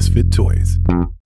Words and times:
Misfit 0.00 0.32
Toys. 0.32 0.78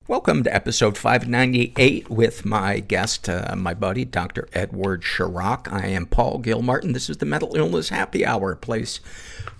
Welcome 0.08 0.42
to 0.42 0.52
episode 0.52 0.98
598 0.98 2.10
with 2.10 2.44
my 2.44 2.80
guest, 2.80 3.28
uh, 3.28 3.54
my 3.56 3.72
buddy, 3.72 4.04
Dr. 4.04 4.48
Edward 4.52 5.02
Shahrokh. 5.02 5.72
I 5.72 5.86
am 5.86 6.06
Paul 6.06 6.38
Gilmartin. 6.38 6.92
This 6.92 7.08
is 7.08 7.18
the 7.18 7.24
Mental 7.24 7.54
Illness 7.54 7.90
Happy 7.90 8.26
Hour 8.26 8.56
place 8.56 8.98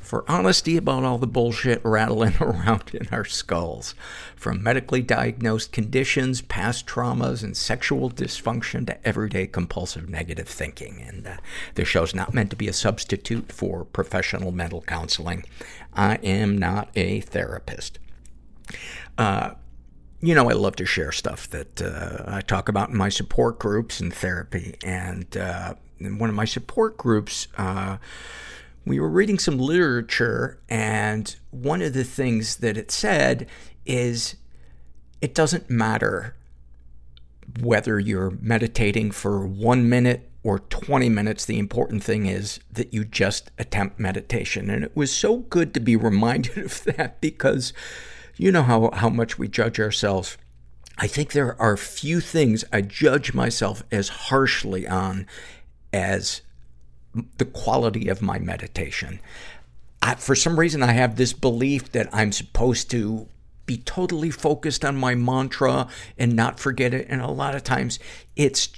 for 0.01 0.29
honesty 0.29 0.77
about 0.77 1.05
all 1.05 1.19
the 1.19 1.29
bullshit 1.29 1.81
rattling 1.85 2.35
around 2.41 2.93
in 2.93 3.07
our 3.13 3.25
skulls. 3.25 3.95
From 4.35 4.65
medically 4.65 5.01
diagnosed 5.01 5.71
conditions, 5.71 6.43
past 6.43 6.85
traumas, 6.85 7.45
and 7.45 7.57
sexual 7.57 8.11
dysfunction 8.11 8.85
to 8.89 9.07
everyday 9.07 9.47
compulsive 9.47 10.09
negative 10.09 10.49
thinking. 10.49 11.01
And 11.07 11.25
uh, 11.25 11.37
this 11.77 11.87
show's 11.87 12.17
not 12.17 12.35
meant 12.35 12.51
to 12.51 12.57
be 12.57 12.67
a 12.67 12.73
substitute 12.73 13.53
for 13.53 13.85
professional 13.85 14.51
mental 14.51 14.81
counseling. 14.81 15.45
I 15.95 16.17
am 16.17 16.59
not 16.59 16.89
a 16.97 17.21
therapist. 17.21 18.01
Uh, 19.19 19.51
you 20.21 20.35
know, 20.35 20.49
I 20.49 20.55
love 20.55 20.77
to 20.77 20.87
share 20.87 21.13
stuff 21.13 21.49
that 21.51 21.83
uh, 21.83 22.25
I 22.27 22.41
talk 22.41 22.69
about 22.69 22.91
in 22.91 22.97
my 22.97 23.11
support 23.11 23.59
groups 23.59 24.01
and 24.01 24.13
therapy. 24.13 24.77
And 24.83 25.37
uh, 25.37 25.75
in 25.99 26.19
one 26.19 26.31
of 26.31 26.37
my 26.37 26.47
support 26.47 26.97
groups, 26.97 27.49
uh, 27.59 27.99
we 28.87 29.01
were 29.01 29.09
reading 29.09 29.39
some 29.39 29.59
literature, 29.59 30.59
and 30.69 31.35
one 31.51 31.81
of 31.81 31.95
the 31.95 32.05
things 32.05 32.57
that 32.57 32.77
it 32.77 32.91
said 32.91 33.47
is 33.87 34.37
it 35.21 35.35
doesn't 35.35 35.71
matter 35.71 36.35
whether 37.61 37.99
you're 37.99 38.33
meditating 38.41 39.11
for 39.11 39.47
one 39.47 39.89
minute 39.89 40.29
or 40.43 40.59
20 40.59 41.09
minutes. 41.09 41.45
The 41.45 41.59
important 41.59 42.03
thing 42.05 42.27
is 42.27 42.61
that 42.71 42.93
you 42.93 43.05
just 43.05 43.51
attempt 43.59 43.99
meditation. 43.99 44.69
And 44.69 44.85
it 44.85 44.95
was 44.95 45.11
so 45.11 45.39
good 45.39 45.73
to 45.75 45.81
be 45.81 45.97
reminded 45.97 46.59
of 46.65 46.85
that 46.85 47.21
because 47.21 47.73
you 48.37 48.53
know 48.53 48.63
how, 48.63 48.91
how 48.93 49.09
much 49.09 49.39
we 49.39 49.49
judge 49.49 49.79
ourselves. 49.81 50.37
I 50.99 51.07
think 51.07 51.33
there 51.33 51.61
are 51.61 51.77
few 51.77 52.21
things 52.21 52.65
I 52.73 52.81
judge 52.81 53.35
myself 53.35 53.83
as 53.91 54.09
harshly 54.09 54.87
on 54.87 55.27
as 55.93 56.43
the 57.39 57.45
quality 57.45 58.09
of 58.09 58.23
my 58.23 58.39
meditation. 58.39 59.21
I, 60.03 60.15
for 60.17 60.35
some 60.35 60.59
reason, 60.59 60.83
I 60.83 60.93
have 60.93 61.17
this 61.17 61.33
belief 61.33 61.93
that 61.93 62.09
I'm 62.13 62.33
supposed 62.33 62.91
to 62.91 63.29
be 63.67 63.79
totally 63.79 64.31
focused 64.31 64.85
on 64.85 64.97
my 64.97 65.15
mantra 65.15 65.89
and 66.19 66.37
not 66.37 66.61
forget 66.61 66.93
it. 66.93 67.07
And 67.09 67.23
a 67.23 67.31
lot 67.31 67.55
of 67.55 67.65
times 67.65 67.99
it's 68.37 68.69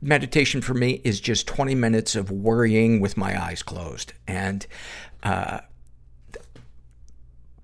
meditation 0.00 0.60
for 0.60 0.74
me 0.74 1.00
is 1.04 1.20
just 1.20 1.46
20 1.46 1.74
minutes 1.74 2.14
of 2.14 2.30
worrying 2.30 3.00
with 3.00 3.16
my 3.16 3.40
eyes 3.42 3.62
closed. 3.62 4.12
And, 4.26 4.66
uh, 5.22 5.60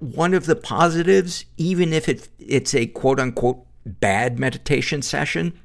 one 0.04 0.34
of 0.34 0.46
the 0.46 0.56
positives, 0.56 1.44
even 1.56 1.92
if 1.92 2.08
it, 2.08 2.28
it's 2.38 2.74
a 2.74 2.86
quote 2.86 3.18
unquote 3.18 3.64
bad 3.86 4.38
meditation 4.38 5.02
session, 5.02 5.58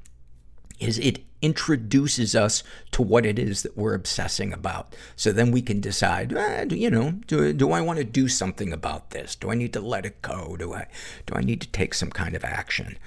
is 0.80 0.98
it 1.00 1.20
introduces 1.42 2.36
us 2.36 2.64
to 2.92 3.02
what 3.02 3.26
it 3.26 3.40
is 3.40 3.64
that 3.64 3.78
we're 3.78 3.94
obsessing 3.94 4.52
about. 4.52 4.96
So 5.16 5.32
then 5.32 5.52
we 5.52 5.62
can 5.62 5.80
decide, 5.80 6.34
eh, 6.34 6.66
you 6.70 6.90
know, 6.90 7.12
do, 7.28 7.54
do 7.54 7.72
I 7.72 7.82
want 7.82 8.00
to 8.00 8.06
do 8.06 8.28
something 8.28 8.74
about 8.74 9.12
this? 9.12 9.36
Do 9.36 9.50
I 9.50 9.56
need 9.56 9.74
to 9.74 9.82
let 9.82 10.06
it 10.06 10.22
go? 10.22 10.58
Do 10.58 10.74
I, 10.74 10.88
do 11.26 11.36
I 11.36 11.42
need 11.42 11.62
to 11.62 11.68
take 11.70 11.94
some 11.94 12.10
kind 12.10 12.36
of 12.36 12.44
action? 12.44 12.98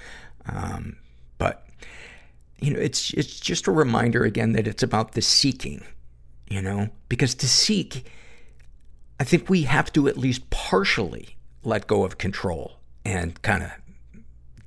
Um, 0.47 0.97
but, 1.37 1.67
you 2.59 2.73
know, 2.73 2.79
it's, 2.79 3.11
it's 3.13 3.39
just 3.39 3.67
a 3.67 3.71
reminder 3.71 4.23
again 4.23 4.53
that 4.53 4.67
it's 4.67 4.83
about 4.83 5.11
the 5.11 5.21
seeking, 5.21 5.83
you 6.49 6.61
know, 6.61 6.89
because 7.09 7.35
to 7.35 7.47
seek, 7.47 8.05
I 9.23 9.25
think 9.25 9.49
we 9.49 9.61
have 9.61 9.89
to 9.93 10.09
at 10.09 10.17
least 10.17 10.49
partially 10.49 11.37
let 11.63 11.87
go 11.87 12.03
of 12.03 12.17
control 12.17 12.81
and 13.05 13.41
kind 13.41 13.63
of 13.63 13.71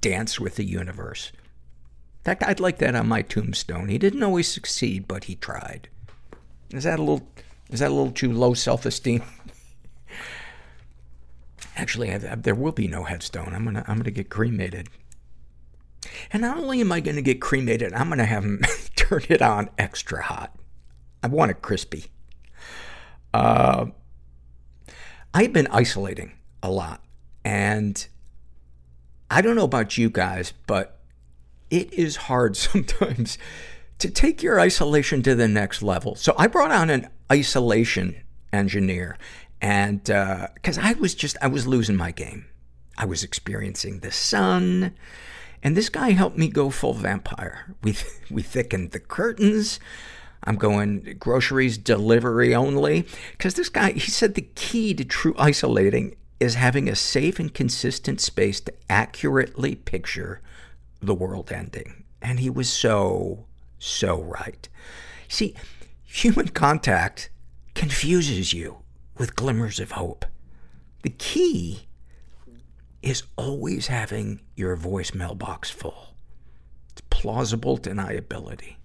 dance 0.00 0.40
with 0.40 0.56
the 0.56 0.64
universe. 0.64 1.30
In 1.34 2.24
fact, 2.24 2.42
I'd 2.42 2.58
like 2.58 2.78
that 2.78 2.94
on 2.94 3.06
my 3.06 3.20
tombstone. 3.20 3.90
He 3.90 3.98
didn't 3.98 4.22
always 4.22 4.48
succeed, 4.48 5.06
but 5.06 5.24
he 5.24 5.34
tried. 5.34 5.90
Is 6.70 6.84
that 6.84 6.98
a 6.98 7.02
little, 7.02 7.28
is 7.68 7.80
that 7.80 7.90
a 7.90 7.94
little 7.94 8.12
too 8.12 8.32
low 8.32 8.54
self-esteem? 8.54 9.22
Actually, 11.76 12.12
I, 12.12 12.14
I, 12.14 12.34
there 12.36 12.54
will 12.54 12.72
be 12.72 12.88
no 12.88 13.04
headstone. 13.04 13.52
I'm 13.52 13.66
gonna, 13.66 13.84
I'm 13.86 13.98
gonna 13.98 14.10
get 14.10 14.30
cremated. 14.30 14.88
And 16.32 16.40
not 16.40 16.56
only 16.56 16.80
am 16.80 16.92
I 16.92 17.00
gonna 17.00 17.20
get 17.20 17.42
cremated, 17.42 17.92
I'm 17.92 18.08
gonna 18.08 18.24
have 18.24 18.44
him 18.46 18.62
turn 18.96 19.20
it 19.28 19.42
on 19.42 19.68
extra 19.76 20.22
hot. 20.22 20.56
I 21.22 21.26
want 21.26 21.50
it 21.50 21.60
crispy. 21.60 22.06
Uh, 23.34 23.88
I've 25.34 25.52
been 25.52 25.68
isolating 25.68 26.32
a 26.62 26.70
lot. 26.70 27.02
And 27.44 28.06
I 29.30 29.40
don't 29.40 29.56
know 29.56 29.64
about 29.64 29.96
you 29.96 30.10
guys, 30.10 30.52
but 30.66 31.00
it 31.70 31.92
is 31.92 32.16
hard 32.16 32.56
sometimes 32.56 33.38
to 33.98 34.10
take 34.10 34.42
your 34.42 34.60
isolation 34.60 35.22
to 35.22 35.34
the 35.34 35.48
next 35.48 35.82
level. 35.82 36.14
So 36.14 36.34
I 36.38 36.46
brought 36.46 36.70
on 36.70 36.90
an 36.90 37.08
isolation 37.30 38.16
engineer 38.52 39.16
and, 39.60 40.08
uh, 40.10 40.48
cause 40.62 40.78
I 40.78 40.92
was 40.94 41.14
just, 41.14 41.36
I 41.40 41.46
was 41.46 41.66
losing 41.66 41.96
my 41.96 42.10
game. 42.10 42.46
I 42.98 43.04
was 43.06 43.22
experiencing 43.22 44.00
the 44.00 44.12
sun 44.12 44.94
and 45.62 45.76
this 45.76 45.88
guy 45.88 46.10
helped 46.10 46.36
me 46.38 46.48
go 46.48 46.70
full 46.70 46.94
vampire. 46.94 47.74
We, 47.82 47.96
we 48.30 48.42
thickened 48.42 48.92
the 48.92 49.00
curtains. 49.00 49.80
I'm 50.46 50.56
going 50.56 51.16
groceries 51.18 51.76
delivery 51.76 52.54
only. 52.54 53.06
Cause 53.38 53.54
this 53.54 53.68
guy, 53.68 53.92
he 53.92 54.10
said 54.10 54.34
the 54.34 54.48
key 54.54 54.94
to 54.94 55.04
true 55.04 55.34
isolating 55.36 56.16
is 56.38 56.54
having 56.54 56.88
a 56.88 56.94
safe 56.94 57.38
and 57.38 57.52
consistent 57.52 58.20
space 58.20 58.60
to 58.60 58.74
accurately 58.88 59.74
picture 59.74 60.40
the 61.00 61.14
world 61.14 61.50
ending. 61.50 62.04
And 62.22 62.40
he 62.40 62.50
was 62.50 62.68
so, 62.68 63.46
so 63.78 64.20
right. 64.22 64.68
See, 65.28 65.54
human 66.04 66.48
contact 66.48 67.30
confuses 67.74 68.52
you 68.52 68.78
with 69.18 69.36
glimmers 69.36 69.80
of 69.80 69.92
hope. 69.92 70.24
The 71.02 71.10
key 71.10 71.86
is 73.02 73.22
always 73.36 73.86
having 73.86 74.40
your 74.56 74.76
voicemail 74.76 75.36
box 75.36 75.70
full. 75.70 76.14
It's 76.90 77.02
plausible 77.10 77.78
deniability. 77.78 78.76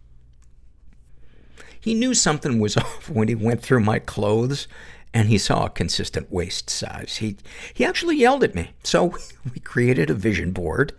He 1.81 1.95
knew 1.95 2.13
something 2.13 2.59
was 2.59 2.77
off 2.77 3.09
when 3.09 3.27
he 3.27 3.35
went 3.35 3.61
through 3.61 3.81
my 3.81 3.99
clothes 3.99 4.67
and 5.13 5.27
he 5.27 5.37
saw 5.37 5.65
a 5.65 5.69
consistent 5.69 6.31
waist 6.31 6.69
size. 6.69 7.17
He, 7.17 7.35
he 7.73 7.83
actually 7.83 8.15
yelled 8.15 8.43
at 8.43 8.55
me. 8.55 8.71
So 8.83 9.17
we 9.53 9.59
created 9.59 10.09
a 10.09 10.13
vision 10.13 10.51
board 10.51 10.93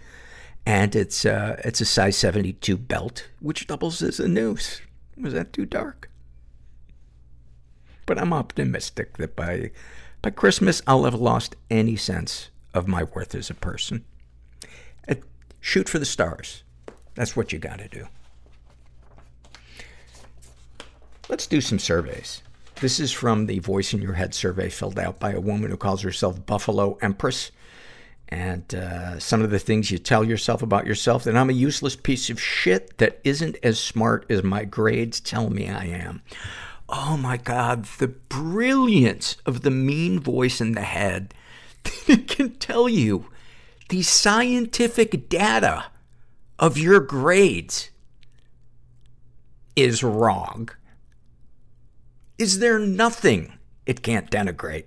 and 0.67 0.95
it's, 0.95 1.25
uh, 1.25 1.61
it's 1.65 1.81
a 1.81 1.85
size 1.85 2.17
72 2.17 2.77
belt, 2.77 3.29
which 3.41 3.67
doubles 3.67 4.03
as 4.03 4.21
a 4.21 4.29
noose. 4.29 4.83
Was 5.17 5.33
that 5.33 5.53
too 5.53 5.65
dark? 5.65 6.11
But 8.05 8.19
I'm 8.19 8.33
optimistic 8.33 9.17
that 9.17 9.37
by, 9.37 9.71
by 10.21 10.31
Christmas, 10.31 10.83
I'll 10.87 11.05
have 11.05 11.15
lost 11.15 11.57
any 11.71 11.97
sense 11.97 12.51
of 12.75 12.89
my 12.89 13.05
worth 13.05 13.35
as 13.35 13.51
a 13.51 13.55
person. 13.55 14.05
Uh, 15.09 15.15
shoot 15.61 15.89
for 15.89 15.99
the 15.99 16.05
stars. 16.05 16.65
That's 17.15 17.37
what 17.37 17.53
you 17.53 17.59
gotta 17.59 17.89
do. 17.89 18.09
Let's 21.33 21.47
do 21.47 21.63
some 21.63 21.79
surveys. 21.79 22.43
This 22.83 23.01
is 23.01 23.11
from 23.11 23.47
the 23.47 23.59
Voice 23.61 23.95
in 23.95 24.03
Your 24.03 24.13
Head 24.13 24.35
survey 24.35 24.69
filled 24.69 24.99
out 24.99 25.19
by 25.19 25.33
a 25.33 25.41
woman 25.41 25.71
who 25.71 25.79
calls 25.79 26.03
herself 26.03 26.45
Buffalo 26.45 26.99
Empress 27.01 27.51
and 28.29 28.75
uh, 28.75 29.19
some 29.19 29.41
of 29.41 29.49
the 29.49 29.59
things 29.59 29.91
you 29.91 29.97
tell 29.97 30.25
yourself 30.25 30.61
about 30.61 30.87
yourself 30.87 31.25
that 31.25 31.35
I'm 31.35 31.49
a 31.49 31.55
useless 31.55 31.97
piece 31.97 32.29
of 32.29 32.39
shit 32.39 32.99
that 32.99 33.19
isn't 33.25 33.57
as 33.63 33.81
smart 33.81 34.27
as 34.29 34.43
my 34.43 34.67
grades 34.67 35.21
tell 35.21 35.49
me 35.49 35.71
I 35.71 35.87
am. 35.87 36.21
Oh 36.87 37.17
my 37.17 37.39
God, 37.39 37.87
the 37.99 38.09
brilliance 38.09 39.39
of 39.47 39.63
the 39.63 39.71
mean 39.71 40.21
voice 40.21 40.61
in 40.61 40.73
the 40.73 40.83
head 40.83 41.33
that 42.09 42.29
can 42.29 42.57
tell 42.57 42.91
you 42.91 43.29
the 43.89 44.03
scientific 44.03 45.31
data 45.31 45.87
of 46.59 46.77
your 46.77 47.01
grades 47.01 47.89
is 49.75 50.03
wrong. 50.03 50.69
Is 52.39 52.59
there 52.59 52.79
nothing 52.79 53.53
it 53.87 54.03
can't 54.03 54.31
denigrate? 54.31 54.85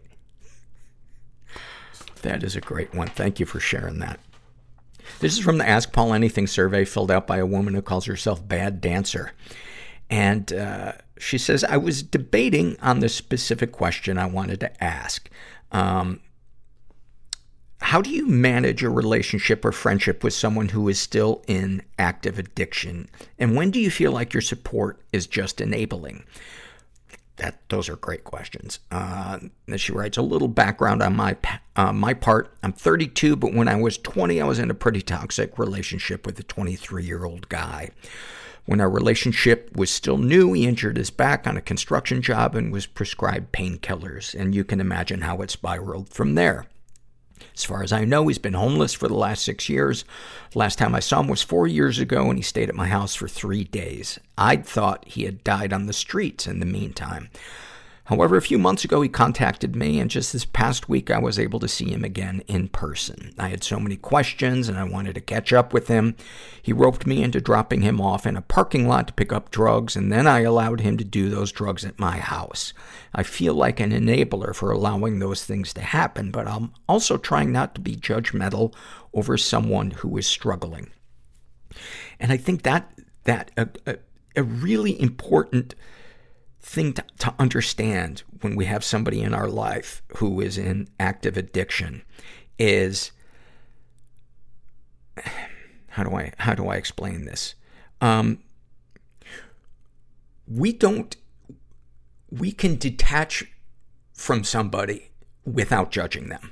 That 2.22 2.44
is 2.44 2.56
a 2.56 2.62
great 2.62 2.94
one. 2.94 3.08
Thank 3.08 3.40
you 3.40 3.46
for 3.46 3.60
sharing 3.60 4.00
that. 4.00 4.20
This 5.20 5.34
is 5.38 5.44
from 5.44 5.60
the 5.60 5.68
Ask 5.68 5.92
Paul 5.92 6.14
Anything 6.14 6.48
survey 6.48 6.86
filled 6.86 7.12
out 7.12 7.28
by 7.28 7.38
a 7.38 7.46
woman 7.46 7.74
who 7.74 7.82
calls 7.82 8.06
herself 8.06 8.46
Bad 8.48 8.82
Dancer. 8.82 9.32
And 10.10 10.52
uh, 10.52 10.94
she 11.18 11.38
says, 11.38 11.64
I 11.64 11.78
was 11.78 12.04
debating 12.04 12.78
on 12.82 13.00
the 13.00 13.10
specific 13.10 13.72
question 13.72 14.18
I 14.18 14.26
wanted 14.26 14.60
to 14.62 14.84
ask. 14.84 15.30
Um, 15.72 16.20
how 17.82 18.02
do 18.02 18.10
you 18.10 18.28
manage 18.28 18.84
a 18.84 18.90
relationship 18.90 19.64
or 19.64 19.72
friendship 19.72 20.24
with 20.24 20.34
someone 20.34 20.70
who 20.70 20.90
is 20.90 21.00
still 21.00 21.44
in 21.48 21.84
active 22.00 22.40
addiction? 22.40 23.10
And 23.38 23.56
when 23.56 23.70
do 23.70 23.80
you 23.80 23.92
feel 23.92 24.12
like 24.12 24.34
your 24.34 24.42
support 24.42 25.02
is 25.14 25.28
just 25.28 25.62
enabling? 25.62 26.24
That, 27.38 27.60
those 27.70 27.90
are 27.90 27.96
great 27.96 28.24
questions. 28.24 28.80
Uh, 28.92 29.40
she 29.76 29.92
writes, 29.92 30.18
a 30.18 30.22
little 30.22 30.48
background 30.48 31.02
on 31.02 31.16
my, 31.16 31.36
uh, 31.76 31.92
my 31.92 32.14
part. 32.14 32.54
I'm 32.64 32.74
32, 32.74 33.36
but 33.36 33.54
when 33.54 33.68
I 33.68 33.76
was 33.76 33.98
20, 33.98 34.42
I 34.42 34.46
was 34.46 34.60
in 34.60 34.72
a 34.72 34.76
pretty 34.76 35.02
toxic 35.02 35.58
relationship 35.60 36.26
with 36.26 36.40
a 36.40 36.44
23 36.44 37.04
year 37.04 37.26
old 37.26 37.50
guy. 37.50 37.90
When 38.66 38.82
our 38.82 38.90
relationship 38.90 39.76
was 39.76 39.92
still 39.92 40.18
new, 40.18 40.54
he 40.54 40.66
injured 40.66 40.98
his 40.98 41.12
back 41.12 41.46
on 41.46 41.56
a 41.56 41.62
construction 41.62 42.22
job 42.22 42.56
and 42.56 42.72
was 42.72 42.88
prescribed 42.88 43.52
painkillers. 43.52 44.34
And 44.34 44.56
you 44.56 44.64
can 44.64 44.80
imagine 44.80 45.22
how 45.22 45.42
it 45.42 45.52
spiraled 45.52 46.10
from 46.10 46.34
there. 46.34 46.66
As 47.56 47.64
far 47.64 47.84
as 47.84 47.94
I 47.94 48.04
know, 48.04 48.28
he's 48.28 48.38
been 48.38 48.54
homeless 48.54 48.94
for 48.94 49.08
the 49.08 49.16
last 49.16 49.44
six 49.44 49.70
years. 49.70 50.04
Last 50.54 50.78
time 50.78 50.94
I 50.94 51.00
saw 51.00 51.22
him 51.22 51.30
was 51.30 51.42
four 51.42 51.68
years 51.68 52.00
ago, 52.00 52.30
and 52.30 52.38
he 52.38 52.44
stayed 52.44 52.68
at 52.70 52.76
my 52.76 52.88
house 52.88 53.16
for 53.16 53.28
three 53.28 53.64
days. 53.64 54.20
I'd 54.38 54.66
thought 54.66 55.08
he 55.08 55.24
had 55.24 55.44
died 55.44 55.72
on 55.72 55.86
the 55.86 55.94
streets 55.94 56.48
in 56.48 56.60
the 56.60 56.66
meantime. 56.66 57.30
However, 58.06 58.38
a 58.38 58.42
few 58.42 58.60
months 58.60 58.86
ago, 58.86 59.02
he 59.02 59.10
contacted 59.10 59.76
me, 59.76 60.00
and 60.00 60.12
just 60.12 60.32
this 60.32 60.46
past 60.46 60.88
week, 60.88 61.10
I 61.10 61.18
was 61.18 61.40
able 61.40 61.60
to 61.60 61.68
see 61.68 61.90
him 61.90 62.04
again 62.04 62.44
in 62.48 62.68
person. 62.68 63.34
I 63.40 63.50
had 63.50 63.64
so 63.64 63.80
many 63.80 63.96
questions, 63.96 64.70
and 64.70 64.78
I 64.78 64.84
wanted 64.84 65.16
to 65.16 65.22
catch 65.22 65.52
up 65.52 65.74
with 65.74 65.88
him. 65.88 66.16
He 66.62 66.72
roped 66.72 67.08
me 67.08 67.24
into 67.24 67.42
dropping 67.42 67.82
him 67.82 68.00
off 68.00 68.28
in 68.28 68.38
a 68.38 68.44
parking 68.44 68.88
lot 68.88 69.08
to 69.08 69.14
pick 69.14 69.34
up 69.34 69.50
drugs, 69.50 69.96
and 69.96 70.12
then 70.12 70.28
I 70.28 70.42
allowed 70.42 70.82
him 70.82 70.98
to 70.98 71.04
do 71.04 71.30
those 71.30 71.52
drugs 71.52 71.84
at 71.84 71.98
my 71.98 72.18
house. 72.18 72.74
I 73.16 73.24
feel 73.24 73.56
like 73.56 73.80
an 73.80 73.92
enabler 73.92 74.54
for 74.54 74.70
allowing 74.70 75.18
those 75.18 75.44
things 75.44 75.74
to 75.74 75.82
happen, 75.82 76.30
but 76.30 76.48
I'm 76.48 76.74
also 76.88 77.18
trying 77.18 77.52
not 77.52 77.74
to 77.74 77.82
be 77.82 77.96
judgmental 77.96 78.76
over 79.16 79.36
someone 79.36 79.90
who 79.90 80.16
is 80.18 80.28
struggling. 80.28 80.92
And 82.20 82.32
I 82.32 82.38
think 82.38 82.62
that, 82.62 82.94
that, 83.24 83.50
a, 83.58 83.68
a, 83.88 83.98
a 84.36 84.44
really 84.44 85.02
important 85.02 85.74
thing 86.66 86.94
to, 86.94 87.06
to 87.20 87.34
understand 87.38 88.24
when 88.42 88.56
we 88.56 88.66
have 88.66 88.84
somebody 88.84 89.22
in 89.22 89.36
our 89.36 89.48
life 89.48 90.02
who 90.18 90.42
is 90.42 90.58
in 90.58 90.88
active 91.00 91.38
addiction 91.38 92.02
is 92.58 93.12
how 95.90 96.04
do 96.04 96.16
I 96.16 96.34
how 96.40 96.56
do 96.56 96.68
I 96.68 96.76
explain 96.76 97.26
this? 97.26 97.54
Um, 98.02 98.40
we 100.48 100.74
don't 100.74 101.16
we 102.32 102.52
can 102.52 102.78
detach 102.78 103.46
from 104.14 104.44
somebody 104.44 105.12
without 105.46 105.92
judging 105.92 106.30
them. 106.30 106.52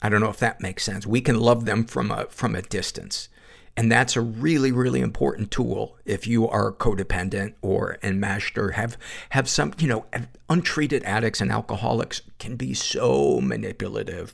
I 0.00 0.08
don't 0.08 0.20
know 0.20 0.30
if 0.30 0.38
that 0.38 0.62
makes 0.62 0.82
sense. 0.82 1.06
We 1.06 1.20
can 1.20 1.38
love 1.38 1.66
them 1.66 1.84
from 1.84 2.10
a 2.10 2.26
from 2.30 2.54
a 2.54 2.62
distance. 2.62 3.28
And 3.76 3.92
that's 3.92 4.16
a 4.16 4.22
really, 4.22 4.72
really 4.72 5.00
important 5.00 5.50
tool 5.50 5.98
if 6.06 6.26
you 6.26 6.48
are 6.48 6.72
codependent 6.72 7.54
or 7.60 7.98
enmeshed 8.02 8.56
or 8.56 8.70
have, 8.70 8.96
have 9.30 9.48
some, 9.48 9.74
you 9.78 9.86
know, 9.86 10.06
untreated 10.48 11.02
addicts 11.04 11.42
and 11.42 11.52
alcoholics 11.52 12.22
can 12.38 12.56
be 12.56 12.72
so 12.72 13.40
manipulative. 13.40 14.32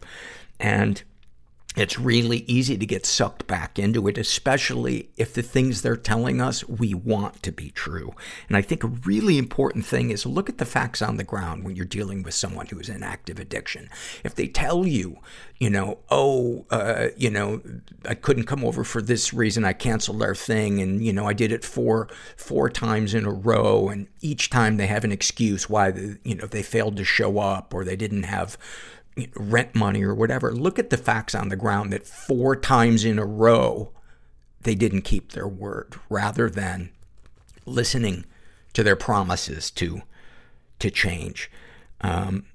And 0.60 1.02
it's 1.74 1.98
really 1.98 2.38
easy 2.46 2.76
to 2.76 2.84
get 2.84 3.06
sucked 3.06 3.46
back 3.46 3.78
into 3.78 4.06
it, 4.06 4.18
especially 4.18 5.10
if 5.16 5.32
the 5.32 5.42
things 5.42 5.80
they're 5.80 5.96
telling 5.96 6.40
us 6.40 6.68
we 6.68 6.92
want 6.92 7.42
to 7.42 7.52
be 7.52 7.70
true. 7.70 8.12
And 8.48 8.56
I 8.56 8.62
think 8.62 8.84
a 8.84 8.88
really 8.88 9.38
important 9.38 9.86
thing 9.86 10.10
is 10.10 10.26
look 10.26 10.50
at 10.50 10.58
the 10.58 10.66
facts 10.66 11.00
on 11.00 11.16
the 11.16 11.24
ground 11.24 11.64
when 11.64 11.74
you're 11.74 11.86
dealing 11.86 12.22
with 12.22 12.34
someone 12.34 12.66
who 12.66 12.78
is 12.78 12.90
in 12.90 13.02
active 13.02 13.38
addiction. 13.38 13.88
If 14.22 14.34
they 14.34 14.48
tell 14.48 14.86
you, 14.86 15.18
you 15.58 15.70
know, 15.70 15.98
oh, 16.10 16.66
uh, 16.70 17.08
you 17.16 17.30
know, 17.30 17.62
I 18.06 18.14
couldn't 18.14 18.44
come 18.44 18.64
over 18.64 18.84
for 18.84 19.00
this 19.00 19.32
reason, 19.32 19.64
I 19.64 19.72
canceled 19.72 20.22
our 20.22 20.34
thing, 20.34 20.80
and 20.80 21.02
you 21.02 21.12
know, 21.12 21.26
I 21.26 21.32
did 21.32 21.52
it 21.52 21.64
four 21.64 22.08
four 22.36 22.68
times 22.68 23.14
in 23.14 23.24
a 23.24 23.32
row, 23.32 23.88
and 23.88 24.08
each 24.20 24.50
time 24.50 24.76
they 24.76 24.88
have 24.88 25.04
an 25.04 25.12
excuse 25.12 25.70
why 25.70 25.90
the, 25.90 26.18
you 26.24 26.34
know 26.34 26.46
they 26.46 26.62
failed 26.62 26.96
to 26.96 27.04
show 27.04 27.38
up 27.38 27.72
or 27.72 27.84
they 27.84 27.96
didn't 27.96 28.24
have 28.24 28.58
rent 29.36 29.74
money 29.74 30.02
or 30.02 30.14
whatever. 30.14 30.52
Look 30.52 30.78
at 30.78 30.90
the 30.90 30.96
facts 30.96 31.34
on 31.34 31.48
the 31.48 31.56
ground 31.56 31.92
that 31.92 32.06
four 32.06 32.56
times 32.56 33.04
in 33.04 33.18
a 33.18 33.26
row 33.26 33.92
they 34.62 34.74
didn't 34.74 35.02
keep 35.02 35.32
their 35.32 35.48
word 35.48 35.94
rather 36.08 36.48
than 36.48 36.90
listening 37.66 38.24
to 38.72 38.82
their 38.82 38.96
promises 38.96 39.70
to, 39.72 40.02
to 40.78 40.90
change. 40.90 41.50
Um, 42.00 42.46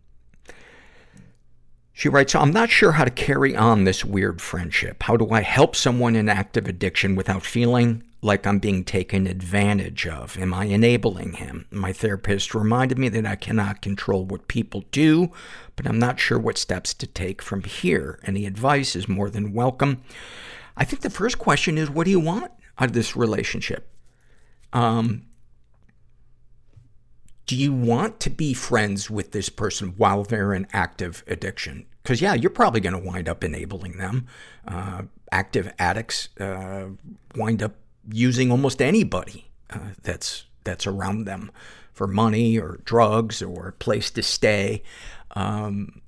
she 1.94 2.10
writes, 2.10 2.36
I'm 2.36 2.52
not 2.52 2.70
sure 2.70 2.94
how 2.94 3.06
to 3.06 3.12
carry 3.12 3.56
on 3.56 3.84
this 3.84 4.06
weird 4.06 4.42
friendship. 4.42 5.04
How 5.04 5.18
do 5.18 5.32
I 5.32 5.42
help 5.42 5.76
someone 5.76 6.16
in 6.16 6.30
active 6.30 6.68
addiction 6.68 7.16
without 7.16 7.44
feeling 7.44 8.04
like 8.28 8.46
I'm 8.46 8.60
being 8.60 8.84
taken 8.84 9.26
advantage 9.26 10.06
of? 10.06 10.38
Am 10.38 10.54
I 10.54 10.66
enabling 10.66 11.34
him? 11.34 11.66
My 11.72 11.92
therapist 11.92 12.54
reminded 12.54 13.00
me 13.00 13.10
that 13.10 13.26
I 13.26 13.36
cannot 13.36 13.82
control 13.82 14.26
what 14.26 14.48
people 14.48 14.84
do, 14.92 15.32
but 15.76 15.88
I'm 15.88 15.98
not 15.98 16.20
sure 16.20 16.38
what 16.38 16.58
steps 16.58 16.94
to 16.96 17.08
take 17.08 17.42
from 17.42 17.64
here. 17.64 18.20
Any 18.24 18.46
advice 18.46 18.96
is 18.96 19.08
more 19.08 19.30
than 19.30 19.54
welcome. 19.54 20.04
I 20.76 20.84
think 20.84 21.02
the 21.02 21.10
first 21.10 21.40
question 21.40 21.78
is, 21.78 21.90
what 21.90 22.04
do 22.06 22.12
you 22.12 22.20
want 22.20 22.52
out 22.78 22.90
of 22.90 22.94
this 22.94 23.16
relationship? 23.16 23.90
Um, 24.74 25.24
do 27.48 27.56
you 27.56 27.74
want 27.74 28.20
to 28.20 28.30
be 28.30 28.54
friends 28.54 29.10
with 29.10 29.32
this 29.32 29.50
person 29.50 29.94
while 29.98 30.24
they're 30.24 30.54
in 30.54 30.68
active 30.74 31.24
addiction? 31.28 31.88
Because, 32.04 32.22
yeah, 32.22 32.34
you're 32.36 32.50
probably 32.52 32.82
going 32.82 32.94
to 32.94 33.10
wind 33.10 33.28
up 33.28 33.44
enabling 33.44 33.98
them. 33.98 34.28
Uh, 34.68 35.04
active 35.32 35.74
addicts 35.80 36.30
uh, 36.40 36.90
wind 37.36 37.64
up 37.64 37.76
using 38.12 38.52
almost 38.52 38.82
anybody 38.82 39.50
uh, 39.70 39.80
that's 40.02 40.46
that's 40.64 40.88
around 40.88 41.26
them 41.26 41.52
for 41.94 42.08
money 42.08 42.60
or 42.60 42.80
drugs 42.84 43.42
or 43.42 43.70
a 43.70 43.74
place 43.74 44.12
to 44.12 44.22
stay. 44.22 44.84
Um, 45.32 46.02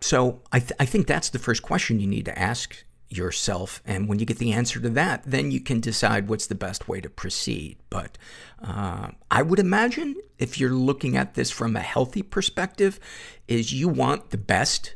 so 0.00 0.42
I, 0.52 0.60
th- 0.60 0.72
I 0.78 0.84
think 0.84 1.06
that's 1.06 1.30
the 1.30 1.38
first 1.38 1.62
question 1.62 2.00
you 2.00 2.06
need 2.06 2.24
to 2.26 2.38
ask 2.38 2.84
yourself. 3.08 3.82
And 3.86 4.08
when 4.08 4.18
you 4.18 4.26
get 4.26 4.38
the 4.38 4.52
answer 4.52 4.80
to 4.80 4.88
that, 4.90 5.22
then 5.24 5.50
you 5.50 5.60
can 5.60 5.80
decide 5.80 6.28
what's 6.28 6.46
the 6.46 6.54
best 6.54 6.88
way 6.88 7.00
to 7.00 7.08
proceed. 7.08 7.78
But 7.88 8.18
uh, 8.62 9.10
I 9.30 9.42
would 9.42 9.58
imagine 9.58 10.16
if 10.38 10.58
you're 10.58 10.70
looking 10.70 11.16
at 11.16 11.34
this 11.34 11.50
from 11.50 11.76
a 11.76 11.80
healthy 11.80 12.22
perspective, 12.22 13.00
is 13.48 13.72
you 13.72 13.88
want 13.88 14.30
the 14.30 14.38
best 14.38 14.94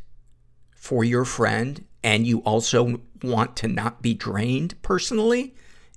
for 0.76 1.04
your 1.04 1.24
friend 1.24 1.84
and 2.02 2.26
you 2.26 2.40
also 2.40 3.00
want 3.22 3.56
to 3.56 3.68
not 3.68 4.02
be 4.02 4.14
drained 4.14 4.80
personally 4.82 5.54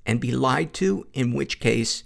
and 0.08 0.20
be 0.20 0.32
lied 0.32 0.74
to, 0.74 1.06
in 1.14 1.34
which 1.34 1.60
case, 1.60 2.04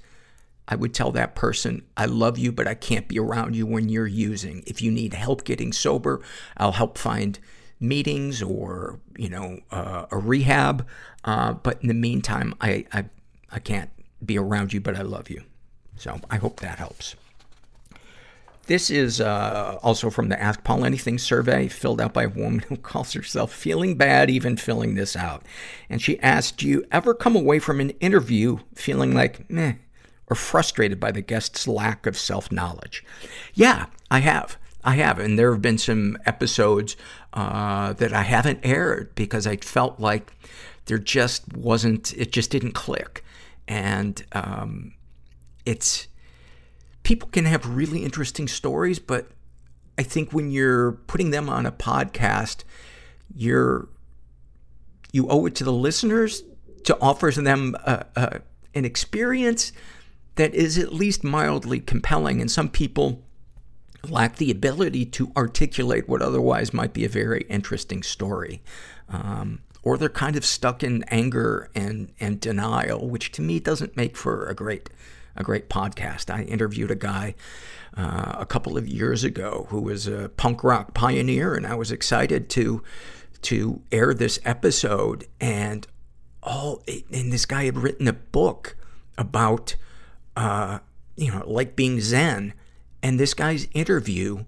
I 0.67 0.75
would 0.75 0.93
tell 0.93 1.11
that 1.11 1.35
person, 1.35 1.83
I 1.95 2.05
love 2.05 2.37
you, 2.37 2.51
but 2.51 2.67
I 2.67 2.73
can't 2.73 3.07
be 3.07 3.19
around 3.19 3.55
you 3.55 3.65
when 3.67 3.89
you're 3.89 4.07
using. 4.07 4.63
If 4.65 4.81
you 4.81 4.91
need 4.91 5.13
help 5.13 5.43
getting 5.43 5.71
sober, 5.71 6.21
I'll 6.57 6.71
help 6.71 6.97
find 6.97 7.37
meetings 7.79 8.41
or, 8.41 8.99
you 9.17 9.29
know, 9.29 9.59
uh, 9.69 10.05
a 10.11 10.17
rehab. 10.17 10.87
Uh, 11.23 11.53
but 11.53 11.81
in 11.81 11.87
the 11.87 11.93
meantime, 11.93 12.55
I, 12.59 12.85
I, 12.91 13.05
I 13.51 13.59
can't 13.59 13.91
be 14.25 14.37
around 14.37 14.73
you, 14.73 14.81
but 14.81 14.95
I 14.95 15.03
love 15.03 15.29
you. 15.29 15.43
So 15.97 16.19
I 16.29 16.37
hope 16.37 16.59
that 16.61 16.79
helps. 16.79 17.15
This 18.71 18.89
is 18.89 19.19
uh, 19.19 19.79
also 19.83 20.09
from 20.09 20.29
the 20.29 20.41
Ask 20.41 20.63
Paul 20.63 20.85
Anything 20.85 21.17
survey, 21.17 21.67
filled 21.67 21.99
out 21.99 22.13
by 22.13 22.23
a 22.23 22.29
woman 22.29 22.59
who 22.59 22.77
calls 22.91 23.11
herself 23.11 23.51
feeling 23.51 23.97
bad 23.97 24.29
even 24.29 24.55
filling 24.55 24.95
this 24.95 25.13
out. 25.13 25.45
And 25.89 26.01
she 26.01 26.17
asked, 26.21 26.55
Do 26.55 26.69
you 26.69 26.85
ever 26.89 27.13
come 27.13 27.35
away 27.35 27.59
from 27.59 27.81
an 27.81 27.89
interview 27.99 28.59
feeling 28.73 29.13
like, 29.13 29.49
meh, 29.49 29.73
or 30.27 30.37
frustrated 30.37 31.01
by 31.01 31.11
the 31.11 31.19
guest's 31.19 31.67
lack 31.67 32.05
of 32.05 32.17
self 32.17 32.49
knowledge? 32.49 33.03
Yeah, 33.53 33.87
I 34.09 34.19
have. 34.19 34.57
I 34.85 34.95
have. 34.95 35.19
And 35.19 35.37
there 35.37 35.51
have 35.51 35.61
been 35.61 35.77
some 35.77 36.17
episodes 36.25 36.95
uh, 37.33 37.91
that 37.91 38.13
I 38.13 38.21
haven't 38.21 38.61
aired 38.63 39.13
because 39.15 39.45
I 39.45 39.57
felt 39.57 39.99
like 39.99 40.31
there 40.85 40.97
just 40.97 41.57
wasn't, 41.57 42.13
it 42.13 42.31
just 42.31 42.51
didn't 42.51 42.71
click. 42.71 43.25
And 43.67 44.23
um, 44.31 44.93
it's, 45.65 46.07
people 47.03 47.29
can 47.29 47.45
have 47.45 47.65
really 47.67 48.03
interesting 48.03 48.47
stories, 48.47 48.99
but 48.99 49.31
I 49.97 50.03
think 50.03 50.31
when 50.31 50.51
you're 50.51 50.93
putting 50.93 51.31
them 51.31 51.49
on 51.49 51.65
a 51.65 51.71
podcast, 51.71 52.63
you're, 53.35 53.87
you 55.11 55.27
owe 55.27 55.45
it 55.45 55.55
to 55.55 55.63
the 55.63 55.73
listeners 55.73 56.43
to 56.83 56.97
offer 56.99 57.31
them 57.31 57.75
a, 57.85 58.05
a, 58.15 58.41
an 58.73 58.85
experience 58.85 59.71
that 60.35 60.53
is 60.53 60.77
at 60.77 60.93
least 60.93 61.23
mildly 61.23 61.79
compelling. 61.79 62.41
And 62.41 62.49
some 62.49 62.69
people 62.69 63.23
lack 64.07 64.37
the 64.37 64.49
ability 64.49 65.05
to 65.05 65.31
articulate 65.37 66.09
what 66.09 66.21
otherwise 66.21 66.73
might 66.73 66.93
be 66.93 67.05
a 67.05 67.09
very 67.09 67.41
interesting 67.49 68.01
story. 68.01 68.63
Um, 69.09 69.61
or 69.83 69.97
they're 69.97 70.09
kind 70.09 70.35
of 70.35 70.45
stuck 70.45 70.83
in 70.83 71.03
anger 71.09 71.69
and, 71.75 72.11
and 72.19 72.39
denial, 72.39 73.09
which 73.09 73.31
to 73.33 73.41
me 73.41 73.59
doesn't 73.59 73.97
make 73.97 74.15
for 74.15 74.47
a 74.47 74.55
great 74.55 74.89
a 75.35 75.43
great 75.43 75.69
podcast. 75.69 76.33
I 76.33 76.43
interviewed 76.43 76.91
a 76.91 76.95
guy 76.95 77.35
uh, 77.95 78.35
a 78.37 78.45
couple 78.45 78.77
of 78.77 78.87
years 78.87 79.23
ago 79.23 79.67
who 79.69 79.81
was 79.81 80.07
a 80.07 80.29
punk 80.29 80.63
rock 80.63 80.93
pioneer, 80.93 81.55
and 81.55 81.65
I 81.65 81.75
was 81.75 81.91
excited 81.91 82.49
to 82.51 82.83
to 83.43 83.81
air 83.91 84.13
this 84.13 84.39
episode. 84.45 85.25
And 85.39 85.87
all, 86.43 86.83
and 87.11 87.31
this 87.31 87.45
guy 87.45 87.65
had 87.65 87.77
written 87.77 88.07
a 88.07 88.13
book 88.13 88.75
about 89.17 89.75
uh, 90.35 90.79
you 91.15 91.31
know, 91.31 91.43
like 91.45 91.75
being 91.75 92.01
Zen. 92.01 92.53
And 93.03 93.19
this 93.19 93.33
guy's 93.33 93.67
interview 93.73 94.45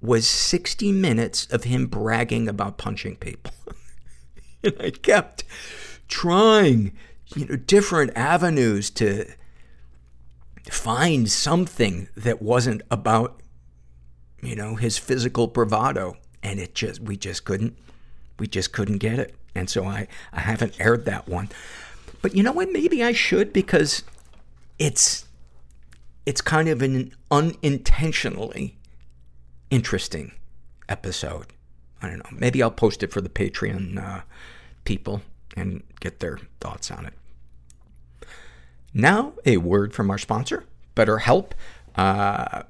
was 0.00 0.26
60 0.26 0.92
minutes 0.92 1.46
of 1.46 1.64
him 1.64 1.86
bragging 1.86 2.48
about 2.48 2.78
punching 2.78 3.16
people. 3.16 3.52
and 4.64 4.74
I 4.80 4.90
kept 4.90 5.44
trying, 6.08 6.92
you 7.34 7.46
know, 7.46 7.56
different 7.56 8.12
avenues 8.16 8.90
to 8.90 9.26
find 10.70 11.30
something 11.30 12.08
that 12.16 12.40
wasn't 12.42 12.82
about, 12.90 13.40
you 14.42 14.54
know, 14.54 14.76
his 14.76 14.98
physical 14.98 15.46
bravado. 15.46 16.16
And 16.42 16.58
it 16.58 16.74
just, 16.74 17.00
we 17.00 17.16
just 17.16 17.44
couldn't, 17.44 17.76
we 18.38 18.46
just 18.46 18.72
couldn't 18.72 18.98
get 18.98 19.18
it. 19.18 19.34
And 19.54 19.68
so 19.68 19.84
I, 19.84 20.08
I 20.32 20.40
haven't 20.40 20.80
aired 20.80 21.04
that 21.04 21.28
one. 21.28 21.48
But 22.20 22.34
you 22.34 22.42
know 22.42 22.52
what? 22.52 22.72
Maybe 22.72 23.02
I 23.02 23.12
should 23.12 23.52
because 23.52 24.02
it's, 24.78 25.26
it's 26.24 26.40
kind 26.40 26.68
of 26.68 26.82
an 26.82 27.14
unintentionally 27.30 28.76
interesting 29.70 30.32
episode. 30.88 31.46
I 32.00 32.08
don't 32.08 32.18
know. 32.18 32.38
Maybe 32.38 32.62
I'll 32.62 32.70
post 32.70 33.02
it 33.02 33.12
for 33.12 33.20
the 33.20 33.28
Patreon 33.28 33.98
uh, 33.98 34.22
people 34.84 35.22
and 35.56 35.82
get 36.00 36.20
their 36.20 36.38
thoughts 36.60 36.90
on 36.90 37.06
it. 37.06 37.14
Now, 38.94 39.32
a 39.44 39.56
word 39.56 39.94
from 39.94 40.10
our 40.10 40.18
sponsor, 40.18 40.64
BetterHelp. 40.94 41.52
Uh, 41.96 42.62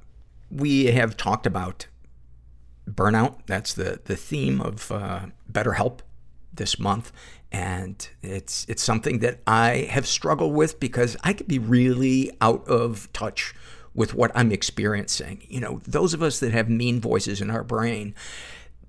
we 0.50 0.87
have 0.87 1.17
talked 1.17 1.47
about 1.47 1.87
burnout. 2.88 3.41
That's 3.47 3.75
the, 3.75 4.00
the 4.05 4.17
theme 4.17 4.61
of 4.61 4.93
uh, 4.93 5.26
BetterHelp 5.50 6.00
this 6.52 6.79
month. 6.79 7.12
And 7.50 8.09
it's, 8.23 8.64
it's 8.69 8.83
something 8.83 9.19
that 9.19 9.41
I 9.47 9.88
have 9.91 10.07
struggled 10.07 10.55
with 10.55 10.81
because 10.81 11.17
I 11.23 11.33
could 11.33 11.49
be 11.49 11.59
really 11.59 12.31
out 12.41 12.67
of 12.67 13.12
touch 13.12 13.55
with 13.95 14.14
what 14.14 14.31
I'm 14.35 14.52
experiencing. 14.52 15.45
You 15.49 15.61
know, 15.61 15.81
those 15.85 16.14
of 16.14 16.23
us 16.23 16.41
that 16.41 16.52
have 16.52 16.69
mean 16.69 17.00
voices 17.00 17.41
in 17.41 17.50
our 17.50 17.64
brain, 17.64 18.14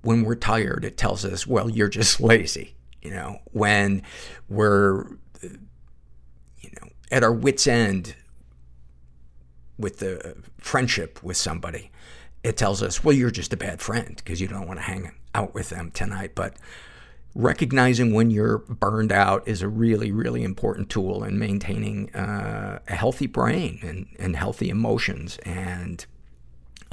when 0.02 0.24
we're 0.24 0.34
tired, 0.34 0.84
it 0.84 0.96
tells 0.96 1.24
us, 1.24 1.46
well, 1.46 1.68
you're 1.68 1.88
just 1.88 2.20
lazy. 2.20 2.74
You 3.02 3.10
know, 3.10 3.40
when 3.52 4.02
we're, 4.48 5.18
at 7.14 7.22
our 7.22 7.32
wits' 7.32 7.68
end 7.68 8.16
with 9.78 10.00
the 10.00 10.36
friendship 10.58 11.22
with 11.22 11.36
somebody, 11.36 11.92
it 12.42 12.56
tells 12.56 12.82
us, 12.82 13.04
well, 13.04 13.14
you're 13.14 13.30
just 13.30 13.52
a 13.52 13.56
bad 13.56 13.80
friend 13.80 14.16
because 14.16 14.40
you 14.40 14.48
don't 14.48 14.66
want 14.66 14.80
to 14.80 14.84
hang 14.84 15.12
out 15.32 15.54
with 15.54 15.70
them 15.70 15.92
tonight. 15.92 16.32
But 16.34 16.56
recognizing 17.36 18.12
when 18.12 18.30
you're 18.30 18.58
burned 18.58 19.12
out 19.12 19.46
is 19.46 19.62
a 19.62 19.68
really, 19.68 20.10
really 20.10 20.42
important 20.42 20.90
tool 20.90 21.22
in 21.22 21.38
maintaining 21.38 22.12
uh, 22.16 22.80
a 22.88 22.94
healthy 22.94 23.28
brain 23.28 23.78
and, 23.82 24.08
and 24.18 24.34
healthy 24.34 24.68
emotions. 24.68 25.38
And 25.44 26.04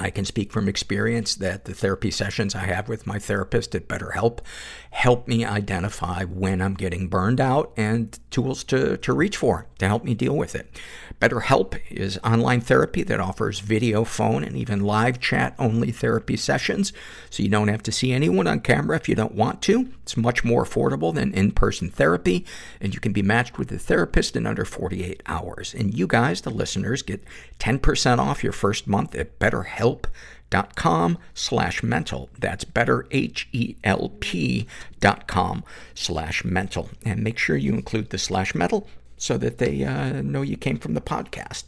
I 0.01 0.10
can 0.10 0.25
speak 0.25 0.51
from 0.51 0.67
experience 0.67 1.36
that 1.36 1.65
the 1.65 1.74
therapy 1.74 2.12
sessions 2.12 2.55
I 2.55 2.65
have 2.65 2.89
with 2.89 3.05
my 3.05 3.20
therapist 3.20 3.75
at 3.75 3.88
BetterHelp 3.88 4.39
help 4.89 5.27
me 5.27 5.46
identify 5.46 6.24
when 6.24 6.62
I'm 6.62 6.74
getting 6.74 7.08
burned 7.08 7.39
out 7.39 7.72
and 7.77 8.17
tools 8.31 8.63
to, 8.65 8.98
to 8.98 9.13
reach 9.13 9.38
for 9.38 9.67
to 9.79 9.88
help 9.88 10.03
me 10.03 10.13
deal 10.13 10.36
with 10.36 10.55
it. 10.55 10.79
BetterHelp 11.22 11.80
is 11.92 12.18
online 12.24 12.62
therapy 12.62 13.04
that 13.04 13.20
offers 13.20 13.60
video, 13.60 14.04
phone, 14.04 14.44
and 14.44 14.58
even 14.58 14.80
live 14.80 15.20
chat 15.20 15.54
only 15.60 15.92
therapy 15.92 16.36
sessions. 16.36 16.92
So 17.30 17.44
you 17.44 17.50
don't 17.50 17.68
have 17.68 17.84
to 17.84 17.92
see 17.92 18.12
anyone 18.12 18.48
on 18.48 18.62
camera 18.62 18.96
if 18.96 19.08
you 19.08 19.13
don't 19.13 19.36
want 19.36 19.62
to. 19.63 19.90
It's 20.01 20.18
much 20.18 20.44
more 20.44 20.66
affordable 20.66 21.13
than 21.13 21.32
in-person 21.32 21.92
therapy, 21.92 22.44
and 22.82 22.96
you 22.96 23.00
can 23.00 23.13
be 23.13 23.22
matched 23.22 23.60
with 23.60 23.72
a 23.72 23.78
therapist 23.78 24.36
in 24.36 24.48
under 24.48 24.66
48 24.66 25.22
hours. 25.28 25.75
And 25.75 25.96
you 25.96 26.08
guys, 26.08 26.42
the 26.42 26.50
listeners, 26.50 27.04
get 27.04 27.24
10% 27.60 28.18
off 28.18 28.44
your 28.44 28.51
first 28.51 28.88
month 28.88 29.13
at 29.13 29.38
betterhelp.com 29.38 31.20
slash 31.36 31.84
mental. 31.84 32.30
That's 32.40 32.63
better, 32.63 33.06
H-E-L-P 33.12 34.68
dot 35.00 35.28
com 35.28 35.63
slash 35.94 36.44
mental. 36.44 36.90
And 37.06 37.24
make 37.24 37.38
sure 37.38 37.58
you 37.58 37.74
include 37.74 38.10
the 38.10 38.18
slash 38.18 38.56
mental 38.56 38.88
so 39.22 39.38
that 39.38 39.60
they 39.60 39.84
uh, 39.84 40.24
know 40.24 40.42
you 40.42 40.58
came 40.58 40.80
from 40.80 40.96
the 40.96 41.01
podcast. 41.01 41.66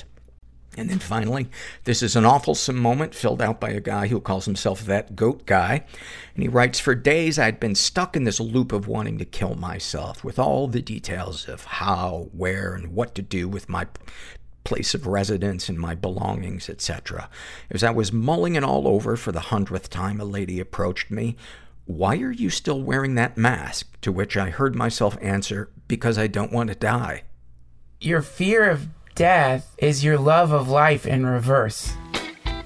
And 0.76 0.90
then 0.90 0.98
finally, 0.98 1.50
this 1.84 2.02
is 2.02 2.16
an 2.16 2.26
awful 2.26 2.58
moment 2.74 3.14
filled 3.14 3.44
out 3.44 3.60
by 3.60 3.70
a 3.70 3.80
guy 3.80 4.08
who 4.08 4.20
calls 4.20 4.46
himself 4.46 4.82
that 4.86 5.16
goat 5.16 5.46
guy. 5.46 5.86
And 6.34 6.42
he 6.42 6.50
writes, 6.50 6.80
For 6.80 6.96
days 6.96 7.38
I'd 7.38 7.60
been 7.60 7.76
stuck 7.76 8.16
in 8.16 8.24
this 8.24 8.40
loop 8.40 8.72
of 8.72 8.88
wanting 8.88 9.20
to 9.20 9.26
kill 9.26 9.54
myself 9.54 10.24
with 10.24 10.40
all 10.40 10.68
the 10.68 10.82
details 10.82 11.48
of 11.48 11.66
how, 11.66 12.30
where, 12.32 12.74
and 12.74 12.96
what 12.96 13.14
to 13.16 13.22
do 13.22 13.48
with 13.48 13.70
my 13.70 13.86
place 14.64 14.96
of 14.96 15.06
residence 15.06 15.70
and 15.70 15.78
my 15.78 15.94
belongings, 15.94 16.70
etc. 16.70 17.30
As 17.70 17.84
I 17.84 17.92
was 17.92 18.12
mulling 18.12 18.56
it 18.56 18.64
all 18.64 18.88
over 18.88 19.16
for 19.16 19.32
the 19.32 19.42
hundredth 19.42 19.92
time, 19.92 20.20
a 20.20 20.26
lady 20.26 20.60
approached 20.60 21.12
me. 21.12 21.36
Why 21.86 22.18
are 22.18 22.32
you 22.32 22.50
still 22.50 22.82
wearing 22.82 23.14
that 23.14 23.38
mask? 23.38 24.02
To 24.02 24.12
which 24.12 24.38
I 24.38 24.50
heard 24.50 24.74
myself 24.74 25.20
answer, 25.22 25.70
Because 25.88 26.18
I 26.18 26.26
don't 26.26 26.52
want 26.52 26.70
to 26.70 26.76
die 26.76 27.24
your 28.04 28.22
fear 28.22 28.70
of 28.70 28.88
death 29.16 29.74
is 29.78 30.04
your 30.04 30.18
love 30.18 30.52
of 30.52 30.68
life 30.70 31.06
in 31.06 31.26
reverse. 31.26 31.94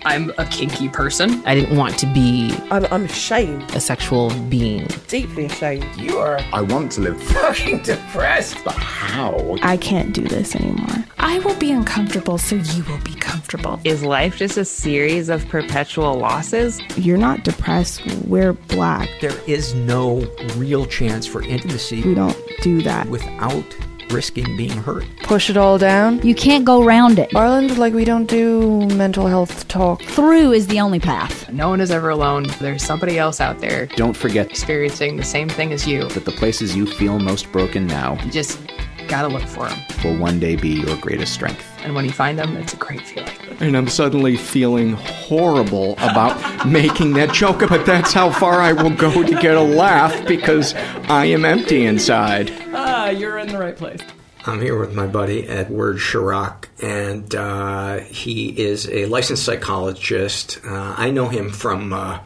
I'm 0.05 0.31
a 0.37 0.45
kinky 0.45 0.87
person. 0.87 1.43
I 1.45 1.53
didn't 1.53 1.75
want 1.77 1.99
to 1.99 2.05
be 2.13 2.55
I'm, 2.71 2.85
I'm 2.85 3.05
ashamed. 3.05 3.75
a 3.75 3.79
sexual 3.81 4.29
being. 4.49 4.87
Deeply 5.07 5.45
ashamed. 5.45 5.85
You 5.97 6.17
are 6.17 6.39
I 6.53 6.61
want 6.61 6.93
to 6.93 7.01
live. 7.01 7.21
fucking 7.21 7.81
depressed. 7.83 8.57
But 8.63 8.75
how? 8.75 9.57
I 9.61 9.75
can't 9.75 10.13
do 10.13 10.23
this 10.23 10.55
anymore. 10.55 11.03
I 11.19 11.39
will 11.39 11.55
be 11.57 11.71
uncomfortable 11.71 12.37
so 12.37 12.55
you 12.55 12.83
will 12.85 12.99
be 13.03 13.15
comfortable. 13.15 13.81
Is 13.83 14.01
life 14.03 14.37
just 14.37 14.55
a 14.57 14.63
series 14.65 15.27
of 15.27 15.45
perpetual 15.49 16.13
losses? 16.13 16.79
You're 16.97 17.17
not 17.17 17.43
depressed. 17.43 18.01
We're 18.25 18.53
black. 18.53 19.09
There 19.19 19.37
is 19.45 19.73
no 19.75 20.19
real 20.55 20.85
chance 20.85 21.27
for 21.27 21.41
intimacy 21.41 22.01
We 22.03 22.15
don't 22.15 22.37
do 22.61 22.81
that. 22.83 23.09
without 23.09 23.65
risking 24.11 24.55
being 24.57 24.71
hurt. 24.71 25.05
Push 25.23 25.49
it 25.49 25.57
all 25.57 25.77
down. 25.77 26.21
You 26.25 26.35
can't 26.35 26.65
go 26.65 26.83
around 26.83 27.19
it. 27.19 27.35
Ireland, 27.35 27.77
like, 27.77 27.93
we 27.93 28.05
don't 28.05 28.25
do 28.27 28.87
mental 28.95 29.27
health 29.27 29.67
talk. 29.67 30.01
Through 30.03 30.53
is 30.53 30.67
the 30.67 30.79
only 30.79 30.99
path. 30.99 31.51
No 31.51 31.69
one 31.69 31.81
is 31.81 31.91
ever 31.91 32.09
alone. 32.09 32.45
There's 32.59 32.83
somebody 32.83 33.17
else 33.19 33.39
out 33.41 33.59
there 33.59 33.87
Don't 33.95 34.15
forget 34.15 34.49
experiencing 34.49 35.17
the 35.17 35.23
same 35.23 35.49
thing 35.49 35.73
as 35.73 35.87
you. 35.87 36.07
that 36.09 36.25
the 36.25 36.31
places 36.31 36.75
you 36.75 36.85
feel 36.85 37.19
most 37.19 37.51
broken 37.51 37.87
now 37.87 38.17
You 38.23 38.31
just 38.31 38.59
gotta 39.07 39.27
look 39.27 39.43
for 39.43 39.67
them. 39.69 39.79
will 40.03 40.17
one 40.17 40.39
day 40.39 40.55
be 40.55 40.69
your 40.69 40.97
greatest 40.97 41.33
strength. 41.33 41.65
And 41.87 41.95
when 41.95 42.03
you 42.03 42.11
find 42.11 42.37
them, 42.37 42.57
it's 42.57 42.73
a 42.73 42.75
great 42.75 42.99
feeling. 42.99 43.31
And 43.61 43.77
I'm 43.77 43.87
suddenly 43.87 44.35
feeling 44.35 44.91
horrible 44.91 45.93
about 45.93 46.67
making 46.67 47.13
that 47.13 47.31
joke, 47.33 47.59
but 47.59 47.85
that's 47.85 48.11
how 48.11 48.29
far 48.29 48.59
I 48.59 48.73
will 48.73 48.89
go 48.89 49.23
to 49.23 49.31
get 49.39 49.55
a 49.55 49.61
laugh 49.61 50.27
because 50.27 50.73
I 51.07 51.27
am 51.27 51.45
empty 51.45 51.85
inside. 51.85 52.51
Ah, 52.73 53.07
you're 53.07 53.37
in 53.37 53.47
the 53.47 53.57
right 53.57 53.77
place. 53.77 54.01
I'm 54.45 54.59
here 54.59 54.77
with 54.77 54.93
my 54.93 55.07
buddy 55.07 55.47
Edward 55.47 55.95
Shahrokh, 55.95 56.65
and 56.83 57.33
uh, 57.33 57.99
he 57.99 58.49
is 58.49 58.89
a 58.89 59.05
licensed 59.05 59.45
psychologist. 59.45 60.59
Uh, 60.65 60.93
I 60.97 61.09
know 61.09 61.29
him 61.29 61.51
from 61.51 61.93
uh, 61.93 62.19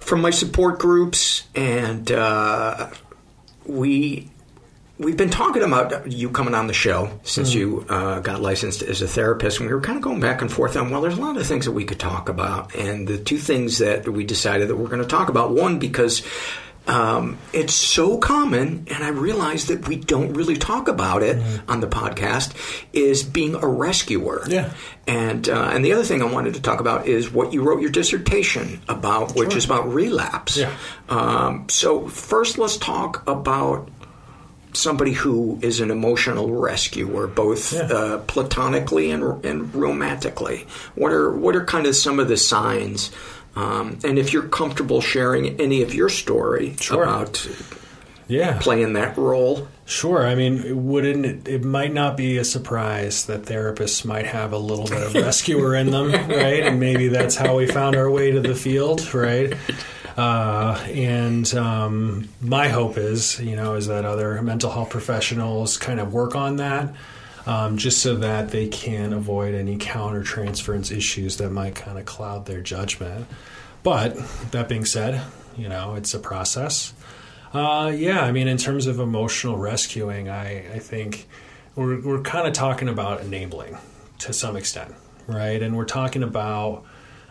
from 0.00 0.20
my 0.20 0.30
support 0.30 0.78
groups, 0.78 1.44
and 1.54 2.12
uh, 2.12 2.90
we 3.64 4.28
we've 4.98 5.16
been 5.16 5.30
talking 5.30 5.62
about 5.62 6.10
you 6.10 6.30
coming 6.30 6.54
on 6.54 6.66
the 6.66 6.72
show 6.74 7.18
since 7.24 7.52
you 7.54 7.84
uh, 7.88 8.20
got 8.20 8.40
licensed 8.40 8.82
as 8.82 9.02
a 9.02 9.08
therapist, 9.08 9.58
and 9.60 9.68
we 9.68 9.74
were 9.74 9.80
kind 9.80 9.96
of 9.96 10.02
going 10.02 10.20
back 10.20 10.40
and 10.42 10.52
forth 10.52 10.76
on 10.76 10.90
well, 10.90 11.00
there's 11.00 11.18
a 11.18 11.20
lot 11.20 11.36
of 11.36 11.46
things 11.46 11.64
that 11.64 11.72
we 11.72 11.84
could 11.84 11.98
talk 11.98 12.28
about, 12.28 12.74
and 12.74 13.06
the 13.08 13.18
two 13.18 13.38
things 13.38 13.78
that 13.78 14.08
we 14.08 14.24
decided 14.24 14.68
that 14.68 14.76
we're 14.76 14.88
going 14.88 15.02
to 15.02 15.08
talk 15.08 15.28
about 15.28 15.50
one 15.52 15.78
because. 15.78 16.22
Um, 16.86 17.38
it's 17.54 17.72
so 17.72 18.18
common, 18.18 18.86
and 18.90 19.02
I 19.02 19.08
realize 19.08 19.68
that 19.68 19.88
we 19.88 19.96
don't 19.96 20.34
really 20.34 20.56
talk 20.56 20.86
about 20.88 21.22
it 21.22 21.42
on 21.66 21.80
the 21.80 21.86
podcast. 21.86 22.52
Is 22.92 23.22
being 23.22 23.54
a 23.54 23.66
rescuer, 23.66 24.44
Yeah. 24.46 24.70
and 25.06 25.48
uh, 25.48 25.70
and 25.72 25.82
the 25.82 25.94
other 25.94 26.02
thing 26.04 26.20
I 26.20 26.26
wanted 26.26 26.52
to 26.56 26.60
talk 26.60 26.80
about 26.80 27.06
is 27.06 27.30
what 27.32 27.54
you 27.54 27.62
wrote 27.62 27.80
your 27.80 27.90
dissertation 27.90 28.82
about, 28.86 29.34
which 29.34 29.56
is 29.56 29.64
about 29.64 29.94
relapse. 29.94 30.58
Yeah. 30.58 30.76
Um, 31.08 31.64
so 31.70 32.06
first, 32.06 32.58
let's 32.58 32.76
talk 32.76 33.26
about 33.26 33.88
somebody 34.74 35.12
who 35.12 35.58
is 35.62 35.80
an 35.80 35.90
emotional 35.90 36.50
rescuer, 36.52 37.26
both 37.26 37.72
Yeah. 37.72 37.80
uh, 37.82 38.18
platonically 38.26 39.10
and, 39.10 39.44
and 39.44 39.74
romantically. 39.74 40.66
What 40.94 41.12
are 41.12 41.30
what 41.32 41.56
are 41.56 41.64
kind 41.64 41.86
of 41.86 41.96
some 41.96 42.18
of 42.20 42.28
the 42.28 42.36
signs? 42.36 43.10
Um, 43.56 43.98
and 44.04 44.18
if 44.18 44.32
you're 44.32 44.48
comfortable 44.48 45.00
sharing 45.00 45.60
any 45.60 45.82
of 45.82 45.94
your 45.94 46.08
story 46.08 46.74
Sure. 46.80 47.02
about 47.04 47.46
Yeah. 48.26 48.58
playing 48.60 48.94
that 48.94 49.16
role, 49.16 49.68
Sure. 49.86 50.26
I 50.26 50.34
mean, 50.34 50.64
it 50.64 50.74
wouldn't 50.76 51.26
it, 51.26 51.46
it 51.46 51.62
might 51.64 51.92
not 51.92 52.16
be 52.16 52.38
a 52.38 52.44
surprise 52.44 53.26
that 53.26 53.42
therapists 53.42 54.02
might 54.04 54.24
have 54.26 54.52
a 54.54 54.58
little 54.58 54.86
bit 54.86 55.02
of 55.02 55.14
rescuer 55.14 55.74
in 55.76 55.90
them, 55.90 56.10
right? 56.28 56.62
And 56.64 56.80
maybe 56.80 57.08
that's 57.08 57.36
how 57.36 57.56
we 57.58 57.66
found 57.66 57.94
our 57.94 58.10
way 58.10 58.30
to 58.32 58.40
the 58.40 58.54
field, 58.54 59.12
right? 59.12 59.52
Uh, 60.16 60.80
and 60.92 61.52
um, 61.54 62.28
my 62.40 62.68
hope 62.68 62.96
is, 62.96 63.40
you 63.40 63.56
know, 63.56 63.74
is 63.74 63.88
that 63.88 64.04
other 64.04 64.40
mental 64.42 64.70
health 64.70 64.90
professionals 64.90 65.76
kind 65.76 65.98
of 65.98 66.12
work 66.12 66.36
on 66.36 66.56
that. 66.56 66.94
um, 67.46 67.76
just 67.76 68.00
so 68.00 68.16
that 68.16 68.50
they 68.50 68.68
can 68.68 69.12
avoid 69.12 69.54
any 69.54 69.76
counter 69.76 70.22
transference 70.22 70.90
issues 70.90 71.36
that 71.38 71.50
might 71.50 71.74
kind 71.74 71.98
of 71.98 72.04
cloud 72.04 72.46
their 72.46 72.60
judgment. 72.60 73.26
But 73.82 74.16
that 74.52 74.68
being 74.68 74.84
said, 74.84 75.20
you 75.56 75.68
know, 75.68 75.94
it's 75.94 76.14
a 76.14 76.18
process. 76.18 76.94
Uh, 77.52 77.92
yeah, 77.94 78.22
I 78.22 78.32
mean, 78.32 78.48
in 78.48 78.56
terms 78.56 78.86
of 78.86 78.98
emotional 78.98 79.58
rescuing, 79.58 80.28
I, 80.28 80.74
I 80.74 80.78
think 80.78 81.28
we're, 81.76 82.00
we're 82.00 82.22
kind 82.22 82.46
of 82.48 82.52
talking 82.54 82.88
about 82.88 83.20
enabling 83.20 83.76
to 84.20 84.32
some 84.32 84.56
extent, 84.56 84.94
right? 85.26 85.62
And 85.62 85.76
we're 85.76 85.84
talking 85.84 86.22
about 86.22 86.84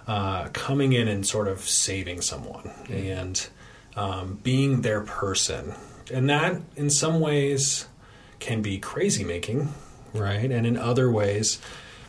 uh, 0.08 0.50
coming 0.50 0.94
in 0.94 1.08
and 1.08 1.26
sort 1.26 1.48
of 1.48 1.62
saving 1.62 2.22
someone 2.22 2.72
and 2.90 3.48
um, 3.96 4.40
being 4.44 4.82
their 4.82 5.02
person. 5.02 5.74
And 6.12 6.30
that, 6.30 6.62
in 6.76 6.90
some 6.90 7.20
ways, 7.20 7.88
can 8.40 8.62
be 8.62 8.78
crazy 8.78 9.24
making, 9.24 9.74
right? 10.14 10.52
And 10.52 10.68
in 10.68 10.78
other 10.78 11.10
ways, 11.10 11.60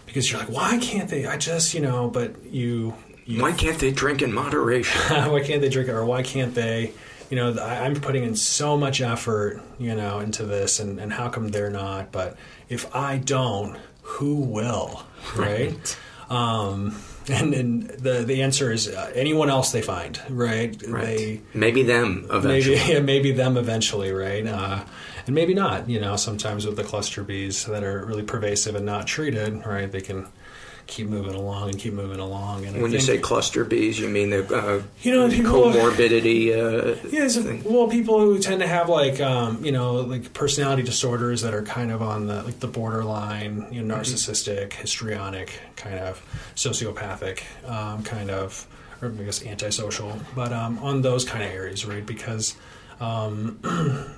because 0.07 0.31
you're 0.31 0.41
like, 0.41 0.51
why 0.51 0.79
can't 0.79 1.09
they? 1.09 1.27
I 1.27 1.37
just, 1.37 1.75
you 1.75 1.81
know, 1.81 2.09
but 2.09 2.45
you. 2.45 2.95
you 3.25 3.41
Why 3.41 3.53
can't 3.53 3.79
they 3.79 3.93
drink 3.93 4.23
in 4.23 4.33
moderation? 4.33 5.01
why 5.31 5.43
can't 5.43 5.61
they 5.61 5.69
drink 5.69 5.89
it? 5.89 5.93
Or 5.93 6.05
why 6.05 6.23
can't 6.23 6.55
they? 6.55 6.93
You 7.31 7.37
know, 7.37 7.57
I, 7.59 7.85
I'm 7.85 7.95
putting 7.95 8.25
in 8.25 8.35
so 8.37 8.77
much 8.77 9.01
effort, 9.01 9.63
you 9.79 9.95
know, 9.95 10.19
into 10.19 10.45
this, 10.45 10.81
and, 10.81 10.99
and 11.01 11.13
how 11.13 11.29
come 11.29 11.49
they're 11.49 11.71
not? 11.71 12.13
But 12.13 12.37
if 12.69 12.95
I 12.95 13.19
don't, 13.19 13.79
who 14.03 14.37
will? 14.37 15.05
Right. 15.37 15.99
Um, 16.29 16.97
and, 17.29 17.55
and 17.55 17.89
the 17.91 18.23
the 18.23 18.43
answer 18.43 18.71
is 18.71 18.89
uh, 18.89 19.11
anyone 19.15 19.49
else 19.49 19.73
they 19.73 19.83
find, 19.83 20.21
right? 20.29 20.81
Right. 20.87 21.05
They 21.05 21.41
maybe 21.55 21.83
them 21.83 22.27
eventually. 22.31 22.77
maybe 22.77 22.93
yeah, 22.93 23.01
maybe 23.01 23.33
them 23.33 23.57
eventually, 23.57 24.13
right? 24.13 24.47
Uh, 24.47 24.85
and 25.27 25.35
maybe 25.35 25.55
not. 25.55 25.89
You 25.89 26.01
know, 26.01 26.17
sometimes 26.17 26.67
with 26.67 26.77
the 26.77 26.85
cluster 26.85 27.25
Bs 27.25 27.67
that 27.67 27.83
are 27.83 28.05
really 28.05 28.25
pervasive 28.25 28.75
and 28.75 28.85
not 28.85 29.07
treated, 29.07 29.65
right? 29.67 29.91
They 29.91 30.03
can 30.03 30.27
keep 30.87 31.07
moving 31.09 31.35
along 31.35 31.71
and 31.71 31.79
keep 31.79 31.95
moving 31.95 32.21
along. 32.21 32.67
And 32.67 32.77
I 32.77 32.83
When 32.83 32.93
you 32.93 33.01
say 33.01 33.19
cluster 33.19 33.65
Bs, 33.65 33.99
you 33.99 34.09
mean 34.09 34.31
the 34.31 34.45
uh, 34.55 34.83
You 35.03 35.13
know, 35.13 35.29
people- 35.31 35.73
comorbidity? 35.73 36.53
Uh, 36.53 36.97
Yeah, 37.11 37.27
so, 37.29 37.59
well, 37.65 37.89
people 37.89 38.21
who 38.21 38.39
tend 38.39 38.61
to 38.61 38.67
have 38.67 38.89
like 38.89 39.21
um, 39.21 39.65
you 39.65 39.73
know 39.73 39.95
like 39.95 40.33
personality 40.35 40.83
disorders 40.83 41.41
that 41.43 41.55
are 41.55 41.63
kind 41.63 41.91
of 41.91 42.03
on 42.03 42.27
the 42.27 42.43
like 42.43 42.61
the 42.61 42.67
borderline, 42.69 43.67
you 43.73 43.83
know, 43.83 43.95
narcissistic, 43.97 44.75
histrionic, 44.75 45.59
kind 45.77 45.99
of 45.99 46.23
sociopathic, 46.55 47.43
um, 47.69 48.03
kind 48.03 48.31
of, 48.31 48.67
or 49.01 49.09
I 49.09 49.25
guess 49.25 49.45
antisocial, 49.45 50.13
but 50.35 50.53
um, 50.53 50.79
on 50.81 51.03
those 51.03 51.25
kind 51.25 51.43
of 51.43 51.51
areas, 51.51 51.87
right? 51.87 52.05
Because 52.05 52.57
um, 53.01 53.59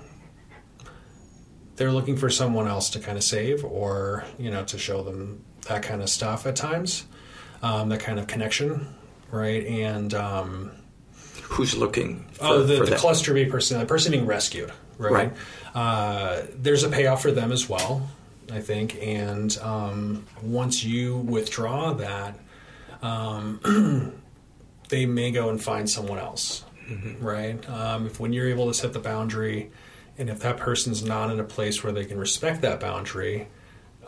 they're 1.77 1.93
looking 1.93 2.17
for 2.17 2.31
someone 2.31 2.67
else 2.67 2.91
to 2.91 2.99
kind 2.99 3.17
of 3.19 3.25
save, 3.25 3.65
or 3.65 4.25
you 4.39 4.51
know, 4.51 4.65
to 4.65 4.79
show 4.79 5.03
them 5.03 5.45
that 5.69 5.83
kind 5.83 6.03
of 6.03 6.09
stuff 6.09 6.47
at 6.47 6.57
times, 6.57 7.05
um, 7.63 7.89
that 7.91 8.01
kind 8.01 8.19
of 8.19 8.27
connection, 8.27 8.95
right? 9.31 9.65
And 9.67 10.15
um, 10.15 10.73
Who's 11.49 11.77
looking? 11.77 12.25
For, 12.33 12.45
oh, 12.45 12.63
the, 12.63 12.85
the 12.85 12.97
cluster 12.97 13.33
B 13.33 13.45
person, 13.47 13.79
the 13.79 13.87
person 13.87 14.13
being 14.13 14.27
rescued, 14.27 14.73
right? 14.99 15.13
Right. 15.13 15.33
Uh, 15.75 16.43
there's 16.55 16.83
a 16.83 16.89
payoff 16.89 17.23
for 17.23 17.31
them 17.31 17.53
as 17.53 17.69
well, 17.69 18.09
I 18.51 18.61
think. 18.61 18.99
And 19.01 19.57
um, 19.59 20.27
once 20.43 20.83
you 20.83 21.19
withdraw 21.19 21.93
that, 21.95 22.39
um, 23.03 24.21
they 24.89 25.07
may 25.07 25.31
go 25.31 25.51
and 25.51 25.63
find 25.63 25.89
someone 25.89 26.19
else, 26.19 26.65
right? 27.21 27.69
Um, 27.69 28.07
if 28.07 28.19
when 28.19 28.33
you're 28.33 28.49
able 28.49 28.67
to 28.67 28.75
set 28.75 28.93
the 28.93 28.99
boundary, 28.99 29.71
and 30.19 30.31
if 30.31 30.41
that 30.41 30.57
person's 30.57 31.05
not 31.05 31.31
in 31.31 31.39
a 31.39 31.45
place 31.45 31.85
where 31.85 31.93
they 31.93 32.05
can 32.05 32.19
respect 32.19 32.63
that 32.63 32.81
boundary, 32.81 33.49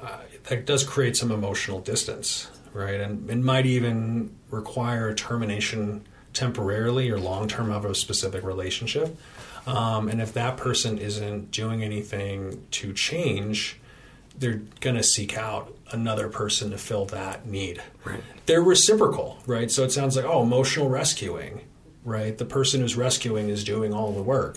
uh, 0.01 0.19
that 0.49 0.67
does 0.67 0.85
create 0.85 1.17
some 1.17 1.31
emotional 1.31 1.81
distance, 1.81 2.51
right? 2.73 3.01
And 3.01 3.29
it 3.31 3.39
might 3.39 3.67
even 3.67 4.35
require 4.51 5.09
a 5.09 5.15
termination 5.15 6.07
temporarily 6.33 7.11
or 7.11 7.19
long 7.19 7.49
term 7.49 7.71
of 7.71 7.85
a 7.85 7.95
specific 7.95 8.45
relationship. 8.45 9.17
Um, 9.67 10.09
and 10.09 10.21
if 10.21 10.33
that 10.33 10.57
person 10.57 10.99
isn't 10.99 11.51
doing 11.51 11.83
anything 11.83 12.65
to 12.73 12.93
change, 12.95 13.79
they're 14.39 14.63
going 14.81 14.97
to 14.97 15.03
seek 15.03 15.37
out 15.37 15.77
another 15.91 16.29
person 16.29 16.71
to 16.71 16.79
fill 16.79 17.05
that 17.07 17.47
need. 17.47 17.83
Right. 18.05 18.23
They're 18.47 18.63
reciprocal, 18.63 19.39
right? 19.47 19.71
So 19.71 19.85
it 19.85 19.93
sounds 19.93 20.17
like, 20.17 20.25
oh, 20.25 20.43
emotional 20.43 20.89
rescuing, 20.89 21.63
right? 22.05 22.39
The 22.39 22.45
person 22.45 22.81
who's 22.81 22.97
rescuing 22.97 23.49
is 23.49 23.65
doing 23.65 23.93
all 23.93 24.13
the 24.13 24.23
work. 24.23 24.57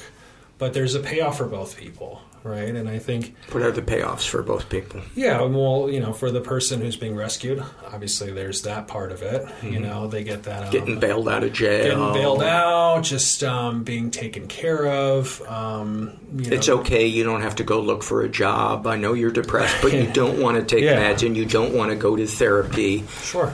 But 0.58 0.74
there's 0.74 0.94
a 0.96 1.00
payoff 1.00 1.40
for 1.40 1.48
both 1.48 1.76
people, 1.76 2.22
right? 2.44 2.76
And 2.76 2.90
I 2.90 3.00
think 3.00 3.36
What 3.52 3.64
are 3.64 3.72
the 3.72 3.82
payoffs 3.82 4.28
for 4.28 4.42
both 4.42 4.70
people? 4.70 5.02
yeah, 5.16 5.42
well, 5.42 5.90
you 5.90 6.00
know, 6.00 6.14
for 6.14 6.32
the 6.32 6.42
person 6.42 6.82
who's 6.82 6.96
being 6.96 7.16
rescued, 7.16 7.64
obviously 7.92 8.32
there's 8.32 8.64
that 8.64 8.88
part 8.88 9.12
of 9.12 9.22
it. 9.22 9.48
You 9.64 9.80
know, 9.80 10.08
they 10.08 10.24
get 10.24 10.44
that 10.44 10.64
um, 10.64 10.64
Mm-hmm. 10.66 10.72
Getting 10.72 11.00
bailed 11.00 11.30
out 11.30 11.44
of 11.44 11.54
jail. 11.54 11.84
getting 11.84 12.14
bailed 12.14 12.44
out, 12.44 13.02
just 13.04 13.44
um, 13.44 13.84
being 13.84 14.10
taken 14.12 14.48
care 14.48 14.88
of. 14.88 15.42
Um, 15.48 16.18
you 16.36 16.50
know, 16.50 16.56
It's 16.58 16.70
okay. 16.70 17.06
You 17.08 17.24
don't 17.24 17.42
have 17.42 17.56
to 17.58 17.64
go 17.64 17.80
look 17.82 18.04
for 18.04 18.22
a 18.22 18.30
job. 18.30 18.88
I 18.88 18.96
know 18.98 19.14
you're 19.14 19.32
depressed, 19.32 19.78
but 19.82 19.94
you 19.94 20.08
don't 20.14 20.40
want 20.42 20.58
to 20.58 20.64
take 20.64 20.84
Yeah. 20.84 21.14
meds 21.14 21.26
and 21.26 21.36
you 21.38 21.46
don't 21.46 21.74
want 21.74 21.92
to 21.92 21.96
go 21.96 22.16
to 22.16 22.26
therapy. 22.28 23.04
Sure. 23.22 23.54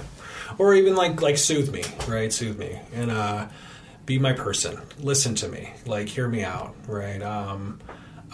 Or 0.59 0.73
even 0.73 0.95
like 0.95 1.21
like 1.21 1.37
soothe 1.37 1.71
me, 1.71 1.83
right? 2.07 2.33
Soothe 2.33 2.57
me 2.57 2.79
and 2.93 3.11
uh, 3.11 3.47
be 4.07 4.17
my 4.17 4.33
person. 4.33 4.79
Listen 4.99 5.35
to 5.35 5.47
me, 5.47 5.71
like 5.85 6.07
hear 6.09 6.27
me 6.27 6.43
out, 6.43 6.73
right? 6.87 7.21
Um, 7.21 7.79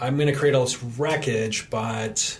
I'm 0.04 0.16
going 0.16 0.28
to 0.28 0.34
create 0.38 0.54
all 0.54 0.64
this 0.64 0.82
wreckage, 0.82 1.70
but 1.70 2.38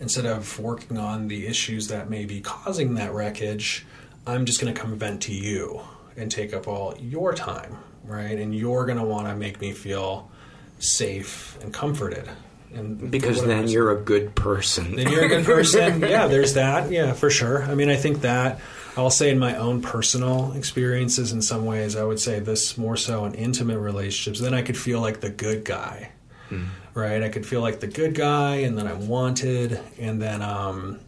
instead 0.00 0.26
of 0.26 0.58
working 0.58 0.98
on 0.98 1.28
the 1.28 1.46
issues 1.46 1.88
that 1.88 2.10
may 2.10 2.24
be 2.26 2.40
causing 2.40 2.94
that 2.94 3.12
wreckage, 3.12 3.86
I'm 4.26 4.44
just 4.44 4.60
going 4.60 4.72
to 4.74 4.78
come 4.78 4.96
vent 4.96 5.22
to 5.22 5.32
you 5.32 5.80
and 6.16 6.30
take 6.30 6.52
up 6.52 6.68
all 6.68 6.94
your 6.98 7.32
time, 7.32 7.78
right? 8.04 8.38
And 8.38 8.54
you're 8.54 8.84
going 8.84 8.98
to 8.98 9.04
want 9.04 9.28
to 9.28 9.34
make 9.34 9.60
me 9.60 9.72
feel 9.72 10.30
safe 10.78 11.58
and 11.62 11.72
comforted. 11.72 12.28
And 12.74 13.10
Because 13.10 13.44
then 13.44 13.66
you're 13.68 13.90
a 13.90 14.00
good 14.00 14.34
person. 14.34 14.94
then 14.96 15.10
you're 15.10 15.24
a 15.24 15.28
good 15.28 15.44
person. 15.44 16.00
yeah, 16.02 16.26
there's 16.26 16.54
that. 16.54 16.90
Yeah, 16.90 17.14
for 17.14 17.30
sure. 17.30 17.64
I 17.64 17.74
mean, 17.74 17.88
I 17.88 17.96
think 17.96 18.20
that 18.20 18.60
I'll 18.96 19.10
say 19.10 19.30
in 19.30 19.38
my 19.38 19.56
own 19.56 19.82
personal 19.82 20.52
experiences, 20.52 21.32
in 21.32 21.42
some 21.42 21.64
ways, 21.64 21.96
I 21.96 22.04
would 22.04 22.20
say 22.20 22.40
this 22.40 22.76
more 22.76 22.96
so 22.96 23.24
in 23.24 23.34
intimate 23.34 23.78
relationships. 23.78 24.40
Then 24.40 24.54
I 24.54 24.62
could 24.62 24.76
feel 24.76 25.00
like 25.00 25.20
the 25.20 25.30
good 25.30 25.64
guy, 25.64 26.10
hmm. 26.48 26.64
Right? 26.94 27.22
I 27.22 27.28
could 27.28 27.46
feel 27.46 27.60
like 27.60 27.80
the 27.80 27.86
good 27.86 28.14
guy, 28.14 28.56
and 28.56 28.76
then 28.76 28.86
I'm 28.86 29.08
wanted, 29.08 29.80
and 29.98 30.20
then, 30.20 30.42
um, 30.42 31.00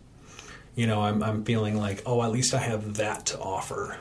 you 0.75 0.87
know, 0.87 1.01
I'm, 1.01 1.23
I'm 1.23 1.45
feeling 1.45 1.77
like, 1.77 2.03
oh, 2.07 2.23
at 2.23 2.33
least 2.33 2.55
I 2.55 2.59
have 2.59 2.95
that 2.95 3.27
to 3.27 3.39
offer. 3.39 3.97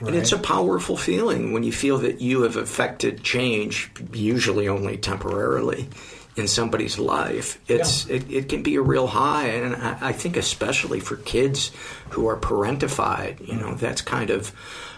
Right? 0.00 0.08
And 0.08 0.16
it's 0.16 0.32
a 0.32 0.38
powerful 0.38 0.96
feeling 0.96 1.52
when 1.52 1.62
you 1.62 1.72
feel 1.72 1.98
that 1.98 2.20
you 2.20 2.42
have 2.42 2.56
affected 2.56 3.22
change, 3.22 3.90
usually 4.12 4.68
only 4.68 4.96
temporarily, 4.96 5.88
in 6.36 6.46
somebody's 6.46 6.98
life. 6.98 7.58
It's 7.66 8.06
it, 8.08 8.30
it 8.30 8.48
can 8.50 8.62
be 8.62 8.76
a 8.76 8.82
real 8.82 9.06
high, 9.06 9.46
and 9.48 9.74
I, 9.74 10.08
I 10.08 10.12
think 10.12 10.36
especially 10.36 11.00
for 11.00 11.16
kids 11.16 11.72
who 12.10 12.28
are 12.28 12.36
parentified, 12.36 13.46
you 13.46 13.56
know, 13.56 13.74
that's 13.74 14.02
kind 14.02 14.30
of 14.30 14.52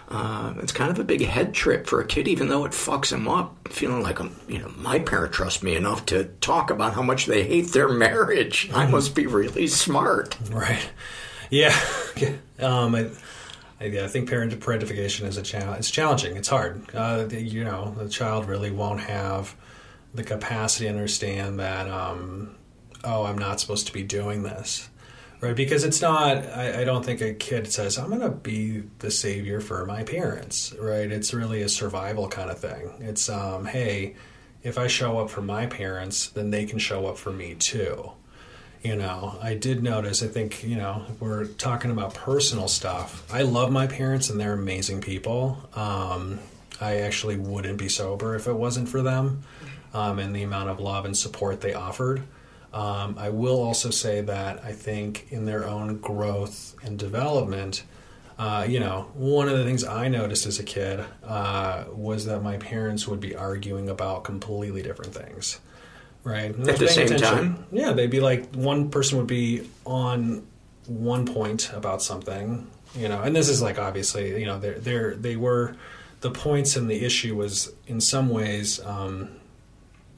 uh, 0.09 0.55
it's 0.57 0.71
kind 0.71 0.89
of 0.89 0.97
a 0.97 1.03
big 1.03 1.23
head 1.23 1.53
trip 1.53 1.85
for 1.85 2.01
a 2.01 2.05
kid, 2.05 2.27
even 2.27 2.49
though 2.49 2.65
it 2.65 2.71
fucks 2.71 3.11
them 3.11 3.27
up, 3.27 3.67
feeling 3.67 4.01
like, 4.01 4.19
um, 4.19 4.35
you 4.47 4.57
know, 4.57 4.71
my 4.75 4.97
parent 4.99 5.31
trusts 5.33 5.61
me 5.61 5.75
enough 5.75 6.05
to 6.07 6.25
talk 6.41 6.71
about 6.71 6.93
how 6.93 7.03
much 7.03 7.27
they 7.27 7.43
hate 7.43 7.73
their 7.73 7.87
marriage. 7.89 8.69
I 8.73 8.87
must 8.87 9.13
be 9.13 9.27
really 9.27 9.67
smart. 9.67 10.37
Right. 10.51 10.89
Yeah. 11.51 11.75
um, 12.59 12.93
I, 12.93 13.09
I, 13.79 13.85
yeah, 13.85 14.03
I 14.03 14.07
think 14.07 14.29
parent 14.29 14.53
parentification 14.59 15.25
is 15.25 15.37
a 15.37 15.41
challenge. 15.41 15.79
It's 15.79 15.89
challenging. 15.89 16.37
It's 16.37 16.47
hard. 16.47 16.83
Uh, 16.93 17.25
you 17.31 17.63
know, 17.63 17.95
the 17.97 18.07
child 18.07 18.45
really 18.45 18.69
won't 18.69 18.99
have 18.99 19.55
the 20.13 20.23
capacity 20.23 20.85
to 20.85 20.91
understand 20.91 21.59
that. 21.59 21.89
Um, 21.89 22.55
oh, 23.03 23.25
I'm 23.25 23.37
not 23.37 23.59
supposed 23.59 23.87
to 23.87 23.93
be 23.93 24.03
doing 24.03 24.43
this, 24.43 24.88
right? 25.41 25.55
Because 25.55 25.83
it's 25.83 26.01
not. 26.01 26.37
I, 26.37 26.81
I 26.81 26.83
don't 26.83 27.03
think 27.03 27.21
a 27.21 27.33
kid 27.33 27.71
says, 27.71 27.97
"I'm 27.97 28.09
going 28.09 28.21
to 28.21 28.29
be 28.29 28.83
the 28.99 29.11
savior 29.11 29.59
for 29.59 29.85
my 29.85 30.03
parents," 30.03 30.73
right? 30.79 31.11
It's 31.11 31.33
really 31.33 31.61
a 31.61 31.69
survival 31.69 32.27
kind 32.27 32.49
of 32.49 32.59
thing. 32.59 32.91
It's, 32.99 33.29
um, 33.29 33.65
hey, 33.65 34.15
if 34.63 34.77
I 34.77 34.87
show 34.87 35.19
up 35.19 35.29
for 35.29 35.41
my 35.41 35.65
parents, 35.65 36.29
then 36.29 36.49
they 36.49 36.65
can 36.65 36.79
show 36.79 37.07
up 37.07 37.17
for 37.17 37.31
me 37.31 37.55
too 37.55 38.11
you 38.81 38.95
know 38.95 39.37
i 39.41 39.53
did 39.53 39.83
notice 39.83 40.23
i 40.23 40.27
think 40.27 40.63
you 40.63 40.75
know 40.75 41.03
we're 41.19 41.45
talking 41.45 41.91
about 41.91 42.13
personal 42.13 42.67
stuff 42.67 43.25
i 43.33 43.41
love 43.41 43.71
my 43.71 43.87
parents 43.87 44.29
and 44.29 44.39
they're 44.39 44.53
amazing 44.53 45.01
people 45.01 45.57
um, 45.75 46.39
i 46.79 46.97
actually 46.97 47.35
wouldn't 47.35 47.77
be 47.77 47.89
sober 47.89 48.35
if 48.35 48.47
it 48.47 48.53
wasn't 48.53 48.87
for 48.87 49.01
them 49.01 49.41
um, 49.93 50.19
and 50.19 50.35
the 50.35 50.43
amount 50.43 50.69
of 50.69 50.79
love 50.79 51.05
and 51.05 51.17
support 51.17 51.61
they 51.61 51.73
offered 51.73 52.23
um, 52.73 53.15
i 53.17 53.29
will 53.29 53.61
also 53.61 53.89
say 53.89 54.21
that 54.21 54.63
i 54.63 54.71
think 54.71 55.27
in 55.31 55.45
their 55.45 55.67
own 55.67 55.97
growth 55.97 56.75
and 56.83 56.97
development 56.97 57.83
uh, 58.37 58.65
you 58.65 58.79
know, 58.79 59.11
one 59.15 59.49
of 59.49 59.57
the 59.57 59.65
things 59.65 59.83
I 59.83 60.07
noticed 60.07 60.45
as 60.45 60.59
a 60.59 60.63
kid 60.63 61.03
uh, 61.25 61.83
was 61.91 62.23
that 62.23 62.41
my 62.41 62.55
parents 62.55 63.05
would 63.05 63.19
be 63.19 63.35
arguing 63.35 63.89
about 63.89 64.23
completely 64.23 64.81
different 64.81 65.13
things 65.13 65.59
right? 66.23 66.51
At 66.67 66.77
the 66.77 66.87
same 66.87 67.07
attention. 67.07 67.27
time? 67.27 67.65
Yeah, 67.71 67.93
they'd 67.93 68.09
be 68.09 68.19
like 68.19 68.53
one 68.53 68.89
person 68.89 69.17
would 69.17 69.27
be 69.27 69.69
on 69.85 70.45
one 70.87 71.25
point 71.25 71.71
about 71.73 72.01
something, 72.01 72.67
you 72.95 73.07
know, 73.07 73.21
and 73.21 73.35
this 73.35 73.49
is 73.49 73.61
like 73.61 73.79
obviously, 73.79 74.39
you 74.39 74.45
know, 74.45 74.59
they're 74.59 74.79
they're 74.79 75.15
they 75.15 75.35
were 75.35 75.75
the 76.21 76.31
points 76.31 76.75
and 76.75 76.89
the 76.89 77.05
issue 77.05 77.35
was 77.35 77.71
in 77.87 78.01
some 78.01 78.29
ways 78.29 78.83
um, 78.85 79.29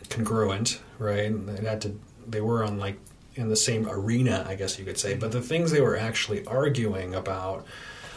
congruent, 0.09 0.79
right? 0.97 1.31
It 1.31 1.63
had 1.63 1.81
to 1.81 1.99
they 2.31 2.41
were 2.41 2.63
on 2.63 2.77
like 2.77 2.97
in 3.35 3.49
the 3.49 3.55
same 3.55 3.87
arena, 3.87 4.45
I 4.47 4.55
guess 4.55 4.77
you 4.77 4.85
could 4.85 4.97
say, 4.97 5.15
but 5.15 5.31
the 5.31 5.41
things 5.41 5.71
they 5.71 5.81
were 5.81 5.97
actually 5.97 6.45
arguing 6.45 7.15
about. 7.15 7.65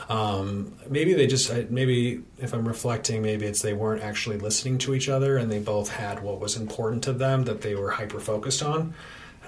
Um, 0.09 0.75
maybe 0.89 1.15
they 1.15 1.27
just 1.27 1.51
maybe 1.71 2.21
if 2.39 2.53
I'm 2.53 2.69
reflecting, 2.69 3.23
maybe 3.23 3.47
it's 3.47 3.63
they 3.63 3.73
weren't 3.73 4.03
actually 4.03 4.37
listening 4.37 4.77
to 4.79 4.95
each 4.95 5.09
other, 5.09 5.39
and 5.39 5.51
they 5.51 5.61
both 5.61 5.89
had 5.89 6.23
what 6.23 6.41
was 6.41 6.57
important 6.57 7.03
to 7.05 7.15
them 7.15 7.45
that 7.45 7.63
they 7.63 7.75
were 7.75 7.91
hyper 7.91 8.21
focused 8.21 8.63
on. 8.63 8.93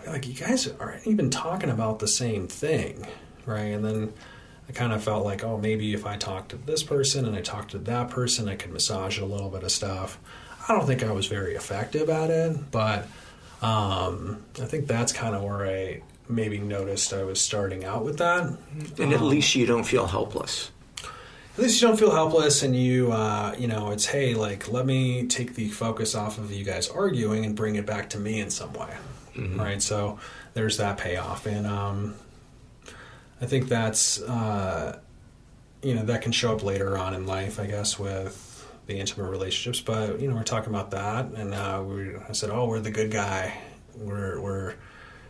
Like, 0.07 0.27
you 0.27 0.35
guys 0.35 0.69
aren't 0.81 1.07
even 1.07 1.31
talking 1.31 1.69
about 1.69 1.99
the 1.99 2.09
same 2.09 2.47
thing, 2.47 3.07
right? 3.45 3.67
And 3.67 3.85
then 3.85 4.13
I 4.69 4.73
kind 4.73 4.93
of 4.93 5.03
felt 5.03 5.25
like, 5.25 5.45
oh, 5.45 5.59
maybe 5.59 5.95
if 5.95 6.07
I 6.07 6.17
talked 6.17 6.51
to 6.51 6.57
this 6.57 6.83
person 6.83 7.25
and 7.25 7.37
I 7.37 7.41
talked 7.41 7.73
to 7.73 7.79
that 7.79 8.11
person, 8.11 8.49
I 8.49 8.57
could 8.57 8.73
massage 8.73 9.19
a 9.19 9.27
little 9.27 9.51
bit 9.51 9.63
of 9.63 9.71
stuff. 9.71 10.19
I 10.69 10.73
don't 10.73 10.87
think 10.87 11.03
I 11.03 11.13
was 11.13 11.27
very 11.27 11.55
effective 11.55 12.09
at 12.09 12.31
it, 12.31 12.71
but 12.71 13.09
um, 13.62 14.42
I 14.61 14.64
think 14.66 14.87
that's 14.87 15.12
kind 15.12 15.35
of 15.35 15.42
where 15.42 15.66
I 15.66 16.03
maybe 16.29 16.59
noticed 16.59 17.12
I 17.12 17.23
was 17.25 17.40
starting 17.40 17.85
out 17.85 18.05
with 18.05 18.19
that. 18.19 18.57
And 18.99 19.12
at 19.12 19.21
Um, 19.21 19.29
least 19.29 19.55
you 19.55 19.64
don't 19.66 19.85
feel 19.85 20.07
helpless. 20.07 20.71
at 21.57 21.62
least 21.62 21.81
you 21.81 21.88
don't 21.88 21.97
feel 21.97 22.11
helpless 22.11 22.62
and 22.62 22.77
you 22.77 23.12
uh, 23.12 23.55
you 23.59 23.66
know 23.66 23.90
it's 23.90 24.07
hey 24.07 24.35
like 24.35 24.69
let 24.71 24.85
me 24.85 25.27
take 25.27 25.55
the 25.55 25.69
focus 25.69 26.14
off 26.14 26.37
of 26.38 26.53
you 26.53 26.64
guys 26.64 26.88
arguing 26.88 27.45
and 27.47 27.55
bring 27.57 27.77
it 27.77 27.87
back 27.87 28.11
to 28.11 28.19
me 28.19 28.40
in 28.40 28.51
some 28.51 28.73
way 28.75 28.95
right 29.57 29.81
so 29.83 30.19
there's 30.55 30.77
that 30.79 30.97
payoff 30.99 31.47
and 31.47 31.66
um, 31.66 32.14
i 33.40 33.47
think 33.47 33.69
that's 33.69 34.21
uh, 34.23 34.99
you 35.83 35.95
know 35.95 36.03
that 36.05 36.21
can 36.23 36.33
show 36.33 36.53
up 36.55 36.62
later 36.62 36.97
on 36.99 37.14
in 37.14 37.27
life 37.27 37.59
i 37.61 37.66
guess 37.66 37.99
with 37.99 38.35
the 38.87 38.99
intimate 38.99 39.29
relationships 39.31 39.81
but 39.81 40.20
you 40.20 40.29
know 40.29 40.35
we're 40.37 40.42
talking 40.44 40.70
about 40.70 40.90
that 40.92 41.27
and 41.33 41.53
uh, 41.55 41.83
we 41.87 42.14
i 42.29 42.33
said 42.33 42.51
oh 42.51 42.66
we're 42.66 42.81
the 42.81 42.90
good 42.90 43.11
guy 43.11 43.53
we're 43.96 44.40
we're 44.40 44.75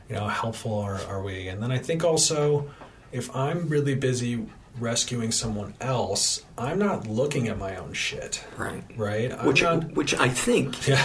you 0.09 0.15
know 0.15 0.27
helpful 0.29 0.79
are, 0.79 1.01
are 1.09 1.23
we 1.23 1.49
and 1.49 1.63
then 1.63 1.73
i 1.73 1.79
think 1.79 2.05
also 2.05 2.69
if 3.13 3.35
i'm 3.35 3.69
really 3.69 3.95
busy 3.95 4.47
rescuing 4.79 5.33
someone 5.33 5.73
else 5.81 6.45
i'm 6.59 6.79
not 6.79 7.07
looking 7.07 7.49
at 7.49 7.57
my 7.59 7.77
own 7.77 7.95
shit 7.95 8.45
Right. 8.59 8.85
right 8.97 9.33
I'm 9.33 9.47
Which, 9.47 9.63
not- 9.63 9.93
which 9.95 10.15
I 10.15 10.29
think 10.29 10.87
Yeah. 10.87 11.03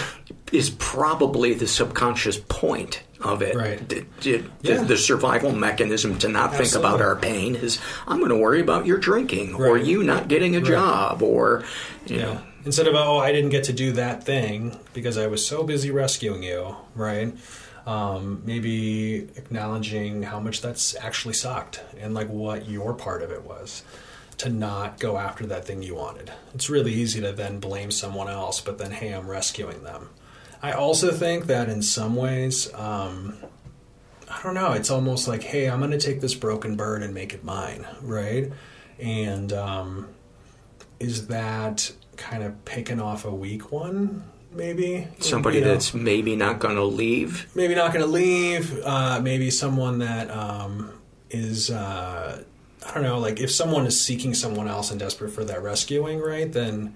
Is 0.52 0.70
probably 0.70 1.54
the 1.54 1.66
subconscious 1.66 2.38
point 2.38 3.02
of 3.20 3.40
it. 3.42 3.54
Right. 3.56 3.88
The, 3.88 4.04
the- 4.20 4.44
Yeah. 4.60 4.82
the 4.82 4.96
survival 4.96 5.52
mechanism 5.52 6.18
to 6.18 6.28
not 6.28 6.54
think 6.54 6.74
about 6.74 7.00
our 7.00 7.16
pain 7.16 7.54
is 7.56 7.78
I'm 8.06 8.18
going 8.18 8.30
to 8.30 8.36
worry 8.36 8.60
about 8.60 8.84
your 8.86 8.98
drinking 8.98 9.54
or 9.54 9.78
you 9.78 10.02
not 10.02 10.28
getting 10.28 10.54
a 10.56 10.60
Right. 10.60 10.68
job 10.68 11.22
or, 11.22 11.64
you 12.06 12.16
Yeah. 12.16 12.22
know. 12.24 12.40
Instead 12.64 12.86
of 12.86 12.94
oh, 12.94 13.18
I 13.18 13.32
didn't 13.32 13.50
get 13.50 13.64
to 13.64 13.72
do 13.72 13.92
that 13.92 14.24
thing 14.24 14.78
because 14.92 15.18
I 15.18 15.26
was 15.26 15.44
so 15.44 15.64
busy 15.64 15.90
rescuing 15.90 16.42
you, 16.44 16.76
right? 16.94 17.32
Um, 17.86 18.42
maybe 18.44 19.28
acknowledging 19.36 20.22
how 20.22 20.38
much 20.38 20.60
that's 20.60 20.94
actually 20.96 21.34
sucked 21.34 21.80
and 21.98 22.14
like 22.14 22.28
what 22.28 22.68
your 22.68 22.92
part 22.94 23.22
of 23.22 23.32
it 23.32 23.42
was 23.44 23.82
to 24.38 24.48
not 24.48 25.00
go 25.00 25.16
after 25.16 25.44
that 25.46 25.64
thing 25.64 25.82
you 25.82 25.94
wanted. 25.96 26.30
It's 26.54 26.70
really 26.70 26.92
easy 26.92 27.20
to 27.22 27.32
then 27.32 27.58
blame 27.58 27.90
someone 27.90 28.28
else, 28.28 28.60
but 28.60 28.78
then 28.78 28.92
hey, 28.92 29.10
I'm 29.10 29.28
rescuing 29.28 29.82
them. 29.82 30.10
I 30.62 30.72
also 30.72 31.10
think 31.10 31.46
that 31.46 31.68
in 31.68 31.82
some 31.82 32.14
ways, 32.14 32.72
um, 32.74 33.36
I 34.30 34.40
don't 34.42 34.54
know. 34.54 34.72
It's 34.72 34.90
almost 34.90 35.26
like, 35.26 35.42
hey, 35.42 35.68
I'm 35.68 35.80
going 35.80 35.90
to 35.90 35.98
take 35.98 36.20
this 36.20 36.34
broken 36.34 36.76
bird 36.76 37.02
and 37.02 37.12
make 37.12 37.34
it 37.34 37.42
mine, 37.44 37.84
right? 38.00 38.50
And 38.98 39.52
um, 39.52 40.08
is 41.00 41.26
that 41.26 41.92
kind 42.16 42.44
of 42.44 42.64
picking 42.64 43.00
off 43.00 43.24
a 43.24 43.30
weak 43.30 43.72
one? 43.72 44.24
Maybe 44.52 45.08
Somebody 45.18 45.58
You 45.58 45.64
know? 45.64 45.72
that's 45.72 45.94
maybe 45.94 46.36
not 46.36 46.58
going 46.58 46.76
to 46.76 46.84
leave. 46.84 47.48
maybe 47.56 47.74
not 47.74 47.92
going 47.92 48.04
to 48.04 48.10
leave. 48.10 48.78
Uh, 48.84 49.18
maybe 49.20 49.50
someone 49.50 49.98
that 49.98 50.30
um, 50.30 50.92
is. 51.30 51.70
Uh, 51.70 52.44
I 52.86 52.94
don't 52.94 53.02
know. 53.02 53.18
Like 53.18 53.40
if 53.40 53.50
someone 53.50 53.86
is 53.86 54.00
seeking 54.00 54.34
someone 54.34 54.68
else 54.68 54.90
and 54.90 55.00
desperate 55.00 55.30
for 55.30 55.44
that 55.44 55.62
rescuing, 55.62 56.20
right? 56.20 56.52
Then, 56.52 56.94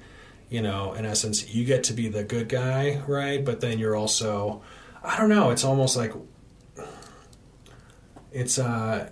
you 0.48 0.62
know, 0.62 0.92
in 0.94 1.04
essence, 1.04 1.54
you 1.54 1.64
get 1.64 1.84
to 1.84 1.92
be 1.92 2.08
the 2.08 2.24
good 2.24 2.48
guy, 2.48 3.02
right? 3.06 3.44
But 3.44 3.60
then 3.60 3.78
you're 3.78 3.96
also, 3.96 4.62
I 5.02 5.18
don't 5.18 5.28
know. 5.28 5.50
It's 5.50 5.64
almost 5.64 5.96
like 5.96 6.12
it's 8.32 8.58
uh 8.58 9.08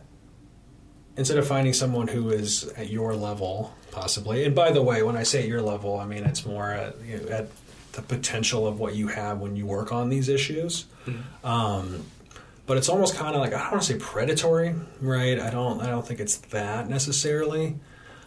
instead 1.17 1.39
of 1.39 1.47
finding 1.47 1.73
someone 1.73 2.09
who 2.09 2.31
is 2.31 2.65
at 2.77 2.91
your 2.91 3.15
level 3.15 3.73
possibly 3.91 4.45
and 4.45 4.55
by 4.55 4.71
the 4.71 4.83
way 4.83 5.03
when 5.03 5.17
i 5.17 5.23
say 5.23 5.43
at 5.43 5.49
your 5.49 5.63
level 5.63 5.99
i 5.99 6.05
mean 6.05 6.25
it's 6.25 6.45
more 6.45 6.71
at, 6.71 7.01
you 7.03 7.17
know, 7.19 7.29
at 7.29 7.47
the 7.93 8.03
potential 8.03 8.67
of 8.67 8.81
what 8.81 8.95
you 8.95 9.07
have 9.09 9.39
when 9.39 9.57
you 9.57 9.65
work 9.65 9.93
on 9.93 10.09
these 10.11 10.29
issues 10.29 10.87
um, 11.45 12.05
but 12.67 12.77
it's 12.77 12.89
almost 12.89 13.15
kind 13.15 13.35
of 13.35 13.41
like 13.41 13.55
i 13.55 13.59
don't 13.59 13.71
want 13.73 13.83
to 13.83 13.93
say 13.95 13.99
predatory 13.99 14.75
right 15.01 15.39
i 15.39 15.49
don't 15.49 15.81
i 15.81 15.87
don't 15.87 16.07
think 16.07 16.21
it's 16.21 16.37
that 16.37 16.89
necessarily 16.89 17.77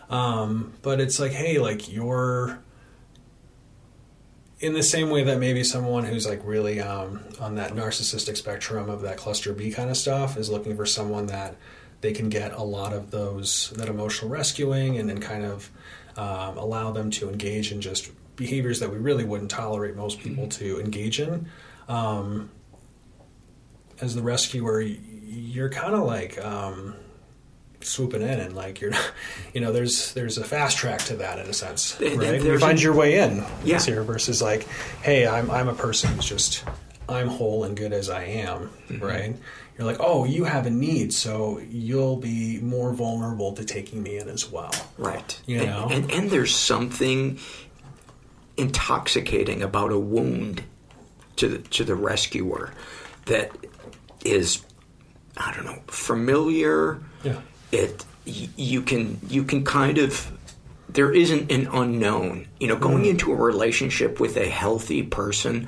um, 0.10 0.74
but 0.82 1.00
it's 1.02 1.20
like 1.20 1.34
hey 1.34 1.60
like 1.60 1.92
you're 1.92 2.60
in 4.60 4.74
the 4.74 4.84
same 4.84 5.10
way 5.10 5.24
that 5.24 5.38
maybe 5.40 5.64
someone 5.64 6.04
who's 6.04 6.26
like 6.26 6.42
really 6.44 6.80
um, 6.80 7.22
on 7.40 7.56
that 7.56 7.74
narcissistic 7.74 8.38
spectrum 8.38 8.90
of 8.90 9.02
that 9.02 9.18
cluster 9.18 9.54
B 9.54 9.72
kind 9.72 9.90
of 9.90 9.98
stuff 9.98 10.38
is 10.38 10.50
looking 10.50 10.76
for 10.76 10.86
someone 10.86 11.28
that 11.28 11.56
they 12.02 12.12
can 12.12 12.30
get 12.30 12.54
a 12.54 12.64
lot 12.64 12.94
of 12.94 13.12
those 13.12 13.72
that 13.72 13.88
emotional 13.88 14.30
rescuing 14.32 14.98
and 14.98 15.10
then 15.10 15.20
kind 15.20 15.44
of 15.44 15.70
um, 16.16 16.58
allow 16.58 16.92
them 16.92 17.12
to 17.12 17.30
engage 17.30 17.72
in 17.72 17.82
just 17.82 18.12
behaviors 18.36 18.80
that 18.80 18.92
we 18.92 18.98
really 18.98 19.24
wouldn't 19.24 19.52
tolerate 19.52 19.96
most 19.96 20.20
people 20.20 20.48
to 20.48 20.80
engage 20.80 21.20
in. 21.20 21.48
Um, 21.88 22.52
as 24.00 24.16
the 24.16 24.22
rescuer, 24.22 24.82
you're 24.82 25.70
kind 25.70 25.96
of 25.96 26.04
like 26.06 26.44
um, 26.44 26.96
swooping 27.88 28.22
in 28.22 28.40
and 28.40 28.56
like 28.56 28.82
you're, 28.82 28.94
you 29.54 29.62
know, 29.62 29.72
there's 29.72 30.14
there's 30.14 30.38
a 30.38 30.44
fast 30.44 30.78
track 30.78 31.00
to 31.06 31.16
that 31.18 31.40
in 31.40 31.48
a 31.48 31.54
sense, 31.54 32.00
right? 32.00 32.42
You 32.42 32.60
find 32.60 32.82
your 32.82 32.94
way 32.94 33.20
in 33.20 33.44
Yeah. 33.64 33.80
here 33.80 34.04
versus 34.04 34.42
like, 34.42 34.68
hey, 35.02 35.28
I'm 35.28 35.50
I'm 35.52 35.68
a 35.68 35.74
person 35.74 36.12
who's 36.14 36.26
just 36.26 36.64
I'm 37.10 37.28
whole 37.28 37.64
and 37.64 37.76
good 37.78 37.94
as 37.94 38.10
I 38.10 38.24
am, 38.26 38.70
Mm-hmm. 38.90 39.00
right? 39.04 39.36
You're 39.78 39.86
like, 39.86 39.98
oh, 40.00 40.26
you 40.26 40.44
have 40.46 40.66
a 40.66 40.72
need, 40.72 41.14
so 41.14 41.60
you'll 41.70 42.18
be 42.18 42.60
more 42.62 42.94
vulnerable 42.94 43.54
to 43.54 43.64
taking 43.64 44.02
me 44.02 44.18
in 44.18 44.28
as 44.28 44.52
well. 44.52 44.72
Right. 44.98 45.40
You 45.46 45.60
And- 45.60 45.66
know? 45.68 45.88
And, 45.92 46.12
and, 46.12 46.32
there's 46.32 46.56
something 46.56 47.38
intoxicating 48.58 49.62
about 49.62 49.92
a 49.92 50.00
wound 50.00 50.64
to 51.36 51.48
the, 51.48 51.58
to 51.60 51.84
the 51.84 51.94
rescuer 51.96 52.74
that 53.26 53.52
is, 54.26 54.64
I 55.38 55.54
don't 55.54 55.66
know, 55.66 55.80
familiar. 55.88 57.00
Yeah. 57.24 57.42
It 57.72 58.06
you 58.26 58.82
can 58.82 59.20
you 59.30 59.44
can 59.44 59.64
kind 59.64 59.98
of 59.98 60.32
there 60.90 61.12
isn't 61.12 61.52
an 61.52 61.68
unknown. 61.68 62.48
You 62.60 62.68
know, 62.68 62.76
going 62.76 63.06
into 63.06 63.32
a 63.32 63.36
relationship 63.36 64.20
with 64.20 64.38
a 64.38 64.48
healthy 64.48 65.04
person 65.04 65.68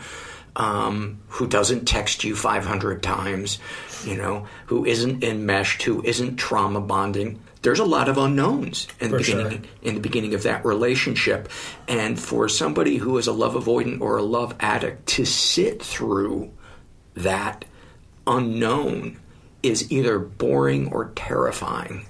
um, 0.56 1.20
who 1.28 1.48
doesn't 1.48 1.86
text 1.86 2.24
you 2.24 2.36
500 2.36 3.04
times, 3.04 3.60
you 4.04 4.18
know, 4.18 4.48
who 4.66 4.86
isn't 4.86 5.24
enmeshed, 5.24 5.84
who 5.84 6.04
isn't 6.04 6.38
trauma 6.38 6.82
bonding. 6.82 7.40
There's 7.62 7.80
a 7.80 7.86
lot 7.86 8.08
of 8.08 8.18
unknowns 8.18 8.88
in 9.00 9.12
the 9.12 9.18
For 9.18 9.24
sure. 9.24 9.44
beginning 9.44 9.68
in 9.82 9.96
the 9.96 10.02
beginning 10.02 10.34
of 10.34 10.44
that 10.44 10.66
relationship, 10.66 11.50
and 11.88 12.20
for 12.20 12.48
somebody 12.48 12.98
who 12.98 13.18
is 13.18 13.28
a 13.28 13.34
love 13.34 13.54
avoidant 13.54 14.02
or 14.02 14.18
a 14.18 14.24
love 14.24 14.56
addict 14.60 15.08
to 15.08 15.26
sit 15.26 15.84
through 15.84 16.52
that 17.16 17.66
unknown 18.26 19.18
is 19.64 19.92
either 19.92 20.20
boring 20.20 20.92
or 20.92 21.12
terrifying. 21.16 22.06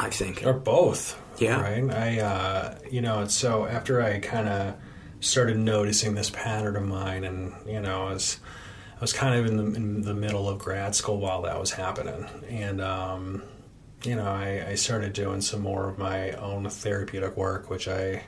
I 0.00 0.10
think. 0.10 0.44
or 0.46 0.52
both. 0.52 1.20
Yeah. 1.40 1.60
Right. 1.60 1.90
I, 1.90 2.20
uh, 2.20 2.78
you 2.90 3.00
know, 3.00 3.26
so 3.26 3.66
after 3.66 4.00
I 4.02 4.18
kind 4.20 4.48
of 4.48 4.74
started 5.20 5.56
noticing 5.56 6.14
this 6.14 6.30
pattern 6.30 6.76
of 6.76 6.84
mine, 6.84 7.24
and 7.24 7.52
you 7.66 7.80
know, 7.80 8.06
I 8.08 8.12
was, 8.12 8.38
I 8.96 9.00
was 9.00 9.12
kind 9.12 9.38
of 9.38 9.46
in 9.46 9.56
the 9.56 9.64
in 9.76 10.02
the 10.02 10.14
middle 10.14 10.48
of 10.48 10.58
grad 10.58 10.94
school 10.94 11.18
while 11.18 11.42
that 11.42 11.58
was 11.58 11.72
happening, 11.72 12.26
and 12.48 12.80
um, 12.80 13.42
you 14.04 14.14
know, 14.16 14.28
I, 14.28 14.66
I 14.70 14.74
started 14.74 15.12
doing 15.12 15.40
some 15.40 15.62
more 15.62 15.88
of 15.88 15.98
my 15.98 16.32
own 16.32 16.68
therapeutic 16.68 17.36
work, 17.36 17.70
which 17.70 17.88
I. 17.88 18.24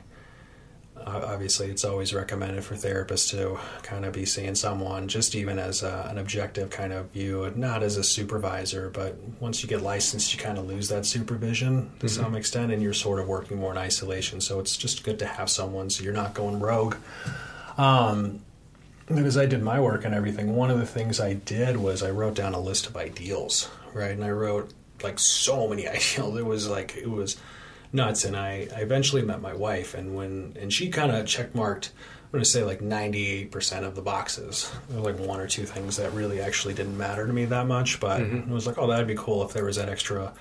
Obviously, 1.05 1.67
it's 1.67 1.83
always 1.83 2.13
recommended 2.13 2.63
for 2.63 2.75
therapists 2.75 3.29
to 3.31 3.59
kind 3.83 4.05
of 4.05 4.13
be 4.13 4.25
seeing 4.25 4.55
someone, 4.55 5.07
just 5.07 5.35
even 5.35 5.59
as 5.59 5.83
a, 5.83 6.07
an 6.09 6.17
objective 6.17 6.69
kind 6.69 6.93
of 6.93 7.09
view, 7.11 7.51
not 7.55 7.83
as 7.83 7.97
a 7.97 8.03
supervisor. 8.03 8.89
But 8.89 9.15
once 9.39 9.63
you 9.63 9.69
get 9.69 9.81
licensed, 9.81 10.33
you 10.33 10.39
kind 10.39 10.57
of 10.57 10.67
lose 10.67 10.89
that 10.89 11.05
supervision 11.05 11.91
to 11.99 12.09
some 12.09 12.35
extent, 12.35 12.71
and 12.71 12.81
you're 12.81 12.93
sort 12.93 13.19
of 13.19 13.27
working 13.27 13.57
more 13.57 13.71
in 13.71 13.77
isolation. 13.77 14.41
So 14.41 14.59
it's 14.59 14.77
just 14.77 15.03
good 15.03 15.19
to 15.19 15.25
have 15.25 15.49
someone 15.49 15.89
so 15.89 16.03
you're 16.03 16.13
not 16.13 16.33
going 16.33 16.59
rogue. 16.59 16.95
Um, 17.77 18.41
because 19.07 19.37
I 19.37 19.45
did 19.45 19.61
my 19.61 19.79
work 19.79 20.05
and 20.05 20.15
everything, 20.15 20.55
one 20.55 20.71
of 20.71 20.79
the 20.79 20.85
things 20.85 21.19
I 21.19 21.33
did 21.33 21.77
was 21.77 22.03
I 22.03 22.11
wrote 22.11 22.35
down 22.35 22.53
a 22.53 22.59
list 22.59 22.87
of 22.87 22.95
ideals, 22.95 23.69
right? 23.93 24.11
And 24.11 24.23
I 24.23 24.31
wrote 24.31 24.73
like 25.03 25.19
so 25.19 25.67
many 25.67 25.87
ideals. 25.87 26.37
It 26.37 26.45
was 26.45 26.67
like 26.67 26.95
it 26.95 27.09
was 27.09 27.37
nuts. 27.93 28.25
And 28.25 28.35
I, 28.35 28.67
I 28.75 28.81
eventually 28.81 29.21
met 29.21 29.41
my 29.41 29.53
wife, 29.53 29.93
and 29.93 30.15
when 30.15 30.55
and 30.59 30.71
she 30.71 30.89
kind 30.89 31.11
of 31.11 31.25
check 31.25 31.53
marked. 31.55 31.91
I'm 32.25 32.37
going 32.37 32.43
to 32.45 32.49
say 32.49 32.63
like 32.63 32.79
98% 32.79 33.83
of 33.83 33.95
the 33.95 34.01
boxes. 34.01 34.71
There 34.87 35.01
were 35.01 35.11
like 35.11 35.19
one 35.19 35.41
or 35.41 35.47
two 35.47 35.65
things 35.65 35.97
that 35.97 36.13
really 36.13 36.39
actually 36.39 36.73
didn't 36.73 36.97
matter 36.97 37.27
to 37.27 37.33
me 37.33 37.43
that 37.43 37.67
much, 37.67 37.99
but 37.99 38.21
it 38.21 38.47
was 38.47 38.65
like, 38.65 38.77
oh, 38.77 38.87
that'd 38.87 39.05
be 39.05 39.15
cool 39.17 39.43
if 39.43 39.51
there 39.51 39.65
was 39.65 39.75
that 39.75 39.89
extra 39.89 40.31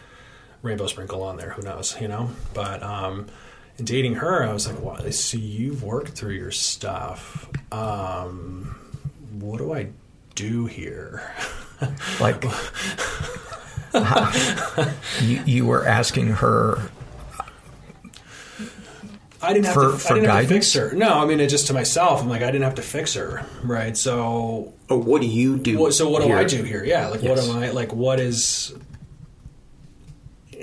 rainbow 0.63 0.87
sprinkle 0.87 1.25
on 1.25 1.37
there. 1.37 1.51
Who 1.51 1.63
knows, 1.63 2.01
you 2.01 2.07
know? 2.07 2.31
But 2.55 2.85
um, 2.85 3.27
dating 3.83 4.15
her, 4.15 4.45
I 4.45 4.53
was 4.53 4.69
like, 4.69 4.81
wow, 4.81 5.11
so 5.11 5.37
you've 5.37 5.83
worked 5.83 6.13
through 6.13 6.35
your 6.35 6.53
stuff. 6.53 7.51
Um, 7.73 8.79
what 9.33 9.59
do 9.59 9.73
I 9.73 9.89
do 10.37 10.67
here? 10.67 11.35
Like, 12.21 12.45
you, 15.23 15.43
you 15.45 15.67
were 15.67 15.87
asking 15.87 16.29
her 16.29 16.91
I 19.43 19.53
didn't 19.55 19.67
have 19.67 19.75
For- 19.75 19.93
to. 19.93 19.99
for 19.99 20.13
I 20.13 20.15
didn't 20.17 20.31
have 20.31 20.43
to 20.43 20.49
fix 20.49 20.73
her. 20.75 20.93
No, 20.93 21.15
I 21.19 21.25
mean 21.25 21.41
it 21.41 21.49
just 21.49 21.67
to 21.69 21.75
myself. 21.75 22.21
I'm 22.23 22.29
like, 22.29 22.43
I 22.43 22.47
didn't 22.47 22.65
have 22.65 22.75
to 22.77 22.83
fix 22.83 23.15
her, 23.15 23.47
right? 23.63 23.97
So, 23.97 24.75
oh, 24.91 24.99
what 24.99 25.21
do 25.23 25.27
you 25.27 25.57
do? 25.57 25.79
what, 25.79 25.95
so 25.95 26.09
what 26.11 26.23
do? 26.23 26.33
I 26.33 26.45
do 26.45 26.63
here? 26.63 26.85
Yeah, 26.85 27.09
like 27.09 27.23
Yes. 27.23 27.47
what 27.49 27.57
am 27.57 27.63
I 27.63 27.71
like? 27.71 27.93
What 27.95 28.21
is? 28.21 28.75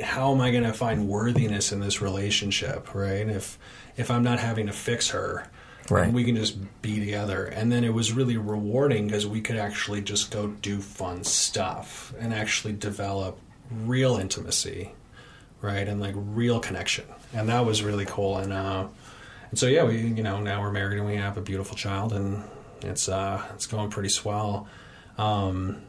How 0.03 0.31
am 0.31 0.41
I 0.41 0.51
going 0.51 0.63
to 0.63 0.73
find 0.73 1.07
worthiness 1.07 1.71
in 1.71 1.79
this 1.79 2.01
relationship, 2.01 2.93
right? 2.93 3.27
If 3.27 3.57
if 3.95 4.11
I'm 4.11 4.23
not 4.23 4.37
having 4.39 4.67
to 4.67 4.73
fix 4.73 5.09
her, 5.09 5.47
Right. 5.89 6.11
we 6.13 6.23
can 6.23 6.35
just 6.35 6.57
be 6.83 6.99
together. 6.99 7.45
And 7.45 7.71
then 7.71 7.83
it 7.83 7.93
was 7.93 8.11
really 8.11 8.37
rewarding 8.37 9.07
because 9.07 9.25
we 9.25 9.41
could 9.41 9.55
actually 9.55 10.01
just 10.01 10.29
go 10.29 10.47
do 10.47 10.81
fun 10.81 11.23
stuff 11.23 12.13
and 12.19 12.31
actually 12.31 12.73
develop 12.73 13.39
real 13.71 14.17
intimacy, 14.17 14.91
right? 15.61 15.87
And 15.87 15.99
like 15.99 16.13
real 16.15 16.59
connection. 16.59 17.05
And 17.33 17.49
that 17.49 17.65
was 17.65 17.83
really 17.83 18.05
cool. 18.05 18.37
And 18.37 18.53
uh, 18.53 18.87
and 19.49 19.59
so 19.59 19.67
yeah, 19.67 19.83
we 19.83 19.97
you 19.97 20.23
know 20.23 20.39
now 20.39 20.61
we're 20.61 20.71
married 20.71 20.97
and 20.97 21.07
we 21.07 21.15
have 21.15 21.37
a 21.37 21.41
beautiful 21.41 21.75
child 21.75 22.13
and 22.13 22.43
it's 22.81 23.09
uh 23.09 23.43
it's 23.53 23.65
going 23.65 23.89
pretty 23.89 24.09
swell. 24.09 24.67
Um, 25.17 25.81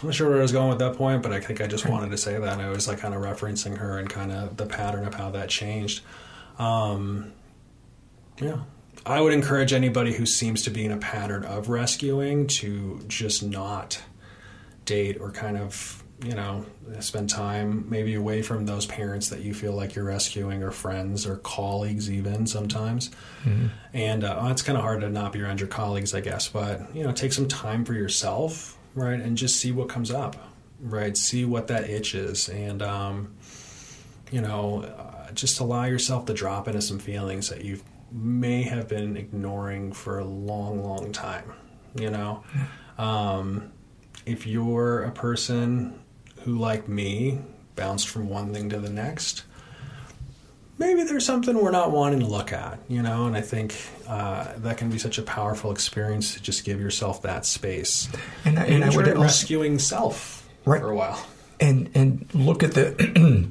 I'm 0.00 0.08
not 0.08 0.14
sure 0.14 0.28
where 0.28 0.38
I 0.38 0.42
was 0.42 0.52
going 0.52 0.68
with 0.68 0.80
that 0.80 0.96
point, 0.96 1.22
but 1.22 1.32
I 1.32 1.40
think 1.40 1.60
I 1.60 1.66
just 1.66 1.88
wanted 1.88 2.10
to 2.10 2.18
say 2.18 2.38
that. 2.38 2.60
I 2.60 2.68
was 2.68 2.86
like 2.86 2.98
kind 2.98 3.14
of 3.14 3.22
referencing 3.22 3.78
her 3.78 3.98
and 3.98 4.10
kind 4.10 4.32
of 4.32 4.56
the 4.56 4.66
pattern 4.66 5.06
of 5.06 5.14
how 5.14 5.30
that 5.30 5.48
changed. 5.48 6.02
Um, 6.58 7.32
yeah. 8.40 8.58
I 9.06 9.20
would 9.20 9.32
encourage 9.32 9.72
anybody 9.72 10.12
who 10.12 10.26
seems 10.26 10.62
to 10.62 10.70
be 10.70 10.84
in 10.84 10.90
a 10.90 10.96
pattern 10.96 11.44
of 11.44 11.68
rescuing 11.68 12.46
to 12.48 13.00
just 13.08 13.42
not 13.42 14.02
date 14.84 15.18
or 15.20 15.30
kind 15.30 15.56
of, 15.56 16.03
you 16.22 16.34
know, 16.34 16.64
spend 17.00 17.28
time 17.28 17.86
maybe 17.88 18.14
away 18.14 18.40
from 18.40 18.66
those 18.66 18.86
parents 18.86 19.28
that 19.30 19.40
you 19.40 19.52
feel 19.52 19.72
like 19.72 19.94
you're 19.94 20.04
rescuing 20.04 20.62
or 20.62 20.70
friends 20.70 21.26
or 21.26 21.36
colleagues, 21.38 22.10
even 22.10 22.46
sometimes. 22.46 23.10
And 23.92 24.24
uh, 24.24 24.38
well, 24.40 24.50
it's 24.50 24.62
kind 24.62 24.78
of 24.78 24.84
hard 24.84 25.00
to 25.00 25.10
not 25.10 25.32
be 25.32 25.42
around 25.42 25.60
your 25.60 25.68
colleagues, 25.68 26.14
I 26.14 26.20
guess, 26.20 26.48
but, 26.48 26.94
you 26.94 27.02
know, 27.02 27.12
take 27.12 27.32
some 27.32 27.48
time 27.48 27.84
for 27.84 27.94
yourself, 27.94 28.78
right? 28.94 29.20
And 29.20 29.36
just 29.36 29.56
see 29.56 29.72
what 29.72 29.88
comes 29.88 30.10
up, 30.10 30.36
right? 30.80 31.16
See 31.16 31.44
what 31.44 31.66
that 31.66 31.90
itch 31.90 32.14
is. 32.14 32.48
And, 32.48 32.80
um, 32.80 33.34
you 34.30 34.40
know, 34.40 34.82
uh, 34.82 35.32
just 35.32 35.60
allow 35.60 35.84
yourself 35.84 36.26
to 36.26 36.32
drop 36.32 36.68
into 36.68 36.80
some 36.80 36.98
feelings 36.98 37.48
that 37.50 37.64
you 37.64 37.80
may 38.12 38.62
have 38.62 38.88
been 38.88 39.16
ignoring 39.16 39.92
for 39.92 40.20
a 40.20 40.24
long, 40.24 40.82
long 40.82 41.12
time. 41.12 41.52
You 41.96 42.10
know, 42.10 42.44
um, 42.98 43.72
if 44.26 44.46
you're 44.46 45.02
a 45.02 45.10
person 45.10 46.00
who, 46.44 46.58
like 46.58 46.88
me, 46.88 47.38
bounced 47.76 48.08
from 48.08 48.28
one 48.28 48.52
thing 48.52 48.68
to 48.70 48.78
the 48.78 48.90
next, 48.90 49.44
maybe 50.78 51.02
there's 51.04 51.24
something 51.26 51.56
we're 51.56 51.70
not 51.70 51.90
wanting 51.90 52.20
to 52.20 52.26
look 52.26 52.52
at. 52.52 52.78
You 52.88 53.02
know, 53.02 53.26
and 53.26 53.36
I 53.36 53.40
think 53.40 53.74
uh, 54.08 54.52
that 54.58 54.76
can 54.76 54.90
be 54.90 54.98
such 54.98 55.18
a 55.18 55.22
powerful 55.22 55.70
experience 55.72 56.34
to 56.34 56.42
just 56.42 56.64
give 56.64 56.80
yourself 56.80 57.22
that 57.22 57.46
space 57.46 58.08
And 58.44 58.58
I- 58.58 58.64
and 58.66 58.84
I 58.84 58.94
would- 58.94 59.06
rescuing 59.18 59.78
self 59.78 60.46
Right. 60.64 60.80
for 60.80 60.90
a 60.90 60.96
while. 60.96 61.24
and 61.60 61.88
and 61.94 62.26
look 62.34 62.62
at 62.62 62.72
the 62.72 62.94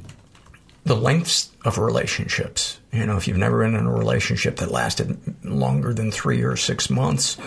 the 0.86 0.96
lengths 0.96 1.50
of 1.64 1.78
relationships. 1.78 2.80
You 2.92 3.06
know, 3.06 3.16
if 3.18 3.28
you've 3.28 3.38
never 3.38 3.64
been 3.64 3.76
in 3.76 3.86
a 3.86 3.92
relationship 3.94 4.58
that 4.58 4.70
lasted 4.72 5.18
longer 5.46 5.94
than 5.94 6.12
three 6.12 6.42
or 6.44 6.58
six 6.58 6.90
months, 6.90 7.38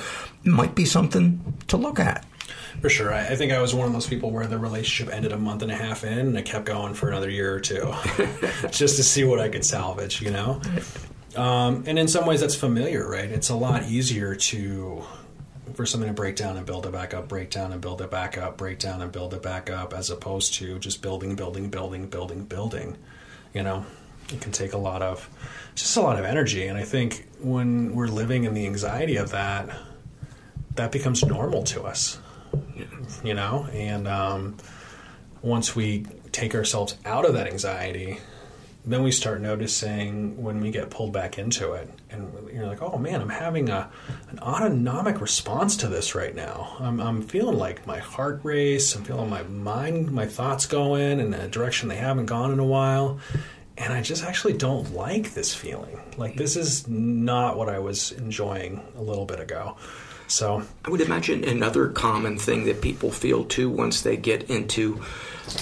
it 0.45 0.51
might 0.51 0.75
be 0.75 0.85
something 0.87 1.55
to 1.69 1.77
look 1.77 2.01
at. 2.01 2.25
For 2.81 2.89
sure. 2.89 3.13
I, 3.13 3.29
I 3.29 3.37
think 3.37 3.53
I 3.53 3.61
was 3.61 3.75
one 3.75 3.87
of 3.87 3.93
those 3.93 4.07
people 4.07 4.31
where 4.31 4.47
the 4.47 4.59
relationship 4.59 5.15
ended 5.15 5.33
a 5.33 5.39
month 5.39 5.63
and 5.63 5.73
a 5.73 5.77
half 5.77 6.05
in 6.05 6.19
and 6.19 6.39
I 6.39 6.43
kept 6.43 6.67
going 6.67 6.95
for 6.95 7.09
another 7.09 7.31
year 7.31 7.55
or 7.55 7.61
two 7.61 7.93
just 8.71 8.97
to 8.97 9.03
see 9.03 9.25
what 9.25 9.41
I 9.41 9.49
could 9.49 9.65
salvage, 9.65 10.21
you 10.23 10.31
know? 10.31 10.61
Um, 11.37 11.85
and 11.87 11.99
in 11.99 12.09
some 12.09 12.27
ways 12.27 12.41
that's 12.41 12.55
familiar, 12.55 13.09
right? 13.09 13.31
It's 13.31 13.51
a 13.51 13.55
lot 13.55 13.85
easier 13.85 14.35
to 14.35 15.05
for 15.75 15.85
something 15.85 16.09
to 16.09 16.15
break 16.15 16.37
down 16.37 16.57
and 16.57 16.65
build 16.65 16.87
it 16.87 16.93
back 16.93 17.13
up, 17.13 17.29
break 17.29 17.51
down 17.51 17.73
and 17.73 17.83
build 17.83 18.01
it 18.01 18.11
back 18.11 18.39
up, 18.39 18.57
break 18.57 18.79
down 18.79 19.03
and 19.03 19.13
build 19.13 19.35
it 19.35 19.43
back 19.43 19.69
up, 19.69 19.93
as 19.93 20.09
opposed 20.09 20.55
to 20.55 20.79
just 20.79 21.03
building, 21.03 21.37
building, 21.37 21.69
building, 21.69 22.07
building, 22.07 22.45
building. 22.45 22.97
You 23.53 23.63
know, 23.63 23.85
it 24.33 24.41
can 24.41 24.53
take 24.53 24.73
a 24.73 24.79
lot 24.79 25.03
of 25.03 25.29
just 25.75 25.97
a 25.97 26.01
lot 26.01 26.19
of 26.19 26.25
energy. 26.25 26.67
And 26.67 26.79
I 26.79 26.83
think 26.85 27.27
when 27.41 27.95
we're 27.95 28.07
living 28.07 28.45
in 28.45 28.55
the 28.55 28.65
anxiety 28.67 29.17
of 29.17 29.31
that, 29.33 29.69
that 30.77 30.93
becomes 30.93 31.23
normal 31.23 31.63
to 31.65 31.83
us 31.83 32.19
you 33.25 33.35
know? 33.35 33.69
And 33.73 34.07
um, 34.09 34.57
once 35.43 35.77
we 35.77 36.07
take 36.33 36.55
ourselves 36.55 36.97
out 37.05 37.25
of 37.25 37.35
that 37.35 37.47
anxiety 37.47 38.19
then 38.87 39.03
we 39.03 39.11
start 39.11 39.41
noticing 39.41 40.41
when 40.41 40.61
we 40.61 40.71
get 40.71 40.91
pulled 40.91 41.13
back 41.13 41.39
into 41.39 41.73
it 41.73 41.91
and 42.11 42.33
you're 42.53 42.67
like 42.67 42.81
oh 42.81 42.97
man 42.97 43.21
i'm 43.21 43.29
having 43.29 43.69
a 43.69 43.91
an 44.31 44.39
autonomic 44.39 45.21
response 45.21 45.77
to 45.77 45.89
this 45.89 46.15
right 46.15 46.35
now. 46.35 46.77
I'm, 46.79 47.01
I'm 47.01 47.23
feeling 47.23 47.59
like 47.59 47.87
my 47.87 47.99
heart 47.99 48.41
race 48.45 48.95
i'm 48.95 49.03
feeling 49.03 49.29
my 49.29 49.43
mind 49.43 50.13
my 50.13 50.27
thoughts 50.27 50.67
going 50.67 51.19
in 51.19 51.35
a 51.35 51.49
direction 51.49 51.89
they 51.89 51.97
haven't 51.97 52.27
gone 52.27 52.53
in 52.53 52.61
a 52.61 52.65
while. 52.65 53.19
And 53.79 53.93
i 53.93 54.01
just 54.01 54.25
actually 54.25 54.55
don't 54.55 54.95
like 54.95 55.35
this 55.35 55.55
feeling. 55.55 56.01
Like 56.17 56.37
this 56.37 56.57
is 56.57 56.87
not 56.87 57.59
what 57.59 57.69
i 57.69 57.81
was 57.81 58.13
enjoying 58.13 58.81
a 58.97 59.03
little 59.03 59.27
bit 59.27 59.41
ago 59.41 59.77
so 60.27 60.63
I 60.85 60.91
would 60.91 61.01
imagine 61.01 61.45
another 61.45 61.89
common 61.89 62.39
thing 62.39 62.65
that 62.67 62.81
people 62.81 63.11
feel 63.11 63.45
too 63.45 63.71
once 63.71 64.03
they 64.03 64.17
get 64.17 64.51
into 64.51 65.03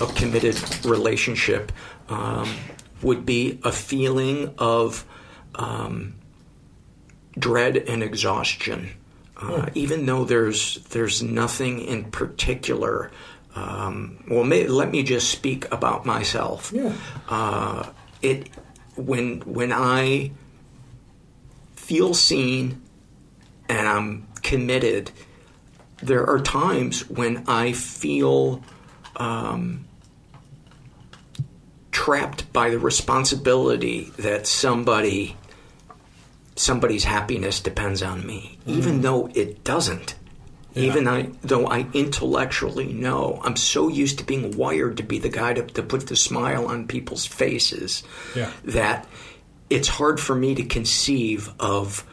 a 0.00 0.06
committed 0.06 0.58
relationship 0.84 1.72
um, 2.08 2.48
would 3.02 3.26
be 3.26 3.60
a 3.62 3.72
feeling 3.72 4.54
of 4.58 5.04
um, 5.54 6.14
dread 7.38 7.76
and 7.76 8.02
exhaustion. 8.02 8.90
Uh, 9.36 9.68
even 9.74 10.06
though 10.06 10.24
there's 10.24 10.76
there's 10.90 11.22
nothing 11.22 11.80
in 11.80 12.04
particular. 12.04 13.10
Um, 13.56 14.24
well, 14.28 14.44
may, 14.44 14.66
let 14.66 14.90
me 14.90 15.02
just 15.02 15.30
speak 15.30 15.70
about 15.72 16.06
myself. 16.06 16.72
Yeah. 16.74 16.92
Uh, 17.28 17.88
it 18.22 18.48
when 18.96 19.40
when 19.40 19.72
I 19.72 20.30
feel 21.74 22.14
seen 22.14 22.80
and 23.68 23.88
I'm 23.88 24.26
committed, 24.44 25.10
there 26.00 26.24
are 26.28 26.38
times 26.38 27.08
when 27.10 27.42
I 27.48 27.72
feel 27.72 28.62
um, 29.16 29.86
trapped 31.90 32.52
by 32.52 32.70
the 32.70 32.78
responsibility 32.78 34.12
that 34.18 34.46
somebody 34.46 35.36
somebody's 36.56 37.02
happiness 37.02 37.58
depends 37.58 38.00
on 38.00 38.24
me, 38.24 38.58
even 38.64 39.00
though 39.00 39.28
it 39.34 39.64
doesn't. 39.64 40.14
Even 40.76 41.06
I, 41.06 41.30
though 41.42 41.66
I 41.68 41.86
intellectually 41.94 42.92
know, 42.92 43.40
I'm 43.44 43.54
so 43.56 43.86
used 43.88 44.18
to 44.18 44.24
being 44.24 44.56
wired 44.56 44.96
to 44.96 45.04
be 45.04 45.18
the 45.20 45.28
guy 45.28 45.52
to, 45.54 45.62
to 45.62 45.82
put 45.84 46.08
the 46.08 46.16
smile 46.16 46.66
on 46.66 46.88
people's 46.88 47.26
faces 47.26 48.02
Yeah. 48.34 48.50
that 48.64 49.06
it's 49.70 49.86
hard 49.86 50.18
for 50.18 50.34
me 50.34 50.56
to 50.56 50.64
conceive 50.64 51.48
of 51.60 52.04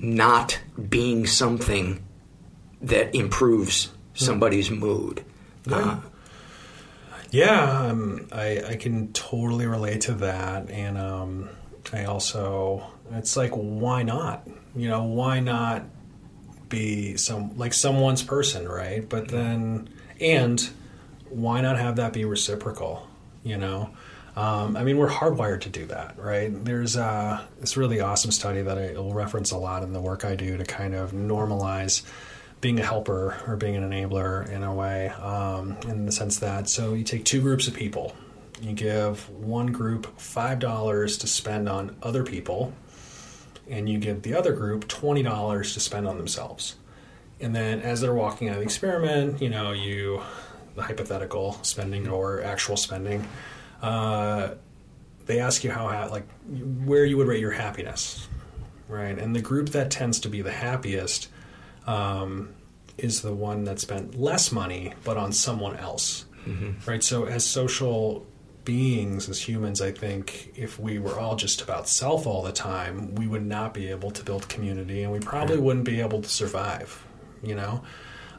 not 0.00 0.58
being 0.88 1.26
something 1.26 2.02
that 2.82 3.14
improves 3.14 3.90
somebody's 4.14 4.70
mood. 4.70 5.24
Uh, 5.70 6.00
Yeah, 7.30 7.86
um, 7.88 8.26
I 8.32 8.60
I 8.70 8.76
can 8.76 9.12
totally 9.12 9.66
relate 9.66 10.00
to 10.02 10.14
that, 10.14 10.68
and 10.68 10.98
um, 10.98 11.48
I 11.92 12.04
also 12.06 12.82
it's 13.12 13.36
like 13.36 13.52
why 13.52 14.02
not? 14.02 14.48
You 14.74 14.88
know, 14.88 15.04
why 15.04 15.38
not 15.40 15.84
be 16.68 17.16
some 17.16 17.56
like 17.56 17.72
someone's 17.74 18.22
person, 18.22 18.68
right? 18.68 19.08
But 19.08 19.28
then 19.28 19.90
and 20.20 20.68
why 21.28 21.60
not 21.60 21.78
have 21.78 21.96
that 21.96 22.12
be 22.12 22.24
reciprocal? 22.24 23.06
You 23.44 23.58
know, 23.58 23.90
Um, 24.40 24.74
I 24.74 24.84
mean, 24.84 24.96
we're 24.96 25.10
hardwired 25.10 25.60
to 25.62 25.68
do 25.68 25.84
that, 25.86 26.14
right? 26.18 26.50
There's 26.64 26.96
uh, 26.96 27.44
this 27.60 27.76
really 27.76 28.00
awesome 28.00 28.30
study 28.30 28.62
that 28.62 28.78
I 28.78 28.92
will 28.92 29.12
reference 29.12 29.50
a 29.50 29.58
lot 29.58 29.82
in 29.82 29.92
the 29.92 30.00
work 30.00 30.24
I 30.24 30.34
do 30.34 30.56
to 30.56 30.64
kind 30.64 30.94
of 30.94 31.12
normalize 31.12 32.02
being 32.62 32.80
a 32.80 32.82
helper 32.82 33.38
or 33.46 33.56
being 33.56 33.76
an 33.76 33.82
enabler 33.82 34.48
in 34.48 34.62
a 34.62 34.74
way, 34.74 35.10
um, 35.10 35.76
in 35.86 36.06
the 36.06 36.12
sense 36.12 36.38
that 36.38 36.70
so 36.70 36.94
you 36.94 37.04
take 37.04 37.26
two 37.26 37.42
groups 37.42 37.68
of 37.68 37.74
people, 37.74 38.16
you 38.62 38.72
give 38.72 39.28
one 39.28 39.72
group 39.72 40.18
five 40.18 40.58
dollars 40.58 41.18
to 41.18 41.26
spend 41.26 41.68
on 41.68 41.94
other 42.02 42.24
people, 42.24 42.72
and 43.68 43.90
you 43.90 43.98
give 43.98 44.22
the 44.22 44.32
other 44.32 44.54
group 44.54 44.88
twenty 44.88 45.22
dollars 45.22 45.74
to 45.74 45.80
spend 45.80 46.08
on 46.08 46.16
themselves. 46.16 46.76
And 47.40 47.54
then 47.54 47.80
as 47.80 48.00
they're 48.00 48.14
walking 48.14 48.48
out 48.48 48.54
of 48.54 48.60
the 48.60 48.64
experiment, 48.64 49.42
you 49.42 49.50
know, 49.50 49.72
you 49.72 50.22
the 50.76 50.82
hypothetical 50.82 51.58
spending 51.60 52.08
or 52.08 52.42
actual 52.42 52.78
spending, 52.78 53.28
uh, 53.82 54.54
they 55.26 55.38
ask 55.40 55.62
you 55.64 55.70
how 55.70 55.86
like 56.10 56.26
where 56.84 57.04
you 57.04 57.16
would 57.16 57.26
rate 57.28 57.40
your 57.40 57.52
happiness, 57.52 58.28
right? 58.88 59.16
And 59.18 59.34
the 59.34 59.40
group 59.40 59.70
that 59.70 59.90
tends 59.90 60.18
to 60.20 60.28
be 60.28 60.42
the 60.42 60.50
happiest 60.52 61.28
um, 61.86 62.54
is 62.98 63.22
the 63.22 63.32
one 63.34 63.64
that 63.64 63.78
spent 63.80 64.18
less 64.20 64.50
money 64.52 64.92
but 65.04 65.16
on 65.16 65.32
someone 65.32 65.76
else, 65.76 66.24
right? 66.86 67.02
So 67.02 67.24
as 67.24 67.46
social 67.46 68.26
beings, 68.64 69.28
as 69.28 69.40
humans, 69.40 69.80
I 69.80 69.90
think 69.92 70.52
if 70.56 70.78
we 70.78 70.98
were 70.98 71.18
all 71.18 71.36
just 71.36 71.62
about 71.62 71.88
self 71.88 72.26
all 72.26 72.42
the 72.42 72.52
time, 72.52 73.14
we 73.14 73.26
would 73.26 73.44
not 73.46 73.72
be 73.72 73.88
able 73.88 74.10
to 74.10 74.24
build 74.24 74.48
community, 74.48 75.02
and 75.02 75.12
we 75.12 75.20
probably 75.20 75.58
wouldn't 75.58 75.86
be 75.86 76.00
able 76.00 76.20
to 76.22 76.28
survive. 76.28 77.04
You 77.42 77.54
know. 77.54 77.82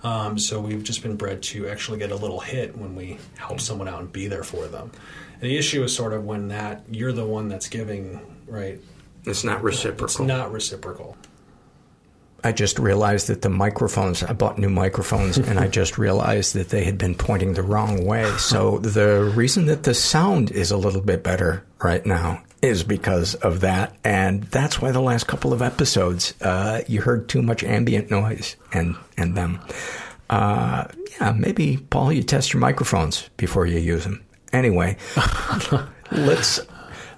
Um, 0.04 0.40
so 0.40 0.60
we've 0.60 0.84
just 0.84 1.04
been 1.04 1.16
bred 1.16 1.44
to 1.44 1.68
actually 1.70 2.00
get 2.00 2.12
a 2.12 2.16
little 2.16 2.40
hit 2.40 2.76
when 2.76 2.96
we 2.96 3.20
help 3.38 3.60
someone 3.60 3.88
out 3.88 4.00
and 4.00 4.12
be 4.12 4.28
there 4.28 4.44
for 4.44 4.68
them. 4.68 4.92
And 5.42 5.50
the 5.50 5.58
issue 5.58 5.84
is 5.84 5.96
sort 5.96 6.14
of 6.14 6.24
when 6.24 6.50
that 6.50 6.84
you're 6.90 7.12
the 7.12 7.26
one 7.26 7.50
that's 7.50 7.68
giving, 7.68 8.22
right? 8.48 8.80
It's 9.26 9.44
not 9.44 9.64
reciprocal. 9.64 10.06
It's 10.06 10.20
not 10.20 10.52
reciprocal. 10.52 11.18
I 12.44 12.52
just 12.52 12.80
realized 12.80 13.28
that 13.28 13.42
the 13.42 13.50
microphones, 13.50 14.24
I 14.24 14.34
bought 14.34 14.58
new 14.58 14.70
microphones 14.70 15.38
and 15.38 15.60
I 15.60 15.68
just 15.68 15.98
realized 15.98 16.56
that 16.56 16.70
they 16.70 16.84
had 16.84 16.98
been 16.98 17.14
pointing 17.16 17.54
the 17.54 17.62
wrong 17.62 18.06
way. 18.06 18.36
So 18.38 18.80
the 18.80 19.32
reason 19.36 19.66
that 19.68 19.84
the 19.84 19.94
sound 19.94 20.52
is 20.52 20.72
a 20.72 20.78
little 20.78 21.02
bit 21.02 21.24
better 21.24 21.64
right 21.84 22.04
now 22.06 22.42
is 22.62 22.84
because 22.84 23.36
of 23.36 23.62
that. 23.62 23.96
And 24.04 24.44
that's 24.46 24.82
why 24.82 24.92
the 24.92 25.02
last 25.02 25.28
couple 25.28 25.54
of 25.54 25.62
episodes, 25.62 26.34
uh, 26.42 26.82
you 26.88 27.02
heard 27.02 27.30
too 27.30 27.42
much 27.44 27.64
ambient 27.64 28.10
noise 28.10 28.56
and, 28.74 28.96
and 29.18 29.36
them. 29.36 29.60
Uh, 30.30 30.86
yeah, 31.20 31.34
maybe, 31.34 31.78
Paul, 31.78 32.12
you 32.12 32.24
test 32.24 32.54
your 32.54 32.60
microphones 32.60 33.30
before 33.38 33.68
you 33.68 33.80
use 33.80 34.04
them. 34.04 34.24
Anyway, 34.54 34.98
let's 36.12 36.60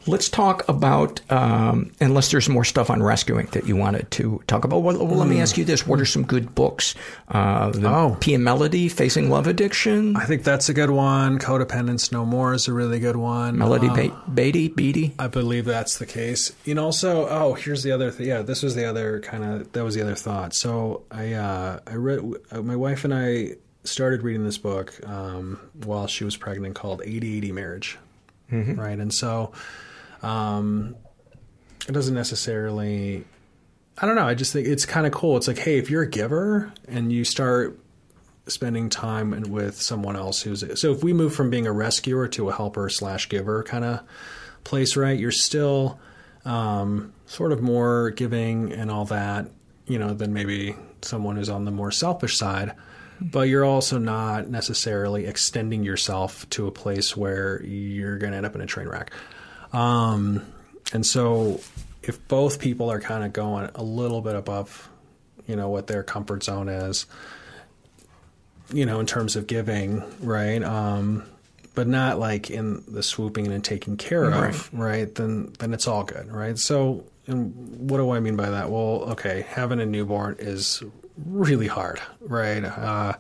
let's 0.06 0.28
talk 0.28 0.68
about 0.68 1.22
um, 1.32 1.92
unless 2.02 2.30
there's 2.32 2.50
more 2.50 2.66
stuff 2.66 2.90
on 2.90 3.02
rescuing 3.02 3.48
that 3.54 3.66
you 3.68 3.76
wanted 3.76 4.10
to 4.12 4.42
talk 4.48 4.66
about. 4.66 4.80
Well, 4.84 4.98
well 5.06 5.18
let 5.18 5.28
me 5.28 5.40
ask 5.40 5.58
you 5.58 5.66
this: 5.66 5.88
What 5.88 6.00
are 6.00 6.06
some 6.06 6.24
good 6.26 6.54
books? 6.56 6.94
Uh, 7.30 7.72
Oh. 7.84 8.18
Pia 8.20 8.38
Mellody, 8.38 8.92
Facing 8.92 9.30
Love 9.30 9.48
Addiction. 9.48 10.16
I 10.16 10.26
think 10.26 10.44
that's 10.44 10.70
a 10.70 10.74
good 10.74 10.90
one. 10.92 11.40
Codependence 11.40 12.12
No 12.12 12.26
More 12.26 12.54
is 12.54 12.68
a 12.68 12.74
really 12.74 13.00
good 13.00 13.16
one. 13.16 13.58
Melody 13.58 13.88
Um, 13.88 13.96
ba- 13.96 14.22
Beattie, 14.34 14.68
Beattie. 14.70 15.16
I 15.18 15.28
believe 15.28 15.66
that's 15.66 15.98
the 15.98 16.06
case. 16.06 16.52
And 16.68 16.80
also, 16.80 17.28
oh, 17.30 17.54
here's 17.54 17.84
the 17.84 17.92
other 17.92 18.12
thing. 18.12 18.28
Yeah, 18.28 18.42
this 18.42 18.62
was 18.62 18.76
the 18.76 18.86
other 18.86 19.20
kind 19.22 19.44
of 19.44 19.72
that 19.72 19.84
was 19.84 19.96
the 19.96 20.02
other 20.02 20.16
thought. 20.16 20.54
So 20.54 21.04
I 21.12 21.34
uh, 21.34 21.80
I 21.88 21.96
read 21.96 22.20
uh, 22.52 22.62
my 22.62 22.76
wife 22.76 23.06
and 23.06 23.14
I 23.14 23.56
started 23.84 24.24
reading 24.24 24.44
this 24.44 24.58
book 24.58 24.94
um, 25.08 25.60
while 25.84 26.08
she 26.08 26.24
was 26.24 26.38
pregnant 26.38 26.76
called 26.76 27.02
80-80 27.02 27.52
Marriage, 27.52 27.98
right? 28.52 29.00
And 29.00 29.14
so 29.14 29.52
um, 30.22 30.96
it 31.88 31.92
doesn't 31.92 32.16
necessarily. 32.16 33.26
I 33.98 34.06
don't 34.08 34.16
know. 34.16 34.28
I 34.28 34.34
just 34.34 34.54
think 34.54 34.68
it's 34.68 34.86
kind 34.86 35.06
of 35.06 35.12
cool. 35.12 35.38
It's 35.38 35.48
like, 35.48 35.60
hey, 35.60 35.78
if 35.78 35.90
you're 35.90 36.02
a 36.02 36.10
giver 36.10 36.74
and 36.88 37.12
you 37.12 37.24
start 37.24 37.80
spending 38.48 38.90
time 38.90 39.34
and- 39.34 39.48
with 39.48 39.80
someone 39.82 40.16
else 40.16 40.42
who's 40.42 40.64
so 40.80 40.92
if 40.92 41.04
we 41.04 41.14
move 41.14 41.34
from 41.34 41.50
being 41.50 41.66
a 41.68 41.72
rescuer 41.72 42.28
to 42.28 42.50
a 42.50 42.54
helper 42.54 42.90
slash 42.90 43.30
giver 43.30 43.64
kind 43.64 43.86
of 43.86 44.02
place, 44.64 44.96
right? 44.98 45.18
You're 45.20 45.32
still 45.32 46.00
um, 46.46 47.14
sort 47.26 47.52
of 47.52 47.62
more 47.62 48.10
giving 48.12 48.72
and 48.74 48.90
all 48.92 49.06
that, 49.06 49.48
you 49.88 50.00
know, 50.00 50.14
than 50.14 50.34
maybe 50.34 50.76
someone 51.02 51.36
who's 51.36 51.50
on 51.50 51.66
the 51.66 51.72
more 51.72 51.92
selfish 51.92 52.38
side. 52.38 52.74
But 53.22 53.48
you're 53.48 53.66
also 53.66 53.98
not 53.98 54.50
necessarily 54.50 55.26
extending 55.26 55.84
yourself 55.84 56.50
to 56.52 56.68
a 56.68 56.72
place 56.72 57.16
where 57.16 57.64
you're 57.64 58.18
going 58.18 58.32
to 58.32 58.38
end 58.38 58.46
up 58.46 58.56
in 58.56 58.62
a 58.62 58.66
train 58.66 58.88
wreck. 58.88 59.12
Um, 59.72 60.46
and 60.92 61.06
so, 61.06 61.62
if 62.02 62.28
both 62.28 62.60
people 62.60 62.92
are 62.92 63.00
kind 63.00 63.24
of 63.24 63.34
going 63.34 63.70
a 63.76 63.84
little 63.84 64.22
bit 64.22 64.36
above, 64.36 64.90
you 65.48 65.56
know, 65.56 65.70
what 65.70 65.88
their 65.88 66.04
comfort 66.04 66.44
zone 66.44 66.70
is, 66.70 67.06
you 68.72 68.86
know, 68.86 69.00
in 69.00 69.06
terms 69.06 69.36
of 69.36 69.48
giving, 69.48 70.04
right? 70.20 70.62
Um, 70.64 71.24
but 71.76 71.88
not 71.88 72.20
like 72.20 72.50
in 72.52 72.84
the 72.88 73.02
swooping 73.02 73.46
in 73.48 73.52
and 73.52 73.64
taking 73.64 73.98
care 73.98 74.26
of, 74.32 74.72
right? 74.74 75.14
Then 75.14 75.54
then 75.60 75.74
it's 75.74 75.88
all 75.88 76.04
good, 76.04 76.32
right? 76.32 76.58
So, 76.58 77.06
and 77.26 77.90
what 77.90 77.98
do 77.98 78.12
I 78.12 78.20
mean 78.20 78.36
by 78.36 78.50
that? 78.50 78.70
Well, 78.70 79.12
okay, 79.12 79.46
having 79.48 79.80
a 79.80 79.86
newborn 79.86 80.36
is 80.40 80.84
really 81.18 81.68
hard, 81.68 82.02
right? 82.22 82.64
Uh, 82.64 83.14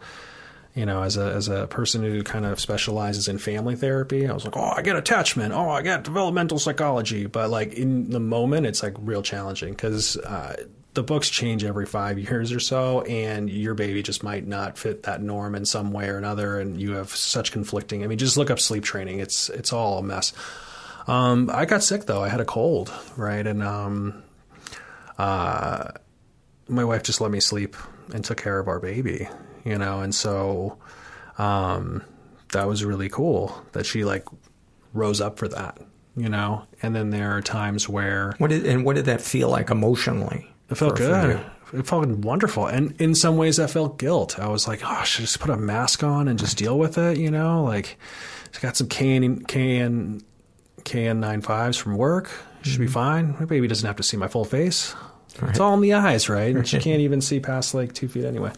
you 0.75 0.85
know, 0.85 1.03
as 1.03 1.17
a 1.17 1.33
as 1.33 1.47
a 1.47 1.67
person 1.67 2.01
who 2.01 2.23
kind 2.23 2.45
of 2.45 2.59
specializes 2.59 3.27
in 3.27 3.37
family 3.37 3.75
therapy, 3.75 4.27
I 4.27 4.33
was 4.33 4.43
like, 4.43 4.57
oh, 4.57 4.73
I 4.75 4.81
get 4.81 4.95
attachment, 4.95 5.53
oh, 5.53 5.69
I 5.69 5.83
get 5.83 6.03
developmental 6.03 6.57
psychology, 6.57 7.27
but 7.27 7.49
like 7.49 7.73
in 7.73 8.09
the 8.09 8.19
moment, 8.19 8.65
it's 8.65 8.81
like 8.81 8.95
real 8.99 9.21
challenging 9.21 9.73
because 9.73 10.17
uh, 10.17 10.55
the 10.95 11.03
books 11.03 11.29
change 11.29 11.63
every 11.63 11.85
five 11.85 12.17
years 12.17 12.51
or 12.51 12.59
so, 12.59 13.01
and 13.01 13.49
your 13.49 13.75
baby 13.75 14.01
just 14.01 14.23
might 14.23 14.47
not 14.47 14.77
fit 14.77 15.03
that 15.03 15.21
norm 15.21 15.53
in 15.53 15.65
some 15.65 15.91
way 15.91 16.09
or 16.09 16.17
another, 16.17 16.59
and 16.59 16.81
you 16.81 16.93
have 16.93 17.09
such 17.09 17.51
conflicting. 17.51 18.03
I 18.03 18.07
mean, 18.07 18.17
just 18.17 18.37
look 18.37 18.49
up 18.49 18.59
sleep 18.59 18.83
training; 18.83 19.19
it's 19.19 19.49
it's 19.49 19.73
all 19.73 19.99
a 19.99 20.03
mess. 20.03 20.33
Um, 21.05 21.51
I 21.53 21.65
got 21.65 21.83
sick 21.83 22.05
though; 22.05 22.23
I 22.23 22.29
had 22.29 22.41
a 22.41 22.45
cold, 22.45 22.91
right, 23.15 23.45
and 23.45 23.61
um, 23.61 24.23
uh, 25.17 25.91
my 26.67 26.83
wife 26.83 27.03
just 27.03 27.21
let 27.21 27.31
me 27.31 27.39
sleep 27.39 27.75
and 28.13 28.23
took 28.23 28.37
care 28.41 28.59
of 28.59 28.67
our 28.67 28.79
baby, 28.79 29.27
you 29.63 29.77
know, 29.77 29.99
and 30.01 30.13
so 30.13 30.77
um, 31.37 32.03
that 32.51 32.67
was 32.67 32.83
really 32.85 33.09
cool 33.09 33.55
that 33.73 33.85
she 33.85 34.03
like 34.03 34.25
rose 34.93 35.21
up 35.21 35.37
for 35.39 35.47
that, 35.47 35.79
you 36.15 36.29
know. 36.29 36.65
And 36.81 36.95
then 36.95 37.09
there 37.09 37.35
are 37.35 37.41
times 37.41 37.87
where 37.89 38.33
What 38.37 38.49
did 38.49 38.65
and 38.65 38.85
what 38.85 38.95
did 38.95 39.05
that 39.05 39.21
feel 39.21 39.49
like 39.49 39.69
emotionally? 39.69 40.49
it 40.69 40.75
felt 40.75 40.97
good. 40.97 41.39
It 41.73 41.87
felt 41.87 42.07
wonderful, 42.07 42.67
and 42.67 42.93
in 43.01 43.15
some 43.15 43.35
ways, 43.35 43.59
I 43.59 43.65
felt 43.65 43.97
guilt. 43.97 44.37
I 44.37 44.47
was 44.47 44.67
like, 44.67 44.81
"Oh, 44.83 44.89
I 44.89 45.03
should 45.05 45.25
just 45.25 45.39
put 45.39 45.49
a 45.49 45.57
mask 45.57 46.03
on 46.03 46.27
and 46.27 46.37
just 46.37 46.55
deal 46.57 46.77
with 46.77 46.99
it," 46.99 47.17
you 47.17 47.31
know. 47.31 47.63
Like, 47.63 47.97
I 48.55 48.59
got 48.59 48.77
some 48.77 48.87
KN 48.87 49.43
KN 49.47 50.21
KN 50.85 51.19
nine 51.19 51.41
fives 51.41 51.75
from 51.77 51.97
work. 51.97 52.29
Should 52.61 52.79
be 52.79 52.85
fine. 52.85 53.35
My 53.39 53.45
baby 53.45 53.67
doesn't 53.67 53.87
have 53.87 53.95
to 53.95 54.03
see 54.03 54.17
my 54.17 54.27
full 54.27 54.45
face. 54.45 54.93
It's 55.41 55.59
all 55.59 55.73
in 55.73 55.81
the 55.81 55.93
eyes, 55.93 56.29
right? 56.29 56.55
And 56.55 56.67
she 56.71 56.79
can't 56.79 57.01
even 57.01 57.21
see 57.21 57.39
past 57.39 57.73
like 57.73 57.93
two 57.93 58.07
feet 58.07 58.25
anyway. 58.25 58.51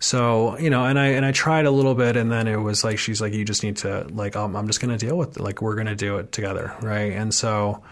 So 0.00 0.58
you 0.58 0.68
know, 0.68 0.84
and 0.84 0.98
I 0.98 1.06
and 1.08 1.24
I 1.24 1.32
tried 1.32 1.64
a 1.66 1.70
little 1.70 1.94
bit, 1.94 2.16
and 2.16 2.30
then 2.30 2.46
it 2.46 2.56
was 2.56 2.84
like 2.84 2.98
she's 2.98 3.20
like, 3.20 3.32
you 3.32 3.44
just 3.44 3.62
need 3.62 3.78
to 3.78 4.06
like, 4.10 4.36
um, 4.36 4.54
I'm 4.54 4.66
just 4.66 4.80
gonna 4.80 4.98
deal 4.98 5.16
with 5.16 5.36
it. 5.36 5.42
Like 5.42 5.62
we're 5.62 5.76
gonna 5.76 5.96
do 5.96 6.18
it 6.18 6.30
together, 6.32 6.74
right? 6.82 7.12
And 7.12 7.32
so, 7.32 7.82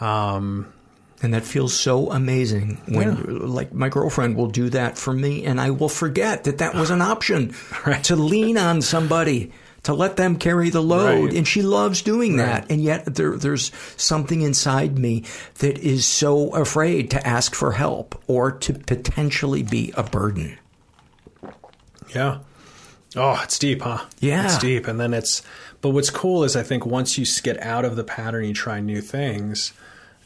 um, 0.00 0.72
And 1.22 1.34
that 1.34 1.44
feels 1.44 1.74
so 1.74 2.10
amazing 2.10 2.80
when, 2.88 3.46
like, 3.46 3.74
my 3.74 3.90
girlfriend 3.90 4.36
will 4.36 4.46
do 4.46 4.70
that 4.70 4.96
for 4.96 5.12
me, 5.12 5.44
and 5.44 5.60
I 5.60 5.68
will 5.68 5.90
forget 5.90 6.44
that 6.44 6.58
that 6.58 6.74
was 6.74 6.88
an 6.88 7.02
option 7.02 7.54
right. 7.86 8.02
to 8.04 8.16
lean 8.16 8.56
on 8.56 8.80
somebody 8.80 9.52
to 9.84 9.94
let 9.94 10.16
them 10.16 10.36
carry 10.36 10.68
the 10.70 10.82
load, 10.82 11.24
Right. 11.26 11.34
and 11.34 11.48
she 11.48 11.62
loves 11.62 12.02
doing 12.02 12.36
that. 12.36 12.70
And 12.70 12.82
yet, 12.82 13.14
there, 13.14 13.36
there's 13.36 13.72
something 13.96 14.42
inside 14.42 14.98
me 14.98 15.24
that 15.60 15.78
is 15.78 16.04
so 16.06 16.50
afraid 16.54 17.10
to 17.12 17.26
ask 17.26 17.54
for 17.54 17.72
help 17.72 18.20
or 18.26 18.52
to 18.52 18.74
potentially 18.74 19.62
be 19.62 19.92
a 19.96 20.02
burden. 20.02 20.58
Yeah. 22.14 22.38
Oh, 23.16 23.40
it's 23.42 23.58
deep, 23.58 23.82
huh? 23.82 24.04
Yeah. 24.20 24.44
It's 24.44 24.58
deep. 24.58 24.86
And 24.86 25.00
then 25.00 25.14
it's, 25.14 25.42
but 25.80 25.90
what's 25.90 26.10
cool 26.10 26.44
is 26.44 26.56
I 26.56 26.62
think 26.62 26.84
once 26.86 27.18
you 27.18 27.24
get 27.42 27.58
out 27.62 27.84
of 27.84 27.96
the 27.96 28.04
pattern, 28.04 28.44
you 28.44 28.54
try 28.54 28.80
new 28.80 29.00
things, 29.00 29.72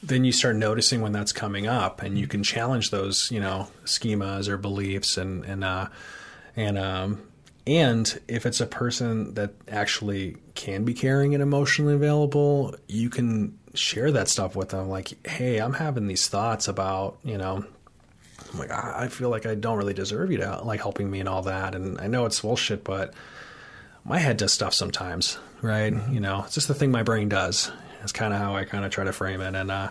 then 0.02 0.24
you 0.24 0.32
start 0.32 0.56
noticing 0.56 1.00
when 1.00 1.12
that's 1.12 1.32
coming 1.32 1.66
up 1.66 2.02
and 2.02 2.18
you 2.18 2.26
can 2.26 2.42
challenge 2.42 2.90
those, 2.90 3.30
you 3.30 3.40
know, 3.40 3.68
schemas 3.84 4.48
or 4.48 4.58
beliefs 4.58 5.16
and, 5.16 5.44
and, 5.44 5.64
uh, 5.64 5.88
and, 6.56 6.76
um, 6.78 7.22
and 7.66 8.20
if 8.28 8.46
it's 8.46 8.60
a 8.60 8.66
person 8.66 9.34
that 9.34 9.52
actually 9.68 10.36
can 10.54 10.84
be 10.84 10.94
caring 10.94 11.34
and 11.34 11.42
emotionally 11.42 11.94
available, 11.94 12.74
you 12.88 13.08
can 13.10 13.58
share 13.74 14.12
that 14.12 14.28
stuff 14.28 14.54
with 14.54 14.68
them. 14.68 14.88
Like, 14.88 15.26
hey, 15.26 15.58
I'm 15.58 15.72
having 15.72 16.06
these 16.06 16.28
thoughts 16.28 16.68
about, 16.68 17.18
you 17.24 17.38
know, 17.38 17.64
I'm 18.52 18.58
like, 18.58 18.70
I 18.70 19.08
feel 19.08 19.30
like 19.30 19.46
I 19.46 19.54
don't 19.54 19.78
really 19.78 19.94
deserve 19.94 20.30
you 20.30 20.38
to 20.38 20.62
like 20.62 20.80
helping 20.80 21.10
me 21.10 21.20
and 21.20 21.28
all 21.28 21.42
that. 21.42 21.74
And 21.74 22.00
I 22.00 22.06
know 22.06 22.26
it's 22.26 22.40
bullshit, 22.40 22.84
but 22.84 23.14
my 24.04 24.18
head 24.18 24.36
does 24.36 24.52
stuff 24.52 24.74
sometimes, 24.74 25.38
right? 25.62 25.94
You 26.10 26.20
know, 26.20 26.42
it's 26.44 26.54
just 26.54 26.68
the 26.68 26.74
thing 26.74 26.90
my 26.90 27.02
brain 27.02 27.28
does. 27.28 27.72
It's 28.02 28.12
kind 28.12 28.34
of 28.34 28.38
how 28.38 28.54
I 28.54 28.64
kind 28.64 28.84
of 28.84 28.90
try 28.90 29.04
to 29.04 29.14
frame 29.14 29.40
it, 29.40 29.54
and 29.54 29.70
uh, 29.70 29.88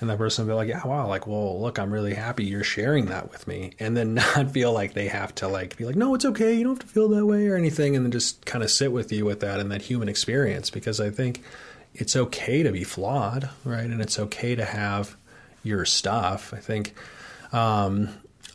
and 0.00 0.08
that 0.08 0.18
person 0.18 0.46
will 0.46 0.54
be 0.54 0.56
like, 0.56 0.68
yeah, 0.68 0.86
wow, 0.86 1.06
like, 1.06 1.26
well, 1.26 1.60
look, 1.60 1.78
I'm 1.78 1.92
really 1.92 2.14
happy 2.14 2.44
you're 2.44 2.64
sharing 2.64 3.06
that 3.06 3.30
with 3.30 3.46
me, 3.46 3.72
and 3.78 3.96
then 3.96 4.14
not 4.36 4.50
feel 4.50 4.72
like 4.72 4.94
they 4.94 5.08
have 5.08 5.34
to 5.36 5.48
like 5.48 5.76
be 5.76 5.84
like, 5.84 5.96
no, 5.96 6.14
it's 6.14 6.24
okay, 6.24 6.54
you 6.54 6.64
don't 6.64 6.74
have 6.74 6.88
to 6.88 6.92
feel 6.92 7.08
that 7.10 7.26
way 7.26 7.46
or 7.48 7.56
anything, 7.56 7.96
and 7.96 8.04
then 8.04 8.12
just 8.12 8.44
kind 8.46 8.64
of 8.64 8.70
sit 8.70 8.92
with 8.92 9.12
you 9.12 9.24
with 9.24 9.40
that 9.40 9.60
and 9.60 9.70
that 9.70 9.82
human 9.82 10.08
experience, 10.08 10.70
because 10.70 11.00
I 11.00 11.10
think 11.10 11.42
it's 11.94 12.16
okay 12.16 12.62
to 12.62 12.72
be 12.72 12.84
flawed, 12.84 13.50
right, 13.64 13.84
and 13.84 14.00
it's 14.00 14.18
okay 14.18 14.54
to 14.54 14.64
have 14.64 15.16
your 15.62 15.84
stuff. 15.84 16.54
I 16.54 16.58
think. 16.58 16.94
Um, 17.52 18.10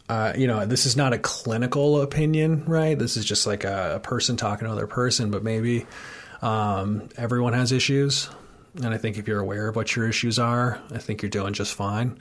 uh, 0.08 0.34
you 0.38 0.46
know, 0.46 0.66
this 0.66 0.86
is 0.86 0.96
not 0.96 1.14
a 1.14 1.18
clinical 1.18 2.02
opinion, 2.02 2.64
right? 2.66 2.98
This 2.98 3.18
is 3.18 3.26
just 3.26 3.48
like 3.48 3.64
a, 3.64 3.96
a 3.96 4.00
person 4.00 4.38
talking 4.38 4.66
to 4.66 4.72
another 4.72 4.86
person, 4.86 5.32
but 5.32 5.44
maybe 5.44 5.88
um, 6.44 7.10
everyone 7.18 7.54
has 7.54 7.72
issues. 7.72 8.30
And 8.84 8.94
I 8.94 8.98
think 8.98 9.18
if 9.18 9.28
you're 9.28 9.40
aware 9.40 9.68
of 9.68 9.76
what 9.76 9.96
your 9.96 10.08
issues 10.08 10.38
are, 10.38 10.80
I 10.92 10.98
think 10.98 11.22
you're 11.22 11.30
doing 11.30 11.54
just 11.54 11.74
fine. 11.74 12.18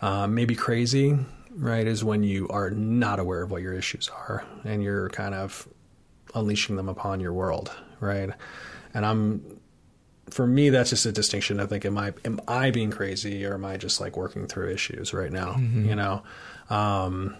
Um, 0.00 0.34
maybe 0.34 0.54
crazy, 0.56 1.16
right, 1.54 1.86
is 1.86 2.02
when 2.02 2.24
you 2.24 2.48
are 2.48 2.70
not 2.70 3.20
aware 3.20 3.42
of 3.42 3.50
what 3.52 3.62
your 3.62 3.72
issues 3.72 4.08
are 4.08 4.44
and 4.64 4.82
you're 4.82 5.08
kind 5.10 5.34
of 5.34 5.68
unleashing 6.34 6.74
them 6.76 6.88
upon 6.88 7.20
your 7.20 7.32
world, 7.32 7.70
right? 8.00 8.30
And 8.94 9.06
I'm, 9.06 9.60
for 10.30 10.46
me, 10.46 10.70
that's 10.70 10.90
just 10.90 11.06
a 11.06 11.12
distinction. 11.12 11.60
I 11.60 11.66
think, 11.66 11.84
am 11.84 11.96
I 11.98 12.14
am 12.24 12.40
I 12.48 12.70
being 12.72 12.90
crazy 12.90 13.44
or 13.44 13.54
am 13.54 13.64
I 13.64 13.76
just 13.76 14.00
like 14.00 14.16
working 14.16 14.46
through 14.48 14.70
issues 14.70 15.14
right 15.14 15.30
now? 15.30 15.52
Mhm. 15.52 15.86
You 15.86 15.94
know, 15.94 16.22
um, 16.68 17.36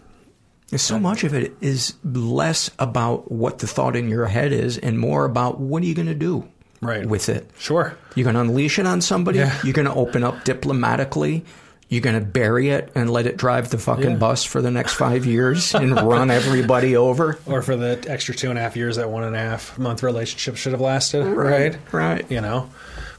So 0.76 0.98
much 1.00 1.24
of 1.24 1.34
it 1.34 1.54
is 1.60 1.94
less 2.04 2.70
about 2.78 3.30
what 3.32 3.58
the 3.58 3.66
thought 3.66 3.96
in 3.96 4.08
your 4.08 4.26
head 4.26 4.52
is 4.52 4.78
and 4.78 4.98
more 4.98 5.24
about 5.24 5.58
what 5.60 5.82
are 5.82 5.86
you 5.86 5.94
going 5.94 6.06
to 6.06 6.14
do 6.14 6.48
right. 6.82 7.06
with 7.06 7.30
it. 7.30 7.48
Sure. 7.58 7.96
You're 8.14 8.24
going 8.24 8.34
to 8.34 8.40
unleash 8.42 8.78
it 8.78 8.86
on 8.86 9.00
somebody. 9.00 9.38
Yeah. 9.38 9.56
You're 9.64 9.72
going 9.72 9.88
to 9.88 9.94
open 9.94 10.22
up 10.24 10.44
diplomatically. 10.44 11.44
You're 11.88 12.00
going 12.02 12.18
to 12.18 12.24
bury 12.24 12.70
it 12.70 12.90
and 12.94 13.10
let 13.10 13.26
it 13.26 13.36
drive 13.36 13.70
the 13.70 13.76
fucking 13.78 14.10
Yeah. 14.12 14.16
bus 14.16 14.44
for 14.44 14.62
the 14.62 14.70
next 14.70 14.94
five 14.94 15.24
years 15.26 15.74
and 15.74 15.94
run 15.94 16.30
everybody 16.40 16.96
over. 16.96 17.38
or 17.46 17.60
for 17.62 17.76
the 17.76 18.02
extra 18.08 18.34
two 18.34 18.48
and 18.50 18.58
a 18.58 18.62
half 18.62 18.76
years 18.76 18.96
that 18.96 19.10
one 19.10 19.24
and 19.24 19.36
a 19.36 19.38
half 19.38 19.78
month 19.78 20.02
relationship 20.02 20.56
should 20.56 20.72
have 20.72 20.80
lasted, 20.80 21.24
right? 21.24 21.76
Right. 21.92 22.30
You 22.30 22.40
know, 22.40 22.70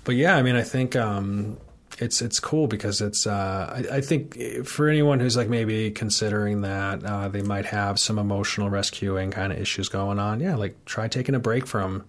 but 0.05 0.15
yeah, 0.15 0.35
I 0.35 0.41
mean, 0.41 0.55
I 0.55 0.63
think 0.63 0.95
um, 0.95 1.57
it's 1.99 2.19
it's 2.23 2.39
cool 2.39 2.65
because 2.65 2.99
it's. 2.99 3.27
Uh, 3.27 3.85
I, 3.91 3.97
I 3.97 4.01
think 4.01 4.65
for 4.65 4.89
anyone 4.89 5.19
who's 5.19 5.37
like 5.37 5.49
maybe 5.49 5.91
considering 5.91 6.61
that 6.61 7.03
uh, 7.05 7.27
they 7.27 7.43
might 7.43 7.65
have 7.67 7.99
some 7.99 8.17
emotional 8.17 8.71
rescuing 8.71 9.29
kind 9.29 9.53
of 9.53 9.59
issues 9.59 9.87
going 9.87 10.17
on, 10.17 10.39
yeah, 10.39 10.55
like 10.55 10.83
try 10.85 11.07
taking 11.07 11.35
a 11.35 11.39
break 11.39 11.67
from 11.67 12.03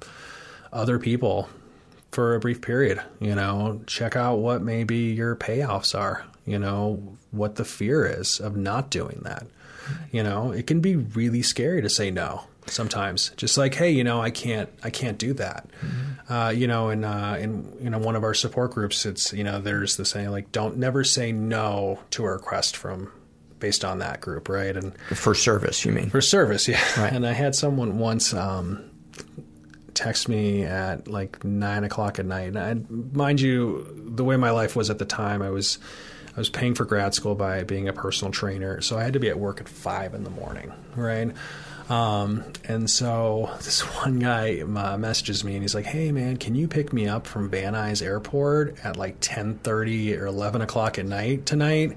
other 0.75 0.99
people 0.99 1.49
for 2.13 2.35
a 2.35 2.41
brief 2.41 2.61
period. 2.61 3.01
You 3.21 3.35
know, 3.35 3.81
check 3.87 4.17
out 4.17 4.37
what 4.37 4.63
maybe 4.63 4.97
your 4.97 5.37
payoffs 5.37 5.99
are. 5.99 6.25
You 6.47 6.59
know, 6.59 7.17
what 7.31 7.57
the 7.57 7.65
fear 7.65 8.05
is 8.05 8.39
of 8.41 8.57
not 8.57 8.91
doing 8.91 9.21
that. 9.25 9.47
You 10.13 10.23
know, 10.23 10.51
it 10.53 10.67
can 10.67 10.81
be 10.81 10.97
really 10.97 11.43
scary 11.43 11.81
to 11.83 11.89
say 11.89 12.11
no 12.11 12.45
sometimes. 12.67 13.31
Just 13.37 13.57
like, 13.59 13.75
hey, 13.75 13.91
you 13.91 14.05
know, 14.05 14.21
I 14.21 14.31
can't, 14.31 14.69
I 14.83 14.91
can't 14.91 15.19
do 15.19 15.33
that. 15.35 15.67
Uh, 16.29 16.53
you 16.55 16.67
know, 16.67 16.91
in 16.91 17.05
uh, 17.05 17.37
in 17.41 17.77
you 17.83 17.91
know 17.91 17.99
one 17.99 18.17
of 18.17 18.25
our 18.25 18.35
support 18.35 18.73
groups, 18.73 19.05
it's 19.07 19.33
you 19.33 19.45
know, 19.45 19.61
there's 19.61 19.97
the 19.97 20.05
saying 20.05 20.31
like, 20.31 20.53
don't 20.53 20.77
never 20.79 21.05
say 21.05 21.33
no 21.33 22.01
to 22.11 22.25
a 22.25 22.33
request 22.33 22.77
from 22.77 23.11
based 23.59 23.85
on 23.85 23.99
that 23.99 24.21
group, 24.21 24.49
right? 24.49 24.77
And 24.77 24.99
For 25.15 25.35
service, 25.35 25.85
you 25.85 25.93
mean? 25.93 26.11
for 26.11 26.21
service, 26.21 26.69
yeah. 26.69 26.81
Right. 27.01 27.13
And 27.13 27.27
I 27.27 27.33
had 27.33 27.55
someone 27.55 27.99
once 27.99 28.35
um, 28.35 28.91
text 29.95 30.29
me 30.29 30.65
at 30.65 31.09
like 31.09 31.45
nine 31.45 31.85
o'clock 31.85 32.19
at 32.19 32.27
night. 32.27 32.55
And 32.55 32.59
I, 32.59 33.17
mind 33.17 33.41
you, 33.41 33.87
the 34.15 34.25
way 34.25 34.37
my 34.37 34.51
life 34.51 34.77
was 34.77 34.91
at 34.91 34.99
the 34.99 35.05
time, 35.05 35.43
I 35.43 35.51
was 35.51 35.79
I 36.37 36.41
was 36.41 36.49
paying 36.49 36.75
for 36.75 36.85
grad 36.85 37.15
school 37.15 37.37
by 37.37 37.63
being 37.63 37.89
a 37.89 37.93
personal 37.93 38.33
trainer, 38.33 38.81
so 38.81 38.99
I 38.99 39.05
had 39.05 39.13
to 39.13 39.21
be 39.21 39.29
at 39.29 39.39
work 39.39 39.61
at 39.61 39.69
five 39.69 40.15
in 40.15 40.25
the 40.25 40.31
morning, 40.31 40.73
right? 40.97 41.33
Um, 41.89 42.45
and 42.65 42.89
so 42.91 43.51
this 43.59 43.83
one 43.83 44.19
guy 44.19 44.61
uh, 44.61 44.99
messages 44.99 45.45
me 45.45 45.55
and 45.55 45.63
he's 45.63 45.75
like, 45.75 45.87
"Hey 45.87 46.11
man, 46.13 46.37
can 46.37 46.55
you 46.55 46.67
pick 46.67 46.93
me 46.93 47.07
up 47.07 47.27
from 47.27 47.51
Van 47.51 47.75
Nuys 47.75 48.03
Airport 48.03 48.85
at 48.85 48.97
like 48.97 49.17
ten 49.21 49.59
thirty 49.59 50.17
or 50.17 50.27
eleven 50.27 50.61
o'clock 50.61 50.99
at 50.99 51.07
night 51.07 51.47
tonight, 51.47 51.97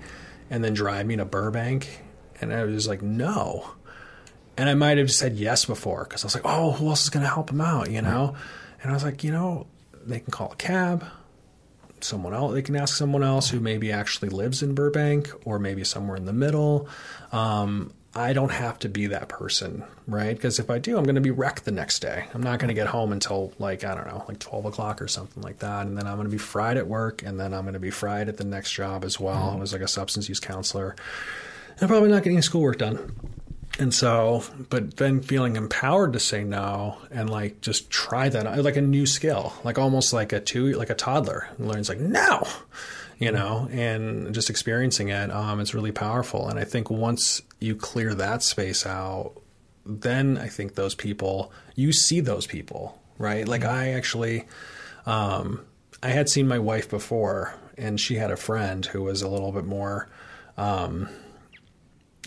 and 0.50 0.64
then 0.64 0.74
drive 0.74 1.06
me 1.06 1.16
to 1.16 1.26
Burbank?" 1.26 2.04
And 2.39 2.54
I 2.54 2.64
was 2.64 2.88
like, 2.88 3.02
"No." 3.02 3.72
And 4.58 4.70
I 4.70 4.74
might 4.74 4.97
have 4.97 5.12
said 5.12 5.36
yes 5.36 5.66
before 5.66 6.03
because 6.03 6.24
I 6.24 6.28
was 6.28 6.36
like, 6.36 6.45
"Oh, 6.45 6.72
who 6.72 6.88
else 6.88 7.03
is 7.03 7.10
going 7.10 7.24
to 7.24 7.30
help 7.30 7.51
him 7.51 7.62
out?" 7.62 7.91
You 7.91 8.01
know. 8.01 8.36
And 8.82 8.91
I 8.91 8.93
was 8.93 9.03
like, 9.03 9.24
you 9.24 9.32
know, 9.32 9.68
they 10.05 10.20
can 10.20 10.32
call 10.32 10.51
a 10.51 10.55
cab. 10.55 11.05
Someone 11.99 12.34
else, 12.34 12.53
they 12.53 12.62
can 12.62 12.76
ask 12.76 12.95
someone 12.95 13.24
else 13.24 13.49
who 13.49 13.60
maybe 13.60 13.91
actually 13.91 14.30
lives 14.30 14.62
in 14.62 14.76
Burbank 14.76 15.30
or 15.45 15.58
maybe 15.58 15.84
somewhere 15.84 16.16
in 16.16 16.26
the 16.26 16.34
middle. 16.34 16.88
Um, 17.32 17.91
I 18.14 18.34
don't 18.34 18.51
have 18.51 18.80
to 18.80 18.89
be 18.89 19.08
that 19.08 19.30
person, 19.30 19.84
right? 20.08 20.36
Because 20.36 20.60
if 20.60 20.70
I 20.70 20.80
do, 20.80 20.97
I'm 20.97 21.03
going 21.03 21.16
to 21.16 21.22
be 21.22 21.32
wrecked 21.32 21.66
the 21.66 21.72
next 21.72 21.99
day. 21.99 22.26
I'm 22.34 22.41
not 22.41 22.60
going 22.60 22.70
to 22.70 22.74
get 22.74 22.88
home 22.88 23.12
until 23.12 23.51
like 23.60 23.84
I 23.84 23.95
don't 23.95 24.08
know, 24.08 24.24
like 24.28 24.39
12 24.39 24.66
o'clock 24.66 25.01
or 25.01 25.08
something 25.08 25.41
like 25.41 25.60
that, 25.60 25.88
and 25.88 25.97
then 25.97 26.08
I'm 26.08 26.16
going 26.16 26.28
to 26.28 26.32
be 26.32 26.38
fried 26.38 26.78
at 26.78 26.88
work, 26.88 27.24
and 27.24 27.39
then 27.39 27.53
I'm 27.53 27.64
going 27.64 27.74
to 27.74 27.80
be 27.80 27.91
fried 27.91 28.30
at 28.30 28.38
the 28.38 28.43
next 28.43 28.72
job 28.72 29.03
as 29.03 29.20
well. 29.20 29.51
I 29.51 29.55
was 29.55 29.74
like 29.74 29.82
a 29.82 29.88
substance 29.88 30.30
use 30.30 30.39
counselor. 30.39 30.95
I'm 31.82 31.88
probably 31.88 32.10
not 32.10 32.24
getting 32.24 32.41
schoolwork 32.41 32.78
done. 32.78 33.14
And 33.80 33.93
so, 33.93 34.43
but 34.69 34.97
then 34.97 35.21
feeling 35.21 35.55
empowered 35.55 36.13
to 36.13 36.19
say 36.19 36.43
no 36.43 36.97
and 37.11 37.30
like 37.30 37.61
just 37.61 37.91
try 37.91 38.28
that, 38.28 38.63
like 38.63 38.75
a 38.75 38.82
new 38.82 39.05
skill, 39.05 39.53
like 39.63 39.78
almost 39.78 40.13
like 40.13 40.34
a 40.34 40.39
two, 40.39 40.73
like 40.73 40.89
a 40.89 40.95
toddler 40.95 41.47
learns 41.59 41.88
like 41.88 41.99
no, 41.99 42.47
you 43.19 43.32
know, 43.32 43.67
and 43.71 44.34
just 44.34 44.49
experiencing 44.49 45.09
it, 45.09 45.32
um, 45.32 45.59
it's 45.59 45.75
really 45.75 45.91
powerful. 45.91 46.49
And 46.49 46.57
I 46.57 46.63
think 46.63 46.89
once 46.89 47.43
you 47.59 47.75
clear 47.75 48.15
that 48.15 48.41
space 48.41 48.86
out, 48.86 49.34
then 49.86 50.38
I 50.38 50.47
think 50.47 50.73
those 50.73 50.95
people, 50.95 51.51
you 51.75 51.91
see 51.93 52.19
those 52.19 52.47
people, 52.47 52.99
right? 53.19 53.47
Like 53.47 53.63
I 53.63 53.89
actually, 53.91 54.47
um, 55.05 55.61
I 56.01 56.09
had 56.09 56.30
seen 56.30 56.47
my 56.47 56.59
wife 56.59 56.89
before, 56.89 57.53
and 57.78 57.99
she 57.99 58.15
had 58.15 58.32
a 58.32 58.38
friend 58.38 58.86
who 58.86 59.03
was 59.03 59.21
a 59.21 59.30
little 59.30 59.51
bit 59.51 59.65
more, 59.65 60.09
um, 60.57 61.09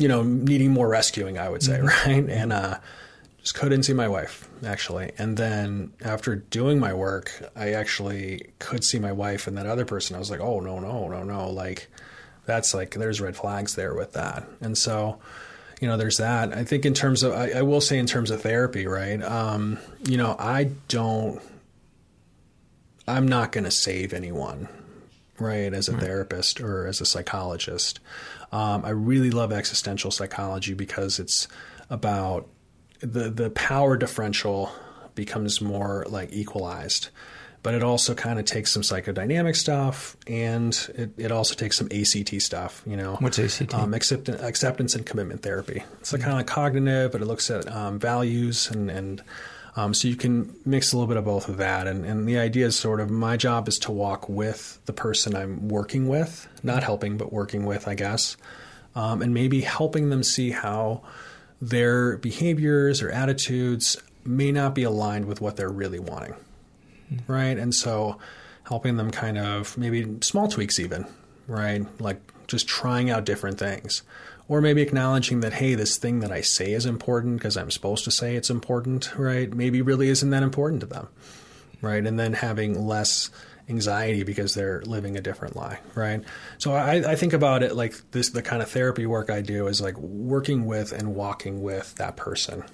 you 0.01 0.09
know, 0.09 0.23
needing 0.23 0.71
more 0.71 0.89
rescuing, 0.89 1.39
I 1.39 1.49
would 1.49 1.63
say, 1.63 1.81
right? 2.07 2.29
And 2.29 2.53
uh, 2.53 2.79
just 3.41 3.55
couldn't 3.55 3.85
see 3.85 3.93
my 3.93 4.09
wife 4.09 4.49
actually. 4.65 5.13
And 5.19 5.37
then 5.37 5.93
after 6.03 6.37
doing 6.37 6.79
my 6.79 6.93
work, 6.93 7.33
I 7.57 7.73
actually 7.73 8.53
could 8.59 8.85
see 8.85 8.99
my 8.99 9.13
wife 9.13 9.47
and 9.47 9.57
that 9.57 9.67
other 9.67 9.85
person. 9.85 10.17
I 10.17 10.19
was 10.19 10.31
like, 10.31 10.41
oh 10.41 10.61
no, 10.61 10.79
no, 10.79 11.09
no, 11.09 11.23
no, 11.23 11.51
like 11.51 11.89
that's 12.47 12.75
like 12.75 12.93
there's 12.93 13.21
red 13.21 13.37
flags 13.37 13.75
there 13.75 13.95
with 13.95 14.13
that. 14.15 14.47
And 14.61 14.77
so, 14.77 15.19
you 15.81 15.89
know, 15.89 15.97
there's 15.97 16.19
that. 16.19 16.53
I 16.53 16.65
think 16.65 16.85
in 16.85 16.95
terms 16.95 17.23
of, 17.23 17.33
I, 17.33 17.53
I 17.53 17.63
will 17.63 17.81
say 17.81 17.99
in 17.99 18.07
terms 18.07 18.31
of 18.31 18.43
therapy, 18.43 18.87
right? 18.87 19.23
Um, 19.23 19.79
you 20.07 20.17
know, 20.17 20.37
I 20.39 20.71
don't, 20.89 21.41
I'm 23.09 23.27
not 23.27 23.53
going 23.53 23.65
to 23.65 23.71
save 23.71 24.13
anyone, 24.13 24.69
right, 25.39 25.73
as 25.73 25.89
a 25.89 25.97
therapist 25.97 26.61
or 26.61 26.87
as 26.87 27.01
a 27.01 27.07
psychologist. 27.07 27.99
Um, 28.53 28.85
I 28.85 28.91
really 28.91 29.31
love 29.31 29.53
existential 29.53 30.11
psychology 30.11 30.75
because 30.75 31.19
it's 31.19 31.47
about 31.89 32.49
the 33.01 33.31
the 33.31 33.51
power 33.51 33.97
differential 33.97 34.73
becomes 35.15 35.61
more 35.61 36.07
like 36.09 36.33
equalized, 36.33 37.09
but 37.63 37.75
it 37.75 37.83
also 37.83 38.15
kind 38.15 38.39
of 38.39 38.45
takes 38.45 38.71
some 38.73 38.83
psychodynamic 38.83 39.57
stuff 39.57 40.17
and 40.27 40.89
it, 40.95 41.11
it 41.17 41.33
also 41.33 41.55
takes 41.55 41.77
some 41.77 41.89
ACT 41.93 42.41
stuff. 42.41 42.83
You 42.87 42.97
know, 42.97 43.17
What's 43.21 43.39
ACT? 43.39 43.75
Um, 43.75 43.95
accept, 43.95 44.29
acceptance 44.29 44.95
and 44.95 45.05
commitment 45.05 45.43
therapy. 45.43 45.83
It's 46.01 46.13
like 46.13 46.23
kind 46.23 46.33
of 46.33 46.39
like 46.39 46.47
cognitive, 46.47 47.13
but 47.13 47.23
it 47.23 47.27
looks 47.27 47.51
at 47.51 47.71
um, 47.71 47.99
values 47.99 48.71
and 48.71 48.91
and 48.91 49.23
um, 49.77 49.95
so 49.95 50.09
you 50.09 50.17
can 50.17 50.55
mix 50.65 50.93
a 50.93 50.97
little 50.97 51.09
bit 51.09 51.17
of 51.17 51.25
both 51.25 51.49
of 51.49 51.57
that. 51.59 51.87
And, 51.87 52.05
and 52.05 52.29
the 52.29 52.39
idea 52.39 52.67
is 52.67 52.77
sort 52.77 53.01
of 53.01 53.11
my 53.11 53.37
job 53.37 53.69
is 53.69 53.79
to 53.81 53.93
walk 53.93 54.29
with 54.29 54.81
the 54.87 54.93
person 54.93 55.37
I'm 55.37 55.69
working 55.69 56.09
with, 56.09 56.49
not 56.63 56.83
helping, 56.83 57.17
but 57.17 57.33
working 57.33 57.65
with, 57.67 57.87
I 57.87 57.95
guess, 57.95 58.37
um, 58.95 59.23
and 59.23 59.33
maybe 59.33 59.61
helping 59.61 60.11
them 60.11 60.23
see 60.23 60.51
how 60.51 61.03
their 61.61 62.17
behaviors 62.17 63.03
or 63.03 63.11
attitudes 63.11 63.97
may 64.25 64.51
not 64.51 64.75
be 64.75 64.83
aligned 64.83 65.27
with 65.27 65.41
what 65.41 65.57
they're 65.57 65.69
really 65.69 65.99
wanting. 66.01 66.35
Right. 67.27 67.59
And 67.59 67.75
so 67.75 68.19
helping 68.65 68.97
them 68.97 69.11
kind 69.11 69.39
of 69.39 69.77
maybe 69.77 70.19
small 70.21 70.49
tweaks, 70.49 70.79
even, 70.79 71.07
right? 71.47 71.85
Like 72.01 72.21
just 72.47 72.67
trying 72.67 73.11
out 73.11 73.25
different 73.25 73.59
things. 73.59 74.03
Or 74.51 74.61
maybe 74.61 74.83
acknowledging 74.83 75.41
that, 75.43 75.53
hey, 75.53 75.77
this 75.77 75.97
thing 75.97 76.19
that 76.21 76.33
I 76.33 76.41
say 76.41 76.73
is 76.73 76.85
important 76.85 77.37
because 77.37 77.57
I'm 77.57 77.71
supposed 77.71 78.03
to 78.05 78.11
say 78.11 78.35
it's 78.35 78.51
important, 78.51 79.17
right? 79.17 79.49
Maybe 79.55 79.81
really 79.81 80.09
isn't 80.09 80.31
that 80.31 80.43
important 80.43 80.81
to 80.81 80.87
them, 80.87 81.07
right? 81.81 82.05
And 82.05 82.19
then 82.19 82.33
having 82.33 82.85
less 82.85 83.31
anxiety 83.69 84.25
because 84.25 84.55
they're 84.55 84.83
living 84.83 85.17
a 85.17 85.21
different 85.21 85.55
lie, 85.55 85.79
right? 85.95 86.25
So 86.59 86.73
I, 86.75 87.13
I 87.13 87.15
think 87.15 87.33
about 87.33 87.63
it 87.63 87.77
like 87.77 87.95
this 88.11 88.31
the 88.31 88.43
kind 88.43 88.61
of 88.61 88.69
therapy 88.69 89.07
work 89.07 89.31
I 89.31 89.41
do 89.41 89.69
is 89.69 89.81
like 89.81 89.97
working 89.99 90.67
with 90.67 90.91
and 90.91 91.15
walking 91.15 91.63
with 91.63 91.95
that 91.95 92.17
person 92.17 92.65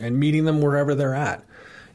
and 0.00 0.20
meeting 0.20 0.44
them 0.44 0.60
wherever 0.60 0.94
they're 0.94 1.14
at. 1.16 1.44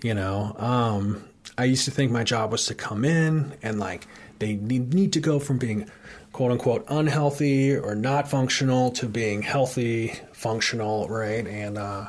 You 0.03 0.13
know, 0.13 0.53
um, 0.57 1.23
I 1.57 1.63
used 1.63 1.85
to 1.85 1.91
think 1.91 2.11
my 2.11 2.25
job 2.25 2.51
was 2.51 2.65
to 2.65 2.75
come 2.75 3.05
in 3.05 3.53
and 3.61 3.79
like 3.79 4.07
they 4.39 4.55
need, 4.55 4.93
need 4.93 5.13
to 5.13 5.21
go 5.21 5.39
from 5.39 5.57
being 5.57 5.89
quote 6.41 6.53
unquote 6.53 6.85
unhealthy 6.87 7.77
or 7.77 7.93
not 7.93 8.27
functional 8.27 8.89
to 8.89 9.05
being 9.05 9.43
healthy, 9.43 10.11
functional, 10.33 11.07
right? 11.07 11.45
And 11.45 11.77
uh, 11.77 12.07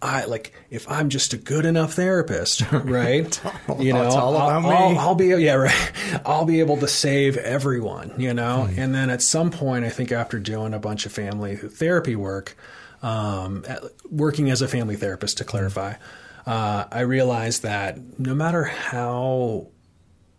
I 0.00 0.24
like 0.24 0.54
if 0.70 0.90
I'm 0.90 1.10
just 1.10 1.34
a 1.34 1.36
good 1.36 1.66
enough 1.66 1.92
therapist, 1.92 2.62
right? 2.72 3.38
you 3.78 3.92
know, 3.92 4.04
I'll. 4.04 4.38
I'll, 4.38 4.98
I'll 4.98 5.14
be 5.14 5.26
yeah, 5.26 5.56
right. 5.56 5.92
I'll 6.24 6.46
be 6.46 6.60
able 6.60 6.78
to 6.78 6.88
save 6.88 7.36
everyone, 7.36 8.14
you 8.16 8.32
know. 8.32 8.66
And 8.74 8.94
then 8.94 9.10
at 9.10 9.20
some 9.20 9.50
point, 9.50 9.84
I 9.84 9.90
think 9.90 10.12
after 10.12 10.38
doing 10.38 10.72
a 10.72 10.78
bunch 10.78 11.04
of 11.04 11.12
family 11.12 11.54
therapy 11.54 12.16
work, 12.16 12.56
um, 13.02 13.66
working 14.10 14.50
as 14.50 14.62
a 14.62 14.68
family 14.68 14.96
therapist 14.96 15.36
to 15.38 15.44
clarify, 15.44 15.96
uh, 16.46 16.84
I 16.90 17.00
realized 17.00 17.64
that 17.64 18.18
no 18.18 18.34
matter 18.34 18.64
how 18.64 19.68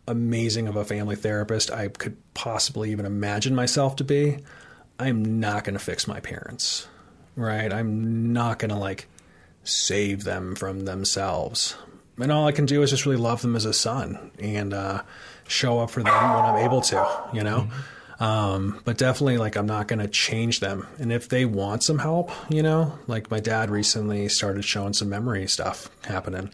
amazing 0.07 0.67
of 0.67 0.75
a 0.75 0.85
family 0.85 1.15
therapist 1.15 1.71
I 1.71 1.87
could 1.87 2.17
possibly 2.33 2.91
even 2.91 3.05
imagine 3.05 3.55
myself 3.55 3.95
to 3.97 4.03
be, 4.03 4.37
I'm 4.99 5.39
not 5.39 5.63
going 5.63 5.73
to 5.73 5.83
fix 5.83 6.07
my 6.07 6.19
parents, 6.19 6.87
right? 7.35 7.71
I'm 7.71 8.33
not 8.33 8.59
going 8.59 8.69
to 8.69 8.77
like 8.77 9.07
save 9.63 10.23
them 10.23 10.55
from 10.55 10.81
themselves. 10.81 11.75
And 12.17 12.31
all 12.31 12.47
I 12.47 12.51
can 12.53 12.65
do 12.65 12.81
is 12.81 12.91
just 12.91 13.05
really 13.05 13.17
love 13.17 13.41
them 13.41 13.55
as 13.55 13.65
a 13.65 13.73
son 13.73 14.31
and 14.39 14.73
uh, 14.73 15.01
show 15.47 15.79
up 15.79 15.89
for 15.89 16.01
them 16.01 16.13
when 16.13 16.45
I'm 16.45 16.63
able 16.63 16.81
to, 16.81 17.29
you 17.33 17.43
know? 17.43 17.67
Um, 18.19 18.79
but 18.85 18.97
definitely, 18.97 19.37
like, 19.37 19.57
I'm 19.57 19.65
not 19.65 19.89
going 19.89 19.99
to 19.99 20.07
change 20.07 20.61
them. 20.61 20.87
And 20.99 21.11
if 21.11 21.27
they 21.27 21.43
want 21.43 21.83
some 21.83 21.99
help, 21.99 22.31
you 22.49 22.63
know, 22.63 22.97
like 23.07 23.29
my 23.29 23.41
dad 23.41 23.69
recently 23.69 24.29
started 24.29 24.63
showing 24.63 24.93
some 24.93 25.09
memory 25.09 25.47
stuff 25.47 25.89
happening. 26.05 26.51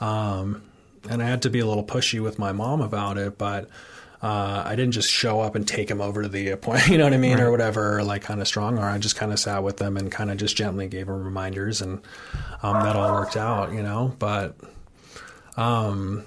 Um, 0.00 0.62
and 1.08 1.22
I 1.22 1.26
had 1.26 1.42
to 1.42 1.50
be 1.50 1.60
a 1.60 1.66
little 1.66 1.84
pushy 1.84 2.22
with 2.22 2.38
my 2.38 2.52
mom 2.52 2.80
about 2.80 3.18
it, 3.18 3.38
but 3.38 3.68
uh, 4.22 4.62
I 4.66 4.76
didn't 4.76 4.92
just 4.92 5.08
show 5.08 5.40
up 5.40 5.54
and 5.54 5.66
take 5.66 5.90
him 5.90 6.00
over 6.00 6.22
to 6.22 6.28
the 6.28 6.50
appointment, 6.50 6.88
you 6.90 6.98
know 6.98 7.04
what 7.04 7.14
I 7.14 7.18
mean, 7.18 7.40
or 7.40 7.50
whatever, 7.50 7.98
or 7.98 8.04
like 8.04 8.22
kind 8.22 8.40
of 8.40 8.48
strong 8.48 8.78
arm. 8.78 8.94
I 8.94 8.98
just 8.98 9.16
kind 9.16 9.32
of 9.32 9.38
sat 9.38 9.62
with 9.62 9.78
them 9.78 9.96
and 9.96 10.12
kind 10.12 10.30
of 10.30 10.36
just 10.36 10.56
gently 10.56 10.88
gave 10.88 11.06
them 11.06 11.24
reminders, 11.24 11.80
and 11.80 12.00
um, 12.62 12.82
that 12.82 12.96
all 12.96 13.12
worked 13.12 13.36
out, 13.36 13.72
you 13.72 13.82
know. 13.82 14.14
But 14.18 14.56
um, 15.56 16.24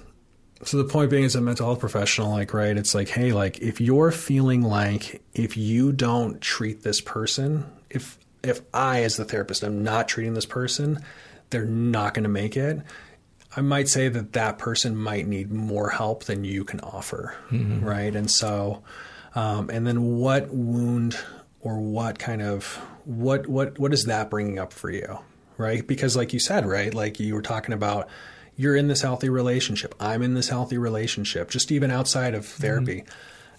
so 0.64 0.78
the 0.78 0.84
point 0.84 1.10
being, 1.10 1.24
as 1.24 1.36
a 1.36 1.40
mental 1.40 1.66
health 1.66 1.80
professional, 1.80 2.30
like, 2.30 2.52
right, 2.52 2.76
it's 2.76 2.94
like, 2.94 3.08
hey, 3.08 3.32
like, 3.32 3.60
if 3.60 3.80
you're 3.80 4.10
feeling 4.10 4.62
like 4.62 5.22
if 5.34 5.56
you 5.56 5.92
don't 5.92 6.40
treat 6.40 6.82
this 6.82 7.00
person, 7.00 7.64
if 7.90 8.18
if 8.42 8.60
I, 8.74 9.02
as 9.02 9.16
the 9.16 9.24
therapist, 9.24 9.62
am 9.64 9.82
not 9.82 10.08
treating 10.08 10.34
this 10.34 10.46
person, 10.46 11.02
they're 11.50 11.64
not 11.64 12.14
going 12.14 12.24
to 12.24 12.28
make 12.28 12.56
it. 12.56 12.80
I 13.56 13.60
might 13.60 13.88
say 13.88 14.08
that 14.08 14.32
that 14.32 14.58
person 14.58 14.96
might 14.96 15.26
need 15.26 15.52
more 15.52 15.90
help 15.90 16.24
than 16.24 16.44
you 16.44 16.64
can 16.64 16.80
offer, 16.80 17.34
right? 17.84 18.14
And 18.14 18.30
so, 18.30 18.82
um, 19.34 19.70
and 19.70 19.86
then 19.86 20.18
what 20.18 20.50
wound 20.50 21.16
or 21.60 21.78
what 21.78 22.18
kind 22.18 22.42
of 22.42 22.64
what 23.04 23.46
what 23.46 23.78
what 23.78 23.92
is 23.92 24.04
that 24.04 24.30
bringing 24.30 24.58
up 24.58 24.72
for 24.72 24.90
you, 24.90 25.18
right? 25.56 25.86
Because 25.86 26.16
like 26.16 26.32
you 26.32 26.40
said, 26.40 26.66
right, 26.66 26.92
like 26.92 27.20
you 27.20 27.34
were 27.34 27.42
talking 27.42 27.74
about, 27.74 28.08
you're 28.56 28.76
in 28.76 28.88
this 28.88 29.02
healthy 29.02 29.28
relationship. 29.28 29.94
I'm 30.00 30.22
in 30.22 30.34
this 30.34 30.48
healthy 30.48 30.78
relationship, 30.78 31.50
just 31.50 31.70
even 31.70 31.90
outside 31.90 32.34
of 32.34 32.46
therapy, 32.46 33.04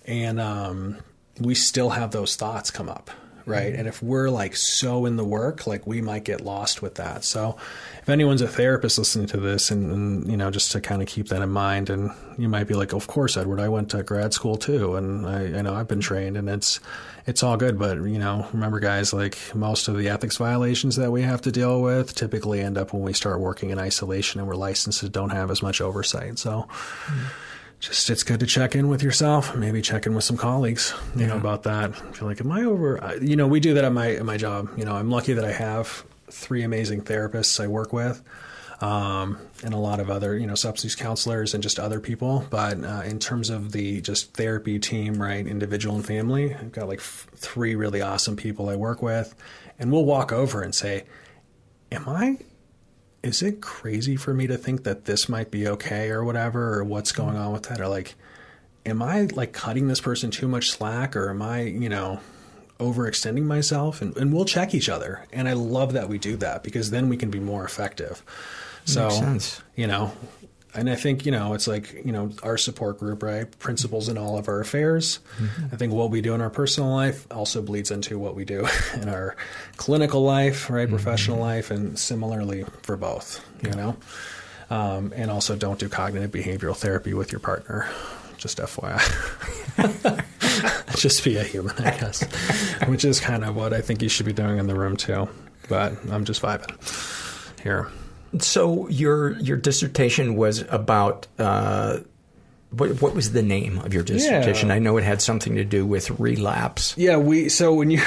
and 0.06 0.40
um, 0.40 0.98
we 1.40 1.56
still 1.56 1.92
have 1.92 2.12
those 2.12 2.36
thoughts 2.36 2.70
come 2.72 2.90
up 2.90 3.10
right? 3.46 3.72
Mm-hmm. 3.72 3.80
And 3.80 3.88
if 3.88 4.02
we're 4.02 4.30
like 4.30 4.56
so 4.56 5.06
in 5.06 5.16
the 5.16 5.24
work 5.24 5.68
like 5.68 5.86
we 5.86 6.02
might 6.02 6.24
get 6.24 6.42
lost 6.42 6.82
with 6.82 6.96
that. 6.96 7.24
So 7.24 7.58
if 8.02 8.10
anyone's 8.10 8.42
a 8.42 8.48
therapist 8.48 8.98
listening 8.98 9.28
to 9.28 9.38
this 9.38 9.72
and, 9.72 9.92
and 9.92 10.32
you 10.32 10.38
know 10.38 10.52
just 10.52 10.72
to 10.74 10.82
kind 10.82 11.02
of 11.02 11.08
keep 11.08 11.30
that 11.30 11.42
in 11.42 11.50
mind 11.50 11.90
and 11.90 12.12
you 12.38 12.50
might 12.50 12.68
be 12.68 12.74
like 12.74 12.94
of 12.94 13.08
course 13.08 13.38
edward 13.38 13.60
i 13.60 13.68
went 13.68 13.90
to 13.90 14.04
grad 14.04 14.34
school 14.34 14.58
too 14.58 14.96
and 14.96 15.26
i 15.26 15.44
you 15.44 15.64
know 15.64 15.74
i've 15.74 15.88
been 15.88 16.00
mm-hmm. 16.00 16.08
trained 16.08 16.38
and 16.38 16.50
it's 16.50 16.80
it's 17.28 17.44
all 17.44 17.58
good. 17.58 17.78
But 17.78 17.98
you 17.98 18.20
know 18.20 18.48
remember 18.54 18.80
guys 18.80 19.14
like 19.14 19.38
most 19.56 19.88
of 19.88 19.98
the 19.98 20.10
ethics 20.10 20.38
violations 20.38 20.96
that 20.98 21.12
we 21.12 21.22
have 21.24 21.42
to 21.42 21.52
deal 21.52 21.82
with 21.82 22.16
typically 22.16 22.62
end 22.62 22.78
up 22.78 22.94
when 22.94 23.02
we 23.02 23.14
start 23.14 23.40
working 23.40 23.70
in 23.70 23.80
isolation 23.80 24.40
and 24.40 24.48
where 24.48 24.58
licenses 24.58 25.10
don't 25.10 25.32
have 25.32 25.52
as 25.52 25.62
much 25.62 25.82
oversight. 25.82 26.40
So 26.40 26.68
mm-hmm. 26.70 27.26
Just 27.80 28.10
it's 28.10 28.24
good 28.24 28.40
to 28.40 28.46
check 28.46 28.76
in 28.76 28.88
with 28.88 29.04
yourself 29.04 29.56
maybe 29.56 29.82
check 29.82 30.06
in 30.06 30.16
with 30.16 30.24
some 30.24 30.38
colleagues 30.38 30.94
you 31.16 31.28
know 31.28 31.38
about 31.38 31.64
that. 31.64 31.92
I 31.92 32.12
feel 32.14 32.28
like 32.28 32.40
am 32.42 32.52
i 32.52 32.64
over 32.64 33.04
I- 33.04 33.16
you 33.16 33.36
know 33.36 33.48
we 33.48 33.60
do 33.60 33.74
that 33.76 33.84
at 33.84 33.92
my 33.94 34.14
at 34.16 34.26
my 34.26 34.38
job. 34.38 34.70
You 34.78 34.86
know 34.86 34.96
i'm 34.96 35.10
lucky 35.10 35.34
that 35.34 35.46
i 35.46 35.52
have 35.52 36.04
three 36.32 36.64
amazing 36.64 37.02
therapists 37.04 37.64
i 37.64 37.68
work 37.68 37.94
with 37.94 38.24
um, 38.82 39.38
and 39.64 39.74
a 39.74 39.78
lot 39.78 40.00
of 40.02 40.10
other 40.10 40.38
you 40.38 40.46
know 40.48 40.56
substance 40.56 40.96
counselors 40.96 41.54
and 41.54 41.64
just 41.64 41.80
other 41.80 42.02
people. 42.02 42.46
But 42.50 42.84
uh, 42.84 43.04
in 43.06 43.20
terms 43.20 43.50
of 43.50 43.72
the 43.72 44.02
just 44.02 44.34
therapy 44.34 44.80
team 44.80 45.22
right 45.22 45.46
individual 45.48 45.96
and 45.96 46.06
family 46.06 46.54
i've 46.54 46.72
got 46.74 46.88
like 46.90 47.00
f- 47.00 47.28
three 47.36 47.76
really 47.76 48.02
awesome 48.02 48.36
people 48.36 48.68
i 48.70 48.76
work 48.76 49.02
with. 49.02 49.34
And 49.80 49.92
we'll 49.92 50.06
walk 50.06 50.32
over 50.34 50.62
and 50.62 50.74
say 50.76 51.06
am 51.92 52.08
i 52.10 52.38
is 53.26 53.42
it 53.42 53.60
crazy 53.60 54.16
for 54.16 54.34
me 54.34 54.46
to 54.46 54.56
think 54.56 54.84
that 54.84 55.06
this 55.06 55.28
might 55.28 55.50
be 55.50 55.68
okay 55.68 56.10
or 56.10 56.24
whatever 56.24 56.76
or 56.76 56.84
what's 56.84 57.12
mm-hmm. 57.12 57.24
going 57.24 57.38
on 57.38 57.52
with 57.52 57.64
that? 57.64 57.82
Or 57.82 57.88
like 57.88 58.16
am 58.86 59.02
i 59.02 59.24
like 59.34 59.52
cutting 59.52 59.88
this 59.88 60.00
person 60.00 60.30
too 60.30 60.48
much 60.48 60.70
slack 60.70 61.16
or 61.16 61.32
am 61.32 61.42
i 61.42 61.62
you 61.62 61.90
know 61.90 62.20
overextending 62.80 63.44
myself? 63.44 64.02
And, 64.02 64.16
and 64.18 64.34
we'll 64.34 64.46
check 64.46 64.76
each 64.76 64.90
other. 64.90 65.26
And 65.34 65.50
i 65.50 65.54
love 65.54 65.94
that 65.94 66.08
we 66.08 66.20
do 66.20 66.38
that 66.38 66.64
because 66.64 66.92
then 66.92 67.10
we 67.10 67.18
can 67.18 67.32
be 67.32 67.40
more 67.40 67.66
effective. 67.66 68.22
So 68.86 69.08
Makes 69.08 69.16
sense. 69.16 69.62
you 69.76 69.88
know 69.88 70.14
and 70.76 70.90
i 70.90 70.96
think 70.96 71.26
you 71.26 71.32
know 71.32 71.54
it's 71.54 71.68
like 71.68 71.94
you 72.06 72.12
know 72.12 72.30
our 72.44 72.58
support 72.58 73.00
group 73.00 73.24
right? 73.24 73.58
Principles 73.60 74.10
in 74.10 74.18
all 74.18 74.38
of 74.38 74.48
our 74.48 74.60
affairs. 74.60 75.20
I 75.72 75.76
think 75.76 75.94
what 75.94 76.12
we 76.12 76.22
do 76.22 76.34
in 76.34 76.42
our 76.42 76.50
personal 76.50 76.90
life 76.90 77.26
also 77.32 77.62
bleeds 77.62 77.92
into 77.92 78.20
what 78.20 78.36
we 78.36 78.46
do 78.46 78.68
in 79.02 79.10
our 79.10 79.36
clinical 79.78 80.24
life 80.24 80.70
right? 80.70 80.88
Professional 80.88 81.38
life 81.38 81.72
and 81.72 81.98
similarly 81.98 82.66
for 82.84 82.98
both 82.98 83.46
you 83.64 83.72
know? 83.72 83.96
Um, 84.70 85.14
and 85.16 85.30
also 85.30 85.56
don't 85.56 85.80
do 85.80 85.90
cognitive 85.90 86.32
behavioral 86.32 86.76
therapy 86.76 87.14
with 87.14 87.32
your 87.32 87.40
partner 87.40 87.88
just 88.38 88.58
fyi 88.60 89.00
just 90.98 91.24
be 91.24 91.38
a 91.38 91.44
human 91.44 91.76
i 91.80 91.92
guess 91.98 92.24
which 92.88 93.06
is 93.06 93.20
kind 93.20 93.44
of 93.44 93.56
what 93.56 93.74
i 93.74 93.82
think 93.82 94.02
you 94.02 94.10
should 94.10 94.26
be 94.26 94.34
doing 94.34 94.58
in 94.58 94.68
the 94.68 94.76
room 94.76 94.96
too 94.98 95.28
but 95.70 95.94
i'm 96.12 96.26
just 96.26 96.42
vibing 96.42 96.72
here 97.62 97.90
So 98.40 98.88
your 98.90 99.40
your 99.40 99.58
dissertation 99.58 100.36
was 100.36 100.62
about 100.70 101.28
uh, 101.40 102.00
what, 102.78 103.02
what 103.02 103.16
was 103.16 103.32
the 103.32 103.42
name 103.42 103.80
of 103.80 103.94
your 103.94 104.04
dissertation? 104.04 104.70
Yeah. 104.70 104.76
I 104.76 104.80
know 104.80 104.98
it 104.98 105.04
had 105.04 105.22
something 105.22 105.56
to 105.56 105.64
do 105.64 105.86
with 105.86 106.10
relapse. 106.20 106.94
Yeah, 106.98 107.18
we 107.18 107.48
so 107.50 107.74
when 107.74 107.90
you 107.90 108.02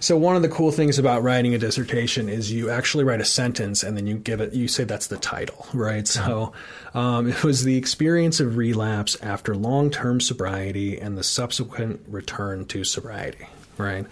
so 0.00 0.16
one 0.16 0.34
of 0.34 0.42
the 0.42 0.48
cool 0.48 0.72
things 0.72 0.98
about 0.98 1.22
writing 1.22 1.54
a 1.54 1.58
dissertation 1.58 2.28
is 2.28 2.50
you 2.50 2.70
actually 2.70 3.04
write 3.04 3.20
a 3.20 3.24
sentence 3.24 3.82
and 3.82 3.96
then 3.96 4.06
you 4.06 4.16
give 4.16 4.40
it 4.40 4.54
you 4.54 4.66
say 4.66 4.84
that's 4.84 5.06
the 5.06 5.18
title, 5.18 5.66
right? 5.72 6.06
So 6.08 6.52
um, 6.94 7.28
it 7.28 7.44
was 7.44 7.64
the 7.64 7.76
experience 7.76 8.40
of 8.40 8.56
relapse 8.56 9.16
after 9.22 9.54
long-term 9.54 10.20
sobriety 10.20 10.98
and 10.98 11.16
the 11.16 11.24
subsequent 11.24 12.00
return 12.08 12.64
to 12.66 12.84
sobriety, 12.84 13.46
right? 13.76 14.06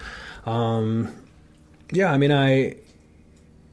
Um, 0.44 1.12
yeah, 1.90 2.12
I 2.12 2.18
mean 2.18 2.32
I 2.32 2.76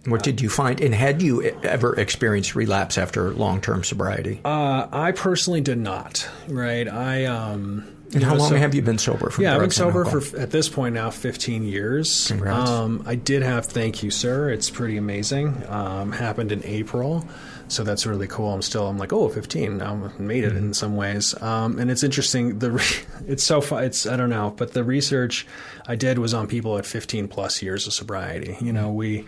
What 0.06 0.22
did 0.24 0.42
you 0.42 0.50
find? 0.50 0.82
And 0.82 0.94
had 0.94 1.22
you 1.22 1.42
ever 1.64 1.98
experienced 2.00 2.56
relapse 2.56 2.98
after 2.98 3.32
long 3.32 3.62
term 3.62 3.84
sobriety? 3.84 4.42
uh, 4.44 4.88
I 4.92 5.12
personally 5.14 5.62
did 5.62 5.78
not, 5.78 6.28
right? 6.48 6.88
I 6.88 7.26
um 7.26 7.88
and 8.14 8.22
how 8.24 8.34
know, 8.34 8.42
long 8.42 8.50
so- 8.52 8.58
have 8.58 8.76
you 8.76 8.82
been 8.82 8.98
sober 9.00 9.30
from 9.30 9.44
Yeah, 9.44 9.56
I've 9.56 9.62
been 9.62 9.72
sober 9.72 10.06
for 10.06 10.38
at 10.38 10.52
this 10.52 10.70
point 10.70 10.94
now 10.96 11.10
15 11.10 11.64
years. 11.64 12.28
Congrats. 12.28 12.70
Um, 12.70 13.02
I 13.08 13.16
did 13.16 13.42
have 13.44 13.66
thank 13.66 14.04
you, 14.04 14.12
sir. 14.12 14.50
It's 14.50 14.70
pretty 14.70 14.98
amazing. 14.98 15.64
Um, 15.70 16.12
happened 16.12 16.52
in 16.52 16.64
April, 16.66 17.26
so 17.70 17.84
that's 17.84 18.06
really 18.06 18.28
cool. 18.28 18.54
I'm 18.54 18.62
still 18.62 18.88
I'm 18.88 18.98
like 18.98 19.14
oh 19.14 19.30
15. 19.30 19.82
I 19.82 19.96
made 20.20 20.44
it 20.44 20.50
Mm-hmm. 20.50 20.58
in 20.58 20.74
some 20.74 20.96
ways, 20.98 21.34
um, 21.42 21.80
and 21.80 21.90
it's 21.90 22.04
interesting. 22.04 22.60
The 22.60 22.72
re- 22.74 22.84
it's 23.28 23.44
so 23.44 23.62
fun. 23.62 23.84
It's 23.86 24.06
I 24.06 24.16
don't 24.18 24.30
know, 24.30 24.54
but 24.58 24.74
the 24.74 24.84
research 24.84 25.48
I 25.88 25.96
did 25.96 26.20
was 26.20 26.34
on 26.34 26.46
people 26.48 26.78
at 26.78 26.86
15 26.86 27.30
plus 27.30 27.62
years 27.64 27.88
of 27.88 27.94
sobriety. 27.94 28.58
You 28.62 28.74
know 28.74 28.92
we 28.92 29.26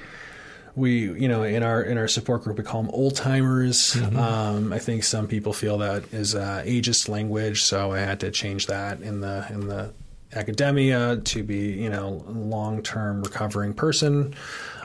we 0.76 1.01
you 1.19 1.28
know 1.28 1.43
in 1.43 1.63
our 1.63 1.82
in 1.82 1.97
our 1.97 2.07
support 2.07 2.43
group 2.43 2.57
we 2.57 2.63
call 2.63 2.82
them 2.82 2.91
old 2.93 3.15
timers 3.15 3.95
um, 4.15 4.73
i 4.73 4.80
think 4.80 5.03
some 5.03 5.28
people 5.28 5.53
feel 5.53 5.78
that 5.78 6.03
is 6.13 6.36
uh, 6.36 6.61
ageist 6.65 7.07
language 7.07 7.63
so 7.63 7.91
i 7.93 7.99
had 7.99 8.19
to 8.19 8.30
change 8.32 8.67
that 8.67 9.01
in 9.01 9.21
the 9.21 9.45
in 9.49 9.67
the 9.67 9.93
academia 10.34 11.17
to 11.23 11.43
be 11.43 11.71
you 11.71 11.89
know 11.89 12.23
long 12.28 12.82
term 12.84 13.21
recovering 13.23 13.73
person. 13.73 14.34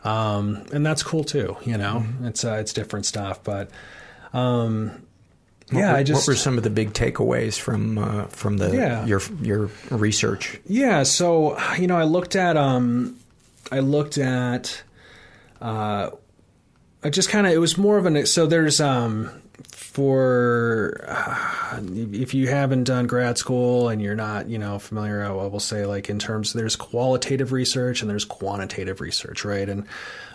Um, 0.05 0.65
and 0.73 0.87
that's 0.87 1.03
cool 1.03 1.25
too 1.25 1.57
you 1.65 1.77
know? 1.77 2.05
It's 2.23 2.45
uh, 2.45 2.55
it's 2.55 2.73
different 2.73 3.05
stuff 3.07 3.43
but 3.43 3.69
um, 4.33 5.03
What 5.71 5.81
yeah 5.81 5.93
were- 5.93 5.99
i 5.99 6.03
just 6.05 6.27
what 6.29 6.33
were 6.33 6.37
some 6.37 6.57
of 6.57 6.63
the 6.65 6.71
big 6.71 6.93
takeaways 6.93 7.59
from 7.59 7.99
uh, 7.99 8.25
from 8.27 8.59
the 8.59 8.71
Yeah. 8.75 9.05
your 9.07 9.21
your 9.43 9.71
research? 9.91 10.61
Yeah, 10.67 11.03
so 11.03 11.59
you 11.77 11.87
know, 11.87 11.97
I 11.97 12.05
looked 12.05 12.37
at 12.37 12.57
um, 12.57 13.17
I 13.73 13.81
looked 13.81 14.19
at, 14.19 14.83
uh, 15.61 16.11
I 17.03 17.11
just 17.11 17.29
kind 17.31 17.47
of 17.47 17.53
it 17.53 17.59
was 17.59 17.79
more 17.79 17.99
of 17.99 18.07
an 18.07 18.27
so 18.27 18.47
there's 18.47 18.81
um 18.81 19.31
for 19.69 21.05
uh, 21.09 21.81
if 21.93 22.33
you 22.33 22.49
haven't 22.49 22.85
done 22.85 23.07
grad 23.07 23.39
school 23.39 23.89
and 23.89 24.01
you're 24.01 24.15
not, 24.15 24.49
you 24.49 24.59
know, 24.59 24.79
familiar, 24.79 25.25
I 25.25 25.31
will 25.31 25.61
say 25.61 25.85
like 25.85 26.09
in 26.09 26.19
terms 26.19 26.53
there's 26.53 26.77
qualitative 26.77 27.53
research 27.53 28.01
and 28.01 28.11
there's 28.11 28.25
quantitative 28.25 29.01
research, 29.01 29.45
right? 29.45 29.69
And 29.69 29.87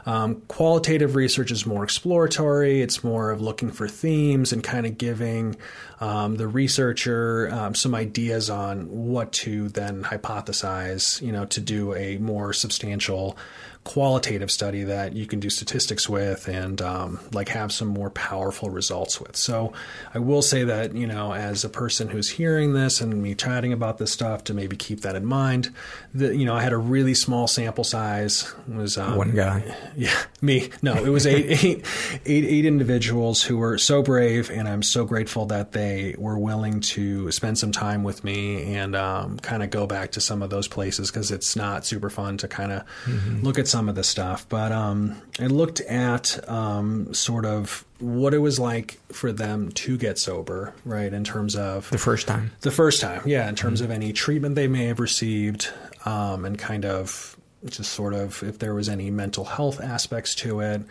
um, 0.05 0.41
qualitative 0.47 1.15
research 1.15 1.51
is 1.51 1.65
more 1.65 1.83
exploratory. 1.83 2.81
It's 2.81 3.03
more 3.03 3.31
of 3.31 3.41
looking 3.41 3.71
for 3.71 3.87
themes 3.87 4.51
and 4.51 4.63
kind 4.63 4.85
of 4.85 4.97
giving 4.97 5.55
um, 5.99 6.35
the 6.35 6.47
researcher 6.47 7.49
um, 7.51 7.73
some 7.75 7.95
ideas 7.95 8.49
on 8.49 8.87
what 8.89 9.31
to 9.33 9.69
then 9.69 10.03
hypothesize, 10.03 11.21
you 11.21 11.31
know, 11.31 11.45
to 11.45 11.61
do 11.61 11.95
a 11.95 12.17
more 12.17 12.53
substantial 12.53 13.37
qualitative 13.85 14.49
study 14.49 14.83
that 14.83 15.13
you 15.13 15.27
can 15.27 15.39
do 15.39 15.47
statistics 15.49 16.09
with 16.09 16.47
and 16.47 16.81
um, 16.81 17.19
like 17.31 17.49
have 17.49 17.71
some 17.71 17.87
more 17.87 18.09
powerful 18.09 18.71
results 18.71 19.21
with. 19.21 19.37
So 19.37 19.71
I 20.13 20.19
will 20.19 20.41
say 20.41 20.63
that 20.65 20.93
you 20.95 21.07
know 21.07 21.33
as 21.33 21.63
a 21.63 21.69
person 21.69 22.09
who's 22.09 22.27
hearing 22.27 22.73
this 22.73 22.99
and 22.99 23.21
me 23.21 23.35
chatting 23.35 23.71
about 23.71 23.99
this 23.99 24.11
stuff 24.11 24.43
to 24.45 24.53
maybe 24.53 24.75
keep 24.75 25.01
that 25.01 25.15
in 25.15 25.25
mind. 25.25 25.71
That 26.15 26.35
you 26.35 26.45
know 26.45 26.55
I 26.55 26.61
had 26.61 26.73
a 26.73 26.77
really 26.77 27.13
small 27.13 27.47
sample 27.47 27.83
size. 27.83 28.53
It 28.67 28.75
was 28.75 28.97
um, 28.97 29.15
One 29.15 29.31
guy. 29.33 29.63
Yeah, 29.97 30.17
me. 30.41 30.71
No, 30.81 30.95
it 30.95 31.09
was 31.09 31.25
eight, 31.25 31.45
eight, 31.63 31.85
eight, 32.25 32.43
eight 32.43 32.65
individuals 32.65 33.43
who 33.43 33.55
were 33.57 33.77
so 33.77 34.01
brave, 34.01 34.49
and 34.49 34.67
I'm 34.67 34.83
so 34.83 35.05
grateful 35.05 35.45
that 35.45 35.71
they 35.71 36.15
were 36.17 36.37
willing 36.37 36.81
to 36.81 37.31
spend 37.31 37.57
some 37.57 37.71
time 37.71 38.03
with 38.03 38.23
me 38.23 38.75
and 38.75 38.93
um, 38.95 39.37
kind 39.39 39.63
of 39.63 39.69
go 39.69 39.87
back 39.87 40.11
to 40.13 40.21
some 40.21 40.41
of 40.41 40.49
those 40.49 40.67
places 40.67 41.11
because 41.11 41.31
it's 41.31 41.55
not 41.55 41.85
super 41.85 42.09
fun 42.09 42.37
to 42.39 42.47
kind 42.49 42.73
of 42.73 42.83
look 43.41 43.57
at 43.57 43.67
some 43.75 43.89
of 43.89 43.95
the 43.95 44.03
stuff. 44.05 44.47
But 44.47 44.71
um, 44.71 45.21
I 45.37 45.47
looked 45.47 45.81
at 45.81 46.47
um, 46.49 47.13
sort 47.13 47.43
of 47.45 47.83
what 47.99 48.33
it 48.33 48.37
was 48.37 48.57
like 48.57 48.99
for 49.11 49.33
them 49.33 49.69
to 49.73 49.97
get 49.97 50.17
sober, 50.17 50.73
right? 50.85 51.11
In 51.11 51.25
terms 51.25 51.57
of 51.57 51.89
The 51.89 51.97
first 51.97 52.25
time. 52.25 52.51
the 52.61 52.71
first 52.71 53.01
time, 53.01 53.21
yeah, 53.25 53.49
in 53.49 53.55
terms 53.55 53.81
of 53.81 53.91
any 53.91 54.13
treatment 54.13 54.55
they 54.55 54.69
may 54.69 54.85
have 54.85 55.01
received, 55.01 55.67
um, 56.05 56.45
and 56.45 56.57
kind 56.57 56.85
of 56.85 57.35
just 57.65 57.91
sort 57.91 58.13
of 58.13 58.41
if 58.43 58.59
there 58.59 58.73
was 58.73 58.87
any 58.87 59.11
mental 59.11 59.43
health 59.43 59.81
aspects 59.81 60.35
to 60.35 60.61
it, 60.61 60.81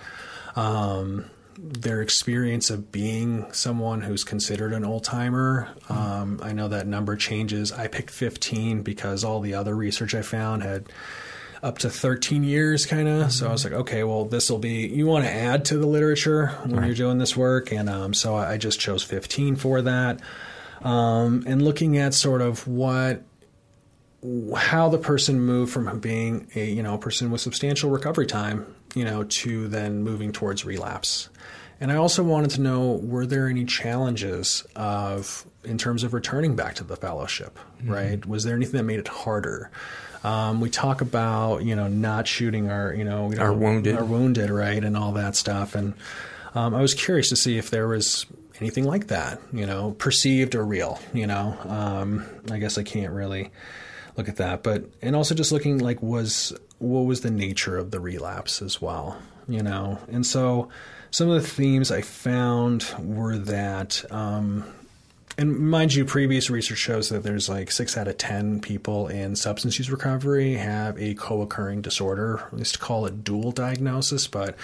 um, 0.56 1.24
their 1.56 2.02
experience 2.02 2.68
of 2.68 2.92
being 2.92 3.50
someone 3.52 4.02
who's 4.02 4.24
considered 4.24 4.74
an 4.74 4.84
old 4.84 5.04
timer. 5.04 5.68
Um, 5.88 6.38
I 6.42 6.52
know 6.52 6.68
that 6.68 6.86
number 6.86 7.16
changes. 7.16 7.72
I 7.72 7.86
picked 7.86 8.10
15 8.10 8.82
because 8.82 9.24
all 9.24 9.40
the 9.40 9.54
other 9.54 9.74
research 9.74 10.14
I 10.14 10.20
found 10.22 10.62
had 10.62 10.86
up 11.64 11.78
to 11.78 11.88
13 11.88 12.44
years 12.44 12.84
kind 12.84 13.08
of 13.08 13.32
so 13.32 13.48
i 13.48 13.52
was 13.52 13.64
like 13.64 13.72
okay 13.72 14.04
well 14.04 14.26
this 14.26 14.50
will 14.50 14.58
be 14.58 14.86
you 14.86 15.06
want 15.06 15.24
to 15.24 15.30
add 15.30 15.64
to 15.64 15.78
the 15.78 15.86
literature 15.86 16.48
when 16.66 16.84
you're 16.84 16.94
doing 16.94 17.18
this 17.18 17.36
work? 17.36 17.72
And 17.72 17.88
um, 17.88 18.14
so 18.14 18.34
i 18.34 18.56
just 18.56 18.80
chose 18.80 19.02
15 19.02 19.56
for 19.56 19.82
that. 19.82 20.20
Um, 20.82 21.44
and 21.46 21.62
looking 21.62 21.96
at 21.96 22.14
sort 22.14 22.42
of 22.42 22.66
what 22.66 23.22
how 24.56 24.88
the 24.88 24.98
person 24.98 25.40
moved 25.40 25.72
from 25.72 26.00
being 26.00 26.48
a 26.54 26.64
you 26.64 26.82
know 26.82 26.98
person 26.98 27.30
with 27.30 27.40
substantial 27.40 27.90
recovery 27.90 28.26
time 28.26 28.74
you 28.94 29.04
know 29.04 29.24
to 29.24 29.68
then 29.68 30.02
moving 30.02 30.32
towards 30.32 30.64
relapse. 30.64 31.28
And 31.80 31.90
i 31.90 31.96
also 31.96 32.22
wanted 32.22 32.50
to 32.52 32.60
know 32.60 32.92
were 33.02 33.26
there 33.26 33.48
any 33.48 33.64
challenges 33.64 34.64
of 34.76 35.46
in 35.64 35.78
terms 35.78 36.04
of 36.04 36.12
returning 36.12 36.56
back 36.56 36.74
to 36.76 36.84
the 36.84 36.96
fellowship 36.96 37.58
right? 37.84 38.24
Was 38.26 38.44
there 38.44 38.54
anything 38.54 38.78
that 38.78 38.84
made 38.84 38.98
it 38.98 39.08
harder 39.08 39.70
um, 40.24 40.60
we 40.60 40.70
talk 40.70 41.00
about 41.00 41.64
you 41.64 41.76
know 41.76 41.86
not 41.88 42.26
shooting 42.26 42.70
our 42.70 42.92
you 42.94 43.04
know 43.04 43.26
we 43.26 43.38
Our 43.38 43.52
wounded. 43.52 43.94
our 43.96 44.04
wounded 44.04 44.50
right 44.50 44.82
and 44.82 44.96
all 44.96 45.12
that 45.12 45.36
stuff. 45.36 45.74
And 45.74 45.94
um, 46.54 46.74
I 46.74 46.80
was 46.80 46.94
curious 46.94 47.28
to 47.28 47.36
see 47.36 47.58
if 47.58 47.70
there 47.70 47.86
was 47.86 48.26
anything 48.60 48.84
like 48.84 49.08
that 49.08 49.40
you 49.52 49.66
know 49.66 49.92
perceived 49.98 50.54
or 50.54 50.64
real 50.64 50.98
you 51.12 51.26
know. 51.26 51.56
Um, 51.68 52.26
I 52.50 52.58
guess 52.58 52.78
I 52.78 52.82
can't 52.82 53.12
really 53.12 53.50
look 54.16 54.28
at 54.28 54.36
that. 54.36 54.62
But 54.62 54.84
and 55.02 55.14
also 55.14 55.34
just 55.34 55.52
looking 55.52 55.78
like 55.78 56.02
was 56.02 56.52
what 56.78 57.02
was 57.02 57.20
the 57.20 57.30
nature 57.30 57.76
of 57.76 57.90
the 57.90 58.00
relapse 58.00 58.62
as 58.62 58.80
well 58.82 59.18
you 59.46 59.62
know? 59.62 59.98
And 60.08 60.24
so 60.24 60.70
some 61.10 61.28
of 61.28 61.42
the 61.42 61.46
themes 61.46 61.90
I 61.90 62.00
found 62.00 62.86
were 62.98 63.36
that 63.36 64.02
um, 64.10 64.64
and 65.36 65.58
mind 65.58 65.94
you, 65.94 66.04
previous 66.04 66.50
research 66.50 66.78
shows 66.78 67.08
that 67.08 67.22
there's 67.22 67.48
like 67.48 67.70
six 67.70 67.96
out 67.96 68.08
of 68.08 68.18
ten 68.18 68.60
people 68.60 69.08
in 69.08 69.36
substance 69.36 69.78
use 69.78 69.90
recovery 69.90 70.54
have 70.54 71.00
a 71.00 71.14
co-occurring 71.14 71.82
disorder. 71.82 72.42
We 72.52 72.58
used 72.60 72.74
to 72.74 72.80
call 72.80 73.06
it 73.06 73.24
dual 73.24 73.52
diagnosis, 73.52 74.26
but 74.26 74.56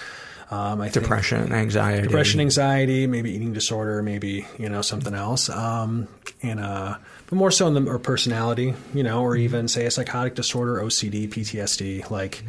um, 0.51 0.81
I 0.81 0.89
think 0.89 1.05
Depression, 1.05 1.53
anxiety. 1.53 2.01
depression, 2.03 2.41
anxiety, 2.41 3.07
maybe 3.07 3.31
eating 3.31 3.53
disorder, 3.53 4.03
maybe 4.03 4.45
you 4.59 4.67
know 4.67 4.81
something 4.81 5.13
else, 5.13 5.49
um, 5.49 6.09
and 6.43 6.59
uh, 6.59 6.97
but 7.27 7.35
more 7.37 7.51
so 7.51 7.67
in 7.67 7.73
the 7.73 7.89
or 7.89 7.99
personality, 7.99 8.73
you 8.93 9.03
know, 9.03 9.21
or 9.21 9.37
even 9.37 9.69
say 9.69 9.85
a 9.85 9.91
psychotic 9.91 10.35
disorder, 10.35 10.81
OCD, 10.81 11.29
PTSD, 11.29 12.09
like 12.09 12.43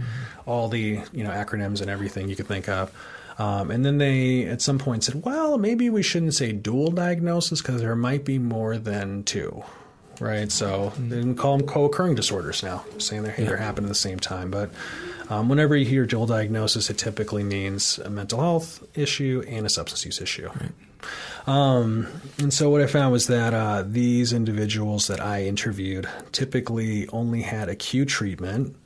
all 0.47 0.69
the 0.69 1.01
you 1.13 1.23
know 1.23 1.31
acronyms 1.31 1.81
and 1.81 1.89
everything 1.89 2.29
you 2.29 2.35
could 2.35 2.49
think 2.49 2.69
of. 2.69 2.91
Um, 3.43 3.73
and 3.73 3.85
then 3.85 3.99
they 3.99 4.45
at 4.47 4.63
some 4.63 4.79
point 4.79 5.03
said, 5.03 5.25
well, 5.25 5.59
maybe 5.59 5.91
we 5.91 6.01
shouldn't 6.01 6.35
say 6.35 6.53
dual 6.53 6.93
diagnosis 6.93 7.61
because 7.61 7.81
there 7.81 7.97
might 7.97 8.25
be 8.25 8.39
more 8.39 8.79
than 8.79 9.25
two. 9.25 9.65
Right, 10.21 10.53
so 10.53 10.93
they 10.97 11.17
didn't 11.17 11.35
call 11.35 11.57
them 11.59 11.67
co-occurring 11.67 12.15
disorders 12.15 12.63
now, 12.63 12.85
saying 12.99 13.25
they're, 13.25 13.33
hey, 13.33 13.45
they're 13.45 13.57
happening 13.57 13.87
at 13.87 13.89
the 13.89 13.95
same 13.97 14.21
time. 14.21 14.53
But 14.53 14.71
um, 15.29 15.49
whenever 15.49 15.75
you 15.75 15.85
hear 15.85 16.07
dual 16.07 16.27
diagnosis, 16.27 16.89
it 16.91 16.99
typically 16.99 17.43
means 17.43 17.99
a 17.99 18.11
mental 18.11 18.39
health 18.39 18.87
issue 18.95 19.43
and 19.49 19.67
a 19.67 19.69
substance 19.69 20.05
use 20.05 20.21
issue. 20.21 20.49
Um, 21.49 22.07
and 22.39 22.55
so 22.55 22.71
what 22.71 22.81
I 22.81 22.87
found 22.87 23.11
was 23.11 23.27
that 23.27 23.53
uh, 23.53 23.83
these 23.85 24.33
individuals 24.33 25.09
that 25.09 25.21
I 25.21 25.45
interviewed 25.47 26.09
typically 26.31 27.09
only 27.09 27.43
had 27.43 27.69
acute 27.69 28.09
treatment, 28.09 28.77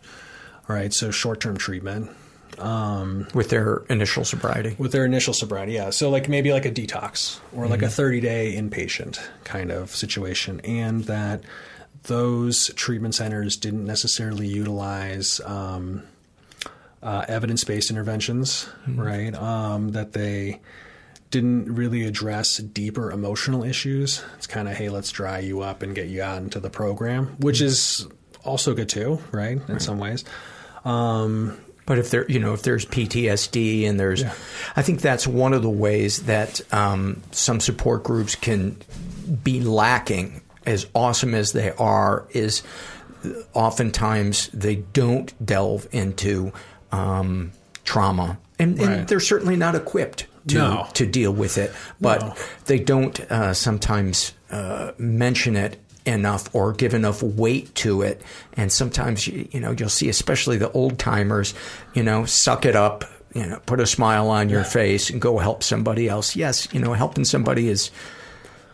right? 0.66 0.94
So 0.94 1.10
short-term 1.10 1.58
treatment 1.58 2.08
um, 2.58 3.28
with 3.34 3.50
their 3.50 3.82
initial 3.88 4.24
sobriety. 4.24 4.74
with 4.78 4.92
their 4.92 5.04
initial 5.04 5.34
sobriety. 5.34 5.72
Yeah, 5.72 5.90
so 5.90 6.10
like 6.10 6.28
maybe 6.28 6.52
like 6.52 6.64
a 6.64 6.70
detox 6.70 7.38
or 7.54 7.66
like 7.68 7.82
a 7.82 7.86
30-day 7.86 8.54
inpatient 8.56 9.20
kind 9.44 9.70
of 9.70 9.94
situation, 9.94 10.60
and 10.60 11.04
that 11.04 11.42
those 12.04 12.68
treatment 12.74 13.14
centers 13.14 13.56
didn't 13.56 13.84
necessarily 13.84 14.46
utilize. 14.46 15.40
Um, 15.44 16.02
uh, 17.02 17.24
evidence-based 17.28 17.90
interventions, 17.90 18.68
right? 18.88 19.32
Um, 19.34 19.92
that 19.92 20.12
they 20.12 20.60
didn't 21.30 21.72
really 21.72 22.04
address 22.04 22.56
deeper 22.56 23.12
emotional 23.12 23.62
issues. 23.62 24.24
It's 24.38 24.46
kind 24.46 24.68
of, 24.68 24.74
hey, 24.74 24.88
let's 24.88 25.10
dry 25.12 25.38
you 25.38 25.60
up 25.60 25.82
and 25.82 25.94
get 25.94 26.08
you 26.08 26.22
out 26.22 26.38
into 26.38 26.58
the 26.58 26.70
program, 26.70 27.36
which 27.38 27.60
is 27.60 28.08
also 28.44 28.74
good 28.74 28.88
too, 28.88 29.20
right? 29.30 29.60
In 29.68 29.78
some 29.78 29.98
ways. 29.98 30.24
Um, 30.84 31.58
But 31.86 31.98
if 31.98 32.10
there, 32.10 32.26
you 32.28 32.38
know, 32.40 32.52
if 32.52 32.62
there's 32.62 32.84
PTSD 32.84 33.88
and 33.88 33.98
there's, 33.98 34.22
Yeah. 34.22 34.34
I 34.74 34.82
think 34.82 35.00
that's 35.00 35.26
one 35.26 35.52
of 35.54 35.62
the 35.62 35.70
ways 35.70 36.24
that 36.24 36.60
um, 36.74 37.22
some 37.30 37.60
support 37.60 38.02
groups 38.02 38.34
can 38.34 38.76
be 39.44 39.60
lacking. 39.60 40.42
As 40.66 40.86
awesome 40.96 41.32
as 41.32 41.52
they 41.52 41.70
are, 41.72 42.26
is 42.30 42.64
oftentimes 43.54 44.48
they 44.52 44.76
don't 44.92 45.32
delve 45.44 45.86
into 45.92 46.52
um, 46.92 47.52
trauma, 47.84 48.38
and, 48.58 48.78
and 48.80 49.08
they're 49.08 49.20
certainly 49.20 49.56
not 49.56 49.74
equipped 49.74 50.26
to 50.48 50.54
No. 50.56 50.86
to 50.94 51.06
deal 51.06 51.32
with 51.32 51.58
it. 51.58 51.72
But 52.00 52.20
No. 52.20 52.34
they 52.66 52.78
don't 52.78 53.18
uh, 53.30 53.54
sometimes 53.54 54.32
uh, 54.50 54.92
mention 54.98 55.56
it 55.56 55.78
enough 56.06 56.54
or 56.54 56.72
give 56.72 56.94
enough 56.94 57.22
weight 57.22 57.74
to 57.76 58.02
it. 58.02 58.22
And 58.54 58.70
sometimes 58.70 59.26
you, 59.26 59.48
you 59.50 59.60
know 59.60 59.72
you'll 59.72 59.88
see, 59.88 60.08
especially 60.08 60.56
the 60.56 60.70
old 60.72 60.98
timers, 60.98 61.54
you 61.94 62.02
know, 62.02 62.24
suck 62.24 62.64
it 62.64 62.76
up. 62.76 63.04
You 63.34 63.44
know, 63.44 63.60
put 63.66 63.80
a 63.80 63.86
smile 63.86 64.30
on 64.30 64.48
your 64.48 64.64
face 64.64 65.10
and 65.10 65.20
go 65.20 65.36
help 65.36 65.62
somebody 65.62 66.08
else. 66.08 66.36
Yes, 66.36 66.72
you 66.72 66.80
know, 66.80 66.94
helping 66.94 67.26
somebody 67.26 67.68
is 67.68 67.90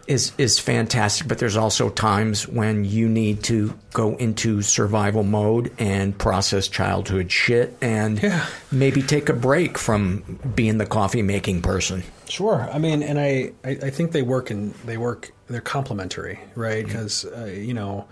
is 0.07 0.33
is 0.39 0.59
fantastic, 0.59 1.29
but 1.29 1.39
there's 1.39 1.57
also 1.57 1.89
times 1.91 2.49
when 2.49 2.85
you 2.85 3.09
need 3.09 3.43
to 3.45 3.73
go 3.93 4.17
into 4.17 4.61
survival 4.63 5.23
mode 5.23 5.73
and 5.79 6.17
process 6.19 6.67
childhood 6.69 7.31
shit 7.31 7.77
and 7.81 8.23
Yeah. 8.23 8.45
maybe 8.71 9.03
take 9.03 9.29
a 9.29 9.33
break 9.33 9.79
from 9.79 10.39
being 10.55 10.79
the 10.79 10.87
coffee 10.87 11.23
making 11.23 11.63
person. 11.63 12.03
Sure. 12.29 12.69
I 12.73 12.79
mean, 12.79 13.03
and 13.03 13.19
I, 13.21 13.53
I, 13.65 13.71
I 13.71 13.91
think 13.91 14.13
they 14.13 14.23
work 14.23 14.51
and 14.51 14.75
they 14.87 14.97
work. 14.97 15.33
They're 15.49 15.61
complementary, 15.61 16.41
right? 16.55 16.85
Because 16.85 17.25
uh, 17.25 17.45
you 17.45 17.75
know, 17.75 18.07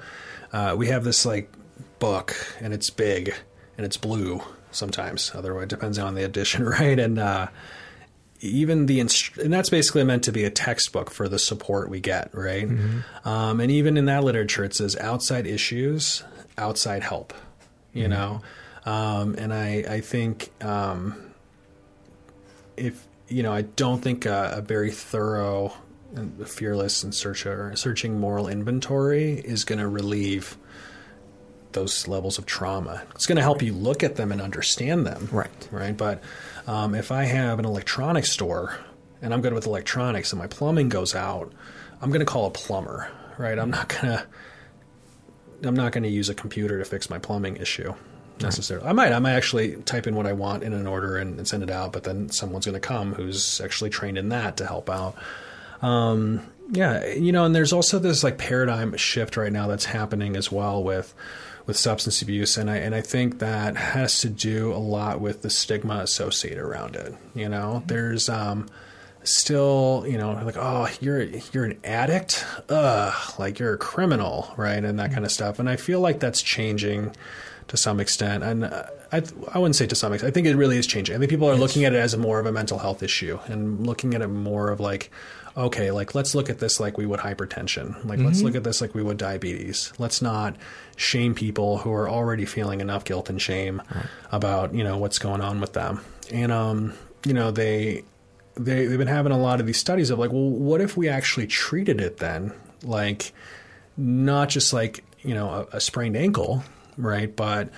uh, 0.53 0.75
we 0.79 0.89
have 0.89 1.05
this 1.05 1.25
like 1.27 1.51
book, 1.99 2.35
and 2.61 2.73
it's 2.75 2.91
big 2.91 3.35
and 3.77 3.85
it's 3.87 3.97
blue. 3.97 4.43
Sometimes, 4.73 5.33
otherwise, 5.35 5.65
it 5.65 5.69
depends 5.71 5.99
on 5.99 6.15
the 6.15 6.23
edition, 6.25 6.65
right? 6.79 6.99
And 6.99 7.19
uh, 7.19 7.49
even 8.41 8.87
the 8.87 9.01
inst- 9.01 9.37
and 9.39 9.53
that's 9.53 9.71
basically 9.71 10.05
meant 10.05 10.25
to 10.25 10.33
be 10.33 10.45
a 10.45 10.51
textbook 10.51 11.11
for 11.11 11.29
the 11.29 11.39
support 11.39 11.89
we 11.89 12.01
get, 12.01 12.35
right? 12.35 12.69
Um, 13.25 13.61
and 13.61 13.71
even 13.71 13.97
in 13.97 14.07
that 14.07 14.25
literature, 14.25 14.65
it 14.65 14.75
says 14.75 14.97
outside 14.97 15.47
issues, 15.47 16.23
outside 16.59 17.03
help. 17.03 17.35
You 17.93 18.07
know, 18.07 18.41
um, 18.87 19.35
and 19.37 19.53
I 19.53 19.85
I 19.89 20.01
think 20.01 20.51
um, 20.63 21.33
if 22.77 23.07
you 23.29 23.43
know, 23.43 23.53
I 23.53 23.63
don't 23.63 24.01
think 24.01 24.27
a, 24.27 24.55
a 24.57 24.61
very 24.61 24.91
thorough 24.91 25.73
and 26.15 26.49
fearless 26.49 27.03
and 27.03 27.15
searcher, 27.15 27.73
searching 27.77 28.19
moral 28.19 28.49
inventory 28.49 29.35
is 29.35 29.65
going 29.65 29.79
to 29.79 29.89
relieve 29.89 30.57
those 31.73 32.09
levels 32.09 32.39
of 32.39 32.47
trauma. 32.47 33.03
It's 33.15 33.27
going 33.27 33.37
to 33.37 33.43
help 33.43 33.63
you 33.63 33.73
look 33.73 34.03
at 34.03 34.17
them 34.17 34.33
and 34.33 34.41
understand 34.41 35.07
them. 35.07 35.29
Right. 35.31 35.69
Right. 35.71 35.97
But 35.97 36.23
um, 36.67 36.95
if 36.95 37.13
I 37.13 37.25
have 37.25 37.59
an 37.59 37.65
electronics 37.65 38.31
store 38.31 38.79
and 39.23 39.35
I'm 39.35 39.41
good 39.41 39.53
with 39.53 39.67
electronics 39.67 40.33
and 40.33 40.39
my 40.39 40.47
plumbing 40.47 40.89
goes 40.89 41.15
out, 41.15 41.53
I'm 42.01 42.11
going 42.11 42.21
to 42.21 42.27
call 42.27 42.47
a 42.47 42.51
plumber. 42.51 43.11
Right. 43.39 43.59
I'm 43.59 43.71
not 43.71 43.89
going 43.89 44.19
to. 44.19 44.27
I'm 45.63 45.75
not 45.75 45.93
going 45.93 46.05
to 46.05 46.09
use 46.09 46.31
a 46.31 46.35
computer 46.35 46.79
to 46.79 46.85
fix 46.87 47.11
my 47.11 47.19
plumbing 47.19 47.57
issue 47.57 47.93
necessarily. 48.41 48.87
I 48.87 48.93
might. 48.93 49.13
I 49.13 49.19
might 49.19 49.33
actually 49.33 49.77
type 49.77 50.07
in 50.07 50.15
what 50.15 50.27
I 50.27 50.33
want 50.33 50.63
in 50.63 50.73
an 50.73 50.87
order 50.87 51.17
and, 51.17 51.39
and 51.39 51.47
send 51.47 51.63
it 51.63 51.71
out, 51.71 51.93
but 51.93 52.05
then 52.05 52.31
someone's 52.31 52.67
going 52.67 52.75
to 52.75 52.81
come 52.81 53.15
who's 53.15 53.61
actually 53.61 53.91
trained 53.91 54.19
in 54.19 54.31
that 54.31 54.57
to 54.59 54.67
help 54.67 54.89
out. 54.89 55.17
Um, 55.83 56.47
yeah, 56.71 57.07
you 57.07 57.33
know, 57.33 57.45
and 57.45 57.55
there's 57.55 57.73
also 57.73 57.99
this 57.99 58.23
like 58.23 58.39
paradigm 58.39 58.97
shift 58.97 59.37
right 59.37 59.53
now 59.53 59.67
that's 59.67 59.85
happening 59.85 60.37
as 60.37 60.51
well 60.51 60.83
with 60.83 61.15
with 61.67 61.77
substance 61.77 62.23
abuse, 62.23 62.57
and 62.57 62.71
I 62.71 62.77
and 62.77 62.95
I 62.95 63.01
think 63.01 63.39
that 63.39 63.77
has 63.77 64.21
to 64.21 64.29
do 64.29 64.73
a 64.73 64.79
lot 64.79 65.21
with 65.21 65.43
the 65.43 65.51
stigma 65.51 65.99
associated 65.99 66.59
around 66.59 66.97
it. 66.97 67.15
You 67.35 67.49
know, 67.49 67.83
there's 67.87 68.29
um, 68.29 68.69
still 69.23 70.05
you 70.09 70.19
know 70.19 70.33
like 70.45 70.57
oh 70.57 70.89
you're 71.01 71.23
you're 71.23 71.65
an 71.65 71.79
addict, 71.85 72.45
ugh, 72.69 73.39
like 73.39 73.59
you're 73.59 73.75
a 73.75 73.79
criminal, 73.79 74.53
right, 74.57 74.83
and 74.83 74.99
that 74.99 75.13
kind 75.13 75.25
of 75.25 75.33
stuff. 75.33 75.59
And 75.59 75.69
I 75.69 75.77
feel 75.77 76.01
like 76.01 76.21
that's 76.21 76.43
changing 76.43 77.15
to 77.69 77.77
some 77.77 78.01
extent, 78.01 78.45
and. 78.45 78.65
Uh, 78.65 78.85
I, 79.13 79.23
I 79.53 79.59
wouldn't 79.59 79.75
say 79.75 79.87
to 79.87 79.97
some 79.97 80.13
extent. 80.13 80.31
I 80.31 80.33
think 80.33 80.47
it 80.47 80.55
really 80.55 80.79
is 80.79 80.87
changing. 80.87 81.17
I 81.17 81.19
think 81.19 81.31
people 81.31 81.51
are 81.51 81.57
looking 81.57 81.85
at 81.85 81.93
it 81.93 81.99
as 81.99 82.15
a 82.15 82.19
more 82.19 82.39
of 82.39 82.47
a 82.47 82.53
mental 82.53 82.79
health 82.79 83.03
issue 83.03 83.41
and 83.47 83.85
looking 83.85 84.15
at 84.15 84.23
it 84.23 84.29
more 84.29 84.71
of 84.71 84.79
like, 84.79 85.11
okay, 85.57 85.91
like 85.91 86.15
let's 86.15 86.35
look 86.35 86.51
at 86.51 86.59
this 86.59 86.81
like 86.81 86.99
we 86.99 87.07
would 87.07 87.21
hypertension. 87.21 88.05
Like 88.05 88.19
mm-hmm. 88.19 88.27
let's 88.27 88.43
look 88.43 88.55
at 88.55 88.65
this 88.65 88.81
like 88.81 88.95
we 88.95 89.03
would 89.03 89.17
diabetes. 89.17 89.93
Let's 89.99 90.23
not 90.23 90.57
shame 90.97 91.35
people 91.35 91.79
who 91.79 91.93
are 91.93 92.09
already 92.09 92.45
feeling 92.45 92.81
enough 92.81 93.05
guilt 93.05 93.31
and 93.31 93.41
shame 93.41 93.83
right. 93.95 94.07
about 94.33 94.75
you 94.75 94.85
know 94.85 94.99
what's 94.99 95.19
going 95.19 95.41
on 95.41 95.61
with 95.61 95.73
them. 95.73 96.01
And 96.33 96.53
um, 96.53 96.95
you 97.25 97.33
know 97.33 97.51
they 97.51 98.05
they 98.55 98.87
they've 98.87 98.99
been 98.99 99.09
having 99.09 99.33
a 99.33 99.39
lot 99.39 99.61
of 99.61 99.67
these 99.67 99.79
studies 99.79 100.11
of 100.11 100.19
like, 100.19 100.33
well, 100.33 100.49
what 100.49 100.81
if 100.81 100.97
we 100.97 101.09
actually 101.09 101.47
treated 101.47 102.01
it 102.01 102.19
then 102.19 102.53
like 102.83 103.33
not 103.97 104.49
just 104.49 104.73
like 104.73 105.05
you 105.21 105.35
know 105.35 105.67
a, 105.73 105.77
a 105.77 105.81
sprained 105.81 106.17
ankle, 106.17 106.65
right, 106.97 107.35
but 107.35 107.71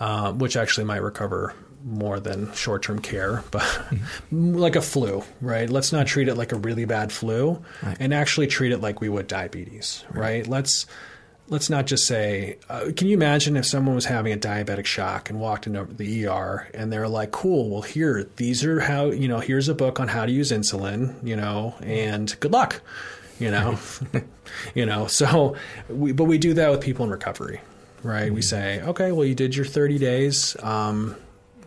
uh, 0.00 0.32
which 0.32 0.56
actually 0.56 0.84
might 0.84 1.02
recover 1.02 1.54
more 1.84 2.20
than 2.20 2.52
short 2.54 2.82
term 2.82 2.98
care, 3.00 3.42
but 3.50 3.62
mm-hmm. 3.62 4.54
like 4.56 4.76
a 4.76 4.82
flu, 4.82 5.22
right? 5.40 5.68
Let's 5.68 5.92
not 5.92 6.06
treat 6.06 6.28
it 6.28 6.34
like 6.34 6.52
a 6.52 6.56
really 6.56 6.84
bad 6.84 7.12
flu 7.12 7.62
right. 7.82 7.96
and 7.98 8.12
actually 8.14 8.46
treat 8.46 8.72
it 8.72 8.78
like 8.78 9.00
we 9.00 9.08
would 9.08 9.26
diabetes, 9.26 10.04
right? 10.10 10.20
right? 10.20 10.46
Let's 10.46 10.86
let's 11.48 11.68
not 11.68 11.86
just 11.86 12.06
say, 12.06 12.58
uh, 12.70 12.90
can 12.96 13.08
you 13.08 13.14
imagine 13.14 13.56
if 13.56 13.66
someone 13.66 13.94
was 13.94 14.06
having 14.06 14.32
a 14.32 14.36
diabetic 14.36 14.86
shock 14.86 15.28
and 15.28 15.38
walked 15.38 15.66
into 15.66 15.84
the 15.84 16.26
ER 16.26 16.68
and 16.72 16.90
they're 16.90 17.08
like, 17.08 17.30
cool, 17.30 17.68
well, 17.68 17.82
here, 17.82 18.26
these 18.36 18.64
are 18.64 18.80
how, 18.80 19.10
you 19.10 19.28
know, 19.28 19.38
here's 19.38 19.68
a 19.68 19.74
book 19.74 20.00
on 20.00 20.08
how 20.08 20.24
to 20.24 20.32
use 20.32 20.50
insulin, 20.50 21.14
you 21.26 21.36
know, 21.36 21.74
and 21.82 22.34
good 22.40 22.52
luck, 22.52 22.80
you 23.38 23.50
know, 23.50 23.78
you 24.74 24.86
know, 24.86 25.06
so 25.06 25.54
we, 25.88 26.12
but 26.12 26.24
we 26.24 26.38
do 26.38 26.54
that 26.54 26.70
with 26.70 26.80
people 26.80 27.04
in 27.04 27.10
recovery, 27.10 27.60
right? 28.02 28.26
Mm-hmm. 28.26 28.34
We 28.34 28.42
say, 28.42 28.80
okay, 28.82 29.12
well, 29.12 29.26
you 29.26 29.34
did 29.34 29.54
your 29.54 29.66
30 29.66 29.98
days. 29.98 30.56
Um, 30.62 31.16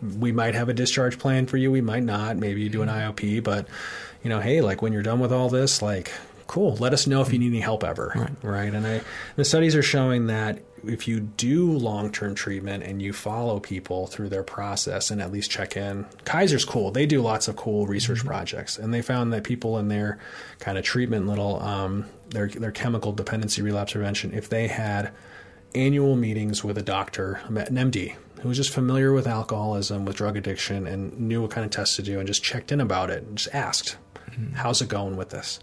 we 0.02 0.32
might 0.32 0.54
have 0.54 0.68
a 0.68 0.74
discharge 0.74 1.18
plan 1.18 1.46
for 1.46 1.56
you. 1.56 1.70
We 1.70 1.80
might 1.80 2.02
not. 2.02 2.36
Maybe 2.36 2.62
you 2.62 2.68
do 2.68 2.82
an. 2.82 2.88
IOP, 2.96 3.42
but 3.42 3.68
you 4.22 4.30
know, 4.30 4.40
hey, 4.40 4.60
like 4.60 4.82
when 4.82 4.92
you're 4.92 5.02
done 5.02 5.20
with 5.20 5.32
all 5.32 5.48
this, 5.48 5.82
like, 5.82 6.12
cool. 6.46 6.76
Let 6.76 6.92
us 6.92 7.06
know 7.06 7.22
if 7.22 7.32
you 7.32 7.38
need 7.38 7.48
any 7.48 7.60
help 7.60 7.84
ever, 7.84 8.12
right? 8.14 8.30
right? 8.42 8.74
And 8.74 8.86
I, 8.86 9.00
the 9.36 9.44
studies 9.44 9.74
are 9.74 9.82
showing 9.82 10.26
that 10.26 10.62
if 10.84 11.08
you 11.08 11.20
do 11.20 11.72
long-term 11.72 12.34
treatment 12.34 12.84
and 12.84 13.02
you 13.02 13.12
follow 13.12 13.58
people 13.58 14.06
through 14.06 14.28
their 14.28 14.44
process 14.44 15.10
and 15.10 15.20
at 15.20 15.32
least 15.32 15.50
check 15.50 15.76
in, 15.76 16.06
Kaiser's 16.24 16.64
cool. 16.64 16.90
They 16.90 17.06
do 17.06 17.20
lots 17.20 17.48
of 17.48 17.56
cool 17.56 17.86
research 17.86 18.18
mm-hmm. 18.18 18.28
projects, 18.28 18.78
and 18.78 18.94
they 18.94 19.02
found 19.02 19.32
that 19.32 19.44
people 19.44 19.78
in 19.78 19.88
their 19.88 20.18
kind 20.60 20.78
of 20.78 20.84
treatment 20.84 21.26
little, 21.26 21.60
um, 21.62 22.06
their 22.30 22.48
their 22.48 22.72
chemical 22.72 23.12
dependency 23.12 23.62
relapse 23.62 23.92
prevention, 23.92 24.32
if 24.32 24.48
they 24.48 24.68
had 24.68 25.12
annual 25.74 26.16
meetings 26.16 26.64
with 26.64 26.78
a 26.78 26.82
doctor, 26.82 27.40
an 27.48 27.76
MD, 27.76 28.16
who 28.46 28.50
was 28.50 28.56
just 28.56 28.70
familiar 28.70 29.12
with 29.12 29.26
alcoholism, 29.26 30.04
with 30.04 30.14
drug 30.14 30.36
addiction, 30.36 30.86
and 30.86 31.18
knew 31.18 31.42
what 31.42 31.50
kind 31.50 31.64
of 31.64 31.72
tests 31.72 31.96
to 31.96 32.02
do, 32.02 32.20
and 32.20 32.28
just 32.28 32.44
checked 32.44 32.70
in 32.70 32.80
about 32.80 33.10
it 33.10 33.24
and 33.24 33.36
just 33.36 33.52
asked, 33.52 33.96
mm-hmm. 34.30 34.54
"How's 34.54 34.80
it 34.80 34.88
going 34.88 35.16
with 35.16 35.30
this?" 35.30 35.58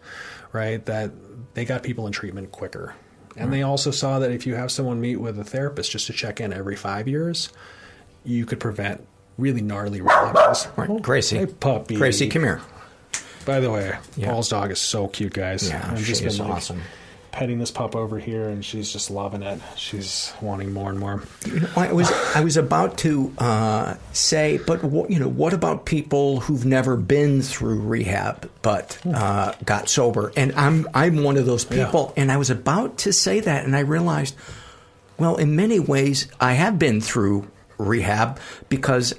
Right? 0.52 0.86
That 0.86 1.12
they 1.54 1.64
got 1.64 1.82
people 1.82 2.08
in 2.08 2.12
treatment 2.12 2.52
quicker, 2.52 2.94
and 3.38 3.50
right. 3.50 3.58
they 3.58 3.64
also 3.64 3.90
saw 3.90 4.20
that 4.20 4.32
if 4.32 4.46
you 4.46 4.56
have 4.56 4.70
someone 4.70 5.00
meet 5.00 5.16
with 5.16 5.40
a 5.40 5.46
therapist 5.46 5.92
just 5.92 6.08
to 6.08 6.14
check 6.14 6.42
in 6.42 6.52
every 6.52 6.76
five 6.76 7.08
years, 7.08 7.54
you 8.26 8.46
could 8.46 8.60
prevent 8.60 9.08
really 9.38 9.62
gnarly 9.62 10.02
relapses. 10.02 10.68
Right. 10.76 10.90
Oh, 10.90 11.00
Gracie, 11.00 11.38
hey 11.38 11.46
puppy, 11.46 11.96
Gracie, 11.96 12.28
come 12.28 12.44
here. 12.44 12.62
By 13.46 13.62
the 13.62 13.72
way, 13.72 13.98
yeah. 14.18 14.30
Paul's 14.30 14.50
dog 14.50 14.72
is 14.72 14.82
so 14.82 15.08
cute, 15.08 15.34
guys. 15.34 15.70
Yeah, 15.70 15.88
I've 15.90 16.00
she 16.00 16.14
just 16.14 16.22
been 16.22 16.38
like, 16.38 16.58
awesome 16.58 16.82
petting 17.34 17.58
this 17.58 17.72
pup 17.72 17.96
over 17.96 18.20
here, 18.20 18.48
and 18.48 18.64
she's 18.64 18.94
just 18.94 19.12
loving 19.12 19.44
it. 19.44 19.60
She's 19.76 20.32
wanting 20.40 20.72
more 20.72 20.90
and 20.90 21.00
more. 21.00 21.24
You 21.46 21.62
know, 21.62 21.70
I 21.76 21.92
was 21.92 22.10
I 22.34 22.42
was 22.42 22.56
about 22.56 22.98
to 23.00 23.34
uh, 23.40 23.96
say, 24.14 24.60
but 24.66 24.84
what, 24.84 25.10
you 25.10 25.20
know, 25.20 25.28
what 25.28 25.52
about 25.52 25.86
people 25.86 26.40
who've 26.40 26.66
never 26.66 26.96
been 26.96 27.42
through 27.42 27.82
rehab 27.82 28.50
but 28.62 28.98
uh, 29.06 29.54
got 29.66 29.90
sober? 29.90 30.32
And 30.38 30.54
I'm 30.54 30.88
I'm 30.94 31.24
one 31.24 31.36
of 31.36 31.46
those 31.46 31.66
people, 31.66 32.14
yeah. 32.16 32.22
and 32.22 32.32
I 32.32 32.38
was 32.38 32.50
about 32.50 33.00
to 33.00 33.12
say 33.12 33.42
that, 33.42 33.66
and 33.66 33.76
I 33.76 33.80
realized, 33.82 34.36
well, 35.18 35.36
in 35.36 35.56
many 35.56 35.80
ways, 35.80 36.28
I 36.40 36.54
have 36.54 36.80
been 36.80 37.02
through 37.02 37.50
rehab 37.78 38.40
because 38.70 39.14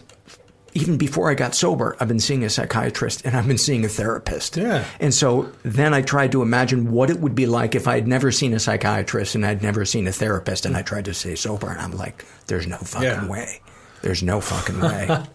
even 0.74 0.96
before 0.98 1.30
I 1.30 1.34
got 1.34 1.54
sober, 1.54 1.96
I've 2.00 2.08
been 2.08 2.20
seeing 2.20 2.44
a 2.44 2.50
psychiatrist 2.50 3.24
and 3.24 3.36
I've 3.36 3.46
been 3.46 3.58
seeing 3.58 3.84
a 3.84 3.88
therapist. 3.88 4.56
Yeah. 4.56 4.84
And 5.00 5.14
so 5.14 5.50
then 5.62 5.94
I 5.94 6.02
tried 6.02 6.32
to 6.32 6.42
imagine 6.42 6.90
what 6.90 7.10
it 7.10 7.20
would 7.20 7.34
be 7.34 7.46
like 7.46 7.74
if 7.74 7.86
I 7.88 7.94
had 7.94 8.08
never 8.08 8.32
seen 8.32 8.52
a 8.54 8.58
psychiatrist 8.58 9.34
and 9.36 9.46
I'd 9.46 9.62
never 9.62 9.84
seen 9.84 10.06
a 10.08 10.12
therapist 10.12 10.66
and 10.66 10.76
I 10.76 10.82
tried 10.82 11.04
to 11.06 11.14
stay 11.14 11.36
sober 11.36 11.70
and 11.70 11.80
I'm 11.80 11.92
like, 11.92 12.24
there's 12.48 12.66
no 12.66 12.76
fucking 12.78 13.08
Yeah. 13.08 13.28
way. 13.28 13.60
There's 14.02 14.22
no 14.22 14.40
fucking 14.40 14.80
way. 14.80 15.08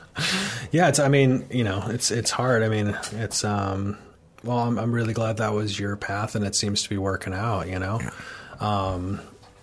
Yeah, 0.71 0.89
it's. 0.89 0.99
I 0.99 1.07
mean, 1.07 1.47
you 1.49 1.63
know, 1.63 1.81
it's 1.87 2.11
it's 2.11 2.29
hard. 2.29 2.61
I 2.61 2.67
mean, 2.67 2.93
it's. 3.13 3.45
um 3.45 3.97
Well, 4.43 4.57
I'm 4.59 4.77
I'm 4.77 4.91
really 4.91 5.13
glad 5.13 5.37
that 5.37 5.53
was 5.53 5.79
your 5.79 5.95
path, 5.95 6.35
and 6.35 6.45
it 6.45 6.55
seems 6.55 6.83
to 6.83 6.89
be 6.89 6.97
working 6.97 7.33
out. 7.33 7.69
You 7.69 7.79
know. 7.79 8.01
Um, 8.59 9.21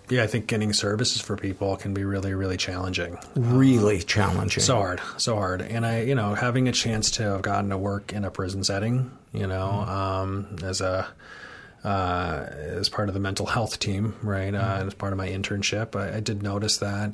yeah, 0.08 0.22
I 0.22 0.26
think 0.26 0.46
getting 0.46 0.72
services 0.72 1.20
for 1.20 1.36
people 1.36 1.76
can 1.76 1.94
be 1.94 2.04
really, 2.04 2.34
really 2.34 2.56
challenging. 2.56 3.18
really 3.34 4.02
challenging. 4.02 4.62
So 4.62 4.76
hard, 4.76 5.00
so 5.16 5.36
hard. 5.36 5.62
And 5.62 5.84
I, 5.84 6.02
you 6.02 6.14
know, 6.14 6.34
having 6.34 6.68
a 6.68 6.72
chance 6.72 7.10
to 7.12 7.22
have 7.24 7.42
gotten 7.42 7.70
to 7.70 7.78
work 7.78 8.12
in 8.12 8.24
a 8.24 8.30
prison 8.30 8.62
setting, 8.64 9.10
you 9.32 9.46
know, 9.46 9.66
um, 9.66 10.56
as 10.62 10.80
a 10.80 11.08
uh, 11.84 12.46
as 12.52 12.88
part 12.88 13.08
of 13.08 13.14
the 13.14 13.20
mental 13.20 13.46
health 13.46 13.78
team, 13.78 14.16
right? 14.22 14.54
Uh, 14.54 14.84
as 14.86 14.94
part 14.94 15.12
of 15.12 15.18
my 15.18 15.28
internship, 15.28 15.94
I, 15.94 16.16
I 16.16 16.20
did 16.20 16.42
notice 16.42 16.78
that, 16.78 17.12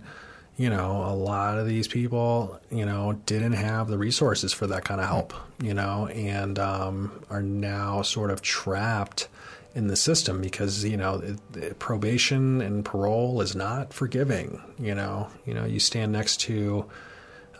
you 0.56 0.70
know, 0.70 1.04
a 1.04 1.14
lot 1.14 1.58
of 1.58 1.66
these 1.66 1.88
people, 1.88 2.58
you 2.70 2.86
know, 2.86 3.12
didn't 3.26 3.52
have 3.52 3.88
the 3.88 3.98
resources 3.98 4.52
for 4.52 4.66
that 4.68 4.84
kind 4.84 5.00
of 5.00 5.06
help, 5.08 5.34
you 5.62 5.74
know, 5.74 6.06
and 6.06 6.58
um, 6.58 7.24
are 7.28 7.42
now 7.42 8.00
sort 8.00 8.30
of 8.30 8.40
trapped 8.40 9.28
in 9.74 9.86
the 9.86 9.96
system 9.96 10.40
because 10.40 10.84
you 10.84 10.96
know 10.96 11.14
it, 11.16 11.38
it- 11.56 11.78
probation 11.78 12.60
and 12.60 12.84
parole 12.84 13.40
is 13.40 13.54
not 13.56 13.92
forgiving. 13.92 14.60
You 14.78 14.94
know, 14.94 15.28
you 15.46 15.54
know, 15.54 15.64
you 15.64 15.80
stand 15.80 16.12
next 16.12 16.40
to 16.42 16.84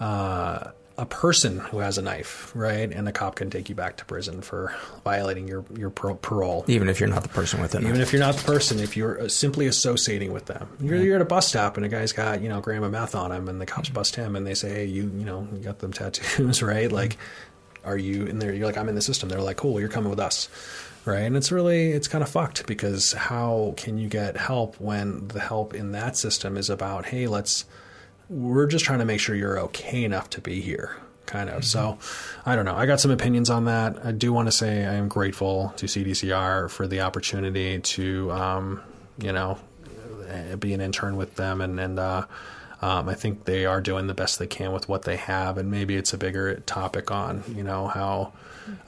uh, 0.01 0.71
a 0.99 1.07
person 1.07 1.59
who 1.59 1.79
has 1.79 1.97
a 1.97 2.03
knife, 2.03 2.53
right, 2.55 2.93
and 2.93 3.07
the 3.07 3.13
cop 3.13 3.37
can 3.37 3.49
take 3.49 3.69
you 3.71 3.75
back 3.75 3.97
to 3.97 4.05
prison 4.05 4.43
for 4.43 4.75
violating 5.05 5.49
your 5.49 5.65
your 5.77 5.89
pro- 5.91 6.17
parole. 6.17 6.65
Even 6.69 6.89
if 6.89 7.01
you're 7.01 7.09
not 7.09 7.23
the 7.23 7.29
person 7.31 7.61
with 7.63 7.75
it. 7.75 7.83
Even 7.83 8.01
if 8.01 8.13
you're 8.13 8.21
not 8.21 8.35
the 8.37 8.45
person, 8.45 8.79
if 8.79 8.97
you're 8.97 9.23
uh, 9.23 9.29
simply 9.29 9.67
associating 9.67 10.33
with 10.33 10.47
them, 10.47 10.69
you're, 10.81 10.97
you're 10.99 11.17
at 11.17 11.23
a 11.23 11.27
bus 11.27 11.49
stop 11.49 11.77
and 11.77 11.87
a 11.87 11.89
guy's 11.89 12.13
got 12.13 12.43
you 12.43 12.49
know 12.49 12.59
a 12.59 12.61
gram 12.63 12.83
of 12.83 12.93
meth 12.93 13.15
on 13.15 13.33
him, 13.33 13.49
and 13.49 13.61
the 13.61 13.67
cops 13.67 13.89
bust 13.89 14.17
him, 14.17 14.37
and 14.37 14.47
they 14.47 14.55
say, 14.55 14.69
hey, 14.71 14.85
you 14.85 15.05
you 15.17 15.25
know 15.25 15.49
you 15.53 15.61
got 15.61 15.79
them 15.79 15.93
tattoos, 15.93 16.63
right? 16.75 16.93
Like, 16.93 17.17
are 17.85 17.97
you 17.99 18.27
in 18.27 18.39
there? 18.39 18.53
You're 18.53 18.67
like, 18.67 18.77
I'm 18.77 18.89
in 18.91 18.95
the 18.95 19.03
system. 19.03 19.29
They're 19.31 19.41
like, 19.41 19.57
cool, 19.57 19.81
you're 19.81 19.89
coming 19.89 20.11
with 20.11 20.21
us, 20.21 20.49
right? 21.05 21.23
And 21.23 21.37
it's 21.37 21.51
really 21.53 21.93
it's 21.93 22.09
kind 22.09 22.23
of 22.23 22.31
fucked 22.31 22.67
because 22.67 23.13
how 23.13 23.75
can 23.77 23.99
you 23.99 24.09
get 24.09 24.37
help 24.37 24.81
when 24.81 25.29
the 25.29 25.41
help 25.41 25.75
in 25.75 25.93
that 25.93 26.17
system 26.17 26.57
is 26.57 26.71
about, 26.71 27.07
hey, 27.07 27.27
let's 27.27 27.65
we're 28.29 28.67
just 28.67 28.85
trying 28.85 29.01
to 29.01 29.05
make 29.05 29.21
sure 29.21 29.35
you're 29.35 29.59
okay 29.61 30.05
enough 30.05 30.31
to 30.31 30.41
be 30.41 30.61
here 30.61 30.97
kind 31.27 31.51
of. 31.51 31.65
So 31.65 31.99
i 32.47 32.57
don't 32.57 32.65
know. 32.65 32.75
I 32.75 32.87
got 32.87 33.01
some 33.01 33.11
opinions 33.11 33.51
on 33.51 33.65
that. 33.67 34.05
I 34.05 34.13
do 34.13 34.33
want 34.33 34.49
to 34.49 34.53
say 34.53 34.85
i 34.85 34.95
am 34.95 35.09
grateful 35.09 35.73
to 35.77 35.87
cdcr 35.87 36.71
for 36.71 36.87
the 36.87 37.01
opportunity 37.01 37.79
to 37.81 38.31
um, 38.33 38.83
you 39.19 39.33
know 39.33 39.59
uh, 40.31 40.57
be 40.57 40.73
an 40.73 40.81
intern 40.81 41.17
with 41.17 41.37
them 41.37 41.61
and 41.61 41.79
and 41.81 41.99
uh, 41.99 42.27
Um, 42.83 43.09
I 43.09 43.15
think 43.15 43.45
they 43.45 43.65
are 43.65 43.81
doing 43.81 44.09
the 44.09 44.15
best 44.15 44.41
they 44.41 44.49
can 44.49 44.73
with 44.73 44.89
what 44.89 45.03
they 45.03 45.17
have, 45.17 45.57
and 45.57 45.71
maybe 45.71 45.95
it's 45.95 46.13
a 46.13 46.19
bigger 46.19 46.57
topic 46.67 47.11
on 47.13 47.45
you 47.55 47.63
know 47.63 47.87
how 47.87 48.33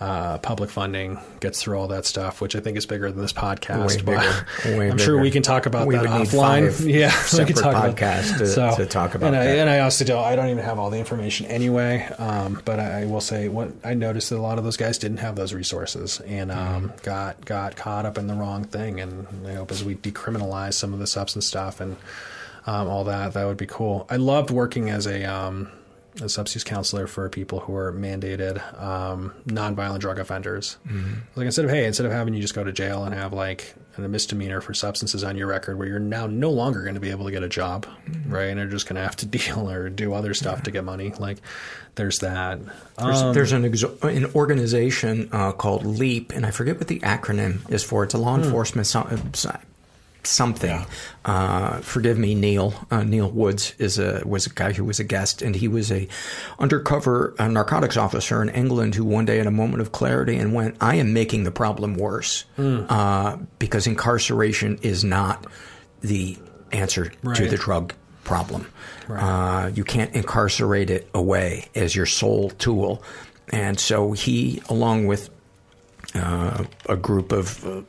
uh, 0.01 0.39
public 0.39 0.71
funding 0.71 1.19
gets 1.41 1.63
through 1.63 1.79
all 1.79 1.89
that 1.89 2.05
stuff, 2.07 2.41
which 2.41 2.55
I 2.57 2.61
think 2.61 2.77
is 2.77 2.87
bigger 2.87 3.11
than 3.11 3.21
this 3.21 3.33
podcast. 3.33 3.87
Way 3.89 4.03
but 4.03 4.21
bigger, 4.65 4.79
way 4.79 4.91
I'm 4.91 4.99
sure 4.99 5.21
we 5.21 5.31
can 5.31 5.43
talk 5.43 5.67
about 5.67 5.87
We 5.87 5.97
that 5.97 6.05
offline. 6.07 6.87
yeah, 6.87 7.13
we 7.39 7.45
can 7.45 7.55
talk 7.57 7.75
about- 7.75 7.97
podcasts 7.97 8.39
to- 8.39 8.77
to 8.85 8.87
talk 8.87 9.15
about 9.15 9.29
and 9.29 9.37
I, 9.37 9.45
that. 9.45 9.59
And 9.59 9.71
I 9.71 9.81
also 9.81 10.05
don't. 10.05 10.25
I 10.25 10.37
don't 10.37 10.49
even 10.49 10.65
have 10.65 10.79
all 10.79 10.91
the 10.91 10.99
information 10.99 11.47
anyway. 11.47 12.07
Um, 12.19 12.61
but 12.65 12.79
I, 12.81 13.05
will 13.05 13.21
say, 13.21 13.49
what 13.49 13.71
I 13.85 13.95
noticed 13.95 14.31
that 14.31 14.37
a 14.37 14.43
lot 14.43 14.59
of 14.59 14.65
those 14.65 14.77
guys 14.77 14.99
didn't 14.99 15.19
have 15.19 15.37
those 15.37 15.53
resources 15.53 16.21
and 16.21 16.51
um, 16.51 16.65
Mm-hmm. 16.89 16.97
got 17.03 17.45
got 17.45 17.77
caught 17.77 18.07
up 18.07 18.19
in 18.19 18.27
the 18.27 18.35
wrong 18.35 18.65
thing. 18.65 19.01
And 19.01 19.27
I 19.47 19.55
hope 19.55 19.71
as 19.71 19.85
we 19.85 19.95
decriminalize 19.97 20.75
some 20.75 20.93
of 20.93 20.99
the 20.99 21.07
substance 21.07 21.47
stuff 21.47 21.81
and 21.81 21.97
um, 22.67 22.89
all 22.89 23.05
that, 23.05 23.35
that 23.35 23.45
would 23.47 23.57
be 23.59 23.67
cool. 23.67 24.07
I 24.09 24.17
loved 24.17 24.51
working 24.51 24.89
as 24.91 25.07
a 25.07 25.25
um, 25.25 25.69
a 26.23 26.29
substance 26.29 26.63
counselor 26.65 27.07
for 27.07 27.29
people 27.29 27.61
who 27.61 27.75
are 27.75 27.93
mandated 27.93 28.59
um, 28.81 29.35
nonviolent 29.47 29.99
drug 29.99 30.19
offenders. 30.19 30.77
Like 31.37 31.47
instead 31.47 31.65
of 31.65 31.71
hey, 31.71 31.87
instead 31.87 32.07
of 32.07 32.13
having 32.13 32.35
you 32.35 32.41
just 32.41 32.55
go 32.55 32.63
to 32.65 32.73
jail 32.73 33.05
and 33.05 33.15
have 33.15 33.33
like 33.33 33.75
a 33.97 34.01
misdemeanor 34.03 34.61
for 34.61 34.75
substances 34.75 35.23
on 35.25 35.37
your 35.37 35.47
record, 35.47 35.79
where 35.79 35.87
you're 35.89 35.99
now 36.01 36.27
no 36.27 36.51
longer 36.51 36.83
going 36.83 36.95
to 36.95 37.01
be 37.01 37.11
able 37.11 37.25
to 37.27 37.31
get 37.31 37.43
a 37.43 37.49
job, 37.49 37.87
right? 38.27 38.45
And 38.47 38.59
you're 38.59 38.69
just 38.69 38.87
going 38.89 38.97
to 38.97 39.03
have 39.03 39.17
to 39.17 39.27
deal 39.39 39.71
or 39.71 39.89
do 39.89 40.15
other 40.15 40.35
stuff 40.35 40.63
to 40.65 40.71
get 40.71 40.85
money. 40.85 41.13
Like 41.19 41.39
there's 41.95 42.19
that. 42.21 42.59
There's, 42.99 43.23
Um, 43.23 43.35
there's 43.35 43.53
an, 43.53 43.63
exo- 43.63 44.03
an 44.05 44.27
organization 44.35 45.29
uh, 45.33 45.53
called 45.53 45.85
LEAP, 45.85 46.33
and 46.33 46.45
I 46.47 46.51
forget 46.51 46.79
what 46.79 46.89
the 46.89 47.01
acronym 47.01 47.69
is 47.71 47.85
for. 47.85 48.03
It's 48.05 48.15
a 48.15 48.19
law 48.19 48.37
enforcement 48.37 48.87
so- 48.87 49.09
so- 50.27 50.45
something. 50.45 50.87
Uh, 51.25 51.79
forgive 51.81 52.19
me, 52.19 52.35
Neil. 52.35 52.75
Uh, 52.91 53.03
Neil 53.03 53.31
Woods 53.31 53.75
is 53.79 53.99
a 53.99 54.23
was 54.27 54.47
a 54.47 54.51
guy 54.51 54.73
who 54.73 54.85
was 54.85 55.01
a 55.01 55.05
guest, 55.05 55.41
and 55.43 55.57
he 55.57 55.69
was 55.69 55.91
a 55.91 56.07
undercover 56.59 57.35
uh, 57.39 57.49
narcotics 57.49 57.97
officer 57.97 58.43
in 58.43 58.49
England 58.51 58.95
who 58.95 59.05
one 59.05 59.25
day 59.25 59.39
had 59.39 59.47
a 59.47 59.51
moment 59.51 59.81
of 59.81 59.93
clarity 59.93 60.37
and 60.37 60.53
went, 60.55 60.77
"I 60.81 60.97
am 60.97 61.13
making 61.13 61.45
the 61.45 61.51
problem 61.51 61.95
worse 61.95 62.45
uh, 62.59 63.37
because 63.59 63.87
incarceration 63.87 64.79
is 64.83 65.03
not 65.05 65.47
the 66.01 66.37
answer 66.73 67.11
to 67.35 67.49
the 67.49 67.57
drug 67.57 67.95
problem. 68.25 68.67
Uh, 69.09 69.71
you 69.75 69.85
can't 69.85 70.15
incarcerate 70.15 70.91
it 70.91 71.09
away 71.15 71.67
as 71.75 71.95
your 71.95 72.07
sole 72.07 72.51
tool. 72.51 73.03
And 73.51 73.79
so 73.79 74.13
he, 74.13 74.63
along 74.71 75.07
with 75.07 75.29
uh, 76.15 76.65
a 76.89 76.97
group 76.97 77.33
of 77.33 77.67
uh, 77.67 77.83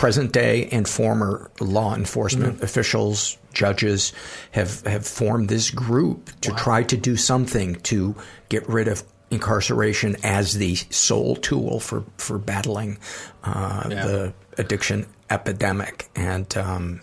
present 0.00 0.32
day 0.32 0.66
and 0.72 0.88
former 0.88 1.50
law 1.60 1.94
enforcement 1.94 2.62
officials, 2.62 3.36
judges, 3.52 4.14
have, 4.52 4.80
have 4.86 5.06
formed 5.06 5.50
this 5.50 5.70
group 5.70 6.30
to 6.40 6.50
try 6.52 6.82
to 6.82 6.96
do 6.96 7.16
something 7.18 7.74
to 7.82 8.14
get 8.48 8.66
rid 8.66 8.88
of 8.88 9.02
incarceration 9.30 10.16
as 10.24 10.54
the 10.54 10.74
sole 10.88 11.36
tool 11.36 11.80
for, 11.80 12.02
for 12.16 12.38
battling 12.38 12.96
uh, 13.44 13.88
Yeah. 13.90 14.06
the 14.06 14.34
addiction 14.56 15.04
epidemic. 15.28 16.08
And 16.16 16.56
um, 16.56 17.02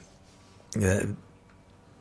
uh, 0.84 1.02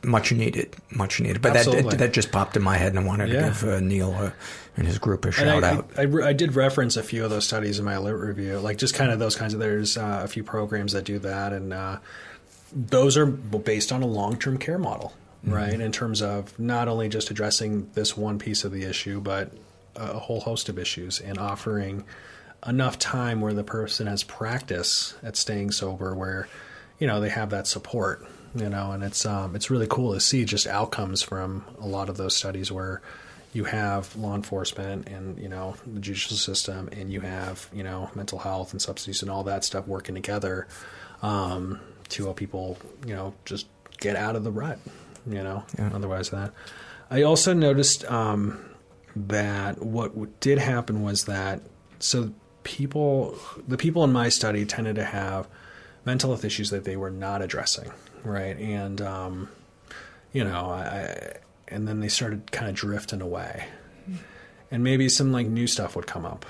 much 0.03 0.33
needed, 0.33 0.77
much 0.91 1.21
needed. 1.21 1.43
But 1.43 1.53
that, 1.53 1.67
Absolutely. 1.67 1.97
that 1.99 2.15
just 2.15 2.33
popped 2.33 2.57
in 2.57 2.63
my 2.63 2.79
head, 2.79 2.93
and 2.93 3.01
I 3.01 3.03
wanted 3.03 3.29
Yeah. 3.29 3.41
to 3.41 3.47
give 3.49 3.65
uh, 3.65 3.81
Neil 3.81 4.15
uh, 4.15 4.31
and 4.77 4.87
his 4.87 4.99
group 4.99 5.25
a 5.25 5.33
shout 5.33 5.65
I, 5.65 5.71
out. 5.71 5.91
I, 5.97 6.03
I, 6.03 6.29
I 6.29 6.33
did 6.33 6.55
reference 6.55 6.97
a 6.97 7.03
few 7.03 7.25
of 7.25 7.31
those 7.31 7.47
studies 7.47 7.79
in 7.79 7.85
my 7.85 7.99
lit 7.99 8.15
review, 8.15 8.59
like 8.59 8.77
just 8.77 8.95
kind 8.95 9.11
of 9.11 9.19
those 9.19 9.35
kinds 9.35 9.55
of. 9.55 9.61
There's 9.61 9.97
uh, 9.97 10.21
a 10.23 10.29
few 10.29 10.45
programs 10.45 10.93
that 10.93 11.05
do 11.05 11.19
that, 11.21 11.53
and 11.53 11.73
uh, 11.73 11.99
those 12.73 13.17
are 13.17 13.27
based 13.27 13.91
on 13.91 14.03
a 14.03 14.07
long 14.07 14.39
term 14.39 14.59
care 14.59 14.79
model, 14.79 15.15
right? 15.45 15.81
In 15.81 15.93
terms 15.93 16.21
of 16.21 16.59
not 16.59 16.89
only 16.89 17.09
just 17.09 17.31
addressing 17.31 17.91
this 17.95 18.17
one 18.17 18.39
piece 18.39 18.65
of 18.65 18.73
the 18.73 18.85
issue, 18.85 19.21
but 19.21 19.53
a 19.95 20.19
whole 20.19 20.41
host 20.41 20.69
of 20.69 20.79
issues, 20.79 21.21
and 21.21 21.39
offering 21.39 22.05
enough 22.67 22.99
time 22.99 23.41
where 23.41 23.55
the 23.55 23.65
person 23.65 24.07
has 24.07 24.23
practice 24.25 25.15
at 25.23 25.37
staying 25.37 25.71
sober, 25.71 26.15
where 26.15 26.49
you 26.99 27.07
know 27.07 27.21
they 27.21 27.31
have 27.31 27.49
that 27.51 27.67
support, 27.67 28.27
you 28.55 28.69
know, 28.69 28.93
and 28.93 29.03
it's 29.03 29.25
um, 29.25 29.57
it's 29.57 29.71
really 29.71 29.87
cool 29.89 30.13
to 30.13 30.21
see 30.21 30.45
just 30.45 30.67
outcomes 30.67 31.23
from 31.23 31.65
a 31.81 31.87
lot 31.87 32.11
of 32.11 32.19
those 32.19 32.37
studies 32.37 32.71
where 32.71 33.01
you 33.57 33.65
have 33.65 34.15
law 34.17 34.35
enforcement 34.35 35.09
and 35.09 35.39
you 35.39 35.49
know 35.49 35.75
the 35.87 35.99
judicial 35.99 36.37
system 36.37 36.91
and 36.93 37.11
you 37.11 37.21
have 37.21 37.71
you 37.73 37.83
know 37.83 38.11
mental 38.15 38.39
health 38.39 38.73
and 38.73 38.83
substance 38.83 39.23
and 39.23 39.31
all 39.31 39.45
that 39.45 39.65
stuff 39.65 39.87
working 39.87 40.15
together 40.15 40.69
um, 41.23 41.81
to 42.11 42.25
help 42.25 42.37
people 42.37 42.77
you 43.07 43.15
know 43.15 43.35
just 43.47 43.67
get 43.99 44.15
out 44.15 44.37
of 44.37 44.45
the 44.45 44.53
rut 44.53 44.79
you 45.27 45.43
know 45.43 45.65
otherwise 45.79 46.29
that. 46.31 46.53
I 47.11 47.23
also 47.23 47.55
noticed 47.55 48.05
um, 48.11 48.63
that 49.15 49.81
what 49.83 50.41
did 50.41 50.59
happen 50.59 51.03
was 51.03 51.25
that 51.25 51.63
so 51.99 52.35
people 52.63 53.39
the 53.67 53.79
people 53.79 54.05
in 54.05 54.13
my 54.13 54.29
study 54.29 54.67
tended 54.67 54.97
to 54.97 55.05
have 55.05 55.49
mental 56.05 56.31
health 56.31 56.45
issues 56.45 56.69
that 56.71 56.85
they 56.85 56.97
were 56.97 57.11
not 57.11 57.41
addressing 57.41 57.91
right? 58.23 58.59
And 58.59 59.01
um, 59.01 59.49
you 60.33 60.45
know 60.45 60.67
I, 60.71 61.39
and 61.69 61.87
then 61.87 62.01
they 62.01 62.09
started 62.09 62.53
kind 62.53 62.69
of 62.69 62.75
drifting 62.75 63.21
away. 63.21 63.67
And 64.71 64.83
maybe 64.83 65.09
some 65.09 65.33
like 65.33 65.47
new 65.47 65.67
stuff 65.67 65.95
would 65.97 66.07
come 66.07 66.27
up 66.27 66.45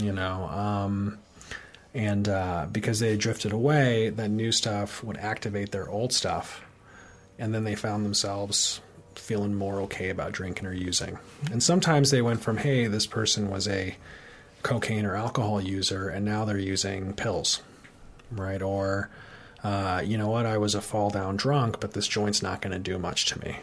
you 0.00 0.12
know 0.12 0.44
um, 0.48 1.18
and 1.94 2.28
uh, 2.28 2.66
because 2.70 3.00
they 3.00 3.16
drifted 3.16 3.52
away 3.52 4.10
that 4.10 4.30
new 4.30 4.52
stuff 4.52 5.04
would 5.04 5.18
activate 5.18 5.72
their 5.72 5.88
old 5.88 6.12
stuff 6.12 6.64
and 7.38 7.54
then 7.54 7.64
they 7.64 7.74
found 7.74 8.04
themselves 8.04 8.80
feeling 9.14 9.54
more 9.54 9.80
okay 9.80 10.08
about 10.08 10.32
drinking 10.32 10.66
or 10.66 10.72
using. 10.72 11.18
And 11.50 11.62
sometimes 11.62 12.10
they 12.10 12.22
went 12.22 12.40
from 12.40 12.58
hey 12.58 12.86
this 12.86 13.06
person 13.06 13.50
was 13.50 13.68
a 13.68 13.96
cocaine 14.62 15.04
or 15.04 15.16
alcohol 15.16 15.60
user 15.60 16.08
and 16.08 16.24
now 16.24 16.44
they're 16.44 16.58
using 16.58 17.12
pills 17.12 17.60
right? 18.30 18.62
Or 18.62 19.10
uh, 19.62 20.02
you 20.04 20.16
know 20.16 20.28
what? 20.28 20.46
I 20.46 20.56
was 20.56 20.74
a 20.74 20.80
fall 20.80 21.10
down 21.10 21.36
drunk 21.36 21.80
but 21.80 21.92
this 21.92 22.08
joint's 22.08 22.42
not 22.42 22.62
going 22.62 22.72
to 22.72 22.78
do 22.78 22.98
much 22.98 23.26
to 23.26 23.40
me 23.40 23.58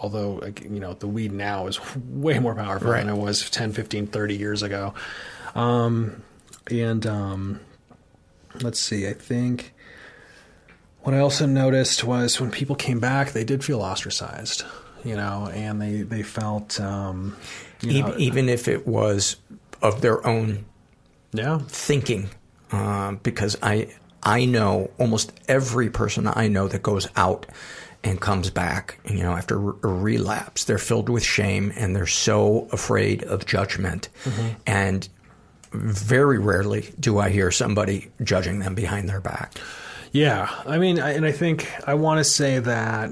although 0.00 0.42
you 0.62 0.80
know 0.80 0.94
the 0.94 1.06
weed 1.06 1.32
now 1.32 1.66
is 1.66 1.78
way 2.10 2.38
more 2.38 2.54
powerful 2.54 2.90
Right. 2.90 3.04
than 3.04 3.14
it 3.14 3.18
was 3.18 3.48
10 3.50 3.72
15 3.72 4.06
30 4.08 4.36
years 4.36 4.62
ago 4.62 4.94
um, 5.54 6.22
and 6.70 7.06
um, 7.06 7.60
let's 8.60 8.78
see 8.80 9.06
i 9.08 9.12
think 9.12 9.72
what 11.02 11.14
i 11.14 11.18
also 11.18 11.46
noticed 11.46 12.04
was 12.04 12.40
when 12.40 12.50
people 12.50 12.76
came 12.76 13.00
back 13.00 13.32
they 13.32 13.44
did 13.44 13.64
feel 13.64 13.80
ostracized 13.82 14.64
you 15.04 15.14
know 15.16 15.48
and 15.52 15.80
they 15.80 16.02
they 16.02 16.22
felt 16.22 16.80
um, 16.80 17.36
you 17.82 17.90
E- 17.92 18.00
know, 18.02 18.14
even 18.16 18.48
if 18.48 18.68
it 18.68 18.86
was 18.86 19.36
of 19.82 20.00
their 20.00 20.26
own 20.26 20.64
yeah 21.32 21.58
thinking, 21.68 22.30
uh, 22.72 23.12
because 23.22 23.56
I 23.62 23.88
I 24.22 24.46
know 24.46 24.90
almost 24.98 25.32
every 25.48 25.90
person 25.90 26.26
I 26.32 26.48
know 26.48 26.68
that 26.68 26.82
goes 26.82 27.06
out 27.16 27.44
and 28.04 28.20
comes 28.20 28.50
back, 28.50 28.98
you 29.08 29.22
know, 29.22 29.32
after 29.32 29.56
a 29.56 29.88
relapse, 29.88 30.64
they're 30.64 30.78
filled 30.78 31.08
with 31.08 31.24
shame 31.24 31.72
and 31.74 31.96
they're 31.96 32.06
so 32.06 32.68
afraid 32.70 33.24
of 33.24 33.46
judgment, 33.46 34.08
and 34.66 35.08
very 35.72 36.38
rarely 36.38 36.92
do 37.00 37.18
I 37.18 37.30
hear 37.30 37.50
somebody 37.50 38.10
judging 38.22 38.60
them 38.60 38.74
behind 38.74 39.08
their 39.08 39.20
back. 39.20 39.58
Yeah, 40.12 40.48
I 40.64 40.78
mean, 40.78 41.00
I, 41.00 41.14
and 41.14 41.26
I 41.26 41.32
think 41.32 41.68
I 41.88 41.94
want 41.94 42.18
to 42.18 42.24
say 42.24 42.60
that 42.60 43.10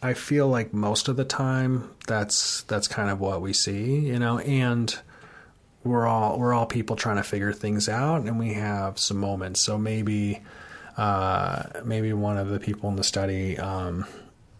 I 0.00 0.14
feel 0.14 0.46
like 0.46 0.72
most 0.72 1.08
of 1.08 1.16
the 1.16 1.24
time 1.24 1.90
that's 2.06 2.62
that's 2.64 2.86
kind 2.86 3.10
of 3.10 3.18
what 3.18 3.40
we 3.40 3.52
see, 3.52 3.98
you 3.98 4.18
know, 4.18 4.38
and 4.38 4.96
we're 5.82 6.06
all 6.06 6.38
we're 6.38 6.52
all 6.52 6.66
people 6.66 6.94
trying 6.96 7.16
to 7.16 7.24
figure 7.24 7.52
things 7.52 7.88
out, 7.88 8.22
and 8.22 8.38
we 8.38 8.52
have 8.52 8.98
some 8.98 9.16
moments. 9.16 9.60
So 9.62 9.78
maybe 9.78 10.42
uh, 10.96 11.64
maybe 11.84 12.12
one 12.12 12.38
of 12.38 12.50
the 12.50 12.60
people 12.60 12.88
in 12.90 12.96
the 12.96 13.04
study, 13.04 13.58
um, 13.58 14.06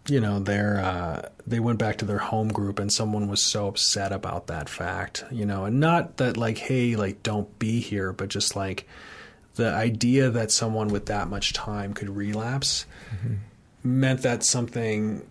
you 0.07 0.19
know, 0.19 0.39
they're 0.39 0.79
uh, 0.79 1.29
they 1.47 1.59
went 1.59 1.79
back 1.79 1.97
to 1.97 2.05
their 2.05 2.17
home 2.19 2.49
group, 2.49 2.79
and 2.79 2.91
someone 2.91 3.27
was 3.27 3.43
so 3.43 3.67
upset 3.67 4.11
about 4.11 4.47
that 4.47 4.69
fact, 4.69 5.23
you 5.31 5.45
know, 5.45 5.65
and 5.65 5.79
not 5.79 6.17
that 6.17 6.37
like, 6.37 6.57
hey, 6.57 6.95
like 6.95 7.23
don't 7.23 7.57
be 7.59 7.79
here, 7.79 8.13
but 8.13 8.29
just 8.29 8.55
like 8.55 8.87
the 9.55 9.71
idea 9.71 10.29
that 10.29 10.51
someone 10.51 10.89
with 10.89 11.05
that 11.07 11.29
much 11.29 11.53
time 11.53 11.93
could 11.93 12.09
relapse 12.09 12.85
meant 13.83 14.21
that 14.23 14.43
something 14.43 15.25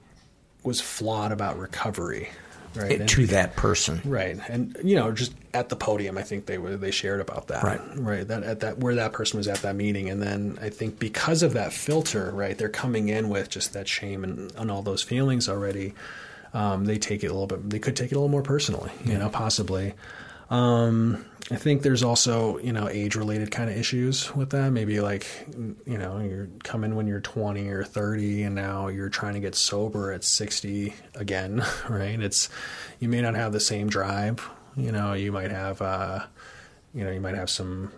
was 0.62 0.80
flawed 0.80 1.30
about 1.30 1.58
recovery, 1.58 2.30
right? 2.74 2.90
It- 2.92 3.00
And- 3.00 3.08
to 3.10 3.26
that 3.28 3.56
person. 3.56 4.00
right, 4.04 4.38
and 4.48 4.76
you 4.82 4.96
know, 4.96 5.12
just 5.12 5.32
at 5.52 5.68
the 5.68 5.76
podium, 5.76 6.18
I 6.18 6.22
think 6.22 6.46
they 6.46 6.58
were 6.58 6.76
they 6.76 6.90
shared 6.90 7.20
about 7.20 7.48
that, 7.48 7.62
Right. 7.62 7.80
Right, 7.96 8.26
that 8.28 8.42
at 8.42 8.60
that 8.60 8.78
where 8.78 8.94
that 8.96 9.12
person 9.12 9.38
was 9.38 9.48
at 9.48 9.58
that 9.62 9.76
meeting, 9.76 10.10
and 10.10 10.20
then 10.22 10.58
I 10.60 10.68
think 10.70 10.98
because 10.98 11.42
of 11.42 11.52
that 11.54 11.72
filter, 11.72 12.30
right, 12.32 12.56
they're 12.58 12.68
coming 12.68 13.08
in 13.08 13.28
with 13.28 13.48
just 13.50 13.72
that 13.74 13.86
shame 13.88 14.24
and, 14.24 14.52
and 14.56 14.70
all 14.70 14.82
those 14.82 15.02
feelings 15.02 15.48
already. 15.48 15.94
Um, 16.52 16.84
they 16.84 16.98
take 16.98 17.24
it 17.24 17.28
a 17.28 17.32
little 17.32 17.48
bit. 17.48 17.68
They 17.68 17.80
could 17.80 17.96
take 17.96 18.12
it 18.12 18.14
a 18.14 18.18
little 18.18 18.28
more 18.28 18.42
personally, 18.42 18.92
you 19.04 19.18
know, 19.18 19.28
possibly. 19.28 19.94
Um, 20.50 21.24
I 21.50 21.56
think 21.56 21.82
there's 21.82 22.02
also, 22.02 22.58
you 22.58 22.72
know, 22.72 22.88
age 22.88 23.16
related 23.16 23.50
kind 23.50 23.68
of 23.68 23.76
issues 23.76 24.34
with 24.34 24.50
that. 24.50 24.70
Maybe 24.70 25.00
like, 25.00 25.26
you 25.86 25.98
know, 25.98 26.18
you're 26.18 26.48
coming 26.62 26.94
when 26.94 27.06
you're 27.06 27.20
20 27.20 27.68
or 27.68 27.84
30 27.84 28.44
and 28.44 28.54
now 28.54 28.88
you're 28.88 29.10
trying 29.10 29.34
to 29.34 29.40
get 29.40 29.54
sober 29.54 30.10
at 30.10 30.24
60 30.24 30.94
again, 31.14 31.62
right? 31.88 32.18
It's, 32.18 32.48
you 32.98 33.08
may 33.08 33.20
not 33.20 33.34
have 33.34 33.52
the 33.52 33.60
same 33.60 33.88
drive. 33.88 34.48
You 34.76 34.90
know, 34.90 35.12
you 35.12 35.32
might 35.32 35.50
have, 35.50 35.82
uh, 35.82 36.24
you 36.94 37.04
know, 37.04 37.10
you 37.10 37.20
might 37.20 37.34
have 37.34 37.50
some 37.50 37.92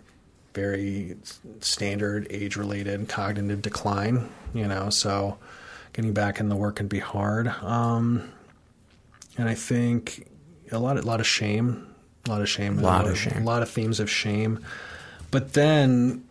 very 0.54 1.16
standard 1.60 2.26
age 2.30 2.56
related 2.56 3.08
cognitive 3.08 3.62
decline, 3.62 4.28
you 4.54 4.66
know, 4.66 4.90
so 4.90 5.38
getting 5.92 6.12
back 6.12 6.40
in 6.40 6.48
the 6.48 6.56
work 6.56 6.76
can 6.76 6.88
be 6.88 6.98
hard. 6.98 7.46
Um, 7.46 8.32
and 9.38 9.48
I 9.48 9.54
think 9.54 10.26
a 10.72 10.78
lot, 10.78 10.98
a 10.98 11.02
lot 11.02 11.20
of 11.20 11.26
shame, 11.26 11.85
a 12.26 12.30
lot 12.30 12.40
of 12.42 12.48
shame, 12.48 12.78
A 12.78 12.82
lot 12.82 13.06
of 13.06 13.16
shame. 13.18 13.42
a 13.42 13.44
lot 13.44 13.62
of 13.62 13.70
themes 13.70 14.00
of 14.00 14.10
shame. 14.10 14.58
But 15.30 15.52
then 15.54 16.24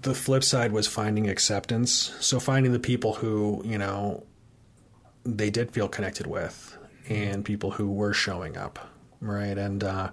the 0.00 0.14
flip 0.14 0.44
side 0.44 0.72
was 0.72 0.86
finding 0.86 1.28
acceptance. 1.28 2.12
So 2.20 2.38
finding 2.38 2.72
the 2.72 2.78
people 2.78 3.14
who, 3.14 3.62
you 3.64 3.78
know, 3.78 4.24
they 5.24 5.50
did 5.50 5.70
feel 5.70 5.88
connected 5.88 6.26
with 6.26 6.76
and 7.08 7.44
people 7.44 7.72
who 7.72 7.90
were 7.90 8.12
showing 8.12 8.56
up, 8.56 8.78
right? 9.20 9.56
And 9.56 9.82
uh, 9.82 10.10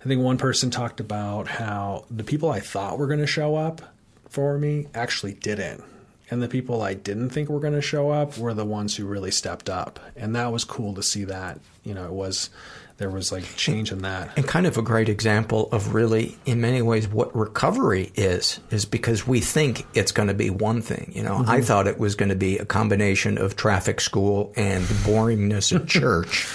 I 0.00 0.04
think 0.08 0.22
one 0.22 0.38
person 0.38 0.70
talked 0.70 1.00
about 1.00 1.48
how 1.48 2.04
the 2.10 2.24
people 2.24 2.50
I 2.50 2.60
thought 2.60 2.98
were 2.98 3.06
going 3.06 3.20
to 3.20 3.26
show 3.26 3.56
up 3.56 3.82
for 4.28 4.58
me 4.58 4.86
actually 4.94 5.34
didn't. 5.34 5.82
And 6.30 6.42
the 6.42 6.48
people 6.48 6.82
I 6.82 6.92
didn't 6.92 7.30
think 7.30 7.48
were 7.48 7.60
going 7.60 7.72
to 7.72 7.80
show 7.82 8.10
up 8.10 8.36
were 8.36 8.52
the 8.52 8.64
ones 8.64 8.96
who 8.96 9.06
really 9.06 9.30
stepped 9.30 9.70
up. 9.70 9.98
And 10.14 10.36
that 10.36 10.52
was 10.52 10.62
cool 10.64 10.92
to 10.94 11.02
see 11.02 11.24
that. 11.24 11.58
You 11.84 11.94
know, 11.94 12.04
it 12.04 12.12
was, 12.12 12.50
there 12.98 13.08
was 13.10 13.30
like 13.32 13.44
change 13.56 13.90
in 13.92 14.02
that. 14.02 14.36
And 14.36 14.46
kind 14.46 14.66
of 14.66 14.76
a 14.76 14.82
great 14.82 15.08
example 15.08 15.68
of 15.72 15.94
really, 15.94 16.36
in 16.46 16.60
many 16.60 16.82
ways, 16.82 17.08
what 17.08 17.34
recovery 17.34 18.10
is, 18.16 18.58
is 18.70 18.84
because 18.84 19.26
we 19.26 19.40
think 19.40 19.86
it's 19.94 20.12
going 20.12 20.28
to 20.28 20.34
be 20.34 20.50
one 20.50 20.82
thing. 20.82 21.12
You 21.14 21.22
know, 21.22 21.36
Mm-hmm. 21.38 21.50
I 21.50 21.60
thought 21.62 21.86
it 21.86 21.98
was 21.98 22.14
going 22.16 22.28
to 22.30 22.34
be 22.36 22.58
a 22.58 22.64
combination 22.64 23.38
of 23.38 23.54
traffic 23.56 24.00
school 24.00 24.52
and 24.56 24.84
the 24.84 24.94
boringness 25.08 25.74
at 25.74 25.86
church. 25.88 26.48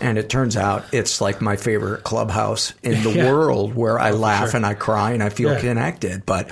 And 0.00 0.18
it 0.18 0.28
turns 0.28 0.56
out 0.56 0.84
it's 0.92 1.20
like 1.20 1.40
my 1.40 1.56
favorite 1.56 2.02
clubhouse 2.02 2.74
in 2.82 3.02
the 3.04 3.10
Yeah. 3.14 3.30
world 3.32 3.74
where 3.76 3.98
I 3.98 4.10
laugh 4.10 4.50
sure. 4.50 4.56
and 4.56 4.66
I 4.66 4.74
cry 4.74 5.12
and 5.12 5.22
I 5.22 5.28
feel 5.28 5.52
Yeah. 5.52 5.60
connected. 5.60 6.26
But, 6.26 6.50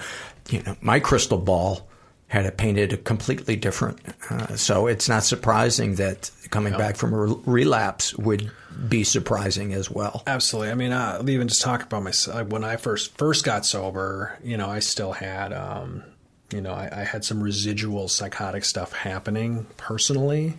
you 0.51 0.63
know, 0.63 0.77
my 0.81 1.01
crystal 1.01 1.39
ball 1.39 1.89
had 2.33 2.47
it 2.47 2.57
painted 2.57 2.95
a 2.95 2.97
completely 2.97 3.57
different. 3.57 3.99
Uh, 4.31 4.57
so 4.57 4.87
it's 4.87 5.07
not 5.07 5.23
surprising 5.23 5.97
that 5.97 6.31
coming 6.49 6.73
back 6.73 6.97
from 6.97 7.13
a 7.13 7.19
relapse 7.45 8.15
would 8.15 8.51
be 8.89 9.05
surprising 9.05 9.75
as 9.75 9.91
well. 9.91 10.23
Absolutely. 10.27 10.71
I 10.71 10.75
mean, 10.75 10.93
uh, 10.93 11.23
even 11.29 11.47
just 11.47 11.61
talk 11.61 11.83
about 11.83 12.03
myself. 12.03 12.49
When 12.49 12.65
I 12.65 12.77
first 12.77 13.19
first 13.19 13.45
got 13.45 13.67
sober, 13.67 14.39
you 14.43 14.57
know, 14.57 14.71
I 14.71 14.79
still 14.79 15.13
had, 15.13 15.53
um, 15.53 16.05
you 16.51 16.63
know, 16.63 16.73
I, 16.73 17.03
I 17.03 17.05
had 17.05 17.23
some 17.23 17.43
residual 17.43 18.09
psychotic 18.09 18.65
stuff 18.65 18.95
happening 18.95 19.67
personally, 19.77 20.55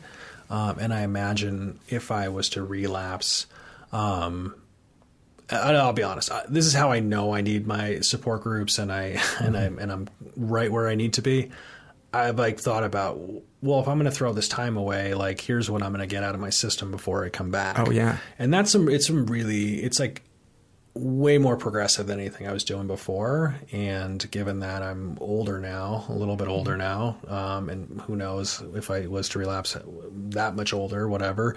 um, 0.52 0.78
and 0.78 0.94
I 0.94 1.02
imagine 1.02 1.80
if 1.90 2.12
I 2.12 2.30
was 2.30 2.50
to 2.50 2.64
relapse, 2.64 3.48
um, 3.92 4.54
I'll 5.50 5.94
be 5.94 6.04
honest. 6.04 6.32
This 6.50 6.66
is 6.66 6.74
how 6.74 6.92
I 6.92 7.00
know 7.00 7.34
I 7.34 7.42
need 7.42 7.68
my 7.68 8.00
support 8.00 8.44
groups, 8.44 8.78
and 8.78 8.92
I 8.92 9.22
and 9.40 9.58
I'm 9.58 9.80
and 9.80 9.92
I'm 9.92 10.08
right 10.36 10.72
where 10.72 10.88
I 10.88 10.96
need 10.96 11.14
to 11.14 11.22
be. 11.22 11.52
I've 12.14 12.38
like 12.38 12.60
thought 12.60 12.84
about 12.84 13.20
well, 13.62 13.80
if 13.80 13.88
I'm 13.88 13.98
going 13.98 14.12
to 14.12 14.16
throw 14.16 14.34
this 14.34 14.48
time 14.48 14.78
away, 14.78 15.14
like 15.14 15.40
here's 15.42 15.72
what 15.72 15.82
I'm 15.82 15.92
going 15.92 16.08
to 16.08 16.14
get 16.14 16.24
out 16.24 16.36
of 16.36 16.42
my 16.42 16.50
system 16.50 16.92
before 16.92 17.26
I 17.26 17.30
come 17.30 17.50
back. 17.50 17.80
Oh, 17.80 17.92
yeah. 17.92 18.18
and 18.38 18.54
that's 18.54 18.72
some. 18.72 18.90
It's 18.90 19.08
some 19.08 19.26
really. 19.26 19.82
It's 19.82 20.00
like 20.00 20.22
way 20.96 21.40
more 21.40 21.58
progressive 21.58 22.06
than 22.06 22.20
anything 22.20 22.48
I 22.48 22.54
was 22.54 22.64
doing 22.64 22.88
before. 22.88 23.56
And 23.72 24.30
given 24.30 24.60
that 24.60 24.84
I'm 24.84 25.18
older 25.20 25.60
now, 25.60 26.06
a 26.08 26.14
little 26.14 26.36
bit 26.36 26.48
older 26.48 26.78
now, 26.78 27.18
um, 27.28 27.70
and 27.70 28.02
who 28.02 28.16
knows 28.16 28.62
if 28.76 28.92
I 28.92 29.08
was 29.08 29.30
to 29.30 29.40
relapse 29.40 29.76
that 30.30 30.56
much 30.56 30.72
older, 30.72 31.08
whatever, 31.08 31.56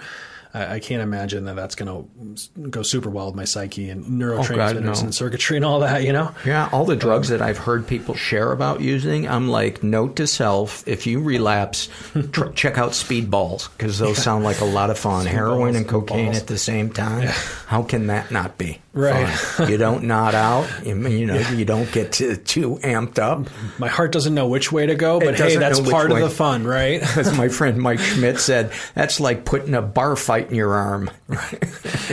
I, 0.57 0.75
I 0.77 0.81
can't 0.81 1.03
imagine 1.03 1.45
that 1.45 1.55
that's 1.57 1.75
going 1.75 2.07
to 2.09 2.71
go 2.71 2.83
super 2.83 3.11
well 3.11 3.27
with 3.27 3.35
my 3.35 3.45
psyche 3.45 3.91
and 3.91 4.05
oh, 4.05 4.09
neurotransmitters 4.09 4.83
no. 4.83 4.93
and 4.93 5.15
circuitry 5.15 5.57
and 5.57 5.67
all 5.67 5.81
that, 5.81 6.03
you 6.03 6.13
know? 6.13 6.35
Yeah, 6.47 6.71
all 6.73 6.87
the 6.87 6.97
drugs 6.97 7.29
that 7.29 7.43
I've 7.43 7.59
heard 7.59 7.87
people 7.87 8.15
share 8.15 8.53
about 8.53 8.81
using, 8.81 9.29
I'm 9.29 9.49
like, 9.49 9.83
note 9.83 10.17
to 10.17 10.27
self: 10.27 10.87
if 10.89 11.07
you 11.07 11.21
relapse, 11.21 11.89
tr- 12.33 12.49
check 12.55 12.79
out 12.79 12.93
speedballs 12.93 13.71
because 13.77 13.99
those 13.99 14.17
sound 14.17 14.45
like 14.45 14.61
a 14.61 14.65
lot 14.65 14.89
of 14.89 14.99
fun. 14.99 15.27
Heroin 15.37 15.77
and 15.77 15.87
cocaine 15.87 16.33
Speedballs. 16.33 16.37
at 16.37 16.47
the 16.47 16.59
same 16.59 16.91
time. 16.91 17.29
How 17.67 17.83
can 17.83 18.07
that 18.07 18.31
not 18.31 18.57
be 18.57 18.81
Right. 18.97 19.29
you 19.69 19.77
don't 19.77 20.05
nod 20.05 20.35
out. 20.35 20.67
You, 20.85 20.97
you 21.07 21.27
know, 21.27 21.37
you 21.51 21.67
don't 21.67 21.91
get 21.93 22.13
too, 22.13 22.37
too 22.37 22.77
amped 22.77 23.19
up. 23.19 23.47
My 23.79 23.89
heart 23.89 24.11
doesn't 24.11 24.35
know 24.35 24.49
which 24.49 24.73
way 24.73 24.87
to 24.87 24.95
go, 24.95 25.21
but 25.21 25.37
hey, 25.37 25.57
that's 25.57 25.79
part 25.81 26.11
way. 26.11 26.23
of 26.23 26.29
the 26.29 26.35
fun, 26.35 26.65
right? 26.65 27.03
As 27.17 27.37
my 27.37 27.49
friend 27.49 27.77
Mike 27.77 27.99
Schmidt 27.99 28.41
said, 28.41 28.73
that's 28.95 29.21
like 29.21 29.45
putting 29.45 29.75
a 29.75 29.83
bar 29.83 30.17
fight 30.17 30.46
in 30.51 30.55
your 30.57 30.75
arm. 30.75 31.11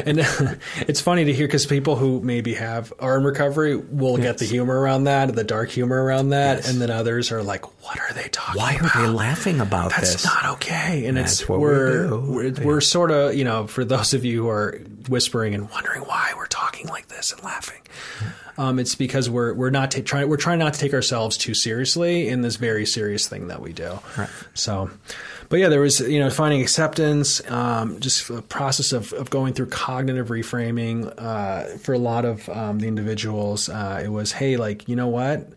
and 0.06 0.20
it's 0.88 1.02
funny 1.02 1.26
to 1.26 1.34
hear 1.34 1.48
because 1.48 1.66
people 1.66 1.96
who 1.96 2.20
maybe 2.22 2.54
have 2.56 2.94
are 3.00 3.18
in 3.18 3.24
recovery 3.24 3.76
will 3.76 4.18
get 4.18 4.38
the 4.38 4.46
humor 4.46 4.80
around 4.80 5.06
that, 5.06 5.36
the 5.36 5.44
dark 5.44 5.70
humor 5.70 6.04
around 6.04 6.30
that, 6.30 6.58
Yes. 6.58 6.70
and 6.72 6.82
then 6.82 6.90
others 6.92 7.32
are 7.32 7.44
like, 7.44 7.66
"What 7.84 8.00
are 8.00 8.14
they 8.14 8.30
talking 8.32 8.60
Why 8.62 8.74
about? 8.76 8.96
are 8.96 9.02
they 9.04 9.08
laughing 9.10 9.60
about 9.60 9.90
That's 9.92 10.14
this? 10.14 10.24
That's 10.24 10.44
not 10.44 10.54
okay." 10.56 11.06
And 11.06 11.18
That's 11.18 11.42
it's 11.42 11.50
what 11.50 11.60
we 11.60 11.64
we're 11.66 12.08
do. 12.08 12.20
we're, 12.32 12.52
we're 12.66 12.82
sort 12.82 13.12
of 13.12 13.36
you 13.36 13.44
know 13.44 13.68
for 13.68 13.86
those 13.86 14.14
of 14.14 14.26
you 14.26 14.44
who 14.44 14.50
are 14.50 14.80
whispering 15.10 15.54
and 15.54 15.70
wondering 15.70 16.02
why 16.04 16.34
we're 16.36 16.46
talking 16.48 16.88
like 16.88 17.08
this 17.10 17.32
and 17.32 17.44
laughing. 17.44 17.82
Um, 18.56 18.78
it's 18.78 18.94
because 18.94 19.30
we're 19.32 19.54
we're 19.56 19.72
not 19.72 19.90
ta- 19.92 20.02
trying 20.06 20.30
we're 20.30 20.38
trying 20.38 20.60
not 20.60 20.76
to 20.76 20.80
take 20.80 20.94
ourselves 20.94 21.38
too 21.38 21.54
seriously 21.56 22.28
in 22.28 22.42
this 22.42 22.56
very 22.56 22.86
serious 22.86 23.28
thing 23.28 23.48
that 23.48 23.62
we 23.62 23.74
do. 23.74 23.98
Right. 24.18 24.30
So, 24.54 24.92
but 25.54 25.60
yeah, 25.60 25.70
there 25.70 25.82
was 25.82 26.00
you 26.00 26.18
know 26.18 26.32
finding 26.32 26.64
acceptance, 26.64 27.40
um, 27.48 28.00
just 28.00 28.28
a 28.32 28.42
process 28.42 28.92
of, 28.92 29.14
of 29.14 29.30
going 29.30 29.54
through 29.54 29.68
cognitive 29.68 30.30
reframing. 30.30 31.14
Uh, 31.16 31.78
for 31.78 31.94
a 31.94 32.00
lot 32.00 32.26
of 32.26 32.50
um, 32.50 32.80
the 32.80 32.88
individuals, 32.88 33.70
uh, 33.70 34.02
it 34.04 34.08
was 34.08 34.32
hey, 34.32 34.58
like 34.58 34.90
you 34.90 34.96
know 34.96 35.10
what, 35.10 35.48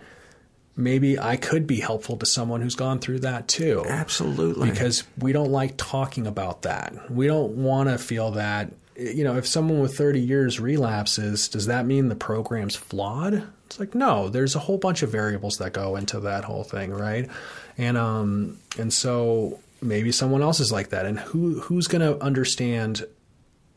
maybe 0.77 1.19
I 1.19 1.39
could 1.39 1.67
be 1.67 1.81
helpful 1.81 2.19
to 2.19 2.27
someone 2.27 2.61
who's 2.61 2.75
gone 2.75 2.99
through 2.99 3.21
that 3.21 3.49
too. 3.49 3.87
Absolutely. 3.89 4.71
Because 4.71 5.03
we 5.17 5.33
don't 5.33 5.51
like 5.51 5.79
talking 5.79 6.27
about 6.27 6.61
that. 6.61 7.11
We 7.11 7.27
don't 7.27 7.53
want 7.55 7.89
to 7.89 7.97
feel 7.97 8.33
that. 8.33 8.75
You 8.97 9.25
know, 9.25 9.39
if 9.39 9.47
someone 9.47 9.81
with 9.81 9.97
30 9.97 10.21
years 10.21 10.61
relapses, 10.61 11.49
does 11.49 11.69
that 11.69 11.87
mean 11.87 12.09
the 12.09 12.17
program's 12.17 12.77
flawed? 12.77 13.49
It's 13.65 13.81
like 13.81 13.95
no. 13.95 14.29
There's 14.29 14.57
a 14.57 14.59
whole 14.59 14.77
bunch 14.77 15.03
of 15.03 15.11
variables 15.11 15.57
that 15.57 15.73
go 15.73 15.97
into 15.97 16.21
that 16.21 16.45
whole 16.45 16.65
thing, 16.65 16.91
right? 16.91 17.31
And 17.79 17.97
um, 17.97 18.59
and 18.79 18.93
so 18.93 19.59
maybe 19.81 20.13
someone 20.13 20.43
else 20.43 20.61
is 20.61 20.73
like 20.73 20.91
that, 20.91 21.07
and 21.07 21.19
who 21.19 21.61
who's 21.61 21.87
going 21.87 22.03
to 22.03 22.23
understand 22.23 23.05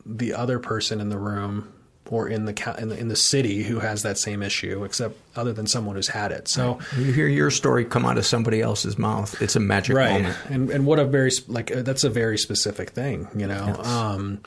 the 0.04 0.32
other 0.34 0.58
person 0.58 1.00
in 1.00 1.08
the 1.08 1.18
room 1.18 1.72
or 2.10 2.28
in 2.28 2.44
the, 2.44 2.76
in 2.78 2.88
the 2.88 2.98
in 2.98 3.08
the 3.08 3.16
city 3.16 3.62
who 3.62 3.78
has 3.78 4.02
that 4.02 4.18
same 4.18 4.42
issue, 4.42 4.82
except 4.84 5.16
other 5.36 5.52
than 5.52 5.66
someone 5.66 5.94
who's 5.94 6.08
had 6.08 6.32
it. 6.32 6.48
So. 6.48 6.80
you 6.96 7.12
hear 7.12 7.28
your 7.28 7.50
story 7.50 7.84
come 7.84 8.04
out 8.04 8.18
of 8.18 8.26
somebody 8.26 8.60
else's 8.60 8.98
mouth. 8.98 9.40
It's 9.40 9.54
a 9.54 9.60
magic 9.60 9.96
right 9.96 10.22
moment. 10.22 10.36
and 10.48 10.70
and 10.70 10.86
what 10.86 10.98
a 10.98 11.04
very 11.04 11.30
like 11.46 11.70
uh, 11.70 11.82
that's 11.82 12.02
a 12.04 12.10
very 12.10 12.36
specific 12.36 12.90
thing 12.90 13.28
you 13.36 13.46
know 13.46 13.76
um 13.84 14.40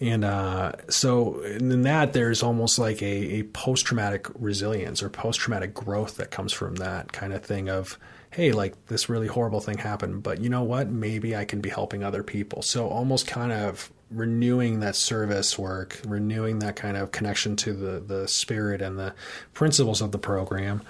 and 0.00 0.24
uh 0.24 0.72
so 0.90 1.40
in 1.40 1.82
that 1.82 2.12
there's 2.12 2.42
almost 2.42 2.78
like 2.78 3.00
a, 3.02 3.38
a 3.38 3.42
post-traumatic 3.44 4.26
resilience 4.34 5.02
or 5.02 5.08
post-traumatic 5.08 5.72
growth 5.72 6.16
that 6.18 6.30
comes 6.30 6.52
from 6.52 6.76
that 6.76 7.12
kind 7.12 7.32
of 7.32 7.42
thing 7.42 7.70
of 7.70 7.98
hey 8.30 8.52
like 8.52 8.86
this 8.86 9.08
really 9.08 9.26
horrible 9.26 9.60
thing 9.60 9.78
happened 9.78 10.22
but 10.22 10.40
you 10.40 10.48
know 10.48 10.62
what? 10.62 10.88
Maybe 10.88 11.36
i 11.36 11.44
can 11.44 11.60
be 11.60 11.68
helping 11.68 12.02
other 12.02 12.22
people. 12.22 12.62
So 12.62 12.88
almost 12.88 13.26
kind 13.26 13.52
of 13.52 13.90
renewing 14.10 14.80
that 14.80 14.96
service 14.96 15.58
work 15.58 16.00
renewing 16.06 16.60
that 16.60 16.76
kind 16.76 16.96
of 16.96 17.12
connection 17.12 17.56
to 17.56 17.72
the 17.72 18.00
the 18.00 18.28
spirit 18.28 18.80
and 18.80 18.98
the 18.98 19.14
principles 19.52 20.00
of 20.00 20.12
the 20.12 20.18
program. 20.18 20.82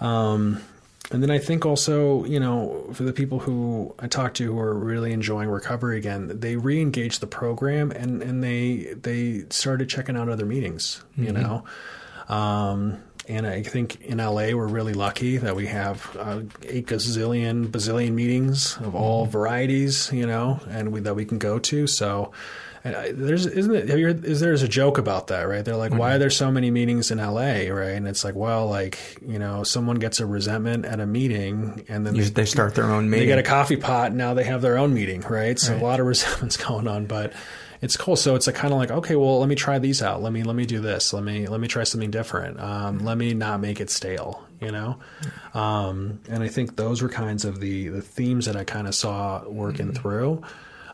Um 0.00 0.62
and 1.10 1.22
then 1.22 1.30
I 1.30 1.38
think 1.38 1.66
also, 1.66 2.24
you 2.24 2.40
know, 2.40 2.88
for 2.94 3.02
the 3.02 3.12
people 3.12 3.40
who 3.40 3.94
I 3.98 4.06
talk 4.06 4.32
to 4.34 4.44
who 4.44 4.58
are 4.58 4.74
really 4.74 5.12
enjoying 5.12 5.50
recovery 5.50 5.98
again, 5.98 6.40
they 6.40 6.56
re-engage 6.56 7.18
the 7.18 7.26
program 7.26 7.90
and, 7.90 8.22
and 8.22 8.42
they 8.42 8.94
they 8.94 9.44
started 9.50 9.90
checking 9.90 10.16
out 10.16 10.28
other 10.28 10.46
meetings, 10.46 11.02
you 11.16 11.32
know. 11.32 11.64
Um, 12.28 13.02
and 13.28 13.46
I 13.46 13.62
think 13.62 14.00
in 14.02 14.18
LA 14.18 14.52
we're 14.52 14.66
really 14.66 14.94
lucky 14.94 15.36
that 15.36 15.54
we 15.54 15.66
have 15.66 16.16
uh, 16.18 16.42
eight 16.64 16.86
gazillion, 16.86 17.68
bazillion 17.68 18.12
meetings 18.12 18.76
of 18.78 18.94
all 18.94 19.26
varieties, 19.26 20.10
you 20.12 20.26
know, 20.26 20.60
and 20.68 20.92
we, 20.92 21.00
that 21.00 21.14
we 21.14 21.24
can 21.24 21.38
go 21.38 21.58
to. 21.58 21.86
So 21.86 22.32
and 22.84 22.96
I, 22.96 23.12
there's 23.12 23.46
isn't 23.46 23.74
it? 23.74 23.88
Have 23.88 23.98
you 23.98 24.06
heard, 24.06 24.24
is 24.24 24.40
there's 24.40 24.62
a 24.62 24.68
joke 24.68 24.98
about 24.98 25.28
that, 25.28 25.42
right? 25.42 25.64
They're 25.64 25.76
like, 25.76 25.94
why 25.94 26.16
are 26.16 26.18
there 26.18 26.30
so 26.30 26.50
many 26.50 26.70
meetings 26.72 27.12
in 27.12 27.18
LA, 27.18 27.68
right? 27.70 27.90
And 27.90 28.08
it's 28.08 28.24
like, 28.24 28.34
well, 28.34 28.66
like 28.66 28.98
you 29.24 29.38
know, 29.38 29.62
someone 29.62 29.96
gets 29.96 30.18
a 30.18 30.26
resentment 30.26 30.84
at 30.84 30.98
a 30.98 31.06
meeting, 31.06 31.84
and 31.88 32.04
then 32.04 32.14
they, 32.16 32.24
they 32.24 32.44
start 32.44 32.74
their 32.74 32.90
own 32.90 33.08
meeting 33.08 33.28
they 33.28 33.32
get 33.32 33.38
a 33.38 33.48
coffee 33.48 33.76
pot, 33.76 34.08
and 34.08 34.18
now 34.18 34.34
they 34.34 34.44
have 34.44 34.62
their 34.62 34.78
own 34.78 34.94
meeting, 34.94 35.20
right? 35.20 35.58
So 35.60 35.76
a 35.76 35.78
lot 35.78 36.00
of 36.00 36.06
resentments 36.08 36.56
going 36.56 36.88
on, 36.88 37.06
but 37.06 37.32
it's 37.82 37.96
cool. 37.96 38.14
So 38.14 38.36
it's 38.36 38.46
like 38.46 38.56
kind 38.56 38.72
of 38.72 38.78
like, 38.78 38.92
okay, 38.92 39.16
well, 39.16 39.40
let 39.40 39.48
me 39.48 39.56
try 39.56 39.80
these 39.80 40.02
out. 40.02 40.22
Let 40.22 40.32
me 40.32 40.44
let 40.44 40.54
me 40.54 40.64
do 40.64 40.80
this. 40.80 41.12
Let 41.12 41.24
me 41.24 41.48
let 41.48 41.60
me 41.60 41.66
try 41.66 41.82
something 41.82 42.12
different. 42.12 42.60
Um, 42.60 43.00
let 43.00 43.18
me 43.18 43.34
not 43.34 43.60
make 43.60 43.80
it 43.80 43.90
stale. 43.90 44.46
You 44.60 44.70
know, 44.70 45.00
um, 45.54 46.20
and 46.28 46.44
I 46.44 46.48
think 46.48 46.76
those 46.76 47.02
were 47.02 47.08
kinds 47.08 47.44
of 47.44 47.58
the 47.58 47.88
the 47.88 48.00
themes 48.00 48.46
that 48.46 48.54
I 48.54 48.62
kind 48.62 48.86
of 48.86 48.94
saw 48.94 49.42
working 49.48 49.92
through. 49.92 50.42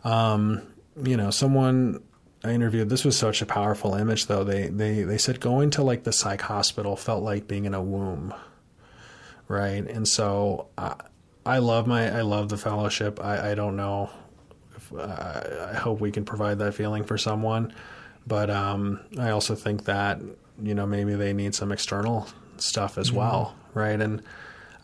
Um, 0.03 0.63
you 1.03 1.19
know, 1.19 1.31
someone 1.31 2.03
I 2.43 2.53
interviewed. 2.53 2.89
This 2.89 3.05
was 3.05 3.17
such 3.17 3.43
a 3.43 3.47
powerful 3.47 3.95
image, 3.95 4.27
though. 4.27 4.43
They 4.43 4.69
they 4.69 5.03
they 5.03 5.19
said 5.19 5.41
going 5.41 5.69
to 5.71 5.83
like 5.83 6.05
the 6.05 6.13
psych 6.13 6.41
hospital 6.41 6.97
felt 6.97 7.23
like 7.23 7.47
being 7.47 7.67
in 7.67 7.75
a 7.75 7.83
womb, 7.83 8.33
right? 9.47 9.87
And 9.87 10.09
so 10.09 10.69
I, 10.79 10.95
I 11.45 11.59
love 11.59 11.87
my 11.87 12.09
I 12.11 12.23
love 12.23 12.49
the 12.49 12.57
fellowship. 12.57 13.23
I 13.23 13.51
I 13.51 13.55
don't 13.55 13.77
know. 13.77 14.09
If, 14.93 14.99
I, 14.99 15.71
I 15.73 15.75
hope 15.75 16.01
we 16.01 16.11
can 16.11 16.25
provide 16.25 16.59
that 16.59 16.75
feeling 16.75 17.05
for 17.05 17.19
someone, 17.19 17.73
but 18.27 18.51
um, 18.51 19.01
I 19.19 19.31
also 19.31 19.55
think 19.55 19.85
that 19.85 20.21
you 20.63 20.75
know 20.75 20.87
maybe 20.87 21.15
they 21.15 21.33
need 21.33 21.55
some 21.55 21.73
external 21.73 22.29
stuff 22.57 22.99
as 22.99 23.13
well, 23.13 23.55
right? 23.75 24.01
And 24.01 24.23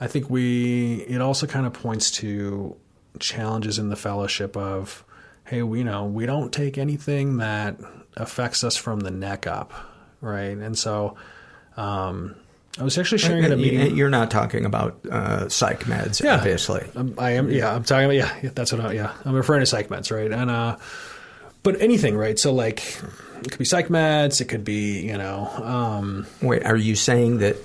I 0.00 0.06
think 0.06 0.30
we 0.30 1.02
it 1.08 1.20
also 1.20 1.46
kind 1.46 1.66
of 1.66 1.72
points 1.72 2.10
to 2.12 2.76
challenges 3.18 3.78
in 3.78 3.88
the 3.88 3.96
fellowship 3.96 4.56
of 4.56 5.04
hey, 5.46 5.62
we 5.62 5.84
know 5.84 6.04
we 6.04 6.26
don't 6.26 6.52
take 6.52 6.78
anything 6.78 7.36
that 7.36 7.78
affects 8.16 8.64
us 8.64 8.76
from 8.76 9.00
the 9.00 9.10
neck 9.10 9.46
up, 9.46 9.72
right? 10.20 10.56
And 10.56 10.78
so 10.78 11.16
um, 11.76 12.36
I 12.78 12.82
was 12.82 12.98
actually 12.98 13.18
sharing 13.18 13.44
at 13.44 13.52
a 13.52 13.56
meeting. 13.56 13.96
You're 13.96 14.10
not 14.10 14.30
talking 14.32 14.64
about 14.64 14.98
uh, 15.10 15.48
psych 15.48 15.84
meds, 15.84 16.20
Yeah. 16.22 16.34
obviously. 16.36 16.84
Um, 16.96 17.14
I 17.18 17.30
am. 17.32 17.48
Yeah, 17.50 17.72
I'm 17.74 17.84
talking 17.84 18.06
about. 18.06 18.16
Yeah, 18.16 18.34
yeah, 18.42 18.50
that's 18.54 18.72
what. 18.72 18.80
I, 18.84 18.92
yeah, 18.92 19.12
I'm 19.24 19.34
referring 19.34 19.60
to 19.60 19.66
psych 19.66 19.88
meds, 19.88 20.10
right? 20.10 20.32
And 20.32 20.50
uh, 20.50 20.76
but 21.62 21.80
anything, 21.80 22.16
right? 22.16 22.36
So 22.38 22.52
like, 22.52 22.80
it 23.42 23.50
could 23.50 23.58
be 23.58 23.64
psych 23.64 23.88
meds. 23.88 24.40
It 24.40 24.46
could 24.46 24.64
be, 24.64 25.02
you 25.06 25.16
know. 25.16 25.46
Um, 25.62 26.26
Wait, 26.42 26.64
are 26.66 26.76
you 26.76 26.96
saying 26.96 27.38
that? 27.38 27.56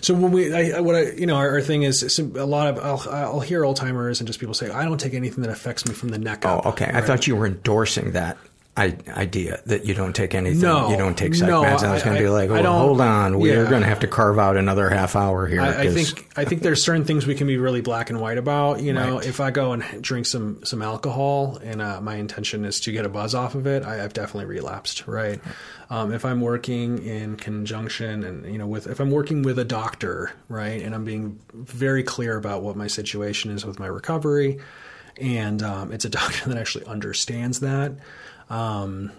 so 0.00 0.14
when 0.14 0.32
we, 0.32 0.52
I, 0.74 0.80
what 0.80 0.94
I, 0.94 1.10
you 1.10 1.26
know, 1.26 1.36
our, 1.36 1.50
our 1.50 1.60
thing 1.60 1.82
is 1.82 2.18
a 2.18 2.22
lot 2.46 2.68
of. 2.68 2.78
I'll, 2.78 3.14
I'll 3.14 3.40
hear 3.40 3.64
old 3.66 3.76
timers 3.76 4.20
and 4.20 4.26
just 4.26 4.40
people 4.40 4.54
say, 4.54 4.70
I 4.70 4.84
don't 4.86 4.98
take 4.98 5.12
anything 5.12 5.42
that 5.42 5.50
affects 5.52 5.86
me 5.86 5.92
from 5.92 6.08
the 6.08 6.18
neck 6.18 6.46
Oh, 6.46 6.60
up. 6.60 6.66
okay. 6.68 6.90
I 6.92 7.02
thought 7.02 7.26
you 7.26 7.36
were 7.36 7.46
endorsing 7.46 8.12
that 8.12 8.38
idea 8.78 9.60
that 9.66 9.84
you 9.84 9.94
don't 9.94 10.14
take 10.14 10.34
anything. 10.34 10.60
No, 10.60 10.90
you 10.90 10.96
don't 10.96 11.16
take 11.16 11.34
psych 11.34 11.48
no, 11.48 11.62
meds. 11.62 11.78
And 11.78 11.86
I 11.86 11.94
was 11.94 12.02
going 12.02 12.16
to 12.16 12.22
be 12.22 12.28
like, 12.28 12.48
well, 12.48 12.78
hold 12.78 13.00
on. 13.00 13.38
We're 13.38 13.64
yeah. 13.64 13.70
going 13.70 13.82
to 13.82 13.88
have 13.88 14.00
to 14.00 14.06
carve 14.06 14.38
out 14.38 14.56
another 14.56 14.88
half 14.88 15.16
hour 15.16 15.46
here. 15.46 15.60
I, 15.60 15.82
I 15.82 15.88
think 15.90 16.28
I 16.36 16.44
think 16.44 16.62
there's 16.62 16.82
certain 16.82 17.04
things 17.04 17.26
we 17.26 17.34
can 17.34 17.46
be 17.46 17.56
really 17.56 17.80
black 17.80 18.10
and 18.10 18.20
white 18.20 18.38
about. 18.38 18.80
You 18.80 18.92
know, 18.92 19.16
Right. 19.16 19.26
if 19.26 19.40
I 19.40 19.50
go 19.50 19.72
and 19.72 19.82
drink 20.02 20.26
some 20.26 20.64
some 20.64 20.82
alcohol 20.82 21.58
and 21.62 21.82
uh, 21.82 22.00
my 22.00 22.16
intention 22.16 22.64
is 22.64 22.80
to 22.80 22.92
get 22.92 23.04
a 23.04 23.08
buzz 23.08 23.34
off 23.34 23.54
of 23.54 23.66
it, 23.66 23.84
I, 23.84 24.04
I've 24.04 24.12
definitely 24.12 24.46
relapsed. 24.46 25.06
Right. 25.06 25.40
Um, 25.90 26.12
if 26.12 26.24
I'm 26.24 26.40
working 26.40 27.04
in 27.04 27.36
conjunction 27.36 28.22
and 28.24 28.50
you 28.52 28.58
know 28.58 28.66
with 28.66 28.86
if 28.86 29.00
I'm 29.00 29.10
working 29.10 29.42
with 29.42 29.58
a 29.58 29.64
doctor, 29.64 30.32
right, 30.48 30.80
and 30.82 30.94
I'm 30.94 31.04
being 31.04 31.40
very 31.52 32.02
clear 32.02 32.36
about 32.36 32.62
what 32.62 32.76
my 32.76 32.86
situation 32.86 33.50
is 33.50 33.64
with 33.64 33.78
my 33.78 33.86
recovery, 33.86 34.58
and 35.16 35.62
um, 35.62 35.92
it's 35.92 36.04
a 36.04 36.10
doctor 36.20 36.48
that 36.48 36.58
actually 36.58 36.84
understands 36.84 37.60
that. 37.60 37.92
Um, 38.50 39.12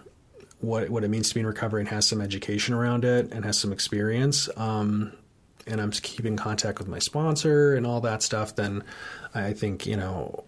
what 0.61 0.89
what 0.89 1.03
it 1.03 1.09
means 1.09 1.30
to 1.30 1.36
be 1.36 1.39
in 1.39 1.47
recovery 1.47 1.82
and 1.82 1.89
has 1.89 2.05
some 2.05 2.19
education 2.21 2.73
around 2.73 3.05
it 3.05 3.32
and 3.32 3.45
has 3.45 3.57
some 3.57 3.71
experience. 3.71 4.49
Um, 4.57 5.13
and 5.67 5.80
I'm 5.80 5.91
keeping 5.91 6.36
contact 6.36 6.80
with 6.80 6.88
my 6.88 6.99
sponsor 6.99 7.75
and 7.75 7.86
all 7.88 8.01
that 8.01 8.23
stuff, 8.23 8.55
then 8.55 8.84
I 9.34 9.53
think 9.53 9.86
you 9.86 9.95
know 9.95 10.43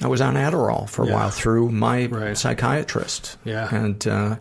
I 0.00 0.06
was 0.06 0.20
on 0.22 0.34
Adderall 0.34 0.88
for 0.88 1.02
a 1.04 1.08
Yeah. 1.08 1.14
while 1.14 1.30
through 1.30 1.70
my 1.70 2.06
Right. 2.06 2.38
psychiatrist. 2.38 3.36
Yeah. 3.44 3.68
And 3.74 4.06
uh, 4.06 4.36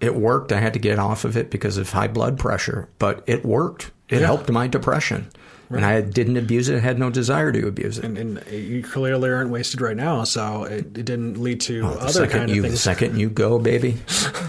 it 0.00 0.14
worked. 0.14 0.52
I 0.52 0.60
had 0.60 0.72
to 0.74 0.78
get 0.78 0.98
off 1.00 1.24
of 1.24 1.36
it 1.36 1.50
because 1.50 1.76
of 1.78 1.90
high 1.90 2.06
blood 2.08 2.38
pressure, 2.38 2.88
but 3.00 3.24
it 3.26 3.44
worked. 3.44 3.90
It 4.08 4.20
Yeah. 4.20 4.26
helped 4.26 4.50
my 4.50 4.68
depression. 4.68 5.28
And 5.70 5.84
I 5.84 6.00
didn't 6.00 6.36
abuse 6.36 6.68
it, 6.68 6.76
I 6.76 6.80
had 6.80 6.98
no 6.98 7.10
desire 7.10 7.52
to 7.52 7.68
abuse 7.68 7.98
it. 7.98 8.04
and, 8.04 8.18
and 8.18 8.44
you 8.50 8.82
clearly 8.82 9.30
aren't 9.30 9.50
wasted 9.50 9.80
right 9.80 9.96
now, 9.96 10.24
so 10.24 10.64
it, 10.64 10.78
it 10.98 11.04
didn't 11.04 11.40
lead 11.40 11.60
to 11.62 11.82
Oh, 11.86 11.94
the 11.94 12.00
other 12.00 12.26
kind 12.26 12.50
of 12.50 12.56
you, 12.56 12.62
the 12.62 12.76
second 12.76 13.16
you 13.18 13.30
go, 13.30 13.58
baby. 13.58 13.96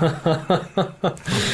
I'm 0.02 0.66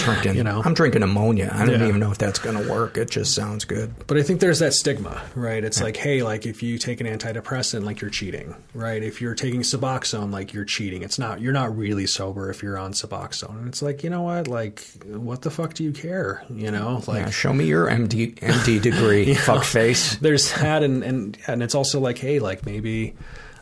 drinking. 0.03 0.35
You 0.35 0.43
know. 0.43 0.61
I'm 0.63 0.73
drinking 0.73 1.03
ammonia. 1.03 1.51
I 1.53 1.65
don't 1.65 1.79
Yeah. 1.79 1.87
even 1.87 1.99
know 1.99 2.11
if 2.11 2.17
that's 2.17 2.39
going 2.39 2.61
to 2.61 2.71
work. 2.71 2.97
It 2.97 3.09
just 3.09 3.33
sounds 3.33 3.65
good. 3.65 3.93
But 4.07 4.17
I 4.17 4.23
think 4.23 4.39
there's 4.39 4.59
that 4.59 4.73
stigma, 4.73 5.21
right? 5.35 5.63
It's 5.63 5.81
like, 5.81 5.97
hey, 5.97 6.23
like 6.23 6.45
if 6.45 6.63
you 6.63 6.77
take 6.77 7.01
an 7.01 7.07
antidepressant, 7.07 7.83
like 7.83 8.01
you're 8.01 8.09
cheating, 8.09 8.55
right? 8.73 9.03
If 9.03 9.21
you're 9.21 9.35
taking 9.35 9.61
Suboxone, 9.61 10.31
like 10.31 10.53
you're 10.53 10.65
cheating. 10.65 11.03
It's 11.03 11.19
not. 11.19 11.41
You're 11.41 11.53
not 11.53 11.75
really 11.77 12.07
sober 12.07 12.49
if 12.49 12.63
you're 12.63 12.77
on 12.77 12.93
Suboxone. 12.93 13.57
And 13.59 13.67
it's 13.67 13.81
like, 13.81 14.03
you 14.03 14.09
know 14.09 14.21
what? 14.21 14.47
Like, 14.47 14.81
what 15.05 15.41
the 15.41 15.51
fuck 15.51 15.73
do 15.73 15.83
you 15.83 15.91
care? 15.91 16.43
You 16.49 16.71
know, 16.71 17.03
like 17.07 17.25
Yeah, 17.25 17.29
show 17.29 17.53
me 17.53 17.65
your 17.65 17.87
MD 17.87 18.35
MD 18.39 18.81
degree, 18.81 19.35
fuck 19.59 19.65
face. 19.71 20.15
there's 20.17 20.51
that 20.53 20.83
and 20.83 21.03
and 21.03 21.37
and 21.47 21.63
it's 21.63 21.75
also 21.75 21.99
like 21.99 22.17
hey 22.17 22.39
like 22.39 22.65
maybe 22.65 23.15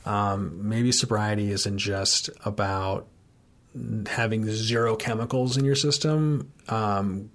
um, 0.05 0.69
maybe 0.69 0.91
sobriety 0.91 1.51
isn't 1.51 1.79
just 1.79 2.29
about 2.45 3.07
having 4.07 4.45
zero 4.45 4.95
chemicals 4.95 5.57
in 5.57 5.65
your 5.65 5.75
system. 5.75 6.53
Um, 6.69 7.31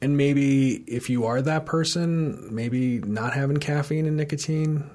and 0.00 0.16
maybe 0.16 0.74
if 0.86 1.10
you 1.10 1.26
are 1.26 1.42
that 1.42 1.66
person 1.66 2.54
maybe 2.54 3.00
not 3.00 3.34
having 3.34 3.56
caffeine 3.56 4.06
and 4.06 4.16
nicotine. 4.16 4.88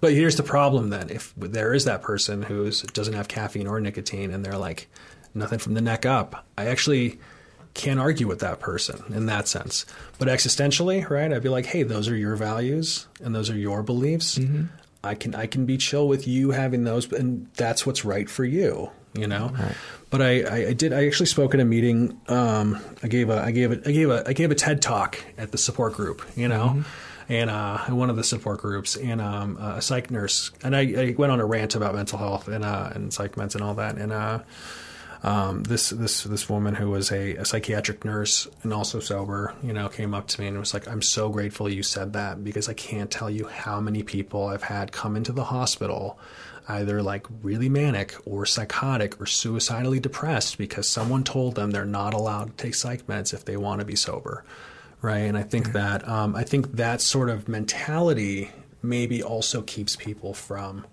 But 0.00 0.14
here's 0.14 0.36
the 0.36 0.42
problem 0.42 0.88
then. 0.88 1.10
If 1.10 1.34
there 1.36 1.74
is 1.74 1.84
that 1.84 2.00
person 2.00 2.42
who 2.42 2.70
doesn't 2.70 3.12
have 3.12 3.28
caffeine 3.28 3.66
or 3.66 3.78
nicotine 3.78 4.32
and 4.32 4.42
they're 4.42 4.56
like 4.56 4.88
nothing 5.34 5.58
from 5.58 5.74
the 5.74 5.80
neck 5.80 6.04
up 6.04 6.46
i 6.58 6.66
actually 6.66 7.18
can't 7.74 8.00
argue 8.00 8.26
with 8.26 8.40
that 8.40 8.60
person 8.60 9.02
in 9.14 9.26
that 9.26 9.48
sense. 9.48 9.86
But 10.18 10.28
existentially, 10.28 11.08
right? 11.08 11.32
I'd 11.32 11.42
be 11.42 11.48
like, 11.48 11.66
hey, 11.66 11.82
those 11.82 12.08
are 12.08 12.16
your 12.16 12.36
values 12.36 13.06
and 13.22 13.34
those 13.34 13.48
are 13.50 13.56
your 13.56 13.82
beliefs. 13.82 14.38
I 15.02 15.14
can 15.14 15.34
I 15.34 15.46
can 15.46 15.64
be 15.64 15.78
chill 15.78 16.08
with 16.08 16.28
you 16.28 16.50
having 16.50 16.84
those, 16.84 17.10
and 17.12 17.48
that's 17.54 17.86
what's 17.86 18.04
right 18.04 18.28
for 18.28 18.44
you, 18.44 18.90
you 19.14 19.26
know. 19.26 19.50
But 20.10 20.20
I, 20.20 20.42
I, 20.42 20.56
I 20.68 20.72
did 20.74 20.92
I 20.92 21.06
actually 21.06 21.26
spoke 21.26 21.54
at 21.54 21.60
a 21.60 21.64
meeting. 21.64 22.20
Um, 22.28 22.78
I 23.02 23.08
gave 23.08 23.30
a 23.30 23.40
I 23.40 23.50
gave 23.50 23.72
a 23.72 23.88
I 23.88 23.92
gave 23.92 24.10
a 24.10 24.28
I 24.28 24.32
gave 24.34 24.50
a 24.50 24.54
TED 24.54 24.82
talk 24.82 25.18
at 25.38 25.52
the 25.52 25.58
support 25.58 25.94
group, 25.94 26.22
you 26.36 26.48
know. 26.48 26.84
And 27.30 27.48
uh, 27.48 27.78
one 27.86 28.10
of 28.10 28.16
the 28.16 28.24
support 28.24 28.60
groups, 28.60 28.96
and 28.96 29.20
um, 29.20 29.56
a 29.56 29.80
psych 29.80 30.10
nurse, 30.10 30.50
and 30.64 30.74
I, 30.74 30.80
I 30.80 31.14
went 31.16 31.30
on 31.30 31.38
a 31.38 31.46
rant 31.46 31.76
about 31.76 31.94
mental 31.94 32.18
health 32.18 32.48
and 32.48 32.64
uh, 32.64 32.90
and 32.92 33.10
psych 33.12 33.36
meds 33.36 33.54
and 33.54 33.62
all 33.62 33.74
that, 33.74 33.96
and 33.96 34.12
uh, 34.12 34.40
um, 35.22 35.64
this 35.64 35.90
this 35.90 36.22
this 36.22 36.48
woman 36.48 36.74
who 36.74 36.90
was 36.90 37.12
a, 37.12 37.36
a 37.36 37.44
psychiatric 37.44 38.04
nurse 38.04 38.48
and 38.62 38.72
also 38.72 39.00
sober, 39.00 39.54
you 39.62 39.72
know, 39.72 39.88
came 39.88 40.14
up 40.14 40.26
to 40.28 40.40
me 40.40 40.46
and 40.46 40.58
was 40.58 40.72
like, 40.72 40.88
"I'm 40.88 41.02
so 41.02 41.28
grateful 41.28 41.68
you 41.68 41.82
said 41.82 42.14
that 42.14 42.42
because 42.42 42.68
I 42.68 42.74
can't 42.74 43.10
tell 43.10 43.28
you 43.28 43.46
how 43.46 43.80
many 43.80 44.02
people 44.02 44.46
I've 44.46 44.62
had 44.62 44.92
come 44.92 45.16
into 45.16 45.32
the 45.32 45.44
hospital." 45.44 46.18
Either 46.68 47.02
like 47.02 47.26
really 47.42 47.68
manic 47.68 48.14
or 48.24 48.46
psychotic 48.46 49.20
or 49.20 49.26
suicidally 49.26 49.98
depressed 49.98 50.56
because 50.56 50.88
someone 50.88 51.24
told 51.24 51.56
them 51.56 51.72
they're 51.72 51.84
not 51.84 52.14
allowed 52.14 52.56
to 52.56 52.64
take 52.64 52.76
psych 52.76 53.06
meds 53.08 53.34
if 53.34 53.44
they 53.44 53.56
want 53.56 53.80
to 53.80 53.84
be 53.84 53.96
sober, 53.96 54.44
right? 55.02 55.18
And 55.18 55.36
I 55.36 55.42
think 55.42 55.72
that 55.72 56.06
um, 56.08 56.36
I 56.36 56.44
think 56.44 56.76
that 56.76 57.00
sort 57.00 57.28
of 57.28 57.48
mentality 57.48 58.50
maybe 58.82 59.22
also 59.22 59.62
keeps 59.62 59.96
people 59.96 60.32
from 60.32 60.86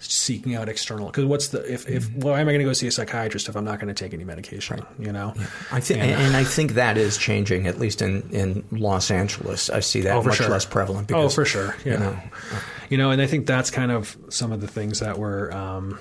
seeking 0.00 0.54
out 0.54 0.68
external 0.68 1.06
because 1.06 1.24
what's 1.26 1.48
the 1.48 1.60
if, 1.72 1.88
if 1.88 2.10
why 2.14 2.40
am 2.40 2.48
i 2.48 2.52
going 2.52 2.58
to 2.58 2.64
go 2.64 2.72
see 2.72 2.86
a 2.86 2.90
psychiatrist 2.90 3.48
if 3.48 3.56
i'm 3.56 3.64
not 3.64 3.78
going 3.78 3.94
to 3.94 4.04
take 4.04 4.14
any 4.14 4.24
medication 4.24 4.82
you 4.98 5.12
know? 5.12 5.34
I 5.70 5.80
think, 5.80 6.00
And, 6.00 6.10
and, 6.12 6.36
I 6.36 6.42
think 6.44 6.72
that 6.72 6.96
is 6.96 7.18
changing, 7.18 7.66
at 7.66 7.78
least 7.78 8.00
in, 8.02 8.22
in 8.30 8.64
Los 8.72 9.10
Angeles. 9.10 9.68
I 9.70 9.80
see 9.80 10.00
that 10.02 10.16
Oh, 10.16 10.22
much 10.22 10.36
sure. 10.36 10.48
less 10.48 10.64
prevalent. 10.64 11.12
oh 11.12 11.28
for 11.28 11.44
sure. 11.44 11.76
yeah. 11.84 11.92
You 11.92 11.98
know, 11.98 12.20
you 12.90 12.98
know 12.98 13.10
and 13.10 13.20
i 13.22 13.26
think 13.26 13.46
that's 13.46 13.70
kind 13.70 13.92
of 13.92 14.16
some 14.30 14.50
of 14.52 14.60
the 14.60 14.66
things 14.68 15.00
that 15.00 15.18
were 15.18 15.52
um 15.54 15.98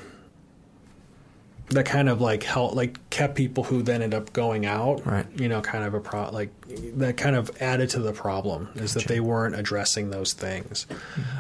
that 1.70 1.86
kind 1.86 2.10
of 2.10 2.20
like 2.20 2.42
help 2.42 2.74
like 2.74 2.98
kept 3.12 3.36
people 3.36 3.64
who 3.64 3.84
then 3.84 4.02
end 4.02 4.14
up 4.16 4.34
going 4.34 4.66
out 4.66 5.06
Right. 5.06 5.28
you 5.40 5.48
know 5.48 5.62
kind 5.62 5.84
of 5.84 5.94
a 5.94 6.00
pro 6.00 6.30
like 6.32 6.50
that 6.98 7.16
kind 7.18 7.36
of 7.36 7.52
added 7.62 7.90
to 7.92 8.00
the 8.00 8.12
problem 8.12 8.70
is 8.76 8.96
that 8.96 9.06
they 9.06 9.20
weren't 9.20 9.56
addressing 9.56 10.10
those 10.10 10.34
things. 10.34 10.88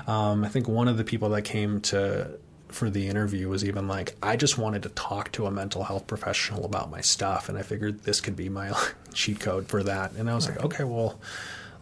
Um, 0.05 0.43
i 0.43 0.47
think 0.49 0.67
one 0.67 0.87
of 0.87 0.97
the 0.97 1.03
people 1.03 1.29
that 1.29 1.41
came 1.43 1.81
to 1.81 2.37
for 2.69 2.89
the 2.89 3.07
interview 3.07 3.49
was 3.49 3.65
even 3.65 3.87
like 3.87 4.15
i 4.21 4.35
just 4.35 4.57
wanted 4.57 4.83
to 4.83 4.89
talk 4.89 5.31
to 5.31 5.45
a 5.45 5.51
mental 5.51 5.83
health 5.83 6.05
professional 6.07 6.65
about 6.65 6.89
my 6.89 7.01
stuff 7.01 7.49
and 7.49 7.57
i 7.57 7.61
figured 7.61 8.03
this 8.03 8.21
could 8.21 8.35
be 8.35 8.49
my 8.49 8.71
cheat 9.13 9.39
code 9.39 9.67
for 9.67 9.83
that. 9.83 10.11
And 10.13 10.29
i 10.29 10.35
was 10.35 10.47
like 10.47 10.63
okay 10.63 10.83
well 10.83 11.19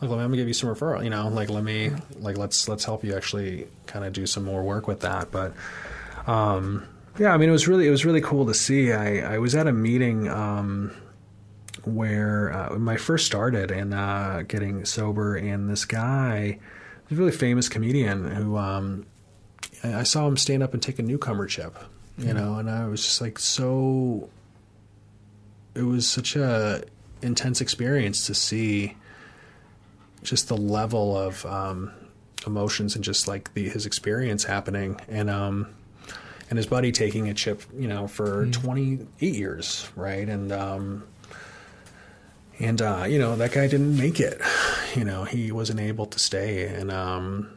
like 0.02 0.12
let 0.12 0.30
me, 0.30 0.38
give 0.38 0.48
you 0.48 0.54
some 0.54 0.70
referral 0.70 1.04
you 1.04 1.10
know 1.10 1.28
like 1.28 1.50
let 1.50 1.64
me 1.64 1.92
like 2.20 2.38
let's 2.38 2.70
let's 2.70 2.86
help 2.86 3.04
you 3.04 3.16
actually 3.16 3.68
kind 3.86 4.06
of 4.06 4.14
do 4.14 4.26
some 4.26 4.44
more 4.44 4.64
work 4.64 4.88
with 4.88 5.02
that. 5.02 5.32
But 5.32 5.54
um 6.28 6.88
yeah 7.18 7.34
i 7.34 7.38
mean 7.38 7.50
it 7.50 7.52
was 7.52 7.68
really 7.68 7.88
it 7.88 7.92
was 7.92 8.06
really 8.06 8.22
cool 8.22 8.46
to 8.46 8.54
see. 8.54 8.94
I 8.94 9.36
i 9.36 9.38
was 9.40 9.56
at 9.56 9.68
a 9.68 9.74
meeting 9.74 10.30
um 10.30 10.96
where 11.88 12.52
uh, 12.52 12.70
when 12.76 12.88
I 12.90 12.98
first 12.98 13.26
started 13.26 13.72
and 13.72 13.94
uh, 13.94 14.44
getting 14.44 14.86
sober, 14.86 15.36
and 15.36 15.70
this 15.70 15.86
guy, 15.86 16.60
a 17.10 17.16
really 17.16 17.32
famous 17.32 17.70
comedian 17.70 18.30
who 18.30 18.58
um, 18.58 19.06
I 19.84 20.04
saw 20.04 20.28
him 20.28 20.38
stand 20.38 20.64
up 20.64 20.74
and 20.74 20.82
take 20.82 21.00
a 21.00 21.04
newcomer 21.04 21.46
chip, 21.48 21.78
you 22.18 22.34
know, 22.34 22.56
and 22.56 22.70
I 22.70 22.88
was 22.88 23.04
just 23.04 23.22
like 23.22 23.40
so. 23.40 24.30
It 25.76 25.84
was 25.84 26.10
such 26.10 26.36
a 26.36 26.84
intense 27.22 27.62
experience 27.62 28.26
to 28.28 28.34
see 28.34 28.96
just 30.24 30.48
the 30.48 30.58
level 30.58 31.16
of 31.16 31.46
um, 31.46 31.92
emotions 32.46 32.96
and 32.96 33.04
just 33.04 33.28
like 33.28 33.54
the 33.54 33.70
his 33.70 33.86
experience 33.86 34.44
happening, 34.44 35.00
and 35.08 35.30
um, 35.30 35.68
and 36.50 36.58
his 36.58 36.66
buddy 36.66 36.92
taking 36.92 37.30
a 37.30 37.34
chip, 37.34 37.62
you 37.78 37.88
know, 37.88 38.08
for 38.08 38.48
28 38.48 39.34
years, 39.34 39.88
right, 39.96 40.28
and 40.28 40.52
um, 40.52 41.04
and 42.60 42.82
uh, 42.82 43.06
you 43.08 43.20
know 43.20 43.36
that 43.36 43.52
guy 43.52 43.68
didn't 43.68 43.98
make 43.98 44.20
it, 44.20 44.42
you 44.96 45.04
know, 45.04 45.24
he 45.24 45.52
wasn't 45.52 45.80
able 45.80 46.06
to 46.08 46.20
stay, 46.20 46.66
and 46.68 46.92
um, 46.92 47.57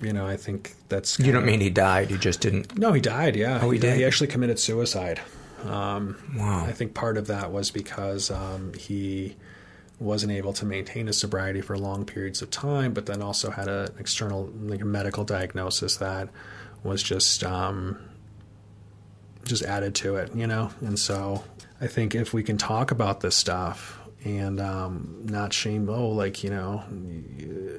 you 0.00 0.12
know, 0.12 0.26
I 0.26 0.36
think 0.36 0.74
that's 0.88 1.18
You 1.18 1.32
don't 1.32 1.44
mean 1.44 1.60
he 1.60 1.70
died? 1.70 2.10
He 2.10 2.16
just 2.18 2.40
didn't. 2.40 2.78
no, 2.78 2.92
he 2.92 3.00
died. 3.00 3.36
Yeah. 3.36 3.60
Oh, 3.62 3.70
he 3.70 3.78
did. 3.78 3.90
did? 3.90 3.96
He 3.98 4.04
actually 4.04 4.28
committed 4.28 4.58
suicide. 4.58 5.20
Um, 5.64 6.16
Wow. 6.36 6.64
I 6.64 6.72
think 6.72 6.94
part 6.94 7.18
of 7.18 7.26
that 7.26 7.52
was 7.52 7.70
because 7.70 8.30
um, 8.30 8.72
he 8.74 9.36
wasn't 9.98 10.32
able 10.32 10.54
to 10.54 10.64
maintain 10.64 11.06
his 11.06 11.18
sobriety 11.18 11.60
for 11.60 11.76
long 11.76 12.06
periods 12.06 12.40
of 12.40 12.50
time, 12.50 12.94
but 12.94 13.04
then 13.04 13.20
also 13.20 13.50
had 13.50 13.68
a, 13.68 13.82
an 13.82 13.94
external, 13.98 14.50
like 14.62 14.80
a 14.80 14.86
medical 14.86 15.24
diagnosis 15.24 15.96
that 15.98 16.30
was 16.82 17.02
just 17.02 17.44
um, 17.44 17.98
just 19.44 19.62
added 19.62 19.94
to 19.96 20.16
it, 20.16 20.34
you 20.34 20.46
know. 20.46 20.70
And 20.80 20.98
so 20.98 21.44
I 21.80 21.86
think 21.86 22.14
if 22.14 22.32
we 22.32 22.42
can 22.42 22.56
talk 22.56 22.90
about 22.90 23.20
this 23.20 23.36
stuff 23.36 23.99
and 24.24 24.60
um, 24.60 25.22
not 25.24 25.52
shame, 25.52 25.88
oh, 25.88 26.08
like 26.08 26.44
you 26.44 26.50
know, 26.50 26.84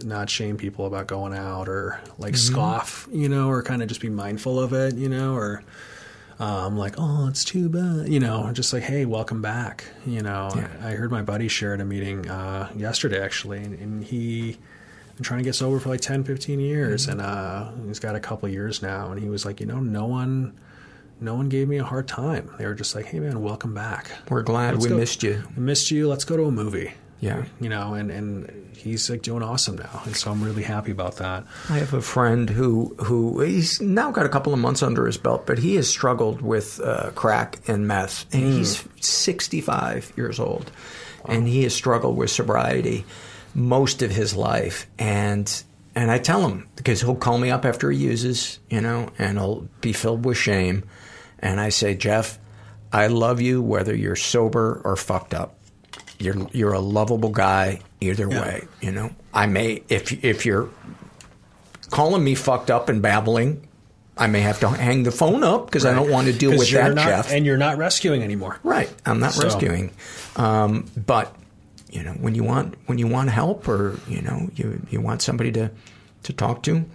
not 0.04 0.30
shame 0.30 0.58
people 0.58 0.86
about 0.86 1.08
going 1.08 1.34
out 1.34 1.70
or 1.70 2.00
like 2.18 2.36
scoff, 2.36 3.08
you 3.12 3.30
know, 3.30 3.50
or 3.50 3.62
kind 3.64 3.82
of 3.82 3.88
just 3.88 4.02
be 4.02 4.10
mindful 4.10 4.60
of 4.60 4.74
it, 4.74 4.96
you 4.96 5.10
know, 5.10 5.36
or 5.36 5.64
um, 6.40 6.76
like, 6.78 6.96
oh, 6.98 7.28
it's 7.28 7.44
too 7.46 7.70
bad, 7.70 8.10
you 8.10 8.20
know, 8.20 8.52
just 8.52 8.74
like, 8.74 8.84
hey, 8.84 9.06
welcome 9.06 9.42
back, 9.42 9.86
you 10.08 10.22
know. 10.22 10.50
I 10.82 10.92
heard 10.92 11.12
my 11.12 11.22
buddy 11.22 11.48
share 11.48 11.76
at 11.76 11.82
a 11.82 11.86
meeting 11.86 12.28
uh, 12.28 12.72
yesterday 12.76 13.22
actually, 13.22 13.60
and, 13.60 13.78
and 13.80 14.04
he 14.04 14.58
been 15.16 15.24
trying 15.24 15.40
to 15.40 15.44
get 15.44 15.54
sober 15.54 15.80
for 15.80 15.90
like 15.90 16.02
10, 16.02 16.24
15 16.24 16.60
years, 16.60 17.08
and 17.08 17.22
uh, 17.22 17.72
he's 17.86 18.00
got 18.00 18.16
a 18.16 18.20
couple 18.20 18.50
years 18.50 18.82
now, 18.82 19.12
and 19.12 19.22
he 19.22 19.30
was 19.30 19.46
like, 19.46 19.60
you 19.60 19.68
know, 19.68 19.80
no 19.80 20.08
one. 20.08 20.60
No 21.22 21.36
one 21.36 21.48
gave 21.50 21.68
me 21.70 21.78
a 21.78 21.84
hard 21.84 22.08
time. 22.08 22.50
They 22.58 22.66
were 22.66 22.74
just 22.74 22.96
like, 22.96 23.06
"Hey, 23.06 23.20
man, 23.20 23.42
welcome 23.42 23.74
back. 23.74 24.12
We're 24.30 24.42
glad 24.42 24.74
Let's 24.74 24.84
we 24.86 24.90
go- 24.90 24.98
missed 24.98 25.22
you. 25.24 25.44
We 25.56 25.62
missed 25.64 25.92
you. 25.92 26.08
Let's 26.10 26.26
go 26.26 26.36
to 26.36 26.46
a 26.46 26.52
movie." 26.52 26.94
Yeah. 27.20 27.44
you 27.60 27.70
know, 27.70 27.94
and 27.94 28.10
and 28.10 28.72
he's 28.76 29.08
like 29.08 29.22
doing 29.22 29.44
awesome 29.44 29.76
now, 29.76 30.02
and 30.06 30.16
so 30.16 30.32
I'm 30.32 30.44
really 30.44 30.64
happy 30.64 30.92
about 30.92 31.18
that. 31.18 31.46
I 31.70 31.78
have 31.78 31.94
a 31.94 32.02
friend 32.02 32.50
who 32.50 32.96
who 32.98 33.42
he's 33.42 33.80
now 33.80 34.10
got 34.10 34.26
a 34.26 34.30
couple 34.30 34.54
of 34.54 34.60
months 34.60 34.82
under 34.82 35.06
his 35.06 35.20
belt, 35.20 35.46
but 35.46 35.60
he 35.60 35.76
has 35.76 35.88
struggled 35.88 36.42
with 36.42 36.80
uh, 36.84 37.12
crack 37.14 37.60
and 37.68 37.88
meth, 37.88 38.26
and 38.34 38.42
he's 38.42 38.84
65 39.00 40.14
years 40.18 40.40
old, 40.40 40.72
and 41.26 41.48
he 41.48 41.62
has 41.62 41.76
struggled 41.76 42.18
with 42.18 42.32
sobriety 42.32 43.06
most 43.54 44.02
of 44.02 44.10
his 44.10 44.36
life, 44.36 44.88
and 44.98 45.64
and 45.94 46.10
I 46.10 46.18
tell 46.18 46.48
him 46.48 46.68
because 46.76 47.02
he'll 47.02 47.16
call 47.16 47.38
me 47.38 47.52
up 47.52 47.66
after 47.66 47.92
he 47.92 48.00
uses, 48.00 48.58
you 48.70 48.82
know, 48.82 49.10
and 49.20 49.38
he'll 49.38 49.68
be 49.82 49.94
filled 49.94 50.26
with 50.26 50.38
shame, 50.38 50.84
and 51.42 51.60
I 51.60 51.70
say, 51.70 51.96
Jeff, 51.96 52.38
I 52.94 53.08
love 53.08 53.42
you 53.42 53.62
whether 53.62 53.96
you're 53.96 54.16
sober 54.16 54.82
or 54.84 54.96
fucked 54.96 55.34
up. 55.34 55.58
You're 56.20 56.48
you're 56.52 56.74
a 56.74 56.80
lovable 56.80 57.30
guy 57.32 57.80
either 58.00 58.30
way. 58.30 58.68
You 58.82 58.92
know, 58.92 59.10
I 59.34 59.48
may 59.48 59.84
if 59.90 60.24
if 60.24 60.46
you're 60.46 60.70
calling 61.90 62.24
me 62.24 62.36
fucked 62.36 62.70
up 62.70 62.90
and 62.90 63.02
babbling, 63.02 63.68
I 64.18 64.28
may 64.28 64.42
have 64.42 64.60
to 64.60 64.70
hang 64.70 65.04
the 65.04 65.12
phone 65.12 65.44
up 65.44 65.66
because 65.66 65.86
I 65.86 65.94
don't 65.94 66.10
want 66.12 66.28
to 66.28 66.34
deal 66.34 66.52
with 66.52 66.70
that, 66.72 66.94
not, 66.94 67.06
Jeff. 67.08 67.32
and 67.32 67.46
you're 67.46 67.58
not 67.58 67.78
rescuing 67.78 68.22
anymore. 68.24 68.60
right, 68.64 68.90
I'm 69.06 69.20
not 69.20 69.34
So- 69.34 69.44
rescuing, 69.44 69.92
um, 70.36 70.86
but 71.06 71.36
you 71.92 72.04
know 72.04 72.12
when 72.14 72.36
you 72.36 72.44
want 72.44 72.76
when 72.86 72.98
you 73.00 73.08
want 73.08 73.30
help 73.32 73.68
or 73.68 73.98
you 74.08 74.22
know 74.22 74.50
you 74.56 74.82
you 74.92 75.02
want 75.02 75.22
somebody 75.22 75.52
to 75.54 75.72
to 76.24 76.34
talk 76.34 76.62
to, 76.64 76.86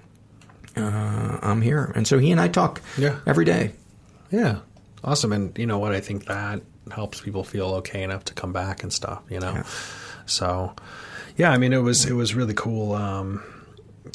uh, 0.77 1.39
I'm 1.43 1.63
here. 1.63 1.91
And 1.97 2.07
so 2.07 2.19
he 2.19 2.31
and 2.31 2.41
I 2.41 2.47
talk 2.49 2.81
Yeah. 2.97 3.17
every 3.27 3.45
day. 3.45 3.73
Yeah, 4.31 4.61
awesome. 5.05 5.33
And 5.33 5.57
you 5.59 5.67
know 5.67 5.79
what? 5.79 5.93
I 5.93 6.01
think 6.01 6.27
that 6.27 6.63
helps 6.91 7.21
people 7.21 7.45
feel 7.45 7.67
okay 7.75 8.03
enough 8.03 8.25
to 8.25 8.35
come 8.35 8.53
back 8.53 8.83
and 8.83 8.93
stuff. 8.93 9.23
You 9.29 9.41
know, 9.41 9.63
so 10.27 10.75
yeah. 11.37 11.51
I 11.51 11.59
mean, 11.59 11.73
it 11.73 11.83
was 11.83 12.05
it 12.07 12.15
was 12.15 12.35
really 12.35 12.55
cool. 12.55 12.95
Um, 12.95 13.43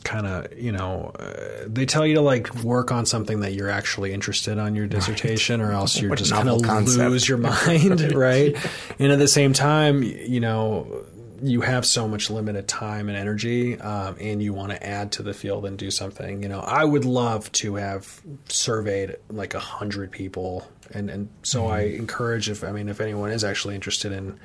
kind 0.03 0.25
of 0.25 0.57
you 0.57 0.71
know 0.71 1.11
uh, 1.19 1.65
they 1.67 1.85
tell 1.85 2.05
you 2.05 2.15
to 2.15 2.21
like 2.21 2.53
work 2.63 2.91
on 2.91 3.05
something 3.05 3.41
that 3.41 3.53
you're 3.53 3.69
actually 3.69 4.13
interested 4.13 4.57
on 4.57 4.75
your 4.75 4.87
dissertation 4.87 5.61
or 5.61 5.71
else 5.71 5.99
you're 5.99 6.09
What 6.09 6.19
just 6.19 6.31
going 6.31 6.47
to 6.47 7.09
lose 7.09 7.27
your 7.27 7.37
mind 7.37 8.13
right 8.15 8.55
and 8.99 9.11
at 9.11 9.19
the 9.19 9.27
same 9.27 9.53
time 9.53 10.01
you 10.03 10.39
know 10.39 11.05
you 11.41 11.61
have 11.61 11.85
so 11.85 12.07
much 12.07 12.29
limited 12.29 12.67
time 12.67 13.09
and 13.09 13.17
energy 13.17 13.79
um, 13.79 14.15
and 14.19 14.41
you 14.43 14.53
want 14.53 14.71
to 14.71 14.85
add 14.85 15.11
to 15.11 15.23
the 15.23 15.33
field 15.33 15.65
and 15.65 15.77
do 15.77 15.89
something 15.89 16.43
you 16.43 16.49
know 16.49 16.59
i 16.61 16.83
would 16.83 17.05
love 17.05 17.51
to 17.51 17.75
have 17.75 18.21
surveyed 18.47 19.15
like 19.29 19.53
a 19.53 19.59
hundred 19.59 20.11
people 20.11 20.67
and 20.93 21.09
and 21.09 21.29
so 21.43 21.67
i 21.67 21.81
encourage 21.81 22.49
if 22.49 22.63
i 22.63 22.71
mean 22.71 22.89
if 22.89 23.01
anyone 23.01 23.31
is 23.31 23.43
actually 23.43 23.75
interested 23.75 24.11
in 24.11 24.39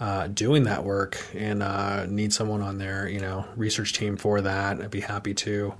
uh, 0.00 0.28
doing 0.28 0.64
that 0.64 0.82
work 0.84 1.22
and 1.34 1.62
uh, 1.62 2.06
need 2.06 2.32
someone 2.32 2.62
on 2.62 2.78
their 2.78 3.06
you 3.06 3.20
know 3.20 3.44
research 3.54 3.92
team 3.92 4.16
for 4.16 4.40
that, 4.40 4.80
I'd 4.80 4.90
be 4.90 5.00
happy 5.00 5.34
to. 5.34 5.74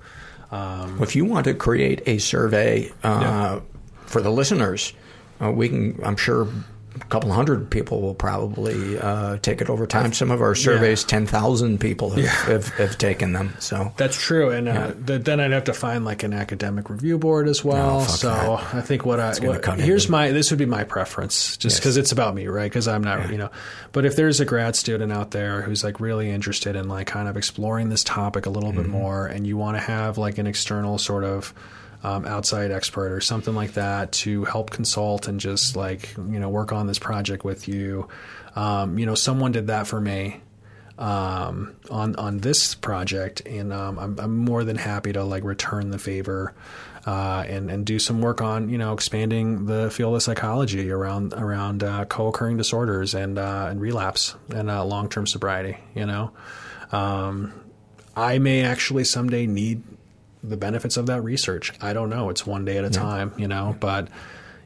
Um, 0.51 1.03
If 1.03 1.17
you 1.17 1.25
want 1.25 1.45
to 1.47 1.55
create 1.55 2.03
a 2.07 2.19
survey 2.19 2.93
uh, 3.03 3.61
for 4.05 4.21
the 4.21 4.31
listeners, 4.31 4.93
uh, 5.41 5.51
we 5.51 5.71
can. 5.71 5.99
I'm 6.05 6.17
sure 6.17 6.47
a 6.97 7.05
couple 7.07 7.31
hundred 7.33 7.71
people 7.71 8.01
will 8.01 8.15
probably 8.15 8.99
uh, 8.99 9.37
take 9.39 9.61
it 9.61 9.71
over 9.71 9.87
time. 9.87 10.13
Some 10.13 10.31
of 10.31 10.41
our 10.41 10.55
surveys, 10.55 11.05
ten 11.05 11.27
thousand 11.27 11.79
people 11.79 12.11
have, 12.11 12.25
have, 12.49 12.69
have 12.75 12.99
taken 12.99 13.33
them. 13.33 13.55
So 13.61 13.93
that's 13.97 14.21
true, 14.21 14.51
and 14.51 14.69
uh, 14.69 14.93
th- 15.07 15.23
then 15.23 15.41
I'd 15.41 15.53
have 15.53 15.65
to 15.65 15.73
find 15.73 16.05
like 16.05 16.23
an 16.23 16.33
academic 16.33 16.91
review 16.91 17.19
board 17.19 17.49
as 17.49 17.65
well. 17.65 18.01
No, 18.01 18.07
so 18.07 18.29
that. 18.29 18.75
I 18.75 18.81
think 18.81 19.05
what 19.05 19.21
I 19.21 19.35
what, 19.41 19.65
here's 19.79 20.05
into- 20.05 20.13
my 20.13 20.31
this 20.33 20.51
would 20.51 20.59
be 20.59 20.67
my 20.67 20.85
preference, 20.85 21.57
just 21.57 21.77
Yes. 21.77 21.81
because 21.81 21.97
it's 21.97 22.13
about 22.13 22.35
me, 22.35 22.47
right? 22.49 22.71
Because 22.71 22.89
I'm 22.89 23.05
not, 23.05 23.31
you 23.31 23.39
know. 23.39 23.51
But 23.93 24.05
if 24.05 24.17
there's 24.17 24.41
a 24.41 24.45
grad 24.45 24.77
student 24.77 25.13
out 25.13 25.31
there 25.31 25.63
who's 25.63 25.85
like 25.85 26.01
really 26.01 26.31
interested 26.31 26.77
in 26.77 26.89
like 26.89 27.07
kind 27.07 27.29
of 27.29 27.37
exploring 27.37 27.89
this 27.89 28.03
topic 28.05 28.47
a 28.47 28.51
little 28.51 28.73
bit 28.73 28.81
Mm-hmm. 28.81 28.91
more, 28.93 29.27
and 29.27 29.47
you 29.47 29.57
want 29.57 29.77
to 29.77 29.81
have 29.81 30.17
like 30.19 30.39
an 30.39 30.47
external 30.47 30.97
sort 30.99 31.23
of 31.25 31.53
um, 32.03 32.25
outside 32.27 32.71
expert 32.71 33.13
or 33.13 33.21
something 33.21 33.55
like 33.55 33.73
that 33.75 34.13
to 34.13 34.45
help 34.45 34.71
consult 34.71 35.29
and 35.29 35.41
just 35.41 35.77
like 35.77 36.17
you 36.17 36.39
know 36.39 36.49
work 36.49 36.73
on 36.73 36.87
this 36.87 36.99
project 36.99 37.45
with 37.45 37.69
you. 37.69 38.09
Um, 38.57 38.99
you 38.99 39.07
know, 39.07 39.15
someone 39.15 39.53
did 39.53 39.69
that 39.69 39.87
for 39.87 40.01
me 40.01 40.41
um, 40.99 41.77
on 41.91 42.15
on 42.17 42.39
this 42.39 42.75
project, 42.75 43.43
and 43.47 43.73
um, 43.73 43.99
I'm, 43.99 44.19
I'm 44.19 44.37
more 44.37 44.65
than 44.65 44.77
happy 44.77 45.13
to 45.13 45.25
like 45.25 45.45
return 45.45 45.91
the 45.91 45.99
favor 45.99 46.55
uh, 47.07 47.45
and 47.49 47.71
and 47.71 47.87
do 47.87 47.99
some 47.99 48.21
work 48.21 48.43
on 48.43 48.69
you 48.69 48.79
know 48.79 48.93
expanding 48.93 49.67
the 49.67 49.91
field 49.91 50.15
of 50.15 50.23
psychology 50.23 50.91
around 50.91 51.33
around 51.35 51.83
uh, 51.83 52.05
co-occurring 52.05 52.57
disorders 52.57 53.15
and 53.15 53.39
uh, 53.39 53.69
and 53.71 53.81
relapse 53.81 54.37
and 54.55 54.71
uh, 54.71 54.85
long 54.85 55.09
term 55.09 55.27
sobriety. 55.27 55.79
You 55.95 56.07
know, 56.07 56.33
um, 56.93 57.53
I 58.15 58.39
may 58.39 58.63
actually 58.63 59.05
someday 59.05 59.47
need 59.47 59.83
the 60.43 60.57
benefits 60.57 60.97
of 60.97 61.07
that 61.07 61.23
research. 61.23 61.73
I 61.81 61.93
don't 61.93 62.11
know. 62.11 62.31
It's 62.31 62.47
one 62.47 62.65
day 62.65 62.79
at 62.79 62.85
a 62.85 62.91
time. 62.91 63.33
You 63.37 63.49
know, 63.49 63.77
but. 63.81 64.09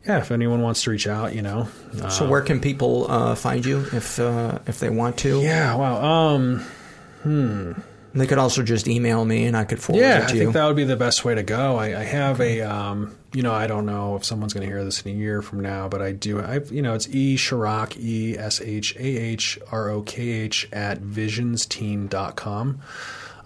Yeah, 0.06 0.18
if 0.18 0.30
anyone 0.30 0.60
wants 0.60 0.82
to 0.82 0.90
reach 0.90 1.06
out, 1.06 1.34
you 1.34 1.40
know. 1.40 1.66
Uh, 1.98 2.10
So 2.10 2.28
where 2.28 2.42
can 2.42 2.60
people 2.60 3.10
uh, 3.10 3.34
find 3.34 3.64
you 3.64 3.86
if 3.90 4.20
uh, 4.20 4.58
if 4.66 4.78
they 4.78 4.90
want 4.90 5.16
to? 5.20 5.40
yeah, 5.40 5.74
wow. 5.76 6.34
Um, 6.34 7.82
They 8.12 8.26
could 8.26 8.36
also 8.36 8.62
just 8.62 8.86
email 8.86 9.24
me 9.24 9.46
and 9.46 9.56
I 9.56 9.64
could 9.64 9.80
forward 9.80 10.02
Yeah, 10.02 10.18
it 10.18 10.24
I 10.24 10.26
to 10.26 10.34
you. 10.36 10.40
I 10.42 10.44
think 10.44 10.52
that 10.54 10.66
would 10.66 10.76
be 10.76 10.84
the 10.84 10.94
best 10.96 11.24
way 11.24 11.34
to 11.34 11.42
go. 11.42 11.76
I, 11.76 11.98
I 11.98 12.04
have 12.04 12.38
a, 12.42 12.60
um, 12.60 13.16
you 13.32 13.42
know, 13.42 13.52
I 13.52 13.66
don't 13.66 13.86
know 13.86 14.14
if 14.14 14.24
someone's 14.26 14.52
going 14.52 14.66
to 14.66 14.72
hear 14.72 14.84
this 14.84 15.00
in 15.00 15.10
a 15.10 15.14
year 15.16 15.40
from 15.40 15.60
now, 15.60 15.88
but 15.88 16.02
I 16.02 16.12
do. 16.12 16.38
I've, 16.40 16.70
you 16.70 16.82
know, 16.82 16.92
it's 16.94 17.08
E 17.08 17.36
Shahrokh, 17.36 17.96
E 17.98 18.36
S 18.38 18.60
H 18.60 18.94
A 18.96 19.02
H 19.06 19.58
R 19.72 19.88
O 19.88 20.02
K 20.02 20.22
H 20.22 20.68
at 20.70 21.00
visionsteen.com. 21.00 22.80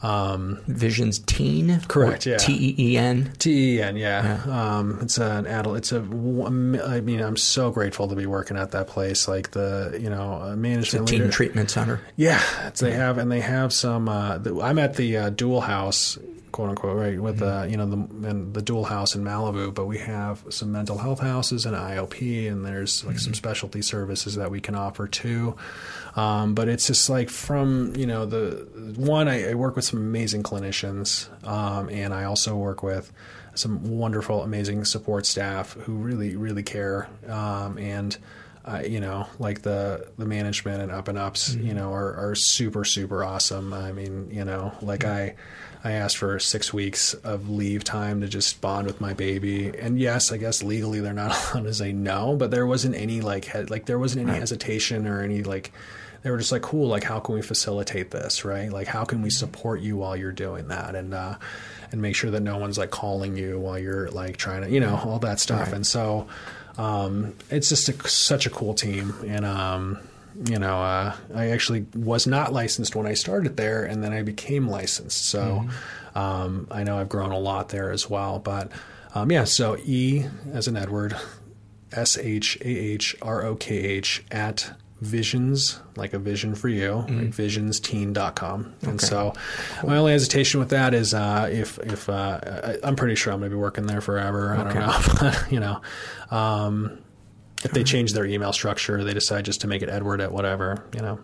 Um, 0.02 0.60
Visions 0.68 1.18
Teen? 1.18 1.80
Correct, 1.88 2.24
yeah. 2.26 2.36
T 2.36 2.52
E 2.52 2.74
E 2.92 2.96
N? 2.98 3.32
T 3.38 3.74
E 3.76 3.82
N, 3.82 3.96
yeah. 3.96 4.42
Um, 4.46 4.98
it's 5.02 5.18
an 5.18 5.46
adult. 5.46 5.76
It's 5.78 5.92
a. 5.92 5.98
I 5.98 7.00
mean, 7.00 7.20
I'm 7.20 7.36
so 7.36 7.70
grateful 7.70 8.06
to 8.08 8.14
be 8.14 8.26
working 8.26 8.56
at 8.56 8.70
that 8.70 8.86
place. 8.86 9.26
Like 9.26 9.50
the, 9.50 9.98
you 10.00 10.08
know, 10.08 10.34
uh, 10.34 10.46
It's 10.46 10.52
a 10.54 10.56
management 10.56 11.08
teen 11.08 11.18
leader- 11.20 11.32
treatment 11.32 11.70
center. 11.70 12.00
Yeah, 12.16 12.40
they 12.78 12.92
have, 12.92 13.18
and 13.18 13.30
they 13.30 13.40
have 13.40 13.72
some. 13.72 14.08
Uh, 14.08 14.38
the, 14.38 14.60
I'm 14.60 14.78
at 14.78 14.94
the 14.96 15.16
uh, 15.16 15.30
Dual 15.30 15.62
House 15.62 16.16
quote 16.58 16.70
unquote, 16.70 16.96
right? 16.96 17.20
With 17.20 17.38
the 17.38 17.68
you 17.70 17.76
know 17.76 17.86
the 17.86 18.28
and 18.28 18.52
the 18.52 18.60
dual 18.60 18.82
house 18.82 19.14
in 19.14 19.22
Malibu, 19.22 19.72
but 19.72 19.86
we 19.86 19.98
have 19.98 20.42
some 20.50 20.72
mental 20.72 20.98
health 20.98 21.20
houses 21.20 21.64
and 21.64 21.76
IOP, 21.76 22.50
and 22.50 22.66
there's 22.66 23.04
like 23.04 23.20
some 23.20 23.32
specialty 23.32 23.80
services 23.80 24.34
that 24.34 24.50
we 24.50 24.60
can 24.60 24.74
offer 24.74 25.06
too. 25.06 25.54
Um, 26.16 26.54
but 26.54 26.66
it's 26.66 26.88
just 26.88 27.08
like 27.08 27.30
from 27.30 27.94
you 27.94 28.06
know 28.06 28.26
the 28.26 28.66
one 28.96 29.28
I, 29.28 29.50
I 29.50 29.54
work 29.54 29.76
with 29.76 29.84
some 29.84 30.00
amazing 30.00 30.42
clinicians, 30.42 31.28
um, 31.46 31.88
and 31.90 32.12
I 32.12 32.24
also 32.24 32.56
work 32.56 32.82
with 32.82 33.12
some 33.54 33.96
wonderful, 33.96 34.42
amazing 34.42 34.84
support 34.84 35.26
staff 35.26 35.74
who 35.74 35.94
really 35.94 36.34
really 36.34 36.64
care 36.64 37.08
um, 37.28 37.78
and 37.78 38.18
uh, 38.64 38.82
you 38.86 39.00
know, 39.00 39.26
like 39.38 39.62
the 39.62 40.08
the 40.18 40.26
management 40.26 40.82
and 40.82 40.90
up 40.90 41.06
and 41.06 41.16
ups, 41.16 41.54
you 41.54 41.72
know, 41.72 41.92
are, 41.92 42.14
are 42.16 42.34
super 42.34 42.84
super 42.84 43.24
awesome. 43.24 43.72
I 43.72 43.92
mean, 43.92 44.28
you 44.30 44.44
know, 44.44 44.74
like 44.82 45.04
I 45.04 45.36
I 45.84 45.92
asked 45.92 46.16
for 46.16 46.38
six 46.38 46.72
weeks 46.72 47.14
of 47.14 47.48
leave 47.48 47.84
time 47.84 48.20
to 48.20 48.28
just 48.28 48.60
bond 48.60 48.86
with 48.86 49.00
my 49.00 49.14
baby, 49.14 49.68
and 49.78 49.98
yes, 49.98 50.32
I 50.32 50.36
guess 50.36 50.62
legally 50.62 51.00
they're 51.00 51.12
not 51.12 51.30
allowed 51.54 51.64
to 51.64 51.74
say 51.74 51.92
no, 51.92 52.36
but 52.36 52.50
there 52.50 52.66
wasn't 52.66 52.96
any 52.96 53.20
like 53.20 53.44
he- 53.46 53.62
like 53.62 53.86
there 53.86 53.98
wasn't 53.98 54.28
any 54.28 54.38
hesitation 54.38 55.06
or 55.06 55.22
any 55.22 55.42
like 55.42 55.72
they 56.22 56.30
were 56.30 56.38
just 56.38 56.50
like 56.50 56.62
cool 56.62 56.88
like 56.88 57.04
how 57.04 57.20
can 57.20 57.34
we 57.36 57.42
facilitate 57.42 58.10
this 58.10 58.44
right? 58.44 58.72
Like 58.72 58.88
how 58.88 59.04
can 59.04 59.22
we 59.22 59.30
support 59.30 59.80
you 59.80 59.96
while 59.96 60.16
you're 60.16 60.32
doing 60.32 60.68
that 60.68 60.94
and 60.96 61.14
uh 61.14 61.36
and 61.92 62.02
make 62.02 62.16
sure 62.16 62.30
that 62.32 62.40
no 62.40 62.58
one's 62.58 62.76
like 62.76 62.90
calling 62.90 63.36
you 63.36 63.58
while 63.58 63.78
you're 63.78 64.10
like 64.10 64.36
trying 64.36 64.62
to 64.62 64.70
you 64.70 64.80
know 64.80 64.96
all 65.04 65.20
that 65.20 65.38
stuff. 65.40 65.72
And 65.72 65.86
so 65.86 66.26
um, 66.76 67.34
it's 67.50 67.68
just 67.68 67.88
a, 67.88 68.08
such 68.08 68.46
a 68.46 68.50
cool 68.50 68.72
team, 68.72 69.12
and 69.26 69.44
um, 69.44 69.98
you 70.44 70.58
know, 70.58 70.80
uh, 70.80 71.14
I 71.34 71.48
actually 71.50 71.86
was 71.94 72.26
not 72.26 72.52
licensed 72.52 72.94
when 72.94 73.06
I 73.06 73.14
started 73.14 73.56
there, 73.56 73.84
and 73.84 74.02
then 74.02 74.12
I 74.12 74.22
became 74.22 74.68
licensed. 74.68 75.26
So 75.26 75.66
um, 76.14 76.68
I 76.70 76.84
know 76.84 76.98
I've 76.98 77.08
grown 77.08 77.32
a 77.32 77.38
lot 77.38 77.70
there 77.70 77.90
as 77.90 78.08
well. 78.08 78.38
But 78.38 78.70
um, 79.14 79.30
yeah, 79.32 79.44
so 79.44 79.76
E 79.78 80.26
as 80.52 80.68
in 80.68 80.76
Edward, 80.76 81.16
S 81.92 82.18
H 82.18 82.56
A 82.60 82.68
H 82.68 83.16
R 83.22 83.44
O 83.44 83.56
K 83.56 83.76
H 83.76 84.24
at 84.30 84.72
visions 85.00 85.80
like 85.94 86.12
a 86.12 86.18
vision 86.18 86.56
for 86.56 86.68
you 86.68 86.96
right? 86.96 87.30
visionsteen.com 87.30 88.74
and 88.82 89.00
so 89.00 89.32
my 89.84 89.96
only 89.96 90.10
hesitation 90.10 90.58
with 90.58 90.70
that 90.70 90.92
is 90.92 91.14
uh, 91.14 91.48
if 91.52 91.78
if 91.78 92.08
uh, 92.08 92.40
I, 92.42 92.78
i'm 92.82 92.96
pretty 92.96 93.14
sure 93.14 93.32
i'm 93.32 93.38
going 93.38 93.48
to 93.48 93.56
be 93.56 93.60
working 93.60 93.86
there 93.86 94.00
forever 94.00 94.56
i 94.56 94.64
don't 94.64 94.74
know 94.74 95.00
but 95.20 95.52
you 95.52 95.60
know 95.60 95.80
um, 96.32 96.98
if 97.64 97.72
they 97.72 97.82
change 97.84 98.12
their 98.12 98.24
email 98.24 98.52
structure 98.52 99.02
they 99.04 99.14
decide 99.14 99.44
just 99.44 99.60
to 99.60 99.66
make 99.66 99.82
it 99.82 99.88
edward 99.88 100.20
at 100.20 100.32
whatever 100.32 100.84
you 100.94 101.00
know 101.02 101.18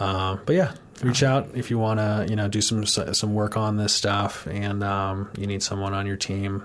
um, 0.00 0.40
but 0.46 0.54
yeah 0.54 0.72
reach 1.02 1.22
out 1.22 1.48
if 1.54 1.70
you 1.70 1.78
want 1.78 1.98
to 2.00 2.26
you 2.28 2.36
know 2.36 2.48
do 2.48 2.60
some 2.60 2.84
some 2.86 3.34
work 3.34 3.56
on 3.56 3.76
this 3.76 3.92
stuff 3.94 4.46
and 4.46 4.82
um, 4.82 5.30
you 5.36 5.46
need 5.46 5.62
someone 5.62 5.92
on 5.92 6.06
your 6.06 6.16
team 6.16 6.62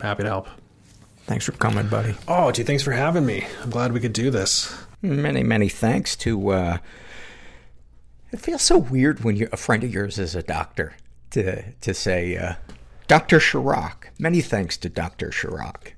happy 0.00 0.22
to 0.22 0.28
help 0.28 0.48
Thanks 1.26 1.46
for 1.46 1.52
coming, 1.52 1.88
buddy. 1.88 2.14
oh 2.28 2.52
gee 2.52 2.64
thanks 2.64 2.82
for 2.82 2.92
having 2.92 3.24
me 3.24 3.46
i'm 3.62 3.70
glad 3.70 3.92
we 3.92 4.00
could 4.00 4.12
do 4.12 4.30
this 4.30 4.74
Many, 5.02 5.42
many 5.42 5.68
thanks 5.68 6.16
to. 6.16 6.48
Uh, 6.48 6.78
it 8.32 8.40
feels 8.40 8.62
so 8.62 8.78
weird 8.78 9.22
when 9.22 9.36
you 9.36 9.50
a 9.52 9.56
friend 9.58 9.84
of 9.84 9.92
yours 9.92 10.18
is 10.18 10.34
a 10.34 10.42
doctor 10.42 10.94
to 11.32 11.72
to 11.72 11.92
say, 11.92 12.38
uh, 12.38 12.54
Dr. 13.06 13.38
Shahrokh. 13.38 14.04
Many 14.18 14.40
thanks 14.40 14.78
to 14.78 14.88
Dr. 14.88 15.28
Shahrokh. 15.28 15.92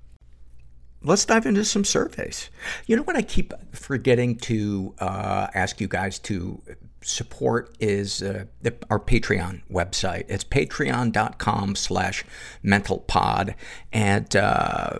Let's 1.02 1.24
dive 1.24 1.47
into 1.47 1.64
some 1.64 1.85
surveys. 1.85 2.51
You 2.86 2.97
know 2.97 3.02
what 3.02 3.16
I 3.16 3.23
keep 3.23 3.52
forgetting 3.73 4.36
to 4.39 4.94
uh, 4.98 5.48
ask 5.55 5.81
you 5.81 5.89
guys 5.89 6.18
to 6.20 6.60
support 7.02 7.77
is 7.78 8.23
uh, 8.23 8.47
the, 8.62 8.74
our 8.90 8.98
Patreon 8.98 9.62
website. 9.70 10.24
It's 10.28 10.43
patreon.com 10.44 11.77
slash 11.77 12.24
mentalpod. 12.64 13.55
And 13.93 14.35
uh, 14.35 14.98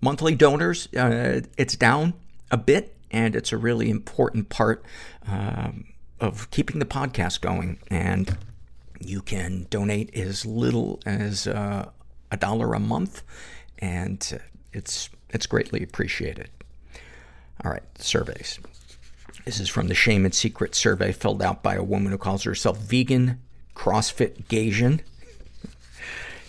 monthly 0.00 0.34
donors, 0.34 0.88
uh, 0.94 1.42
it's 1.58 1.76
down 1.76 2.14
a 2.50 2.56
bit, 2.56 2.96
and 3.10 3.36
it's 3.36 3.52
a 3.52 3.58
really 3.58 3.90
important 3.90 4.48
part 4.48 4.84
um, 5.26 5.84
of 6.20 6.50
keeping 6.50 6.78
the 6.78 6.86
podcast 6.86 7.40
going. 7.40 7.78
And 7.88 8.38
you 9.00 9.20
can 9.20 9.66
donate 9.68 10.14
as 10.16 10.46
little 10.46 11.00
as 11.04 11.46
uh, 11.46 11.90
a 12.30 12.36
dollar 12.36 12.72
a 12.72 12.80
month, 12.80 13.22
and 13.78 14.26
uh, 14.34 14.38
it's 14.76 15.08
it's 15.30 15.46
greatly 15.46 15.82
appreciated. 15.82 16.50
All 17.64 17.70
right, 17.70 17.82
surveys. 17.98 18.60
This 19.44 19.58
is 19.58 19.68
from 19.68 19.88
the 19.88 19.94
Shame 19.94 20.24
and 20.24 20.34
Secret 20.34 20.74
survey 20.74 21.12
filled 21.12 21.42
out 21.42 21.62
by 21.62 21.74
a 21.74 21.82
woman 21.82 22.12
who 22.12 22.18
calls 22.18 22.44
herself 22.44 22.78
Vegan 22.78 23.40
CrossFit 23.74 24.44
Gasian. 24.44 25.00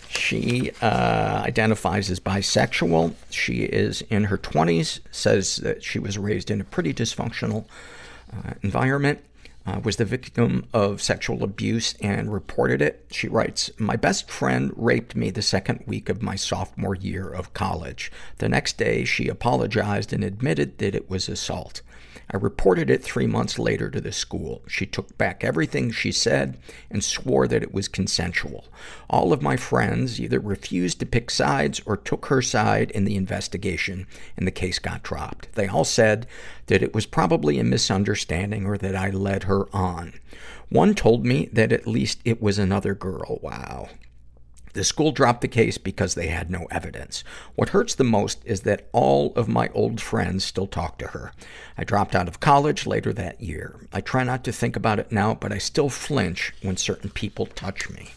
She 0.08 0.70
uh, 0.82 1.42
identifies 1.46 2.10
as 2.10 2.20
bisexual. 2.20 3.14
She 3.30 3.62
is 3.62 4.02
in 4.02 4.24
her 4.24 4.38
20s, 4.38 5.00
says 5.10 5.56
that 5.56 5.82
she 5.82 5.98
was 5.98 6.18
raised 6.18 6.50
in 6.50 6.60
a 6.60 6.64
pretty 6.64 6.92
dysfunctional 6.92 7.66
uh, 8.32 8.54
environment, 8.62 9.20
Uh, 9.68 9.80
was 9.80 9.96
the 9.96 10.04
victim 10.06 10.64
of 10.72 11.02
sexual 11.02 11.44
abuse 11.44 11.92
and 12.00 12.32
reported 12.32 12.80
it. 12.80 13.04
She 13.10 13.28
writes, 13.28 13.70
My 13.76 13.96
best 13.96 14.30
friend 14.30 14.72
raped 14.74 15.14
me 15.14 15.28
the 15.28 15.42
second 15.42 15.84
week 15.86 16.08
of 16.08 16.22
my 16.22 16.36
sophomore 16.36 16.94
year 16.94 17.28
of 17.28 17.52
college. 17.52 18.10
The 18.38 18.48
next 18.48 18.78
day, 18.78 19.04
she 19.04 19.28
apologized 19.28 20.14
and 20.14 20.24
admitted 20.24 20.78
that 20.78 20.94
it 20.94 21.10
was 21.10 21.28
assault. 21.28 21.82
I 22.30 22.36
reported 22.36 22.88
it 22.88 23.02
three 23.02 23.26
months 23.26 23.58
later 23.58 23.90
to 23.90 24.00
the 24.00 24.12
school. 24.12 24.62
She 24.68 24.86
took 24.86 25.16
back 25.16 25.44
everything 25.44 25.90
she 25.90 26.12
said 26.12 26.58
and 26.90 27.02
swore 27.02 27.46
that 27.48 27.62
it 27.62 27.72
was 27.72 27.88
consensual. 27.88 28.66
All 29.08 29.32
of 29.32 29.42
my 29.42 29.56
friends 29.56 30.20
either 30.20 30.38
refused 30.38 31.00
to 31.00 31.06
pick 31.06 31.30
sides 31.30 31.80
or 31.86 31.96
took 31.96 32.26
her 32.26 32.42
side 32.42 32.90
in 32.90 33.04
the 33.04 33.16
investigation, 33.16 34.06
and 34.36 34.46
the 34.46 34.50
case 34.50 34.78
got 34.78 35.02
dropped. 35.02 35.52
They 35.54 35.68
all 35.68 35.84
said 35.84 36.26
that 36.68 36.82
it 36.82 36.94
was 36.94 37.06
probably 37.06 37.58
a 37.58 37.64
misunderstanding 37.64 38.64
or 38.64 38.78
that 38.78 38.96
I 38.96 39.10
led 39.10 39.44
her 39.44 39.66
on. 39.74 40.14
One 40.68 40.94
told 40.94 41.26
me 41.26 41.48
that 41.52 41.72
at 41.72 41.86
least 41.86 42.20
it 42.24 42.40
was 42.40 42.58
another 42.58 42.94
girl. 42.94 43.38
Wow. 43.42 43.88
The 44.74 44.84
school 44.84 45.12
dropped 45.12 45.40
the 45.40 45.48
case 45.48 45.78
because 45.78 46.14
they 46.14 46.28
had 46.28 46.50
no 46.50 46.66
evidence. 46.70 47.24
What 47.56 47.70
hurts 47.70 47.94
the 47.94 48.04
most 48.04 48.42
is 48.44 48.60
that 48.60 48.86
all 48.92 49.32
of 49.34 49.48
my 49.48 49.70
old 49.74 50.00
friends 50.00 50.44
still 50.44 50.66
talk 50.66 50.98
to 50.98 51.08
her. 51.08 51.32
I 51.76 51.84
dropped 51.84 52.14
out 52.14 52.28
of 52.28 52.40
college 52.40 52.86
later 52.86 53.12
that 53.14 53.40
year. 53.40 53.74
I 53.92 54.00
try 54.00 54.24
not 54.24 54.44
to 54.44 54.52
think 54.52 54.76
about 54.76 55.00
it 55.00 55.10
now, 55.10 55.34
but 55.34 55.52
I 55.52 55.58
still 55.58 55.88
flinch 55.88 56.52
when 56.62 56.76
certain 56.76 57.10
people 57.10 57.46
touch 57.46 57.90
me. 57.90 58.10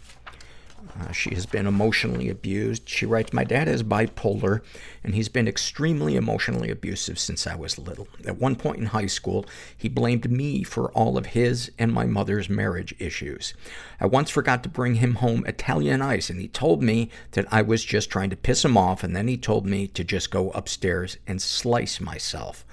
Uh, 1.00 1.12
she 1.12 1.34
has 1.34 1.46
been 1.46 1.66
emotionally 1.66 2.30
abused. 2.30 2.88
She 2.88 3.06
writes, 3.06 3.32
My 3.32 3.44
dad 3.44 3.68
is 3.68 3.84
bipolar, 3.84 4.62
and 5.04 5.16
he's 5.16 5.30
been 5.30 5.48
extremely 5.48 6.16
emotionally 6.16 6.70
abusive 6.70 7.18
since 7.18 7.48
I 7.48 7.56
was 7.56 7.78
little. 7.78 8.08
At 8.26 8.40
one 8.40 8.56
point 8.56 8.80
in 8.80 8.88
high 8.88 9.08
school, 9.08 9.46
he 9.76 9.88
blamed 9.88 10.30
me 10.30 10.64
for 10.64 10.92
all 10.92 11.18
of 11.18 11.28
his 11.28 11.72
and 11.80 11.94
my 11.94 12.06
mother's 12.06 12.50
marriage 12.50 12.94
issues. 13.00 13.54
I 14.00 14.06
once 14.06 14.30
forgot 14.30 14.64
to 14.64 14.70
bring 14.70 14.96
him 14.96 15.16
home 15.16 15.46
Italian 15.46 16.02
ice, 16.02 16.30
and 16.30 16.42
he 16.42 16.48
told 16.48 16.84
me 16.84 17.10
that 17.32 17.52
I 17.52 17.62
was 17.62 17.86
just 17.86 18.10
trying 18.10 18.30
to 18.32 18.36
piss 18.36 18.66
him 18.66 18.78
off, 18.78 19.04
and 19.04 19.16
then 19.16 19.28
he 19.28 19.38
told 19.38 19.66
me 19.66 19.88
to 19.88 20.04
just 20.04 20.30
go 20.30 20.52
upstairs 20.52 21.18
and 21.26 21.42
slice 21.42 22.02
myself. 22.02 22.66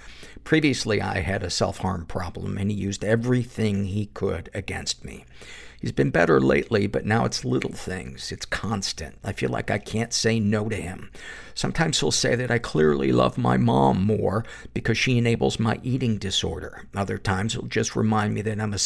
Previously, 0.45 1.01
I 1.01 1.21
had 1.21 1.43
a 1.43 1.51
self 1.51 1.79
harm 1.79 2.07
problem, 2.07 2.59
and 2.59 2.71
he 2.71 2.77
used 2.77 3.05
everything 3.05 3.85
he 3.85 4.07
could 4.07 4.51
against 4.55 5.05
me. 5.05 5.25
He's 5.81 5.93
been 5.93 6.11
better 6.11 6.41
lately, 6.41 6.89
but 6.89 7.07
now 7.07 7.25
it's 7.25 7.45
little 7.45 7.73
things. 7.73 8.33
It's 8.33 8.45
constant. 8.45 9.17
I 9.23 9.33
feel 9.33 9.51
like 9.51 9.71
I 9.71 9.79
can't 9.79 10.13
say 10.13 10.41
no 10.41 10.69
to 10.69 10.75
him. 10.77 11.11
Sometimes 11.55 12.01
he'll 12.01 12.11
say 12.11 12.35
that 12.35 12.51
I 12.51 12.59
clearly 12.59 13.13
love 13.13 13.39
my 13.39 13.57
mom 13.57 14.05
more 14.05 14.45
because 14.75 14.99
she 14.99 15.19
enables 15.19 15.61
my 15.61 15.79
eating 15.85 16.19
disorder. 16.19 16.87
Other 16.97 17.17
times 17.17 17.53
he'll 17.53 17.63
just 17.63 17.95
remind 17.95 18.35
me 18.35 18.43
that 18.43 18.61
I'm, 18.61 18.75
a, 18.75 18.79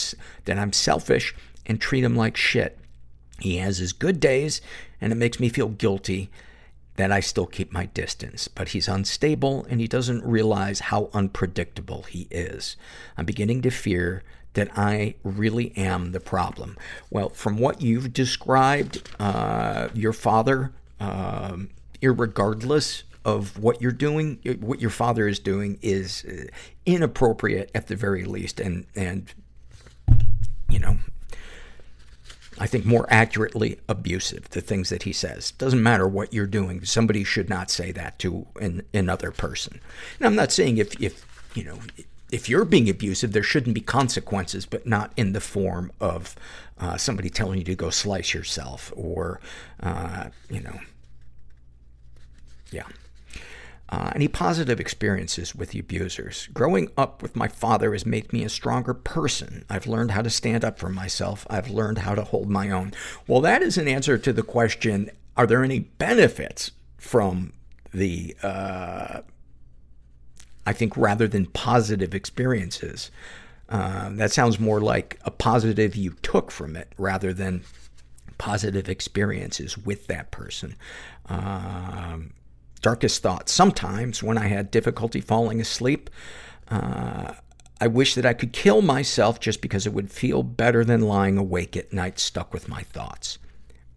that 0.44 0.58
I'm 0.58 0.72
selfish 0.74 1.34
and 1.64 1.80
treat 1.80 2.04
him 2.04 2.14
like 2.14 2.36
shit. 2.36 2.78
He 3.40 3.56
has 3.56 3.78
his 3.78 3.94
good 3.94 4.20
days, 4.20 4.60
and 5.00 5.12
it 5.12 5.16
makes 5.16 5.40
me 5.40 5.48
feel 5.48 5.68
guilty 5.68 6.30
that 6.96 7.10
I 7.10 7.20
still 7.20 7.46
keep 7.46 7.72
my 7.72 7.86
distance. 7.86 8.48
But 8.48 8.68
he's 8.68 8.86
unstable, 8.86 9.66
and 9.70 9.80
he 9.80 9.88
doesn't 9.88 10.24
realize 10.24 10.80
how 10.80 11.08
unpredictable 11.14 12.02
he 12.02 12.28
is. 12.30 12.76
I'm 13.16 13.24
beginning 13.24 13.62
to 13.62 13.70
fear 13.70 14.22
that 14.54 14.70
I 14.76 15.14
really 15.22 15.76
am 15.76 16.12
the 16.12 16.20
problem. 16.20 16.76
Well, 17.10 17.30
from 17.30 17.58
what 17.58 17.80
you've 17.80 18.12
described, 18.12 19.08
uh, 19.18 19.88
your 19.94 20.12
father, 20.12 20.72
um, 21.00 21.70
irregardless 22.00 23.02
of 23.24 23.58
what 23.58 23.80
you're 23.80 23.92
doing, 23.92 24.38
what 24.60 24.80
your 24.80 24.90
father 24.90 25.28
is 25.28 25.38
doing 25.38 25.78
is 25.80 26.24
uh, 26.24 26.46
inappropriate 26.84 27.70
at 27.74 27.86
the 27.86 27.96
very 27.96 28.24
least, 28.24 28.60
and 28.60 28.86
and 28.94 29.32
you 30.68 30.78
know, 30.78 30.98
I 32.58 32.66
think 32.66 32.84
more 32.84 33.06
accurately 33.08 33.78
abusive. 33.88 34.50
The 34.50 34.60
things 34.60 34.88
that 34.88 35.04
he 35.04 35.12
says 35.12 35.52
doesn't 35.52 35.82
matter 35.82 36.08
what 36.08 36.32
you're 36.32 36.46
doing. 36.46 36.84
Somebody 36.84 37.24
should 37.24 37.48
not 37.48 37.70
say 37.70 37.92
that 37.92 38.18
to 38.20 38.46
an, 38.60 38.82
another 38.92 39.30
person. 39.30 39.80
And 40.18 40.26
I'm 40.26 40.34
not 40.34 40.52
saying 40.52 40.78
if 40.78 41.00
if 41.00 41.24
you 41.54 41.64
know 41.64 41.78
if 42.32 42.48
you're 42.48 42.64
being 42.64 42.88
abusive, 42.88 43.32
there 43.32 43.42
shouldn't 43.42 43.74
be 43.74 43.82
consequences, 43.82 44.64
but 44.64 44.86
not 44.86 45.12
in 45.16 45.34
the 45.34 45.40
form 45.40 45.92
of 46.00 46.34
uh, 46.78 46.96
somebody 46.96 47.28
telling 47.28 47.58
you 47.58 47.64
to 47.64 47.74
go 47.74 47.90
slice 47.90 48.32
yourself 48.32 48.90
or, 48.96 49.38
uh, 49.80 50.28
you 50.50 50.60
know, 50.60 50.80
yeah. 52.70 52.86
Uh, 53.90 54.10
any 54.14 54.26
positive 54.26 54.80
experiences 54.80 55.54
with 55.54 55.72
the 55.72 55.78
abusers? 55.78 56.48
Growing 56.54 56.88
up 56.96 57.20
with 57.20 57.36
my 57.36 57.46
father 57.46 57.92
has 57.92 58.06
made 58.06 58.32
me 58.32 58.42
a 58.42 58.48
stronger 58.48 58.94
person. 58.94 59.66
I've 59.68 59.86
learned 59.86 60.12
how 60.12 60.22
to 60.22 60.30
stand 60.30 60.64
up 60.64 60.78
for 60.78 60.88
myself. 60.88 61.46
I've 61.50 61.68
learned 61.68 61.98
how 61.98 62.14
to 62.14 62.24
hold 62.24 62.48
my 62.48 62.70
own. 62.70 62.94
Well, 63.26 63.42
that 63.42 63.60
is 63.60 63.76
an 63.76 63.88
answer 63.88 64.16
to 64.16 64.32
the 64.32 64.42
question, 64.42 65.10
are 65.36 65.46
there 65.46 65.62
any 65.62 65.80
benefits 65.80 66.70
from 66.96 67.52
the, 67.92 68.34
uh, 68.42 69.20
I 70.66 70.72
think 70.72 70.96
rather 70.96 71.26
than 71.26 71.46
positive 71.46 72.14
experiences? 72.14 73.10
Uh, 73.68 74.10
that 74.12 74.30
sounds 74.30 74.60
more 74.60 74.80
like 74.80 75.18
a 75.24 75.30
positive 75.30 75.96
you 75.96 76.10
took 76.22 76.50
from 76.50 76.76
it 76.76 76.92
rather 76.98 77.32
than 77.32 77.64
positive 78.38 78.88
experiences 78.88 79.78
with 79.78 80.06
that 80.08 80.30
person. 80.30 80.76
Um, 81.26 82.34
darkest 82.82 83.22
thoughts. 83.22 83.52
Sometimes 83.52 84.22
when 84.22 84.36
I 84.36 84.48
had 84.48 84.70
difficulty 84.70 85.20
falling 85.20 85.60
asleep, 85.60 86.10
uh, 86.68 87.34
I 87.80 87.86
wish 87.86 88.14
that 88.14 88.26
I 88.26 88.34
could 88.34 88.52
kill 88.52 88.82
myself 88.82 89.40
just 89.40 89.60
because 89.60 89.86
it 89.86 89.92
would 89.92 90.10
feel 90.10 90.42
better 90.42 90.84
than 90.84 91.00
lying 91.00 91.38
awake 91.38 91.76
at 91.76 91.92
night 91.92 92.18
stuck 92.18 92.52
with 92.52 92.68
my 92.68 92.82
thoughts. 92.82 93.38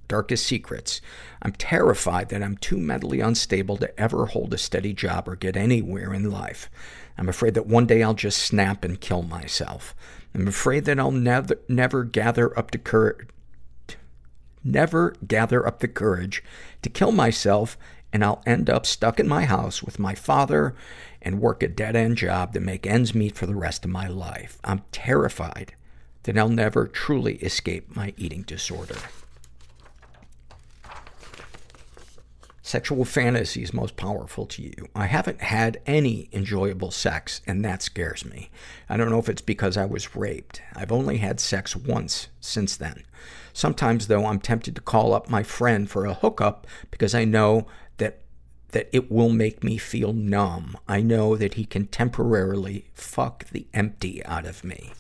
Darkest 0.08 0.46
secrets. 0.46 1.02
I'm 1.42 1.54
terrified 1.54 2.30
that 2.30 2.44
I'm 2.44 2.58
too 2.58 2.78
mentally 2.78 3.20
unstable 3.20 3.78
to 3.78 4.00
ever 4.00 4.28
hold 4.28 4.54
a 4.54 4.58
steady 4.58 4.94
job 4.94 5.28
or 5.28 5.36
get 5.36 5.58
anywhere 5.58 6.14
in 6.14 6.30
life. 6.30 6.70
I'm 7.18 7.30
afraid 7.30 7.54
that 7.54 7.68
one 7.68 7.86
day 7.86 8.04
I'll 8.04 8.14
just 8.14 8.40
snap 8.40 8.84
and 8.84 9.00
kill 9.00 9.24
myself. 9.24 9.96
I'm 10.34 10.48
afraid 10.48 10.86
that 10.86 11.00
I'll 11.00 11.12
never, 11.12 11.60
never 11.68 12.04
gather 12.04 12.58
up 12.58 12.72
the 12.72 12.78
courage, 12.78 13.30
never 14.64 15.16
gather 15.26 15.66
up 15.66 15.80
the 15.80 15.88
courage 15.88 16.44
to 16.82 16.90
kill 16.90 17.12
myself 17.12 17.78
and 18.12 18.24
I'll 18.24 18.42
end 18.46 18.70
up 18.70 18.86
stuck 18.86 19.20
in 19.20 19.28
my 19.28 19.44
house 19.44 19.84
with 19.84 20.00
my 20.00 20.16
father 20.16 20.74
and 21.22 21.42
work 21.42 21.62
a 21.62 21.68
dead-end 21.68 22.18
job 22.18 22.54
to 22.54 22.60
make 22.60 22.88
ends 22.88 23.14
meet 23.14 23.36
for 23.36 23.46
the 23.46 23.56
rest 23.56 23.84
of 23.84 23.92
my 23.92 24.08
life. 24.08 24.58
I'm 24.64 24.84
terrified 24.92 25.74
that 26.24 26.38
I'll 26.38 26.50
never 26.50 26.88
truly 26.88 27.36
escape 27.36 27.96
my 27.96 28.14
eating 28.16 28.44
disorder. 28.44 28.96
Sexual 32.66 33.06
fantasies 33.06 33.76
most 33.76 33.96
powerful 33.96 34.48
to 34.48 34.64
you. 34.64 34.90
I 34.96 35.06
haven't 35.06 35.40
had 35.40 35.80
any 35.86 36.30
enjoyable 36.34 36.90
sex, 36.90 37.42
and 37.46 37.64
that 37.64 37.84
scares 37.84 38.26
me. 38.26 38.50
I 38.90 38.98
don't 38.98 39.12
know 39.12 39.20
if 39.20 39.30
it's 39.30 39.44
because 39.44 39.78
I 39.78 39.86
was 39.86 40.16
raped. 40.16 40.64
I've 40.76 40.92
only 40.92 41.18
had 41.18 41.40
sex 41.40 41.76
once 41.76 42.30
since 42.40 42.76
then. 42.76 43.04
Sometimes, 43.54 44.08
though, 44.08 44.26
I'm 44.26 44.40
tempted 44.40 44.74
to 44.74 44.82
call 44.82 45.14
up 45.14 45.30
my 45.30 45.44
friend 45.44 45.88
for 45.88 46.08
a 46.08 46.16
hookup 46.16 46.66
because 46.90 47.14
I 47.14 47.24
know 47.24 47.68
that 47.98 48.22
that 48.70 48.90
it 48.92 49.12
will 49.12 49.30
make 49.30 49.64
me 49.64 49.78
feel 49.78 50.12
numb. 50.12 50.76
I 50.88 51.02
know 51.02 51.36
that 51.36 51.54
he 51.54 51.66
can 51.66 51.86
temporarily 51.86 52.90
fuck 52.96 53.46
the 53.52 53.68
empty 53.76 54.26
out 54.26 54.48
of 54.48 54.64
me. 54.64 54.92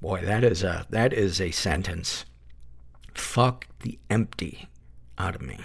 Boy, 0.00 0.22
that 0.24 0.44
is 0.44 0.62
a 0.62 0.86
that 0.88 1.12
is 1.12 1.42
a 1.42 1.50
sentence. 1.50 2.24
Fuck 3.12 3.66
the 3.80 3.98
empty 4.08 4.70
out 5.18 5.34
of 5.34 5.42
me. 5.42 5.58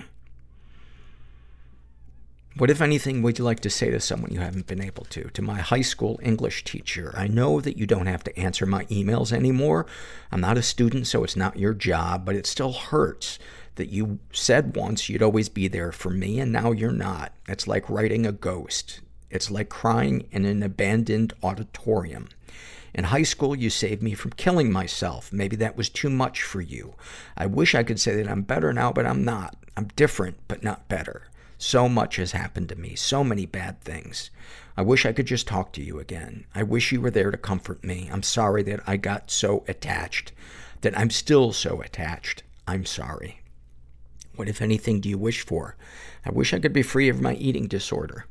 What, 2.56 2.70
if 2.70 2.82
anything, 2.82 3.24
would 3.24 3.40
you 3.40 3.46
like 3.46 3.62
to 3.62 3.70
say 3.72 3.90
to 3.90 4.00
someone 4.00 4.32
you 4.32 4.40
haven't 4.40 4.68
been 4.68 4.82
able 4.82 5.06
to? 5.06 5.24
To 5.24 5.42
my 5.42 5.60
high 5.60 5.82
school 5.82 6.20
English 6.22 6.64
teacher, 6.64 7.12
I 7.18 7.28
know 7.28 7.60
that 7.60 7.78
you 7.78 7.88
don't 7.88 8.06
have 8.06 8.24
to 8.26 8.40
answer 8.40 8.68
my 8.68 8.86
emails 8.86 9.34
anymore. 9.34 9.88
I'm 10.32 10.42
not 10.42 10.60
a 10.60 10.62
student, 10.62 11.08
so 11.08 11.24
it's 11.24 11.36
not 11.36 11.58
your 11.58 11.74
job, 11.74 12.26
but 12.26 12.36
it 12.36 12.46
still 12.46 12.74
hurts 12.74 13.40
that 13.74 13.90
you 13.90 14.20
said 14.32 14.76
once 14.76 15.10
you'd 15.10 15.24
always 15.24 15.50
be 15.50 15.68
there 15.68 15.92
for 15.92 16.12
me, 16.12 16.40
and 16.40 16.52
now 16.52 16.72
you're 16.72 16.92
not. 16.92 17.34
It's 17.48 17.68
like 17.68 17.90
writing 17.90 18.28
a 18.28 18.32
ghost. 18.32 19.02
It's 19.32 19.50
like 19.50 19.70
crying 19.70 20.28
in 20.32 20.46
an 20.46 20.62
abandoned 20.62 21.34
auditorium. 21.42 22.30
In 22.94 23.06
high 23.06 23.24
school, 23.24 23.56
you 23.56 23.72
saved 23.72 24.04
me 24.04 24.14
from 24.14 24.34
killing 24.34 24.72
myself. 24.72 25.34
Maybe 25.34 25.56
that 25.56 25.76
was 25.76 25.90
too 25.90 26.12
much 26.12 26.44
for 26.44 26.62
you. 26.62 26.94
I 27.36 27.48
wish 27.48 27.74
I 27.74 27.82
could 27.82 28.00
say 28.00 28.16
that 28.18 28.30
I'm 28.30 28.44
better 28.44 28.72
now, 28.72 28.94
but 28.94 29.08
I'm 29.08 29.26
not. 29.26 29.56
I'm 29.76 29.88
different, 29.96 30.38
but 30.48 30.64
not 30.64 30.88
better. 30.88 31.24
So 31.58 31.88
much 31.88 32.18
has 32.18 32.32
happened 32.32 32.70
to 32.70 32.76
me. 32.76 32.96
So 32.96 33.24
many 33.24 33.46
bad 33.46 33.82
things. 33.82 34.30
I 34.76 34.82
wish 34.82 35.06
I 35.06 35.14
could 35.14 35.28
just 35.28 35.48
talk 35.48 35.72
to 35.74 35.84
you 35.84 36.00
again. 36.00 36.46
I 36.56 36.64
wish 36.64 36.92
you 36.92 37.00
were 37.00 37.12
there 37.12 37.32
to 37.32 37.38
comfort 37.38 37.84
me. 37.84 38.10
I'm 38.12 38.24
sorry 38.24 38.64
that 38.64 38.82
I 38.88 38.98
got 38.98 39.32
so 39.32 39.64
attached. 39.68 40.32
That 40.82 40.98
I'm 40.98 41.10
still 41.10 41.54
so 41.54 41.82
attached. 41.82 42.44
I'm 42.68 42.86
sorry. 42.86 43.40
What, 44.36 44.50
if 44.50 44.62
anything, 44.62 45.00
do 45.00 45.10
you 45.10 45.18
wish 45.18 45.46
for? 45.46 45.76
I 46.26 46.32
wish 46.32 46.54
I 46.54 46.60
could 46.60 46.74
be 46.74 46.82
free 46.82 47.08
of 47.08 47.22
my 47.22 47.36
eating 47.36 47.68
disorder. 47.68 48.26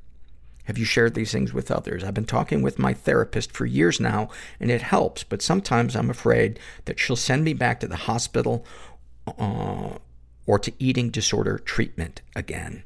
Have 0.64 0.78
you 0.78 0.84
shared 0.84 1.14
these 1.14 1.32
things 1.32 1.52
with 1.52 1.70
others? 1.70 2.04
I've 2.04 2.14
been 2.14 2.24
talking 2.24 2.62
with 2.62 2.78
my 2.78 2.94
therapist 2.94 3.52
for 3.52 3.66
years 3.66 3.98
now, 3.98 4.28
and 4.60 4.70
it 4.70 4.82
helps, 4.82 5.24
but 5.24 5.42
sometimes 5.42 5.96
I'm 5.96 6.10
afraid 6.10 6.58
that 6.84 7.00
she'll 7.00 7.16
send 7.16 7.44
me 7.44 7.52
back 7.52 7.80
to 7.80 7.88
the 7.88 7.96
hospital 7.96 8.64
uh, 9.26 9.98
or 10.46 10.58
to 10.58 10.72
eating 10.78 11.10
disorder 11.10 11.58
treatment 11.58 12.20
again. 12.36 12.84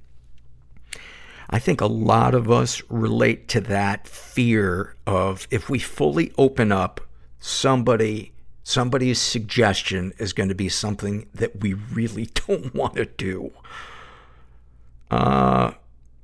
I 1.48 1.58
think 1.58 1.80
a 1.80 1.86
lot 1.86 2.34
of 2.34 2.50
us 2.50 2.82
relate 2.88 3.48
to 3.48 3.60
that 3.62 4.08
fear 4.08 4.96
of 5.06 5.46
if 5.50 5.70
we 5.70 5.78
fully 5.78 6.32
open 6.36 6.72
up, 6.72 7.00
somebody, 7.38 8.32
somebody's 8.64 9.20
suggestion 9.20 10.12
is 10.18 10.32
going 10.32 10.48
to 10.48 10.54
be 10.54 10.68
something 10.68 11.28
that 11.34 11.60
we 11.60 11.74
really 11.74 12.26
don't 12.46 12.74
want 12.74 12.96
to 12.96 13.06
do. 13.06 13.52
Uh, 15.10 15.72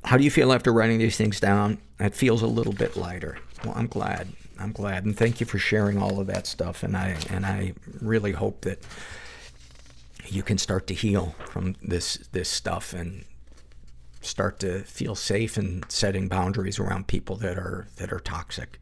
how 0.05 0.17
do 0.17 0.25
you 0.25 0.31
feel 0.31 0.53
after 0.53 0.73
writing 0.73 0.99
these 0.99 1.17
things 1.17 1.39
down? 1.39 1.79
It 2.01 2.15
feels 2.15 2.43
a 2.43 2.49
little 2.49 2.73
bit 2.73 2.97
lighter. 2.97 3.39
Well, 3.65 3.75
I'm 3.77 3.87
glad. 3.87 4.29
I'm 4.59 4.73
glad. 4.73 5.05
And 5.05 5.17
thank 5.17 5.39
you 5.41 5.47
for 5.47 5.59
sharing 5.59 6.03
all 6.03 6.19
of 6.19 6.27
that 6.27 6.49
stuff. 6.49 6.83
And 6.83 6.97
I, 6.97 7.17
and 7.31 7.47
I 7.47 7.75
really 8.01 8.33
hope 8.33 8.63
that 8.63 8.81
you 10.27 10.43
can 10.43 10.59
start 10.59 10.89
to 10.89 10.95
heal 10.95 11.37
from 11.47 11.77
this, 11.81 12.17
this 12.33 12.49
stuff 12.49 12.93
and 12.93 13.25
start 14.23 14.59
to 14.61 14.81
feel 14.81 15.15
safe 15.15 15.57
and 15.57 15.85
setting 15.89 16.29
boundaries 16.29 16.79
around 16.79 17.07
people 17.07 17.37
that 17.37 17.59
are, 17.59 17.89
that 17.97 18.13
are 18.13 18.21
toxic. 18.21 18.81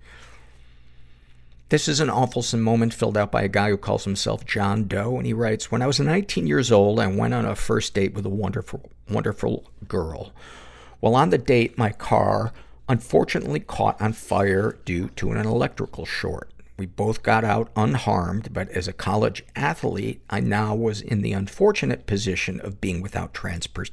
This 1.71 1.87
is 1.87 2.01
an 2.01 2.11
awful 2.11 2.45
moment 2.59 2.93
filled 2.93 3.17
out 3.17 3.31
by 3.31 3.43
a 3.43 3.49
guy 3.49 3.71
who 3.71 3.77
calls 3.77 4.05
himself 4.05 4.45
John 4.45 4.89
Doe, 4.89 5.17
and 5.17 5.25
he 5.25 5.33
writes, 5.33 5.71
When 5.71 5.83
I 5.83 5.87
was 5.87 6.01
19 6.01 6.49
years 6.49 6.73
old, 6.73 6.99
I 6.99 7.07
went 7.07 7.33
on 7.33 7.45
a 7.45 7.55
first 7.55 7.95
date 7.95 8.13
with 8.13 8.27
a 8.27 8.31
wonderful, 8.31 8.91
wonderful 9.09 9.71
girl. 9.87 10.33
While 10.99 11.15
on 11.15 11.31
the 11.31 11.39
date, 11.39 11.79
my 11.79 11.91
car 11.91 12.53
unfortunately 12.89 13.61
caught 13.61 14.01
on 14.01 14.13
fire 14.13 14.79
due 14.85 15.11
to 15.11 15.31
an 15.31 15.47
electrical 15.47 16.05
short. 16.05 16.51
We 16.77 16.87
both 16.87 17.23
got 17.23 17.45
out 17.45 17.71
unharmed, 17.77 18.53
but 18.53 18.69
as 18.71 18.89
a 18.89 18.93
college 18.93 19.45
athlete, 19.55 20.23
I 20.29 20.41
now 20.41 20.75
was 20.75 21.01
in 21.01 21.23
the 21.23 21.35
unfortunate 21.35 22.07
position 22.07 22.59
of 22.59 22.81
being 22.81 23.01
without 23.01 23.33
transport 23.33 23.91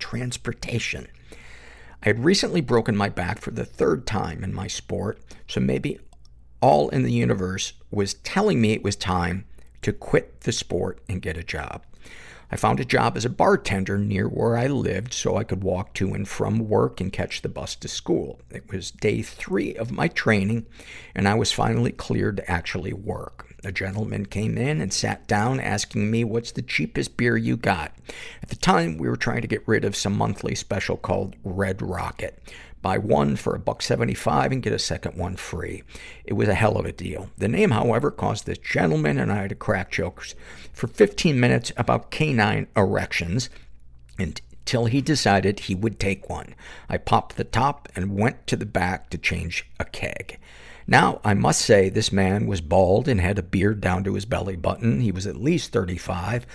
transportation. 0.00 1.06
I 2.02 2.08
had 2.08 2.24
recently 2.24 2.60
broken 2.60 2.96
my 2.96 3.08
back 3.08 3.40
for 3.40 3.50
the 3.50 3.64
third 3.64 4.06
time 4.06 4.42
in 4.42 4.54
my 4.54 4.66
sport, 4.66 5.20
so 5.46 5.60
maybe 5.60 5.98
all 6.60 6.88
in 6.88 7.02
the 7.02 7.12
universe 7.12 7.74
was 7.90 8.14
telling 8.14 8.60
me 8.60 8.72
it 8.72 8.82
was 8.82 8.96
time 8.96 9.44
to 9.82 9.92
quit 9.92 10.40
the 10.40 10.52
sport 10.52 11.00
and 11.08 11.22
get 11.22 11.36
a 11.36 11.44
job. 11.44 11.84
I 12.52 12.56
found 12.56 12.80
a 12.80 12.84
job 12.84 13.16
as 13.16 13.24
a 13.24 13.30
bartender 13.30 13.96
near 13.96 14.28
where 14.28 14.56
I 14.56 14.66
lived 14.66 15.14
so 15.14 15.36
I 15.36 15.44
could 15.44 15.62
walk 15.62 15.94
to 15.94 16.12
and 16.14 16.26
from 16.26 16.68
work 16.68 17.00
and 17.00 17.12
catch 17.12 17.42
the 17.42 17.48
bus 17.48 17.76
to 17.76 17.86
school. 17.86 18.40
It 18.50 18.72
was 18.72 18.90
day 18.90 19.22
three 19.22 19.76
of 19.76 19.92
my 19.92 20.08
training, 20.08 20.66
and 21.14 21.28
I 21.28 21.34
was 21.34 21.52
finally 21.52 21.92
cleared 21.92 22.38
to 22.38 22.50
actually 22.50 22.92
work. 22.92 23.49
A 23.62 23.72
gentleman 23.72 24.24
came 24.24 24.56
in 24.56 24.80
and 24.80 24.92
sat 24.92 25.26
down 25.26 25.60
asking 25.60 26.10
me, 26.10 26.24
what's 26.24 26.52
the 26.52 26.62
cheapest 26.62 27.16
beer 27.18 27.36
you 27.36 27.56
got? 27.58 27.92
At 28.42 28.48
the 28.48 28.56
time, 28.56 28.96
we 28.96 29.08
were 29.08 29.16
trying 29.16 29.42
to 29.42 29.48
get 29.48 29.68
rid 29.68 29.84
of 29.84 29.94
some 29.94 30.16
monthly 30.16 30.54
special 30.54 30.96
called 30.96 31.36
Red 31.44 31.82
Rocket. 31.82 32.42
Buy 32.80 32.96
one 32.96 33.36
for 33.36 33.54
a 33.54 33.58
buck 33.58 33.82
seventy-five 33.82 34.50
and 34.50 34.62
get 34.62 34.72
a 34.72 34.78
second 34.78 35.18
one 35.18 35.36
free. 35.36 35.82
It 36.24 36.32
was 36.32 36.48
a 36.48 36.54
hell 36.54 36.78
of 36.78 36.86
a 36.86 36.92
deal. 36.92 37.28
The 37.36 37.48
name, 37.48 37.72
however, 37.72 38.10
caused 38.10 38.46
this 38.46 38.56
gentleman 38.56 39.18
and 39.18 39.30
I 39.30 39.48
to 39.48 39.54
crack 39.54 39.90
jokes 39.90 40.34
for 40.72 40.86
15 40.86 41.38
minutes 41.38 41.72
about 41.76 42.10
canine 42.10 42.68
erections 42.74 43.50
until 44.18 44.86
he 44.86 45.02
decided 45.02 45.60
he 45.60 45.74
would 45.74 46.00
take 46.00 46.30
one. 46.30 46.54
I 46.88 46.96
popped 46.96 47.36
the 47.36 47.44
top 47.44 47.90
and 47.94 48.16
went 48.16 48.46
to 48.46 48.56
the 48.56 48.64
back 48.64 49.10
to 49.10 49.18
change 49.18 49.68
a 49.78 49.84
keg. 49.84 50.38
Now, 50.86 51.20
I 51.24 51.34
must 51.34 51.62
say 51.62 51.88
this 51.88 52.12
man 52.12 52.46
was 52.46 52.60
bald 52.60 53.08
and 53.08 53.20
had 53.20 53.38
a 53.38 53.42
beard 53.42 53.80
down 53.80 54.04
to 54.04 54.14
his 54.14 54.24
belly 54.24 54.56
button. 54.56 55.00
He 55.00 55.12
was 55.12 55.26
at 55.26 55.36
least 55.36 55.72
35. 55.72 56.46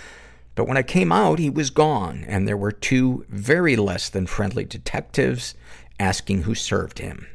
But 0.54 0.66
when 0.66 0.76
I 0.76 0.82
came 0.82 1.12
out, 1.12 1.38
he 1.38 1.50
was 1.50 1.70
gone, 1.70 2.24
and 2.26 2.48
there 2.48 2.56
were 2.56 2.72
two 2.72 3.26
very 3.28 3.76
less 3.76 4.08
than 4.08 4.26
friendly 4.26 4.64
detectives 4.64 5.54
asking 6.00 6.42
who 6.42 6.54
served 6.54 6.98
him. 6.98 7.26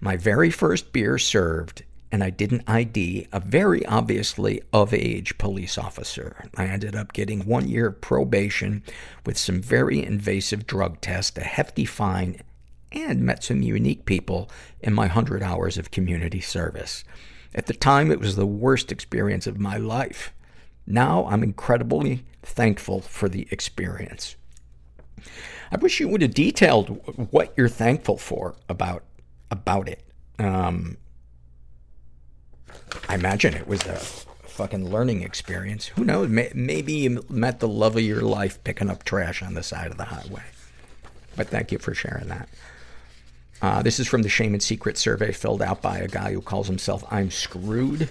My 0.00 0.16
very 0.16 0.50
first 0.50 0.92
beer 0.92 1.18
served, 1.18 1.82
and 2.12 2.22
I 2.22 2.30
didn't 2.30 2.68
ID 2.68 3.26
a 3.32 3.40
very 3.40 3.84
obviously 3.86 4.62
of 4.72 4.94
age 4.94 5.36
police 5.36 5.76
officer. 5.76 6.48
I 6.56 6.66
ended 6.66 6.94
up 6.94 7.12
getting 7.12 7.40
one 7.40 7.68
year 7.68 7.88
of 7.88 8.00
probation 8.00 8.84
with 9.26 9.36
some 9.36 9.60
very 9.60 10.02
invasive 10.02 10.66
drug 10.66 11.00
tests, 11.00 11.36
a 11.36 11.42
hefty 11.42 11.84
fine, 11.84 12.40
and 12.92 13.20
met 13.20 13.44
some 13.44 13.62
unique 13.62 14.04
people 14.04 14.50
in 14.80 14.94
my 14.94 15.02
100 15.06 15.42
hours 15.42 15.76
of 15.78 15.90
community 15.90 16.40
service. 16.40 17.04
At 17.54 17.66
the 17.66 17.74
time, 17.74 18.10
it 18.10 18.20
was 18.20 18.36
the 18.36 18.46
worst 18.46 18.92
experience 18.92 19.46
of 19.46 19.58
my 19.58 19.76
life. 19.76 20.32
Now, 20.86 21.26
I'm 21.26 21.42
incredibly 21.42 22.24
thankful 22.42 23.00
for 23.00 23.28
the 23.28 23.46
experience. 23.50 24.36
I 25.70 25.76
wish 25.76 26.00
you 26.00 26.08
would 26.08 26.22
have 26.22 26.34
detailed 26.34 26.88
what 27.32 27.52
you're 27.56 27.68
thankful 27.68 28.16
for 28.16 28.54
about, 28.68 29.04
about 29.50 29.88
it. 29.88 30.02
Um, 30.38 30.96
I 33.08 33.14
imagine 33.14 33.54
it 33.54 33.66
was 33.66 33.82
a 33.86 33.96
fucking 33.96 34.90
learning 34.90 35.22
experience. 35.22 35.86
Who 35.88 36.04
knows? 36.04 36.28
May- 36.28 36.52
Maybe 36.54 36.92
you 36.94 37.24
met 37.28 37.60
the 37.60 37.68
love 37.68 37.96
of 37.96 38.02
your 38.02 38.22
life 38.22 38.62
picking 38.64 38.88
up 38.90 39.04
trash 39.04 39.42
on 39.42 39.54
the 39.54 39.62
side 39.62 39.90
of 39.90 39.96
the 39.98 40.04
highway. 40.06 40.42
But 41.36 41.48
thank 41.48 41.70
you 41.70 41.78
for 41.78 41.94
sharing 41.94 42.28
that. 42.28 42.48
Uh, 43.60 43.82
this 43.82 43.98
is 43.98 44.06
from 44.06 44.22
the 44.22 44.28
Shame 44.28 44.54
and 44.54 44.62
Secret 44.62 44.96
survey 44.96 45.32
filled 45.32 45.62
out 45.62 45.82
by 45.82 45.98
a 45.98 46.08
guy 46.08 46.32
who 46.32 46.40
calls 46.40 46.68
himself 46.68 47.04
I'm 47.10 47.30
Screwed. 47.30 48.08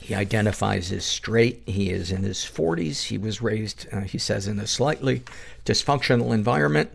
He 0.00 0.14
identifies 0.14 0.90
as 0.90 1.04
straight. 1.04 1.62
He 1.66 1.90
is 1.90 2.10
in 2.10 2.24
his 2.24 2.38
40s. 2.38 3.04
He 3.04 3.18
was 3.18 3.40
raised, 3.40 3.86
uh, 3.92 4.00
he 4.00 4.18
says, 4.18 4.48
in 4.48 4.58
a 4.58 4.66
slightly 4.66 5.22
dysfunctional 5.64 6.34
environment. 6.34 6.90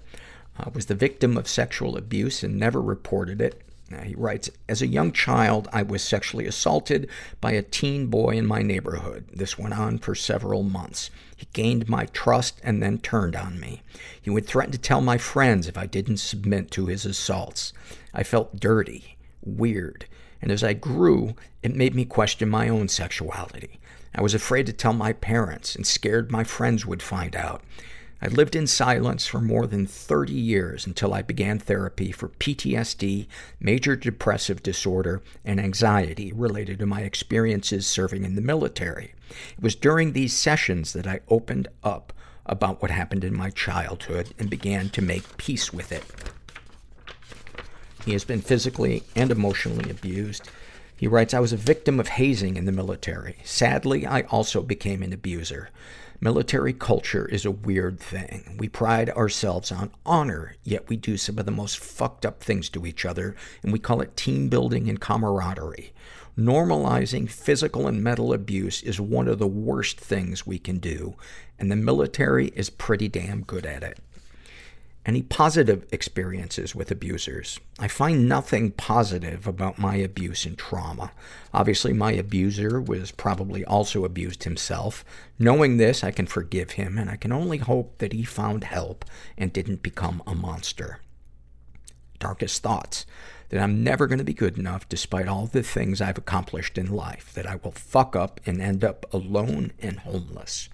Uh, 0.59 0.69
was 0.73 0.87
the 0.87 0.95
victim 0.95 1.37
of 1.37 1.47
sexual 1.47 1.97
abuse 1.97 2.43
and 2.43 2.57
never 2.57 2.81
reported 2.81 3.41
it. 3.41 3.61
Uh, 3.93 4.01
he 4.01 4.15
writes, 4.15 4.49
As 4.67 4.81
a 4.81 4.87
young 4.87 5.11
child, 5.11 5.69
I 5.71 5.83
was 5.83 6.01
sexually 6.01 6.45
assaulted 6.45 7.09
by 7.39 7.51
a 7.51 7.61
teen 7.61 8.07
boy 8.07 8.31
in 8.31 8.45
my 8.45 8.61
neighborhood. 8.61 9.25
This 9.33 9.57
went 9.57 9.77
on 9.77 9.97
for 9.97 10.15
several 10.15 10.63
months. 10.63 11.09
He 11.35 11.47
gained 11.53 11.89
my 11.89 12.05
trust 12.07 12.61
and 12.63 12.81
then 12.81 12.99
turned 12.99 13.35
on 13.35 13.59
me. 13.59 13.81
He 14.21 14.29
would 14.29 14.45
threaten 14.45 14.71
to 14.71 14.77
tell 14.77 15.01
my 15.01 15.17
friends 15.17 15.67
if 15.67 15.77
I 15.77 15.85
didn't 15.85 16.17
submit 16.17 16.71
to 16.71 16.85
his 16.85 17.05
assaults. 17.05 17.73
I 18.13 18.23
felt 18.23 18.59
dirty, 18.59 19.17
weird, 19.43 20.05
and 20.41 20.51
as 20.51 20.63
I 20.63 20.73
grew, 20.73 21.35
it 21.61 21.75
made 21.75 21.95
me 21.95 22.05
question 22.05 22.49
my 22.49 22.69
own 22.69 22.87
sexuality. 22.87 23.79
I 24.13 24.21
was 24.21 24.33
afraid 24.33 24.65
to 24.67 24.73
tell 24.73 24.93
my 24.93 25.11
parents 25.11 25.75
and 25.75 25.85
scared 25.85 26.31
my 26.31 26.45
friends 26.45 26.85
would 26.85 27.03
find 27.03 27.35
out. 27.35 27.61
I 28.25 28.27
lived 28.29 28.55
in 28.55 28.65
silence 28.65 29.27
for 29.27 29.39
more 29.39 29.67
than 29.67 29.85
30 29.85 30.33
years 30.33 30.87
until 30.87 31.13
I 31.13 31.21
began 31.21 31.59
therapy 31.59 32.11
for 32.11 32.29
PTSD, 32.29 33.27
major 33.59 33.95
depressive 33.95 34.63
disorder, 34.63 35.21
and 35.43 35.59
anxiety 35.59 36.33
related 36.33 36.79
to 36.79 36.87
my 36.87 37.01
experiences 37.01 37.85
serving 37.85 38.25
in 38.25 38.33
the 38.33 38.41
military. 38.41 39.13
It 39.55 39.61
was 39.61 39.75
during 39.75 40.13
these 40.13 40.33
sessions 40.33 40.93
that 40.93 41.05
I 41.05 41.19
opened 41.27 41.67
up 41.83 42.13
about 42.47 42.81
what 42.81 42.89
happened 42.89 43.23
in 43.23 43.37
my 43.37 43.51
childhood 43.51 44.33
and 44.39 44.49
began 44.49 44.89
to 44.89 45.03
make 45.03 45.37
peace 45.37 45.71
with 45.71 45.91
it. 45.91 46.03
He 48.05 48.13
has 48.13 48.23
been 48.23 48.41
physically 48.41 49.03
and 49.15 49.29
emotionally 49.29 49.91
abused. 49.91 50.49
He 50.97 51.07
writes, 51.07 51.35
I 51.35 51.39
was 51.39 51.53
a 51.53 51.57
victim 51.57 51.99
of 51.99 52.07
hazing 52.07 52.57
in 52.57 52.65
the 52.65 52.71
military. 52.71 53.35
Sadly, 53.43 54.07
I 54.07 54.21
also 54.21 54.63
became 54.63 55.03
an 55.03 55.13
abuser. 55.13 55.69
Military 56.25 56.73
culture 56.73 57.27
is 57.27 57.45
a 57.45 57.51
weird 57.51 57.99
thing. 57.99 58.55
We 58.57 58.67
pride 58.67 59.11
ourselves 59.11 59.71
on 59.71 59.91
honor, 60.07 60.55
yet 60.63 60.89
we 60.89 60.97
do 60.97 61.17
some 61.17 61.37
of 61.37 61.45
the 61.45 61.51
most 61.51 61.77
fucked 61.77 62.25
up 62.25 62.41
things 62.41 62.67
to 62.69 62.87
each 62.87 63.05
other, 63.05 63.35
and 63.61 63.71
we 63.71 63.77
call 63.77 64.01
it 64.01 64.17
team 64.17 64.49
building 64.49 64.89
and 64.89 64.99
camaraderie. 64.99 65.93
Normalizing 66.35 67.29
physical 67.29 67.85
and 67.85 68.03
mental 68.03 68.33
abuse 68.33 68.81
is 68.81 68.99
one 68.99 69.27
of 69.27 69.37
the 69.37 69.45
worst 69.45 69.99
things 69.99 70.47
we 70.47 70.57
can 70.57 70.79
do, 70.79 71.13
and 71.59 71.71
the 71.71 71.75
military 71.75 72.47
is 72.55 72.71
pretty 72.71 73.07
damn 73.07 73.43
good 73.43 73.67
at 73.67 73.83
it. 73.83 73.99
Any 75.05 75.21
positive 75.21 75.85
experiences 75.91 76.73
with 76.73 76.89
abusers? 76.89 77.59
I 77.77 77.87
find 77.87 78.27
nothing 78.27 78.71
positive 78.71 79.45
about 79.45 79.77
my 79.77 79.97
abuse 79.97 80.45
and 80.45 80.57
trauma. 80.57 81.11
Obviously, 81.53 81.93
my 81.93 82.11
abuser 82.13 82.81
was 82.81 83.11
probably 83.11 83.63
also 83.63 84.03
abused 84.03 84.45
himself. 84.45 85.05
Knowing 85.37 85.77
this, 85.77 86.03
I 86.03 86.09
can 86.09 86.25
forgive 86.25 86.71
him, 86.71 86.97
and 86.97 87.07
I 87.07 87.17
can 87.17 87.31
only 87.31 87.59
hope 87.59 87.99
that 87.99 88.13
he 88.13 88.23
found 88.23 88.63
help 88.63 89.05
and 89.37 89.53
didn't 89.53 89.83
become 89.83 90.23
a 90.25 90.33
monster. 90.33 91.01
Darkest 92.17 92.63
thoughts. 92.63 93.05
That 93.49 93.61
I'm 93.61 93.83
never 93.83 94.07
gonna 94.07 94.23
be 94.23 94.33
good 94.33 94.57
enough 94.57 94.89
despite 94.89 95.27
all 95.27 95.45
the 95.45 95.61
things 95.61 96.01
I've 96.01 96.17
accomplished 96.17 96.79
in 96.79 96.91
life. 96.91 97.31
That 97.35 97.45
I 97.45 97.57
will 97.57 97.73
fuck 97.73 98.15
up 98.15 98.41
and 98.47 98.59
end 98.59 98.83
up 98.83 99.05
alone 99.13 99.71
and 99.79 99.99
homeless. 99.99 100.67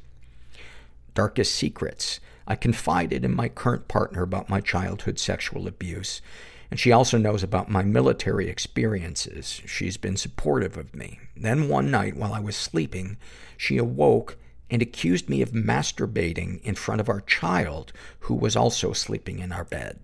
Darkest 1.13 1.53
secrets. 1.53 2.21
I 2.51 2.55
confided 2.55 3.23
in 3.23 3.33
my 3.33 3.47
current 3.47 3.87
partner 3.87 4.23
about 4.23 4.49
my 4.49 4.59
childhood 4.59 5.17
sexual 5.17 5.69
abuse, 5.69 6.21
and 6.69 6.77
she 6.77 6.91
also 6.91 7.17
knows 7.17 7.43
about 7.43 7.71
my 7.71 7.81
military 7.81 8.49
experiences. 8.49 9.61
She's 9.65 9.95
been 9.95 10.17
supportive 10.17 10.75
of 10.75 10.93
me. 10.93 11.21
Then 11.33 11.69
one 11.69 11.89
night, 11.89 12.17
while 12.17 12.33
I 12.33 12.41
was 12.41 12.57
sleeping, 12.57 13.15
she 13.55 13.77
awoke 13.77 14.35
and 14.69 14.81
accused 14.81 15.29
me 15.29 15.41
of 15.41 15.53
masturbating 15.53 16.61
in 16.63 16.75
front 16.75 16.99
of 16.99 17.07
our 17.07 17.21
child, 17.21 17.93
who 18.19 18.35
was 18.35 18.57
also 18.57 18.91
sleeping 18.91 19.39
in 19.39 19.53
our 19.53 19.63
bed. 19.63 19.99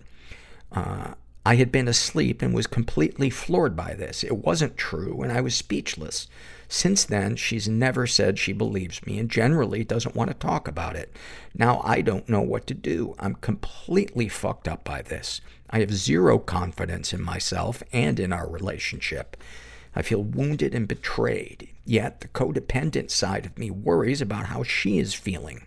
Uh, 0.71 1.15
I 1.45 1.55
had 1.55 1.69
been 1.69 1.89
asleep 1.89 2.41
and 2.41 2.53
was 2.53 2.65
completely 2.65 3.29
floored 3.29 3.75
by 3.75 3.93
this. 3.93 4.23
It 4.23 4.37
wasn't 4.37 4.77
true, 4.77 5.21
and 5.21 5.33
I 5.33 5.41
was 5.41 5.53
speechless. 5.53 6.29
Since 6.69 7.05
then, 7.05 7.37
she's 7.37 7.67
never 7.67 8.05
said 8.05 8.37
she 8.37 8.51
believes 8.51 9.05
me 9.05 9.17
and 9.19 9.29
generally 9.29 9.83
doesn't 9.83 10.15
want 10.15 10.29
to 10.29 10.33
talk 10.33 10.67
about 10.67 10.95
it. 10.95 11.15
Now 11.53 11.81
I 11.83 12.01
don't 12.01 12.27
know 12.27 12.41
what 12.41 12.67
to 12.67 12.73
do. 12.73 13.15
I'm 13.19 13.35
completely 13.35 14.27
fucked 14.27 14.67
up 14.67 14.83
by 14.83 15.01
this. 15.01 15.39
I 15.69 15.79
have 15.79 15.93
zero 15.93 16.39
confidence 16.39 17.13
in 17.13 17.21
myself 17.21 17.83
and 17.93 18.19
in 18.19 18.33
our 18.33 18.49
relationship. 18.49 19.37
I 19.95 20.01
feel 20.01 20.23
wounded 20.23 20.75
and 20.75 20.87
betrayed. 20.87 21.69
Yet 21.85 22.19
the 22.19 22.27
codependent 22.27 23.11
side 23.11 23.45
of 23.45 23.57
me 23.57 23.71
worries 23.71 24.21
about 24.21 24.47
how 24.47 24.63
she 24.63 24.99
is 24.99 25.13
feeling. 25.13 25.65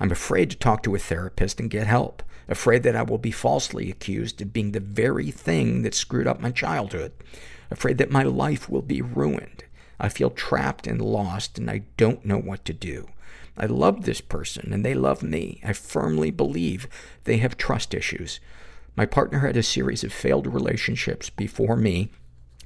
I'm 0.00 0.10
afraid 0.10 0.50
to 0.50 0.56
talk 0.56 0.82
to 0.82 0.94
a 0.96 0.98
therapist 0.98 1.60
and 1.60 1.70
get 1.70 1.86
help. 1.86 2.22
Afraid 2.48 2.82
that 2.82 2.96
I 2.96 3.02
will 3.02 3.18
be 3.18 3.30
falsely 3.30 3.90
accused 3.90 4.42
of 4.42 4.52
being 4.52 4.72
the 4.72 4.80
very 4.80 5.30
thing 5.30 5.82
that 5.82 5.94
screwed 5.94 6.26
up 6.26 6.40
my 6.40 6.50
childhood. 6.50 7.12
Afraid 7.70 7.98
that 7.98 8.10
my 8.10 8.24
life 8.24 8.68
will 8.68 8.82
be 8.82 9.00
ruined. 9.00 9.64
I 10.02 10.08
feel 10.08 10.30
trapped 10.30 10.86
and 10.88 11.00
lost 11.00 11.58
and 11.58 11.70
I 11.70 11.84
don't 11.96 12.26
know 12.26 12.38
what 12.38 12.64
to 12.66 12.72
do. 12.72 13.08
I 13.56 13.66
love 13.66 14.04
this 14.04 14.20
person 14.20 14.72
and 14.72 14.84
they 14.84 14.94
love 14.94 15.22
me. 15.22 15.60
I 15.64 15.72
firmly 15.72 16.32
believe 16.32 16.88
they 17.24 17.36
have 17.36 17.56
trust 17.56 17.94
issues. 17.94 18.40
My 18.96 19.06
partner 19.06 19.38
had 19.38 19.56
a 19.56 19.62
series 19.62 20.02
of 20.02 20.12
failed 20.12 20.46
relationships 20.46 21.30
before 21.30 21.76
me 21.76 22.10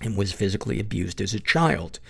and 0.01 0.17
was 0.17 0.33
physically 0.33 0.81
abused 0.81 1.21
as 1.21 1.35
a 1.35 1.41
child. 1.41 2.01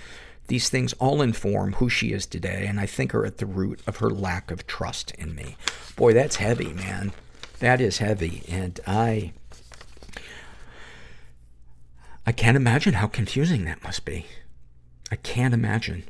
These 0.46 0.68
things 0.68 0.92
all 0.94 1.22
inform 1.22 1.74
who 1.74 1.88
she 1.88 2.12
is 2.12 2.24
today, 2.24 2.66
and 2.68 2.78
I 2.78 2.86
think 2.86 3.14
are 3.14 3.26
at 3.26 3.38
the 3.38 3.46
root 3.46 3.80
of 3.86 3.96
her 3.96 4.10
lack 4.10 4.52
of 4.52 4.66
trust 4.66 5.10
in 5.12 5.34
me. 5.34 5.56
Boy, 5.96 6.12
that's 6.12 6.36
heavy, 6.36 6.72
man. 6.72 7.12
That 7.58 7.80
is 7.80 7.98
heavy, 7.98 8.44
and 8.48 8.78
I. 8.86 9.32
I 12.24 12.32
can't 12.32 12.56
imagine 12.56 12.94
how 12.94 13.06
confusing 13.08 13.64
that 13.64 13.82
must 13.82 14.04
be. 14.04 14.26
I 15.10 15.16
can't 15.16 15.54
imagine. 15.54 16.04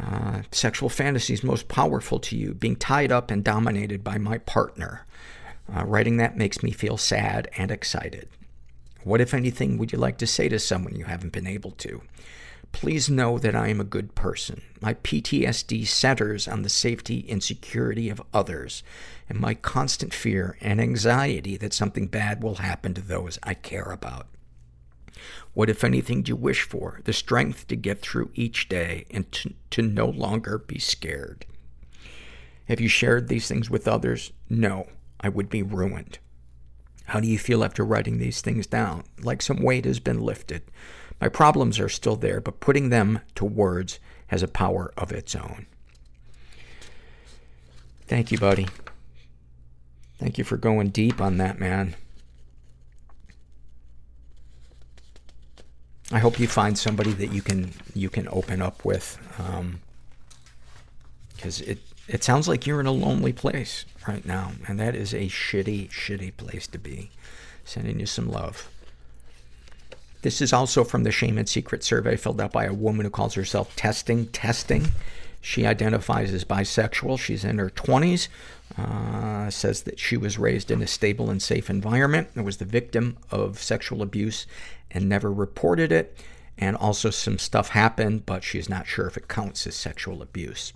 Uh, 0.00 0.42
sexual 0.50 0.88
fantasies 0.88 1.44
most 1.44 1.68
powerful 1.68 2.18
to 2.18 2.36
you, 2.36 2.54
being 2.54 2.76
tied 2.76 3.12
up 3.12 3.30
and 3.30 3.44
dominated 3.44 4.02
by 4.02 4.18
my 4.18 4.38
partner. 4.38 5.06
Uh, 5.72 5.84
writing 5.84 6.16
that 6.16 6.36
makes 6.36 6.62
me 6.62 6.70
feel 6.70 6.96
sad 6.96 7.48
and 7.56 7.70
excited. 7.70 8.28
What, 9.04 9.20
if 9.20 9.34
anything, 9.34 9.78
would 9.78 9.92
you 9.92 9.98
like 9.98 10.18
to 10.18 10.26
say 10.26 10.48
to 10.48 10.58
someone 10.58 10.96
you 10.96 11.04
haven't 11.04 11.32
been 11.32 11.46
able 11.46 11.72
to? 11.72 12.02
Please 12.72 13.08
know 13.08 13.38
that 13.38 13.54
I 13.54 13.68
am 13.68 13.80
a 13.80 13.84
good 13.84 14.14
person. 14.16 14.62
My 14.80 14.94
PTSD 14.94 15.86
centers 15.86 16.48
on 16.48 16.62
the 16.62 16.68
safety 16.68 17.24
and 17.28 17.42
security 17.42 18.10
of 18.10 18.20
others, 18.32 18.82
and 19.28 19.38
my 19.38 19.54
constant 19.54 20.12
fear 20.12 20.58
and 20.60 20.80
anxiety 20.80 21.56
that 21.58 21.72
something 21.72 22.08
bad 22.08 22.42
will 22.42 22.56
happen 22.56 22.92
to 22.94 23.00
those 23.00 23.38
I 23.44 23.54
care 23.54 23.92
about. 23.92 24.26
What, 25.52 25.70
if 25.70 25.84
anything, 25.84 26.22
do 26.22 26.30
you 26.30 26.36
wish 26.36 26.62
for? 26.62 27.00
The 27.04 27.12
strength 27.12 27.66
to 27.68 27.76
get 27.76 28.02
through 28.02 28.30
each 28.34 28.68
day 28.68 29.06
and 29.10 29.30
to, 29.32 29.54
to 29.70 29.82
no 29.82 30.06
longer 30.06 30.58
be 30.58 30.78
scared. 30.78 31.46
Have 32.66 32.80
you 32.80 32.88
shared 32.88 33.28
these 33.28 33.46
things 33.46 33.70
with 33.70 33.86
others? 33.86 34.32
No, 34.48 34.88
I 35.20 35.28
would 35.28 35.48
be 35.48 35.62
ruined. 35.62 36.18
How 37.06 37.20
do 37.20 37.28
you 37.28 37.38
feel 37.38 37.62
after 37.62 37.84
writing 37.84 38.18
these 38.18 38.40
things 38.40 38.66
down? 38.66 39.04
Like 39.22 39.42
some 39.42 39.62
weight 39.62 39.84
has 39.84 40.00
been 40.00 40.20
lifted. 40.20 40.62
My 41.20 41.28
problems 41.28 41.78
are 41.78 41.88
still 41.88 42.16
there, 42.16 42.40
but 42.40 42.60
putting 42.60 42.88
them 42.88 43.20
to 43.34 43.44
words 43.44 43.98
has 44.28 44.42
a 44.42 44.48
power 44.48 44.92
of 44.96 45.12
its 45.12 45.36
own. 45.36 45.66
Thank 48.06 48.32
you, 48.32 48.38
buddy. 48.38 48.66
Thank 50.18 50.38
you 50.38 50.44
for 50.44 50.56
going 50.56 50.88
deep 50.88 51.20
on 51.20 51.36
that, 51.38 51.58
man. 51.58 51.96
I 56.12 56.18
hope 56.18 56.38
you 56.38 56.46
find 56.46 56.78
somebody 56.78 57.12
that 57.12 57.32
you 57.32 57.42
can, 57.42 57.72
you 57.94 58.08
can 58.08 58.28
open 58.28 58.60
up 58.60 58.84
with. 58.84 59.18
Um, 59.38 59.80
cause 61.38 61.60
it, 61.62 61.78
it 62.08 62.22
sounds 62.22 62.46
like 62.46 62.66
you're 62.66 62.80
in 62.80 62.86
a 62.86 62.92
lonely 62.92 63.32
place 63.32 63.84
right 64.06 64.24
now. 64.24 64.52
And 64.68 64.78
that 64.78 64.94
is 64.94 65.14
a 65.14 65.28
shitty, 65.28 65.90
shitty 65.90 66.36
place 66.36 66.66
to 66.68 66.78
be. 66.78 67.10
Sending 67.64 67.98
you 67.98 68.06
some 68.06 68.30
love. 68.30 68.68
This 70.20 70.40
is 70.40 70.52
also 70.52 70.84
from 70.84 71.04
the 71.04 71.10
Shame 71.10 71.38
and 71.38 71.48
Secret 71.48 71.84
survey 71.84 72.16
filled 72.16 72.40
out 72.40 72.52
by 72.52 72.64
a 72.64 72.72
woman 72.72 73.04
who 73.04 73.10
calls 73.10 73.34
herself 73.34 73.74
Testing 73.76 74.26
Testing. 74.28 74.88
She 75.44 75.66
identifies 75.66 76.32
as 76.32 76.42
bisexual. 76.42 77.18
She's 77.18 77.44
in 77.44 77.58
her 77.58 77.68
20s. 77.68 78.28
Uh, 78.78 79.50
says 79.50 79.82
that 79.82 79.98
she 79.98 80.16
was 80.16 80.38
raised 80.38 80.70
in 80.70 80.80
a 80.80 80.86
stable 80.86 81.28
and 81.28 81.42
safe 81.42 81.68
environment 81.68 82.28
and 82.34 82.46
was 82.46 82.56
the 82.56 82.64
victim 82.64 83.18
of 83.30 83.62
sexual 83.62 84.00
abuse 84.00 84.46
and 84.90 85.06
never 85.06 85.30
reported 85.30 85.92
it. 85.92 86.18
And 86.56 86.76
also 86.76 87.10
some 87.10 87.38
stuff 87.38 87.68
happened, 87.68 88.24
but 88.24 88.42
she's 88.42 88.70
not 88.70 88.86
sure 88.86 89.06
if 89.06 89.18
it 89.18 89.28
counts 89.28 89.66
as 89.66 89.74
sexual 89.74 90.22
abuse. 90.22 90.72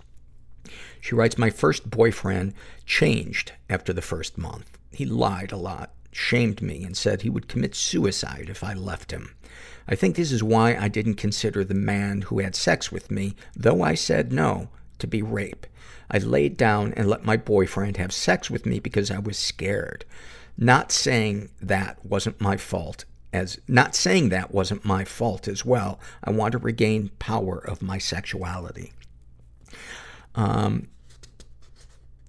She 1.01 1.15
writes, 1.15 1.35
My 1.35 1.49
first 1.49 1.89
boyfriend 1.89 2.53
changed 2.85 3.53
after 3.71 3.91
the 3.91 4.03
first 4.03 4.37
month. 4.37 4.77
He 4.91 5.03
lied 5.03 5.51
a 5.51 5.57
lot, 5.57 5.93
shamed 6.11 6.61
me, 6.61 6.83
and 6.83 6.95
said 6.95 7.23
he 7.23 7.29
would 7.31 7.47
commit 7.47 7.73
suicide 7.73 8.49
if 8.51 8.63
I 8.63 8.75
left 8.75 9.09
him. 9.09 9.33
I 9.89 9.95
think 9.95 10.15
this 10.15 10.31
is 10.31 10.43
why 10.43 10.75
I 10.75 10.87
didn't 10.87 11.15
consider 11.15 11.63
the 11.63 11.73
man 11.73 12.21
who 12.21 12.39
had 12.39 12.55
sex 12.55 12.91
with 12.91 13.09
me, 13.09 13.35
though 13.55 13.81
I 13.81 13.95
said 13.95 14.31
no, 14.31 14.69
to 14.99 15.07
be 15.07 15.23
rape. 15.23 15.65
I 16.11 16.19
laid 16.19 16.57
down 16.57 16.93
and 16.93 17.09
let 17.09 17.25
my 17.25 17.37
boyfriend 17.37 17.97
have 17.97 18.13
sex 18.13 18.51
with 18.51 18.67
me 18.67 18.79
because 18.79 19.09
I 19.09 19.17
was 19.17 19.37
scared. 19.37 20.05
Not 20.55 20.91
saying 20.91 21.49
that 21.59 22.05
wasn't 22.05 22.39
my 22.39 22.55
fault 22.55 23.05
as, 23.33 23.59
not 23.67 23.95
saying 23.95 24.29
that 24.29 24.53
wasn't 24.53 24.85
my 24.85 25.05
fault 25.05 25.47
as 25.47 25.65
well. 25.65 25.99
I 26.23 26.31
want 26.31 26.51
to 26.51 26.59
regain 26.59 27.09
power 27.17 27.57
of 27.57 27.81
my 27.81 27.97
sexuality. 27.97 28.93
Um, 30.35 30.87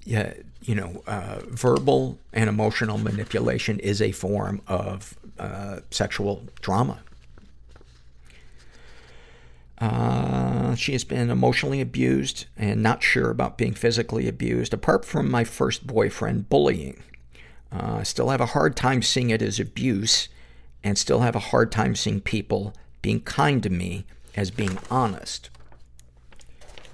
yeah, 0.05 0.33
you 0.63 0.75
know, 0.75 1.03
uh, 1.07 1.41
verbal 1.49 2.19
and 2.33 2.49
emotional 2.49 2.97
manipulation 2.97 3.79
is 3.81 4.01
a 4.01 4.13
form 4.13 4.63
of 4.67 5.19
uh, 5.39 5.81
sexual 5.91 6.47
trauma. 6.63 7.03
Uh, 9.81 10.75
she 10.75 10.93
has 10.93 11.05
been 11.05 11.31
emotionally 11.31 11.81
abused 11.81 12.45
and 12.57 12.83
not 12.83 13.03
sure 13.03 13.31
about 13.31 13.57
being 13.57 13.73
physically 13.73 14.29
abused. 14.29 14.75
Apart 14.75 15.05
from 15.05 15.31
my 15.31 15.43
first 15.43 15.87
boyfriend 15.87 16.49
bullying, 16.51 17.03
uh, 17.73 17.97
I 18.01 18.03
still 18.03 18.29
have 18.29 18.43
a 18.43 18.47
hard 18.47 18.77
time 18.77 19.01
seeing 19.01 19.31
it 19.31 19.41
as 19.41 19.59
abuse 19.59 20.29
and 20.85 20.99
still 20.99 21.21
have 21.21 21.35
a 21.35 21.41
hard 21.41 21.73
time 21.73 21.95
seeing 21.95 22.21
people 22.21 22.75
being 23.03 23.21
kind 23.21 23.63
to 23.63 23.71
me 23.71 24.05
as 24.37 24.51
being 24.51 24.79
honest. 24.91 25.49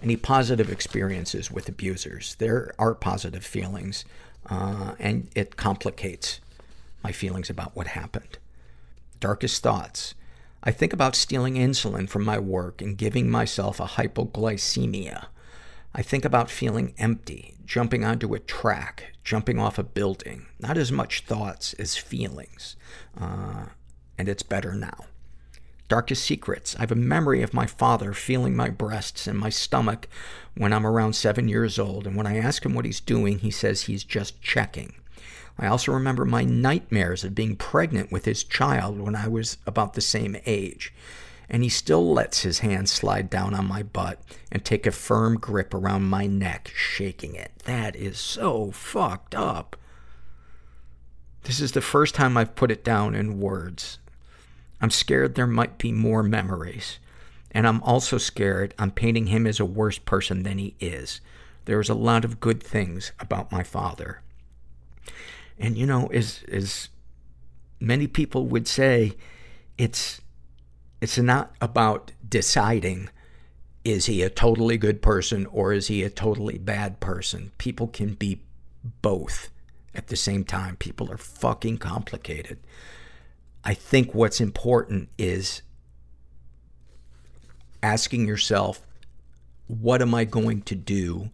Any 0.03 0.17
positive 0.17 0.71
experiences 0.71 1.51
with 1.51 1.69
abusers? 1.69 2.37
There 2.37 2.73
are 2.79 2.95
positive 2.95 3.45
feelings, 3.45 4.05
uh, 4.49 4.95
and 4.99 5.29
it 5.35 5.57
complicates 5.57 6.41
my 7.03 7.13
feelings 7.13 7.51
about 7.51 7.75
what 7.75 7.89
happened. 7.89 8.39
Darkest 9.19 9.63
thoughts. 9.63 10.15
I 10.67 10.73
think 10.73 10.93
about 10.93 11.15
stealing 11.15 11.55
insulin 11.55 12.09
from 12.09 12.25
my 12.25 12.41
work 12.41 12.83
and 12.83 12.99
giving 12.99 13.31
myself 13.31 13.79
a 13.79 13.85
hypoglycemia. 13.85 15.27
I 15.95 16.03
think 16.03 16.25
about 16.25 16.51
feeling 16.51 16.93
empty, 16.99 17.55
jumping 17.65 18.05
onto 18.05 18.35
a 18.35 18.41
track, 18.41 19.13
jumping 19.23 19.61
off 19.61 19.79
a 19.79 19.85
building. 19.85 20.47
Not 20.59 20.77
as 20.77 20.91
much 20.91 21.21
thoughts 21.21 21.73
as 21.75 21.97
feelings. 21.97 22.75
Uh, 23.17 23.67
and 24.19 24.29
it's 24.29 24.43
better 24.43 24.75
now. 24.75 25.05
Darkest 25.87 26.25
secrets. 26.25 26.75
I 26.75 26.81
have 26.81 26.91
a 26.91 26.97
memory 26.97 27.43
of 27.43 27.55
my 27.55 27.67
father 27.67 28.13
feeling 28.13 28.57
my 28.57 28.69
breasts 28.69 29.29
and 29.29 29.39
my 29.39 29.51
stomach 29.51 30.09
when 30.57 30.73
I'm 30.73 30.85
around 30.85 31.13
seven 31.13 31.47
years 31.47 31.79
old. 31.79 32.09
And 32.09 32.17
when 32.17 32.27
I 32.27 32.39
ask 32.39 32.67
him 32.67 32.75
what 32.75 32.87
he's 32.87 32.99
doing, 32.99 33.39
he 33.39 33.53
says 33.53 33.83
he's 33.83 34.03
just 34.03 34.43
checking. 34.43 34.95
I 35.59 35.67
also 35.67 35.93
remember 35.93 36.25
my 36.25 36.45
nightmares 36.45 37.25
of 37.25 37.35
being 37.35 37.57
pregnant 37.57 38.13
with 38.13 38.27
his 38.27 38.45
child 38.45 39.01
when 39.01 39.17
I 39.17 39.29
was 39.29 39.59
about 39.67 39.95
the 39.95 40.01
same 40.01 40.37
age. 40.45 40.93
And 41.49 41.63
he 41.63 41.69
still 41.69 42.13
lets 42.13 42.43
his 42.43 42.59
hand 42.59 42.89
slide 42.89 43.31
down 43.31 43.55
on 43.55 43.67
my 43.67 43.83
butt 43.83 44.21
and 44.51 44.65
take 44.65 44.87
a 44.87 44.91
firm 44.91 45.39
grip 45.39 45.73
around 45.73 46.05
my 46.05 46.27
neck, 46.27 46.73
shaking 46.75 47.35
it. 47.35 47.53
That 47.65 47.95
is 47.95 48.19
so 48.19 48.73
fucked 48.73 49.35
up. 49.35 49.77
This 51.45 51.61
is 51.61 51.73
the 51.73 51.81
first 51.81 52.17
time 52.17 52.37
I've 52.37 52.57
put 52.57 52.73
it 52.73 52.83
down 52.83 53.15
in 53.15 53.41
words. 53.41 53.99
I'm 54.81 54.91
scared 54.91 55.37
there 55.37 55.47
might 55.47 55.79
be 55.79 55.93
more 55.93 56.25
memories. 56.25 56.99
And 57.53 57.67
I'm 57.67 57.83
also 57.83 58.19
scared 58.19 58.75
I'm 58.79 58.91
painting 58.91 59.29
him 59.29 59.47
as 59.47 59.61
a 59.61 59.65
worse 59.65 59.99
person 59.99 60.43
than 60.43 60.59
he 60.59 60.75
is. 60.81 61.21
There's 61.65 61.89
a 61.89 61.95
lot 61.95 62.25
of 62.25 62.41
good 62.41 62.63
things 62.63 63.13
about 63.21 63.53
my 63.53 63.63
father. 63.63 64.21
And 65.59 65.77
you 65.77 65.87
know, 65.87 66.07
as, 66.09 66.45
as 66.51 66.89
many 67.81 68.07
people 68.07 68.47
would 68.47 68.69
say, 68.69 69.13
it's, 69.79 70.21
it's 71.01 71.19
not 71.19 71.55
about 71.61 72.13
deciding 72.29 73.11
is 73.85 74.07
he 74.07 74.23
a 74.23 74.29
totally 74.29 74.77
good 74.77 75.01
person 75.01 75.47
or 75.47 75.73
is 75.73 75.87
he 75.87 76.03
a 76.03 76.11
totally 76.11 76.59
bad 76.59 76.99
person? 76.99 77.53
People 77.57 77.87
can 77.87 78.15
be 78.15 78.43
both 79.01 79.49
at 79.95 80.09
the 80.09 80.17
same 80.17 80.45
time. 80.45 80.75
People 80.77 81.11
are 81.11 81.17
fucking 81.17 81.79
complicated. 81.79 82.59
I 83.63 83.75
think 83.75 84.13
what's 84.13 84.41
important 84.41 85.09
is 85.19 85.63
asking 87.81 88.27
yourself, 88.27 88.85
what 89.69 90.03
am 90.03 90.15
I 90.15 90.25
going 90.25 90.63
to 90.63 90.75
do 90.75 91.31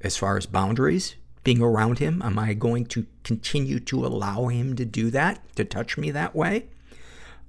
as 0.00 0.16
far 0.16 0.36
as 0.36 0.46
boundaries? 0.46 1.16
Being 1.44 1.60
around 1.60 1.98
him, 1.98 2.22
am 2.22 2.38
I 2.38 2.54
going 2.54 2.86
to 2.86 3.06
continue 3.24 3.80
to 3.80 4.06
allow 4.06 4.46
him 4.46 4.76
to 4.76 4.84
do 4.84 5.10
that, 5.10 5.40
to 5.56 5.64
touch 5.64 5.98
me 5.98 6.10
that 6.12 6.36
way? 6.36 6.66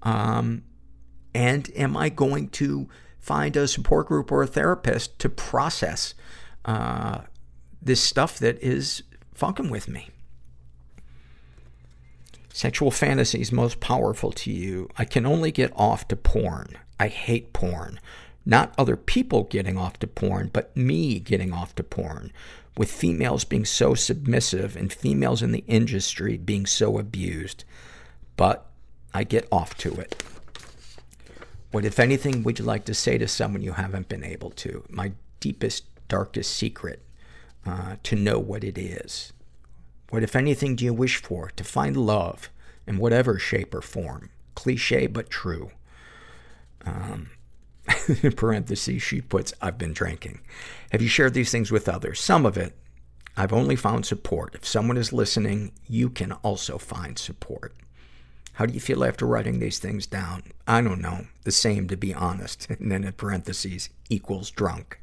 Um, 0.01 0.63
and 1.35 1.71
am 1.75 1.95
I 1.95 2.09
going 2.09 2.49
to 2.49 2.89
find 3.19 3.55
a 3.55 3.67
support 3.67 4.07
group 4.07 4.31
or 4.31 4.43
a 4.43 4.47
therapist 4.47 5.19
to 5.19 5.29
process 5.29 6.13
uh, 6.65 7.21
this 7.81 8.01
stuff 8.01 8.39
that 8.39 8.61
is 8.61 9.03
fucking 9.33 9.69
with 9.69 9.87
me? 9.87 10.09
Sexual 12.51 12.91
fantasies 12.91 13.51
most 13.51 13.79
powerful 13.79 14.31
to 14.31 14.51
you. 14.51 14.87
I 14.97 15.05
can 15.05 15.25
only 15.25 15.51
get 15.51 15.71
off 15.75 16.07
to 16.09 16.15
porn. 16.15 16.77
I 16.99 17.07
hate 17.07 17.51
porn. 17.51 17.99
Not 18.45 18.73
other 18.77 18.95
people 18.95 19.43
getting 19.45 19.77
off 19.77 19.97
to 19.99 20.07
porn, 20.07 20.51
but 20.53 20.75
me 20.77 21.19
getting 21.19 21.51
off 21.51 21.73
to 21.75 21.83
porn. 21.83 22.31
With 22.75 22.91
females 22.91 23.43
being 23.43 23.65
so 23.65 23.93
submissive 23.93 24.75
and 24.75 24.91
females 24.91 25.41
in 25.41 25.51
the 25.51 25.63
industry 25.67 26.37
being 26.37 26.65
so 26.65 26.97
abused. 26.97 27.63
But 28.35 28.65
I 29.13 29.23
get 29.23 29.47
off 29.51 29.77
to 29.77 29.93
it. 29.93 30.23
What, 31.71 31.85
if 31.85 31.99
anything, 31.99 32.43
would 32.43 32.59
you 32.59 32.65
like 32.65 32.85
to 32.85 32.93
say 32.93 33.17
to 33.17 33.27
someone 33.27 33.61
you 33.61 33.73
haven't 33.73 34.09
been 34.09 34.23
able 34.23 34.51
to? 34.51 34.83
My 34.89 35.13
deepest, 35.39 35.85
darkest 36.07 36.55
secret, 36.55 37.03
uh, 37.65 37.95
to 38.03 38.15
know 38.15 38.39
what 38.39 38.63
it 38.63 38.77
is. 38.77 39.33
What, 40.09 40.23
if 40.23 40.35
anything, 40.35 40.75
do 40.75 40.85
you 40.85 40.93
wish 40.93 41.21
for? 41.21 41.51
To 41.55 41.63
find 41.63 41.97
love 41.97 42.49
in 42.85 42.97
whatever 42.97 43.39
shape 43.39 43.73
or 43.73 43.81
form. 43.81 44.29
Cliche, 44.53 45.07
but 45.07 45.29
true. 45.29 45.71
Um, 46.85 47.31
in 48.23 48.31
parentheses, 48.33 49.01
she 49.01 49.21
puts, 49.21 49.53
I've 49.61 49.77
been 49.77 49.93
drinking. 49.93 50.39
Have 50.91 51.01
you 51.01 51.07
shared 51.07 51.33
these 51.33 51.51
things 51.51 51.71
with 51.71 51.89
others? 51.89 52.19
Some 52.19 52.45
of 52.45 52.57
it, 52.57 52.75
I've 53.35 53.53
only 53.53 53.75
found 53.75 54.05
support. 54.05 54.55
If 54.55 54.65
someone 54.65 54.97
is 54.97 55.11
listening, 55.11 55.73
you 55.87 56.09
can 56.09 56.33
also 56.43 56.77
find 56.77 57.17
support. 57.17 57.73
How 58.53 58.67
do 58.67 58.73
you 58.73 58.79
feel 58.79 59.03
after 59.03 59.25
writing 59.25 59.59
these 59.59 59.79
things 59.79 60.05
down? 60.05 60.43
I 60.67 60.81
don't 60.81 61.01
know. 61.01 61.25
The 61.43 61.51
same, 61.51 61.87
to 61.87 61.97
be 61.97 62.13
honest. 62.13 62.67
And 62.79 62.91
then 62.91 63.03
in 63.03 63.13
parentheses, 63.13 63.89
equals 64.09 64.51
drunk. 64.51 64.99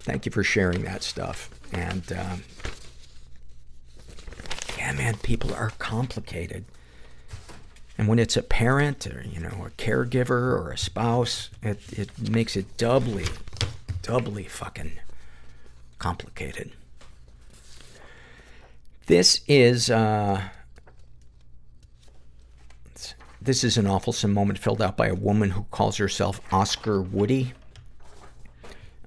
Thank 0.00 0.26
you 0.26 0.32
for 0.32 0.42
sharing 0.42 0.82
that 0.82 1.02
stuff. 1.02 1.50
And, 1.72 2.12
um, 2.12 2.42
yeah, 4.76 4.92
man, 4.92 5.16
people 5.18 5.54
are 5.54 5.70
complicated. 5.78 6.64
And 7.98 8.06
when 8.06 8.20
it's 8.20 8.36
a 8.36 8.42
parent 8.42 9.08
or, 9.08 9.24
you 9.28 9.40
know, 9.40 9.66
a 9.66 9.70
caregiver 9.70 10.30
or 10.30 10.70
a 10.70 10.78
spouse, 10.78 11.50
it, 11.62 11.80
it 11.90 12.30
makes 12.30 12.56
it 12.56 12.76
doubly, 12.76 13.26
doubly 14.02 14.44
fucking 14.44 14.92
complicated. 15.98 16.70
This 19.06 19.40
is, 19.48 19.90
uh, 19.90 20.42
this 23.42 23.64
is 23.64 23.76
an 23.76 23.86
awfulsome 23.86 24.32
moment 24.32 24.60
filled 24.60 24.80
out 24.80 24.96
by 24.96 25.08
a 25.08 25.14
woman 25.14 25.50
who 25.50 25.64
calls 25.72 25.96
herself 25.96 26.40
Oscar 26.52 27.02
Woody. 27.02 27.52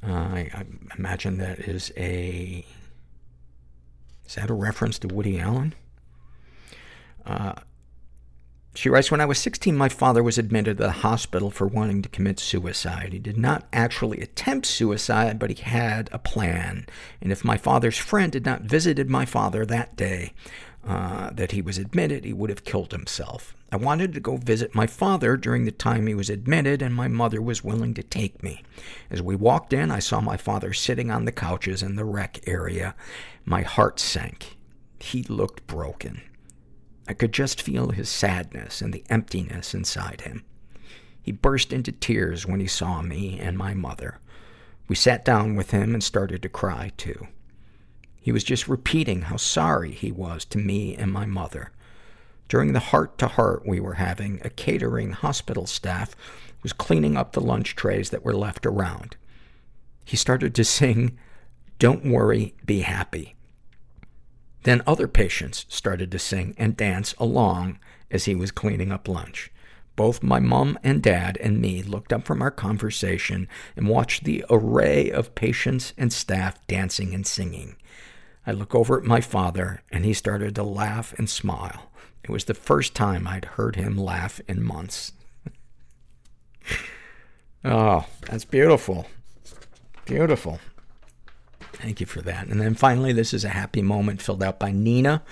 Uh, 0.06 0.12
I, 0.12 0.52
I 0.54 0.66
imagine 0.98 1.38
that 1.38 1.60
is 1.60 1.94
a, 1.96 2.66
is 4.26 4.36
that 4.36 4.50
a 4.50 4.54
reference 4.54 5.00
to 5.00 5.08
Woody 5.08 5.40
Allen? 5.40 5.76
Uh, 7.26 7.54
She 8.74 8.90
writes, 8.90 9.12
When 9.12 9.20
I 9.20 9.26
was 9.26 9.38
16, 9.40 9.76
my 9.76 9.90
father 9.90 10.24
was 10.24 10.38
admitted 10.38 10.78
to 10.78 10.84
the 10.84 10.92
hospital 10.92 11.52
for 11.52 11.68
wanting 11.68 12.02
to 12.04 12.10
commit 12.10 12.40
suicide. 12.40 13.12
He 13.12 13.20
did 13.20 13.38
not 13.38 13.68
actually 13.74 14.22
attempt 14.22 14.66
suicide, 14.66 15.40
but 15.40 15.50
he 15.50 15.62
had 15.62 16.10
a 16.12 16.20
plan. 16.20 16.86
And 17.22 17.32
if 17.32 17.44
my 17.44 17.58
father's 17.58 17.98
friend 17.98 18.34
had 18.34 18.46
not 18.46 18.62
visited 18.62 19.10
my 19.10 19.26
father 19.26 19.66
that 19.66 19.98
day 19.98 20.34
uh, 20.88 21.32
that 21.32 21.52
he 21.52 21.62
was 21.62 21.78
admitted, 21.78 22.24
he 22.24 22.32
would 22.32 22.50
have 22.50 22.64
killed 22.64 22.94
himself. 22.94 23.54
I 23.74 23.76
wanted 23.76 24.14
to 24.14 24.20
go 24.20 24.38
visit 24.38 24.74
my 24.74 24.88
father 24.88 25.36
during 25.36 25.66
the 25.66 25.72
time 25.72 26.08
he 26.08 26.14
was 26.14 26.30
admitted, 26.30 26.82
and 26.82 26.96
my 26.96 27.10
mother 27.10 27.42
was 27.42 27.64
willing 27.64 27.94
to 27.96 28.04
take 28.04 28.42
me. 28.42 28.64
As 29.10 29.22
we 29.22 29.36
walked 29.36 29.74
in, 29.74 29.92
I 29.92 30.00
saw 30.00 30.22
my 30.22 30.38
father 30.38 30.72
sitting 30.72 31.12
on 31.12 31.26
the 31.26 31.32
couches 31.32 31.84
in 31.84 31.98
the 31.98 32.06
rec 32.06 32.40
area. 32.48 32.96
My 33.46 33.64
heart 33.64 34.00
sank. 34.00 34.58
He 35.00 35.24
looked 35.24 35.68
broken. 35.68 36.22
I 37.12 37.14
could 37.14 37.34
just 37.34 37.62
feel 37.62 37.90
his 37.90 38.08
sadness 38.08 38.82
and 38.82 38.94
the 38.94 39.04
emptiness 39.10 39.74
inside 39.74 40.22
him. 40.22 40.46
He 41.22 41.34
burst 41.34 41.74
into 41.74 41.92
tears 41.92 42.46
when 42.46 42.62
he 42.62 42.68
saw 42.68 43.02
me 43.02 43.38
and 43.38 43.58
my 43.58 43.74
mother. 43.74 44.20
We 44.88 44.96
sat 44.96 45.26
down 45.26 45.58
with 45.58 45.72
him 45.72 45.94
and 45.94 46.02
started 46.02 46.42
to 46.42 46.48
cry, 46.48 46.94
too. 46.96 47.28
He 48.22 48.32
was 48.32 48.46
just 48.46 48.70
repeating 48.70 49.24
how 49.24 49.36
sorry 49.36 49.92
he 49.92 50.10
was 50.10 50.46
to 50.46 50.58
me 50.58 50.96
and 50.96 51.12
my 51.12 51.26
mother. 51.26 51.74
During 52.48 52.72
the 52.72 52.80
heart 52.80 53.18
to 53.18 53.28
heart 53.28 53.68
we 53.68 53.82
were 53.82 53.96
having, 53.96 54.40
a 54.46 54.50
catering 54.50 55.12
hospital 55.12 55.68
staff 55.68 56.16
was 56.64 56.72
cleaning 56.72 57.18
up 57.18 57.34
the 57.34 57.42
lunch 57.42 57.76
trays 57.76 58.12
that 58.12 58.24
were 58.24 58.34
left 58.34 58.66
around. 58.66 59.18
He 60.06 60.16
started 60.16 60.56
to 60.56 60.64
sing, 60.64 61.20
Don't 61.78 62.06
worry, 62.06 62.56
be 62.66 62.80
happy. 62.80 63.36
Then 64.64 64.82
other 64.86 65.08
patients 65.08 65.66
started 65.70 66.12
to 66.12 66.20
sing 66.20 66.54
and 66.58 66.78
dance 66.78 67.14
along 67.18 67.80
as 68.10 68.26
he 68.26 68.36
was 68.36 68.52
cleaning 68.52 68.92
up 68.92 69.08
lunch. 69.08 69.52
Both 69.96 70.24
my 70.24 70.40
mom 70.40 70.80
and 70.84 71.02
dad 71.02 71.38
and 71.42 71.60
me 71.60 71.84
looked 71.84 72.14
up 72.14 72.24
from 72.24 72.42
our 72.42 72.52
conversation 72.52 73.48
and 73.76 73.88
watched 73.88 74.24
the 74.24 74.46
array 74.50 75.12
of 75.12 75.36
patients 75.36 75.94
and 75.98 76.14
staff 76.14 76.56
dancing 76.68 77.14
and 77.14 77.26
singing. 77.28 77.76
I 78.46 78.52
look 78.52 78.74
over 78.74 78.98
at 78.98 79.04
my 79.04 79.22
father 79.22 79.84
and 79.92 80.06
he 80.06 80.14
started 80.14 80.56
to 80.56 80.64
laugh 80.64 81.14
and 81.18 81.30
smile. 81.30 81.92
It 82.24 82.30
was 82.30 82.46
the 82.46 82.54
first 82.54 82.96
time 82.96 83.28
I'd 83.28 83.46
heard 83.46 83.76
him 83.76 83.98
laugh 83.98 84.42
in 84.48 84.64
months. 84.64 85.12
oh, 87.66 88.06
that's 88.22 88.46
beautiful. 88.46 89.08
Beautiful. 90.06 90.60
Thank 91.82 92.00
you 92.00 92.06
for 92.06 92.22
that. 92.22 92.48
And 92.48 92.62
then 92.62 92.76
finally, 92.76 93.12
this 93.12 93.34
is 93.34 93.44
a 93.44 93.50
happy 93.50 93.82
moment 93.82 94.22
filled 94.22 94.44
out 94.44 94.60
by 94.60 94.72
Nina. 94.72 95.24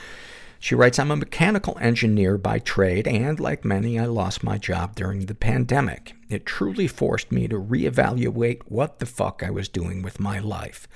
She 0.60 0.76
writes, 0.76 1.00
I'm 1.00 1.12
a 1.12 1.16
mechanical 1.16 1.78
engineer 1.80 2.38
by 2.38 2.60
trade, 2.60 3.08
and 3.08 3.40
like 3.40 3.64
many, 3.64 3.98
I 3.98 4.06
lost 4.06 4.44
my 4.44 4.58
job 4.58 4.96
during 4.96 5.26
the 5.28 5.36
pandemic. 5.36 6.16
It 6.28 6.46
truly 6.46 6.88
forced 6.88 7.32
me 7.32 7.48
to 7.48 7.60
reevaluate 7.60 8.64
what 8.66 9.00
the 9.00 9.06
fuck 9.06 9.42
I 9.42 9.52
was 9.52 9.70
doing 9.70 10.02
with 10.02 10.20
my 10.20 10.40
life. 10.40 10.88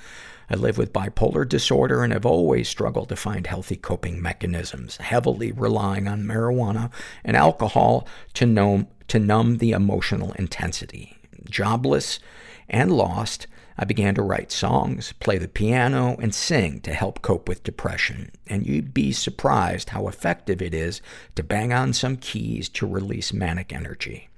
I 0.50 0.56
live 0.56 0.76
with 0.76 0.92
bipolar 0.92 1.48
disorder 1.48 2.02
and 2.02 2.12
have 2.12 2.26
always 2.26 2.68
struggled 2.68 3.08
to 3.08 3.16
find 3.16 3.46
healthy 3.46 3.76
coping 3.76 4.20
mechanisms, 4.20 4.98
heavily 4.98 5.52
relying 5.52 6.08
on 6.08 6.24
marijuana 6.24 6.90
and 7.24 7.36
alcohol 7.36 8.06
to 8.34 8.44
numb, 8.44 8.88
to 9.08 9.18
numb 9.18 9.58
the 9.58 9.70
emotional 9.70 10.32
intensity. 10.32 11.16
Jobless 11.48 12.20
and 12.68 12.92
lost, 12.92 13.46
I 13.76 13.84
began 13.84 14.14
to 14.14 14.22
write 14.22 14.52
songs, 14.52 15.12
play 15.18 15.36
the 15.36 15.48
piano, 15.48 16.16
and 16.20 16.34
sing 16.34 16.80
to 16.82 16.92
help 16.92 17.22
cope 17.22 17.48
with 17.48 17.64
depression. 17.64 18.30
And 18.46 18.64
you'd 18.66 18.94
be 18.94 19.10
surprised 19.10 19.90
how 19.90 20.06
effective 20.06 20.62
it 20.62 20.72
is 20.72 21.02
to 21.34 21.42
bang 21.42 21.72
on 21.72 21.92
some 21.92 22.16
keys 22.16 22.68
to 22.70 22.86
release 22.86 23.32
manic 23.32 23.72
energy. 23.72 24.28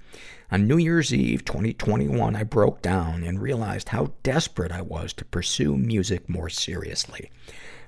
On 0.49 0.65
New 0.65 0.77
Year's 0.77 1.13
Eve 1.13 1.43
2021, 1.43 2.35
I 2.35 2.43
broke 2.43 2.81
down 2.81 3.21
and 3.23 3.41
realized 3.41 3.89
how 3.89 4.13
desperate 4.23 4.71
I 4.71 4.81
was 4.81 5.13
to 5.13 5.25
pursue 5.25 5.75
music 5.75 6.29
more 6.29 6.49
seriously. 6.49 7.29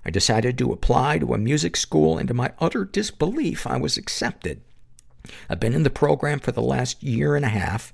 I 0.05 0.09
decided 0.09 0.57
to 0.57 0.71
apply 0.71 1.19
to 1.19 1.33
a 1.33 1.37
music 1.37 1.77
school, 1.77 2.17
and 2.17 2.27
to 2.27 2.33
my 2.33 2.51
utter 2.59 2.85
disbelief, 2.85 3.65
I 3.65 3.77
was 3.77 3.97
accepted. 3.97 4.61
I've 5.49 5.59
been 5.59 5.73
in 5.73 5.83
the 5.83 5.89
program 5.89 6.39
for 6.39 6.51
the 6.51 6.61
last 6.61 7.01
year 7.01 7.35
and 7.35 7.45
a 7.45 7.49
half, 7.49 7.93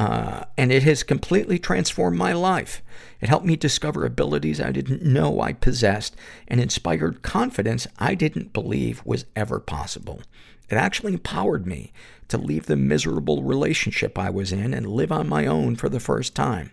uh, 0.00 0.44
and 0.56 0.72
it 0.72 0.82
has 0.82 1.02
completely 1.02 1.58
transformed 1.58 2.16
my 2.16 2.32
life. 2.32 2.80
It 3.20 3.28
helped 3.28 3.44
me 3.44 3.54
discover 3.54 4.06
abilities 4.06 4.58
I 4.58 4.72
didn't 4.72 5.02
know 5.02 5.42
I 5.42 5.52
possessed 5.52 6.16
and 6.48 6.58
inspired 6.58 7.20
confidence 7.20 7.86
I 7.98 8.14
didn't 8.14 8.54
believe 8.54 9.02
was 9.04 9.26
ever 9.36 9.60
possible. 9.60 10.22
It 10.70 10.76
actually 10.76 11.12
empowered 11.12 11.66
me 11.66 11.92
to 12.28 12.38
leave 12.38 12.64
the 12.64 12.76
miserable 12.76 13.42
relationship 13.42 14.18
I 14.18 14.30
was 14.30 14.52
in 14.52 14.72
and 14.72 14.86
live 14.86 15.12
on 15.12 15.28
my 15.28 15.44
own 15.44 15.76
for 15.76 15.90
the 15.90 16.00
first 16.00 16.34
time. 16.34 16.70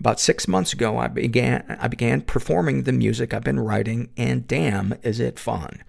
About 0.00 0.18
six 0.18 0.48
months 0.48 0.72
ago, 0.72 0.96
I 0.96 1.08
began, 1.08 1.76
I 1.78 1.88
began 1.88 2.22
performing 2.22 2.84
the 2.84 2.92
music 2.92 3.34
I've 3.34 3.44
been 3.44 3.60
writing, 3.60 4.08
and 4.16 4.48
damn, 4.48 4.94
is 5.02 5.20
it 5.20 5.38
fun. 5.38 5.84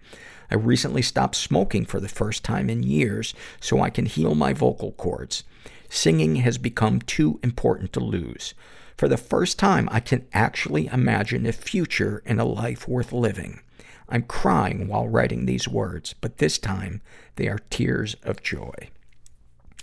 I 0.51 0.55
recently 0.55 1.01
stopped 1.01 1.35
smoking 1.35 1.85
for 1.85 2.01
the 2.01 2.09
first 2.09 2.43
time 2.43 2.69
in 2.69 2.83
years 2.83 3.33
so 3.61 3.79
I 3.79 3.89
can 3.89 4.05
heal 4.05 4.35
my 4.35 4.51
vocal 4.51 4.91
cords. 4.91 5.45
Singing 5.89 6.37
has 6.37 6.57
become 6.57 7.01
too 7.01 7.39
important 7.43 7.93
to 7.93 7.99
lose. 7.99 8.53
For 8.97 9.07
the 9.07 9.17
first 9.17 9.59
time, 9.59 9.87
I 9.91 9.99
can 9.99 10.27
actually 10.33 10.87
imagine 10.87 11.45
a 11.45 11.51
future 11.51 12.23
and 12.25 12.41
a 12.41 12.45
life 12.45 12.87
worth 12.87 13.13
living. 13.13 13.61
I'm 14.09 14.23
crying 14.23 14.87
while 14.87 15.07
writing 15.07 15.45
these 15.45 15.67
words, 15.67 16.13
but 16.19 16.37
this 16.37 16.57
time 16.57 17.01
they 17.35 17.47
are 17.47 17.59
tears 17.69 18.15
of 18.23 18.41
joy. 18.41 18.89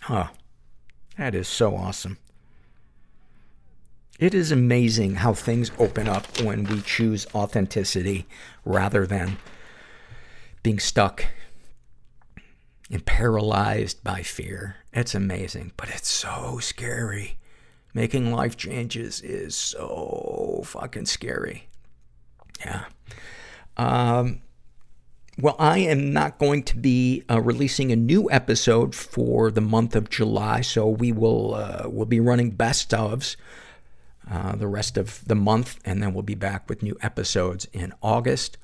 Huh. 0.02 0.28
That 1.16 1.35
is 1.35 1.47
so 1.47 1.76
awesome. 1.76 2.18
It 4.18 4.35
is 4.35 4.52
amazing 4.52 5.16
how 5.16 5.35
things 5.35 5.70
open 5.78 6.09
up 6.09 6.40
when 6.40 6.64
we 6.64 6.81
choose 6.81 7.26
authenticity 7.35 8.26
rather 8.64 9.06
than 9.06 9.39
being 10.62 10.78
stuck 10.78 11.26
and 12.90 13.05
paralyzed 13.05 14.02
by 14.05 14.22
fear. 14.22 14.76
It's 14.95 15.15
amazing, 15.15 15.73
but 15.77 15.89
it's 15.91 16.09
so 16.09 16.59
scary. 16.61 17.39
Making 17.93 18.33
life 18.33 18.57
changes 18.57 19.21
is 19.21 19.57
so 19.57 20.62
fucking 20.65 21.07
scary. 21.07 21.69
Yeah. 22.65 22.85
Um, 23.77 24.43
well, 25.37 25.57
I 25.59 25.79
am 25.79 26.12
not 26.12 26.39
going 26.39 26.62
to 26.65 26.77
be 26.77 27.25
uh, 27.29 27.41
releasing 27.41 27.91
a 27.91 27.97
new 27.97 28.31
episode 28.31 28.95
for 28.95 29.51
the 29.51 29.61
month 29.61 29.97
of 29.97 30.11
July, 30.11 30.61
so 30.61 30.89
we 30.89 31.11
will 31.11 31.55
uh, 31.55 31.83
we'll 31.87 32.07
be 32.07 32.21
running 32.21 32.51
best 32.51 32.91
ofs 32.91 33.35
uh, 34.31 34.55
the 34.55 34.69
rest 34.69 34.97
of 34.97 35.25
the 35.27 35.35
month, 35.35 35.81
and 35.85 36.01
then 36.01 36.15
we'll 36.15 36.23
be 36.23 36.37
back 36.37 36.69
with 36.69 36.85
new 36.85 36.97
episodes 37.03 37.66
in 37.73 37.93
August. 38.01 38.59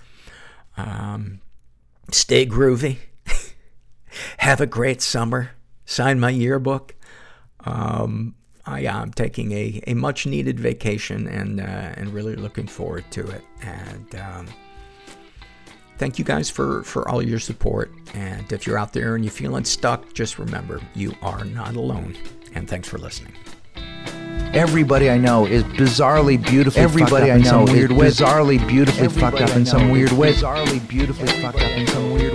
Um, 0.76 1.40
stay 2.12 2.46
groovy. 2.46 2.98
Have 4.38 4.60
a 4.60 4.66
great 4.66 5.02
summer. 5.02 5.50
Sign 5.90 6.20
my 6.20 6.30
yearbook. 6.30 6.94
Um, 7.64 8.36
I 8.64 8.82
am 8.82 9.10
taking 9.10 9.50
a, 9.50 9.82
a 9.88 9.94
much 9.94 10.24
needed 10.24 10.60
vacation 10.60 11.26
and 11.26 11.60
uh, 11.60 11.64
and 11.98 12.14
really 12.14 12.36
looking 12.36 12.68
forward 12.68 13.04
to 13.10 13.26
it. 13.28 13.42
And 13.62 14.14
um, 14.14 14.46
thank 15.98 16.16
you 16.16 16.24
guys 16.24 16.48
for, 16.48 16.84
for 16.84 17.08
all 17.08 17.20
your 17.20 17.40
support. 17.40 17.90
And 18.14 18.52
if 18.52 18.68
you're 18.68 18.78
out 18.78 18.92
there 18.92 19.16
and 19.16 19.24
you're 19.24 19.32
feeling 19.32 19.64
stuck, 19.64 20.12
just 20.14 20.38
remember 20.38 20.80
you 20.94 21.12
are 21.22 21.44
not 21.44 21.74
alone. 21.74 22.16
And 22.54 22.68
thanks 22.70 22.88
for 22.88 22.98
listening. 22.98 23.32
Everybody 24.54 25.10
I 25.10 25.18
know 25.18 25.44
is 25.44 25.64
bizarrely 25.64 26.40
beautifully 26.40 26.82
Everybody 26.82 27.26
fucked 27.26 27.30
up 27.30 27.30
I 27.30 27.36
in 27.36 27.42
know 27.42 27.48
some 27.48 27.62
is 27.64 27.70
weird 27.70 27.92
way. 27.92 28.08
bizarrely 28.08 28.68
beautifully 28.68 29.04
Everybody 29.06 29.38
fucked 29.38 29.50
up 29.50 29.56
in 29.56 29.66
some 29.66 29.90
weird 29.90 30.12
way. 30.12 30.34
Bizarrely 30.34 30.88
beautifully 30.88 31.28
fucked 31.40 31.60
up 31.60 31.70
in 31.72 31.86
some 31.88 32.12
weird 32.14 32.34